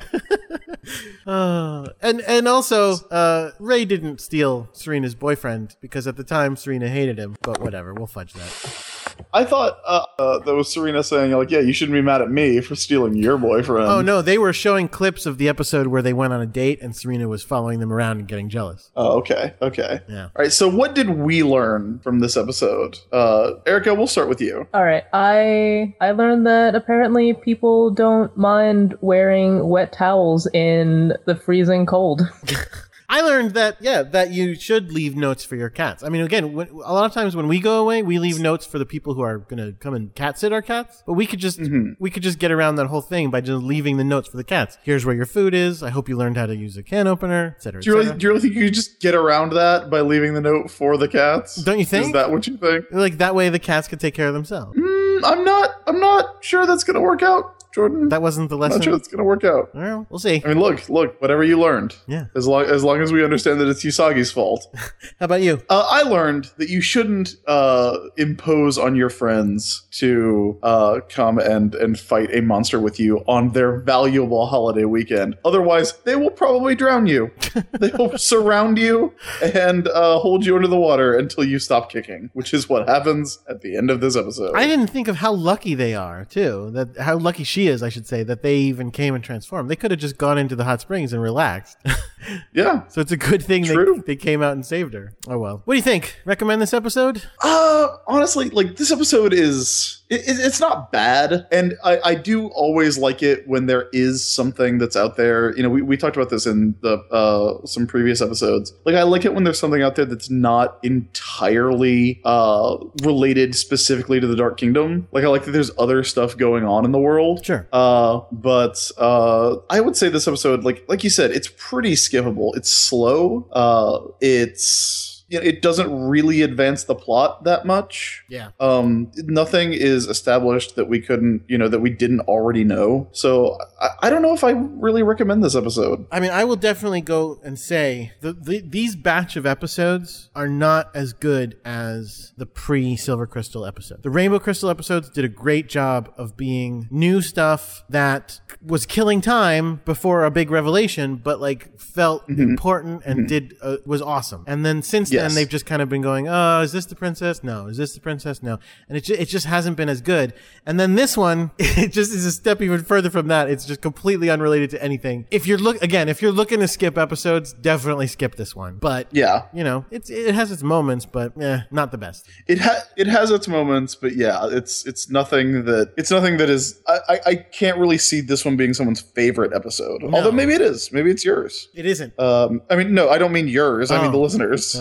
Uh, 1.26 1.86
and 2.00 2.22
and 2.22 2.48
also, 2.48 2.94
uh, 3.10 3.50
Ray 3.58 3.84
didn't 3.84 4.22
steal 4.22 4.70
Serena's 4.72 5.14
boyfriend 5.14 5.76
because 5.82 6.06
at 6.06 6.16
the 6.16 6.24
time 6.24 6.56
Serena 6.56 6.88
hated 6.88 7.18
him. 7.18 7.36
But 7.42 7.60
whatever, 7.60 7.92
we'll 7.92 8.06
fudge 8.06 8.32
that. 8.32 8.97
I 9.32 9.44
thought 9.44 9.78
uh, 9.86 10.04
uh, 10.18 10.38
that 10.40 10.54
was 10.54 10.72
Serena 10.72 11.02
saying, 11.02 11.32
like, 11.32 11.50
yeah, 11.50 11.60
you 11.60 11.72
shouldn't 11.72 11.94
be 11.94 12.02
mad 12.02 12.22
at 12.22 12.30
me 12.30 12.60
for 12.60 12.74
stealing 12.74 13.14
your 13.14 13.38
boyfriend. 13.38 13.88
Oh 13.88 14.00
no, 14.00 14.22
they 14.22 14.38
were 14.38 14.52
showing 14.52 14.88
clips 14.88 15.26
of 15.26 15.38
the 15.38 15.48
episode 15.48 15.88
where 15.88 16.02
they 16.02 16.12
went 16.12 16.32
on 16.32 16.40
a 16.40 16.46
date 16.46 16.80
and 16.80 16.94
Serena 16.94 17.28
was 17.28 17.42
following 17.42 17.80
them 17.80 17.92
around 17.92 18.18
and 18.18 18.28
getting 18.28 18.48
jealous. 18.48 18.90
Oh, 18.96 19.18
okay. 19.18 19.54
Okay. 19.60 20.00
Yeah. 20.08 20.24
All 20.24 20.30
right. 20.42 20.52
So, 20.52 20.68
what 20.68 20.94
did 20.94 21.10
we 21.10 21.42
learn 21.42 21.98
from 22.00 22.20
this 22.20 22.36
episode? 22.36 22.98
Uh, 23.12 23.52
Erica, 23.66 23.94
we'll 23.94 24.06
start 24.06 24.28
with 24.28 24.40
you. 24.40 24.66
All 24.74 24.84
right, 24.84 25.04
I 25.12 25.94
I 26.00 26.12
learned 26.12 26.46
that 26.46 26.74
apparently 26.74 27.34
people 27.34 27.90
don't 27.90 28.34
mind 28.36 28.96
wearing 29.00 29.68
wet 29.68 29.92
towels 29.92 30.48
in 30.52 31.14
the 31.26 31.36
freezing 31.36 31.86
cold. 31.86 32.22
I 33.10 33.22
learned 33.22 33.52
that 33.52 33.78
yeah, 33.80 34.02
that 34.02 34.32
you 34.32 34.54
should 34.54 34.92
leave 34.92 35.16
notes 35.16 35.42
for 35.42 35.56
your 35.56 35.70
cats. 35.70 36.02
I 36.02 36.10
mean, 36.10 36.22
again, 36.22 36.52
when, 36.52 36.68
a 36.68 36.92
lot 36.92 37.06
of 37.06 37.12
times 37.12 37.34
when 37.34 37.48
we 37.48 37.58
go 37.58 37.80
away, 37.80 38.02
we 38.02 38.18
leave 38.18 38.38
notes 38.38 38.66
for 38.66 38.78
the 38.78 38.84
people 38.84 39.14
who 39.14 39.22
are 39.22 39.38
going 39.38 39.64
to 39.64 39.72
come 39.80 39.94
and 39.94 40.14
cat 40.14 40.38
sit 40.38 40.52
our 40.52 40.60
cats. 40.60 41.02
But 41.06 41.14
we 41.14 41.26
could 41.26 41.38
just 41.38 41.58
we 41.98 42.10
could 42.10 42.22
just 42.22 42.38
get 42.38 42.50
around 42.50 42.76
that 42.76 42.88
whole 42.88 43.00
thing 43.00 43.30
by 43.30 43.40
just 43.40 43.62
leaving 43.62 43.96
the 43.96 44.04
notes 44.04 44.28
for 44.28 44.36
the 44.36 44.44
cats. 44.44 44.76
Here's 44.82 45.06
where 45.06 45.14
your 45.14 45.26
food 45.26 45.54
is. 45.54 45.82
I 45.82 45.90
hope 45.90 46.08
you 46.08 46.16
learned 46.16 46.36
how 46.36 46.46
to 46.46 46.54
use 46.54 46.76
a 46.76 46.82
can 46.82 47.06
opener, 47.06 47.54
etc. 47.56 47.80
Do 47.80 47.90
you, 47.90 47.96
really, 47.96 48.18
do 48.18 48.26
you 48.26 48.28
really 48.28 48.40
think 48.40 48.54
you 48.54 48.64
could 48.66 48.74
just 48.74 49.00
get 49.00 49.14
around 49.14 49.54
that 49.54 49.88
by 49.88 50.00
leaving 50.00 50.34
the 50.34 50.42
note 50.42 50.70
for 50.70 50.98
the 50.98 51.08
cats? 51.08 51.56
Don't 51.56 51.78
you 51.78 51.86
think? 51.86 52.06
Is 52.06 52.12
that 52.12 52.30
what 52.30 52.46
you 52.46 52.58
think? 52.58 52.86
like 52.90 53.18
that 53.18 53.34
way 53.34 53.48
the 53.48 53.58
cats 53.58 53.88
could 53.88 54.00
take 54.00 54.14
care 54.14 54.28
of 54.28 54.34
themselves. 54.34 54.76
Mm, 54.78 55.20
I'm 55.24 55.44
not. 55.44 55.70
I'm 55.86 56.00
not 56.00 56.44
sure 56.44 56.66
that's 56.66 56.84
going 56.84 56.96
to 56.96 57.00
work 57.00 57.22
out, 57.22 57.57
Jordan. 57.78 58.08
That 58.08 58.22
wasn't 58.22 58.48
the 58.48 58.56
I'm 58.56 58.60
lesson. 58.62 58.78
not 58.78 58.84
sure 58.84 58.98
going 58.98 59.18
to 59.18 59.24
work 59.24 59.44
out. 59.44 59.72
Well, 59.72 60.04
we'll 60.10 60.18
see. 60.18 60.42
I 60.44 60.48
mean, 60.48 60.58
look, 60.58 60.88
look. 60.88 61.20
Whatever 61.20 61.44
you 61.44 61.60
learned, 61.60 61.94
Yeah. 62.08 62.24
As 62.34 62.46
long 62.48 62.64
as 62.64 62.82
long 62.82 63.00
as 63.00 63.12
we 63.12 63.22
understand 63.22 63.60
that 63.60 63.68
it's 63.68 63.84
Usagi's 63.84 64.32
fault. 64.32 64.66
How 65.20 65.26
about 65.26 65.42
you? 65.42 65.62
Uh, 65.70 65.86
I 65.88 66.02
learned 66.02 66.50
that 66.56 66.68
you 66.68 66.80
shouldn't 66.80 67.36
uh, 67.46 67.96
impose 68.16 68.78
on 68.78 68.96
your 68.96 69.10
friends 69.10 69.86
to 69.92 70.58
uh, 70.64 71.00
come 71.08 71.38
and, 71.38 71.74
and 71.76 71.96
fight 71.98 72.34
a 72.34 72.42
monster 72.42 72.80
with 72.80 72.98
you 72.98 73.18
on 73.28 73.52
their 73.52 73.78
valuable 73.78 74.46
holiday 74.46 74.84
weekend. 74.84 75.36
Otherwise, 75.44 75.92
they 76.04 76.16
will 76.16 76.30
probably 76.30 76.74
drown 76.74 77.06
you. 77.06 77.30
they 77.78 77.90
will 77.96 78.18
surround 78.18 78.76
you 78.78 79.12
and 79.40 79.86
uh, 79.88 80.18
hold 80.18 80.44
you 80.44 80.56
under 80.56 80.66
the 80.68 80.76
water 80.80 81.16
until 81.16 81.44
you 81.44 81.60
stop 81.60 81.92
kicking, 81.92 82.30
which 82.32 82.52
is 82.52 82.68
what 82.68 82.88
happens 82.88 83.38
at 83.48 83.60
the 83.60 83.76
end 83.76 83.88
of 83.88 84.00
this 84.00 84.16
episode. 84.16 84.56
I 84.56 84.66
didn't 84.66 84.88
think 84.88 85.06
of 85.06 85.16
how 85.16 85.32
lucky 85.32 85.74
they 85.76 85.94
are 85.94 86.24
too. 86.24 86.70
That 86.72 86.96
how 86.98 87.16
lucky 87.18 87.44
she 87.44 87.67
is, 87.68 87.82
I 87.82 87.88
should 87.88 88.06
say, 88.06 88.22
that 88.24 88.42
they 88.42 88.56
even 88.56 88.90
came 88.90 89.14
and 89.14 89.22
transformed. 89.22 89.70
They 89.70 89.76
could 89.76 89.90
have 89.90 90.00
just 90.00 90.18
gone 90.18 90.38
into 90.38 90.56
the 90.56 90.64
hot 90.64 90.80
springs 90.80 91.12
and 91.12 91.22
relaxed. 91.22 91.78
Yeah. 92.52 92.86
So 92.88 93.00
it's 93.00 93.12
a 93.12 93.16
good 93.16 93.42
thing 93.42 93.64
they, 93.66 93.74
they 94.06 94.16
came 94.16 94.42
out 94.42 94.52
and 94.52 94.64
saved 94.66 94.94
her. 94.94 95.14
Oh 95.28 95.38
well. 95.38 95.62
What 95.64 95.74
do 95.74 95.76
you 95.78 95.82
think? 95.82 96.16
Recommend 96.24 96.60
this 96.62 96.74
episode? 96.74 97.22
Uh, 97.42 97.88
honestly, 98.06 98.50
like 98.50 98.76
this 98.76 98.90
episode 98.90 99.32
is 99.32 100.02
it, 100.10 100.20
it- 100.20 100.40
it's 100.40 100.60
not 100.60 100.90
bad, 100.90 101.46
and 101.52 101.76
I, 101.84 102.00
I 102.04 102.14
do 102.14 102.48
always 102.48 102.96
like 102.98 103.22
it 103.22 103.46
when 103.46 103.66
there 103.66 103.88
is 103.92 104.28
something 104.28 104.78
that's 104.78 104.96
out 104.96 105.16
there. 105.16 105.54
You 105.56 105.62
know, 105.62 105.68
we, 105.70 105.82
we 105.82 105.96
talked 105.96 106.16
about 106.16 106.30
this 106.30 106.46
in 106.46 106.74
the 106.82 106.98
uh 107.12 107.66
some 107.66 107.86
previous 107.86 108.20
episodes. 108.22 108.72
Like 108.84 108.94
I 108.94 109.02
like 109.02 109.24
it 109.24 109.34
when 109.34 109.44
there's 109.44 109.58
something 109.58 109.82
out 109.82 109.96
there 109.96 110.04
that's 110.06 110.30
not 110.30 110.78
entirely 110.82 112.20
uh 112.24 112.76
related 113.02 113.54
specifically 113.54 114.20
to 114.20 114.26
the 114.26 114.36
Dark 114.36 114.58
Kingdom. 114.58 115.08
Like 115.12 115.24
I 115.24 115.28
like 115.28 115.44
that 115.44 115.52
there's 115.52 115.70
other 115.78 116.02
stuff 116.04 116.36
going 116.36 116.64
on 116.64 116.84
in 116.84 116.92
the 116.92 116.98
world. 116.98 117.44
Sure. 117.44 117.68
Uh, 117.72 118.20
but 118.32 118.90
uh, 118.98 119.56
I 119.70 119.80
would 119.80 119.96
say 119.96 120.08
this 120.08 120.26
episode, 120.26 120.64
like 120.64 120.84
like 120.88 121.04
you 121.04 121.10
said, 121.10 121.30
it's 121.30 121.48
pretty 121.56 121.94
skippable. 122.10 122.56
It's 122.56 122.70
slow. 122.70 123.48
Uh, 123.52 124.00
it's 124.20 125.07
you 125.28 125.38
know, 125.38 125.44
it 125.44 125.60
doesn't 125.62 126.08
really 126.08 126.42
advance 126.42 126.84
the 126.84 126.94
plot 126.94 127.44
that 127.44 127.66
much. 127.66 128.24
Yeah. 128.28 128.50
Um, 128.58 129.12
nothing 129.16 129.74
is 129.74 130.06
established 130.06 130.76
that 130.76 130.88
we 130.88 131.00
couldn't, 131.00 131.42
you 131.48 131.58
know, 131.58 131.68
that 131.68 131.80
we 131.80 131.90
didn't 131.90 132.20
already 132.20 132.64
know. 132.64 133.08
So 133.12 133.58
I, 133.80 133.88
I 134.04 134.10
don't 134.10 134.22
know 134.22 134.34
if 134.34 134.42
I 134.42 134.50
really 134.52 135.02
recommend 135.02 135.44
this 135.44 135.54
episode. 135.54 136.06
I 136.10 136.20
mean, 136.20 136.30
I 136.30 136.44
will 136.44 136.56
definitely 136.56 137.02
go 137.02 137.40
and 137.44 137.58
say 137.58 138.12
the, 138.20 138.32
the 138.32 138.60
these 138.60 138.96
batch 138.96 139.36
of 139.36 139.44
episodes 139.44 140.30
are 140.34 140.48
not 140.48 140.90
as 140.94 141.12
good 141.12 141.58
as 141.64 142.32
the 142.36 142.46
pre 142.46 142.96
Silver 142.96 143.26
Crystal 143.26 143.66
episode. 143.66 144.02
The 144.02 144.10
Rainbow 144.10 144.38
Crystal 144.38 144.70
episodes 144.70 145.10
did 145.10 145.24
a 145.24 145.28
great 145.28 145.68
job 145.68 146.12
of 146.16 146.36
being 146.36 146.88
new 146.90 147.20
stuff 147.20 147.84
that 147.90 148.40
was 148.64 148.86
killing 148.86 149.20
time 149.20 149.82
before 149.84 150.24
a 150.24 150.30
big 150.30 150.50
revelation, 150.50 151.16
but 151.16 151.40
like 151.40 151.78
felt 151.78 152.26
important 152.28 153.02
and 153.04 153.28
did 153.28 153.54
uh, 153.60 153.76
was 153.84 154.00
awesome. 154.00 154.44
And 154.46 154.64
then 154.64 154.82
since 154.82 155.10
then, 155.10 155.17
Yes. 155.24 155.34
they've 155.34 155.48
just 155.48 155.66
kind 155.66 155.82
of 155.82 155.88
been 155.88 156.02
going, 156.02 156.28
"Oh, 156.28 156.60
is 156.62 156.72
this 156.72 156.86
the 156.86 156.94
princess? 156.94 157.42
No. 157.44 157.66
Is 157.66 157.76
this 157.76 157.94
the 157.94 158.00
princess? 158.00 158.42
No." 158.42 158.58
And 158.88 158.96
it 158.98 159.04
ju- 159.04 159.14
it 159.18 159.26
just 159.28 159.46
hasn't 159.46 159.76
been 159.76 159.88
as 159.88 160.00
good. 160.00 160.32
And 160.66 160.78
then 160.78 160.94
this 160.94 161.16
one, 161.16 161.50
it 161.58 161.92
just 161.92 162.12
is 162.12 162.24
a 162.26 162.32
step 162.32 162.60
even 162.62 162.82
further 162.84 163.10
from 163.10 163.28
that. 163.28 163.48
It's 163.50 163.64
just 163.66 163.80
completely 163.80 164.30
unrelated 164.30 164.70
to 164.70 164.82
anything. 164.82 165.26
If 165.30 165.46
you're 165.46 165.58
look 165.58 165.82
again, 165.82 166.08
if 166.08 166.20
you're 166.22 166.32
looking 166.32 166.60
to 166.60 166.68
skip 166.68 166.96
episodes, 166.98 167.52
definitely 167.52 168.06
skip 168.06 168.36
this 168.36 168.54
one. 168.56 168.76
But 168.76 169.08
Yeah, 169.12 169.44
you 169.52 169.64
know, 169.64 169.84
it's 169.90 170.10
it 170.10 170.34
has 170.34 170.50
its 170.52 170.62
moments, 170.62 171.06
but 171.06 171.32
eh, 171.40 171.60
not 171.70 171.90
the 171.92 171.98
best. 171.98 172.26
it 172.46 172.58
ha- 172.60 172.84
it 172.96 173.06
has 173.06 173.30
its 173.30 173.48
moments, 173.48 173.94
but 173.94 174.14
yeah, 174.16 174.46
it's 174.50 174.86
it's 174.86 175.10
nothing 175.10 175.64
that 175.64 175.92
it's 175.96 176.10
nothing 176.10 176.36
that 176.38 176.50
is. 176.50 176.80
I, 176.86 176.98
I, 177.08 177.20
I 177.26 177.34
can't 177.34 177.78
really 177.78 177.98
see 177.98 178.20
this 178.20 178.44
one 178.44 178.56
being 178.56 178.74
someone's 178.74 179.00
favorite 179.00 179.52
episode. 179.54 180.02
Although 180.04 180.32
maybe 180.32 180.52
it 180.52 180.60
is. 180.60 180.90
Maybe 180.92 181.10
it's 181.10 181.24
yours. 181.24 181.68
It 181.74 181.86
isn't. 181.86 182.18
Um, 182.18 182.62
I 182.70 182.76
mean, 182.76 182.94
no, 182.94 183.08
I 183.08 183.18
don't 183.18 183.32
mean 183.32 183.48
yours. 183.48 183.90
I 183.90 183.98
mean 183.98 184.08
Oh. 184.08 184.12
the 184.12 184.18
listeners. 184.18 184.74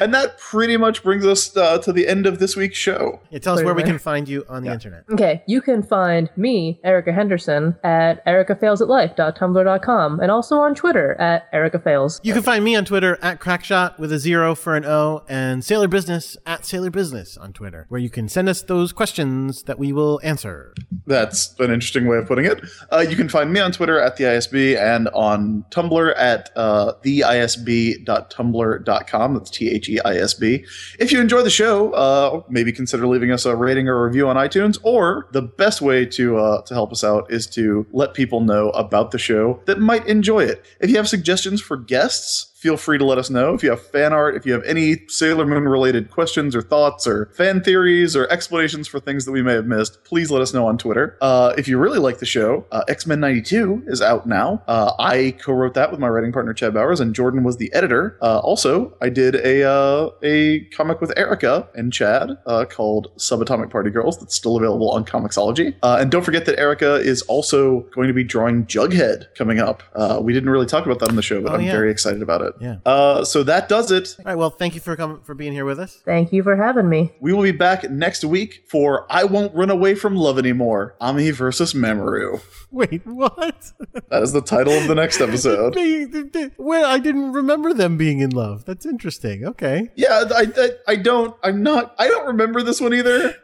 And 0.00 0.14
that 0.14 0.38
pretty 0.38 0.76
much 0.76 1.02
brings 1.02 1.26
us 1.26 1.56
uh, 1.56 1.78
to 1.78 1.92
the 1.92 2.08
end 2.08 2.26
of 2.26 2.38
this 2.38 2.56
week's 2.56 2.78
show. 2.78 3.20
yeah, 3.30 3.38
tell 3.38 3.54
us 3.54 3.62
where 3.62 3.74
we 3.74 3.82
can 3.82 3.98
find 3.98 4.28
you 4.28 4.44
on 4.48 4.62
the 4.62 4.72
internet. 4.72 5.04
Okay, 5.10 5.42
you 5.46 5.60
can 5.60 5.82
find 5.82 6.30
me, 6.36 6.80
Erica 6.82 7.12
Henderson, 7.12 7.76
at 7.84 8.24
ericafailsatlife.tumblr.com 8.26 10.20
and 10.20 10.30
also 10.30 10.58
on 10.58 10.74
Twitter 10.74 11.14
at 11.20 11.50
ericafails. 11.52 12.20
You 12.22 12.32
can 12.32 12.42
find 12.42 12.64
me 12.64 12.76
on 12.76 12.84
Twitter 12.84 13.18
at 13.22 13.40
Crackshot 13.40 13.98
with 13.98 14.12
a 14.12 14.18
zero 14.18 14.54
for 14.54 14.76
an 14.76 14.84
O 14.84 15.24
and 15.28 15.64
Sailor 15.64 15.88
Business 15.88 16.36
at 16.46 16.64
Sailor 16.64 16.90
Business 16.90 17.36
on 17.36 17.52
Twitter, 17.52 17.86
where 17.88 18.00
you 18.00 18.10
can 18.10 18.28
send 18.28 18.48
us 18.48 18.62
those 18.62 18.92
questions 18.92 19.64
that 19.64 19.78
we 19.78 19.92
will 19.92 20.20
answer. 20.22 20.74
That's 21.06 21.54
an 21.58 21.70
interesting 21.70 22.06
way 22.06 22.18
of 22.18 22.26
putting 22.26 22.44
it. 22.46 22.60
Uh, 22.90 23.04
you 23.08 23.16
can 23.16 23.28
find 23.28 23.52
me 23.52 23.60
on 23.60 23.72
Twitter 23.72 23.98
at 24.00 24.16
the 24.16 24.24
ISB 24.24 24.80
and 24.80 25.08
on 25.08 25.64
Tumblr 25.70 26.14
at 26.16 26.50
uh, 26.56 26.94
theisb.tumblr.com. 27.04 29.33
That's 29.34 29.50
T 29.50 29.70
H 29.70 29.88
E 29.88 30.00
I 30.04 30.16
S 30.16 30.34
B. 30.34 30.64
If 30.98 31.12
you 31.12 31.20
enjoy 31.20 31.42
the 31.42 31.50
show, 31.50 31.92
uh, 31.92 32.42
maybe 32.48 32.72
consider 32.72 33.06
leaving 33.06 33.30
us 33.30 33.44
a 33.44 33.54
rating 33.54 33.88
or 33.88 34.06
review 34.06 34.28
on 34.28 34.36
iTunes. 34.36 34.78
Or 34.82 35.28
the 35.32 35.42
best 35.42 35.82
way 35.82 36.06
to 36.06 36.38
uh, 36.38 36.62
to 36.62 36.74
help 36.74 36.92
us 36.92 37.04
out 37.04 37.30
is 37.30 37.46
to 37.48 37.86
let 37.92 38.14
people 38.14 38.40
know 38.40 38.70
about 38.70 39.10
the 39.10 39.18
show 39.18 39.60
that 39.66 39.80
might 39.80 40.06
enjoy 40.06 40.44
it. 40.44 40.64
If 40.80 40.90
you 40.90 40.96
have 40.96 41.08
suggestions 41.08 41.60
for 41.60 41.76
guests, 41.76 42.53
feel 42.64 42.76
free 42.78 42.96
to 42.96 43.04
let 43.04 43.18
us 43.18 43.28
know. 43.28 43.52
If 43.52 43.62
you 43.62 43.68
have 43.68 43.82
fan 43.88 44.14
art, 44.14 44.36
if 44.36 44.46
you 44.46 44.54
have 44.54 44.62
any 44.64 45.02
Sailor 45.08 45.44
Moon 45.44 45.64
related 45.64 46.10
questions 46.10 46.56
or 46.56 46.62
thoughts 46.62 47.06
or 47.06 47.26
fan 47.36 47.62
theories 47.62 48.16
or 48.16 48.26
explanations 48.32 48.88
for 48.88 48.98
things 49.00 49.26
that 49.26 49.32
we 49.32 49.42
may 49.42 49.52
have 49.52 49.66
missed, 49.66 50.02
please 50.04 50.30
let 50.30 50.40
us 50.40 50.54
know 50.54 50.66
on 50.66 50.78
Twitter. 50.78 51.18
Uh, 51.20 51.52
if 51.58 51.68
you 51.68 51.76
really 51.76 51.98
like 51.98 52.20
the 52.20 52.24
show, 52.26 52.64
uh, 52.72 52.82
X 52.88 53.06
Men 53.06 53.20
92 53.20 53.82
is 53.86 54.00
out 54.00 54.26
now. 54.26 54.62
Uh, 54.66 54.92
I 54.98 55.36
co 55.44 55.52
wrote 55.52 55.74
that 55.74 55.90
with 55.90 56.00
my 56.00 56.08
writing 56.08 56.32
partner, 56.32 56.54
Chad 56.54 56.72
Bowers, 56.72 57.00
and 57.00 57.14
Jordan 57.14 57.44
was 57.44 57.58
the 57.58 57.70
editor. 57.74 58.16
Uh, 58.22 58.38
also, 58.38 58.96
I 59.02 59.10
did 59.10 59.34
a, 59.34 59.62
uh, 59.70 60.08
a 60.22 60.60
comic 60.74 61.02
with 61.02 61.12
Erica 61.18 61.68
and 61.74 61.92
Chad 61.92 62.30
uh, 62.46 62.64
called 62.64 63.08
Subatomic 63.18 63.68
Party 63.70 63.90
Girls 63.90 64.18
that's 64.18 64.34
still 64.34 64.56
available 64.56 64.90
on 64.90 65.04
Comixology. 65.04 65.74
Uh, 65.82 65.98
and 66.00 66.10
don't 66.10 66.24
forget 66.24 66.46
that 66.46 66.58
Erica 66.58 66.94
is 66.94 67.20
also 67.22 67.80
going 67.94 68.08
to 68.08 68.14
be 68.14 68.24
drawing 68.24 68.64
Jughead 68.64 69.26
coming 69.36 69.58
up. 69.58 69.82
Uh, 69.94 70.18
we 70.22 70.32
didn't 70.32 70.48
really 70.48 70.64
talk 70.64 70.86
about 70.86 70.98
that 71.00 71.10
on 71.10 71.16
the 71.16 71.20
show, 71.22 71.42
but 71.42 71.52
Oh, 71.52 71.56
I'm 71.56 71.60
yeah. 71.62 71.72
very 71.72 71.90
excited 71.90 72.22
about 72.22 72.40
it. 72.40 72.53
Yeah. 72.60 72.76
Uh, 72.86 73.24
so 73.24 73.42
that 73.44 73.68
does 73.68 73.90
it. 73.90 74.14
All 74.18 74.24
right. 74.26 74.34
Well, 74.36 74.50
thank 74.50 74.74
you 74.74 74.80
for 74.80 74.96
coming 74.96 75.20
for 75.22 75.34
being 75.34 75.52
here 75.52 75.64
with 75.64 75.78
us. 75.78 76.00
Thank 76.04 76.32
you 76.32 76.42
for 76.42 76.56
having 76.56 76.88
me. 76.88 77.12
We 77.20 77.32
will 77.32 77.42
be 77.42 77.52
back 77.52 77.90
next 77.90 78.24
week 78.24 78.64
for 78.68 79.06
I 79.10 79.24
Won't 79.24 79.54
Run 79.54 79.70
Away 79.70 79.94
from 79.94 80.16
Love 80.16 80.38
Anymore 80.38 80.96
Ami 81.00 81.30
versus 81.30 81.72
Mamoru. 81.74 82.40
Wait, 82.70 83.06
what? 83.06 83.72
That 84.10 84.22
is 84.22 84.32
the 84.32 84.40
title 84.40 84.72
of 84.72 84.88
the 84.88 84.94
next 84.94 85.20
episode. 85.20 85.74
They- 85.74 86.04
they- 86.04 86.22
they- 86.22 86.50
well, 86.58 86.84
I 86.90 86.98
didn't 86.98 87.32
remember 87.32 87.72
them 87.74 87.96
being 87.96 88.20
in 88.20 88.30
love. 88.30 88.64
That's 88.64 88.84
interesting. 88.86 89.44
Okay. 89.46 89.90
Yeah, 89.94 90.24
I, 90.34 90.46
I, 90.56 90.68
I 90.92 90.96
don't, 90.96 91.36
I'm 91.42 91.62
not, 91.62 91.94
I 91.98 92.08
don't 92.08 92.26
remember 92.26 92.62
this 92.62 92.80
one 92.80 92.94
either, 92.94 93.34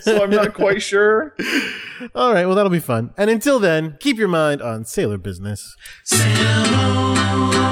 so 0.00 0.22
I'm 0.22 0.30
not 0.30 0.54
quite 0.54 0.82
sure. 0.82 1.34
All 2.14 2.32
right. 2.32 2.46
Well, 2.46 2.54
that'll 2.56 2.70
be 2.70 2.80
fun. 2.80 3.12
And 3.16 3.30
until 3.30 3.58
then, 3.58 3.96
keep 4.00 4.16
your 4.18 4.28
mind 4.28 4.62
on 4.62 4.84
sailor 4.84 5.18
business. 5.18 5.76
Sail 6.04 6.74
on, 6.74 7.69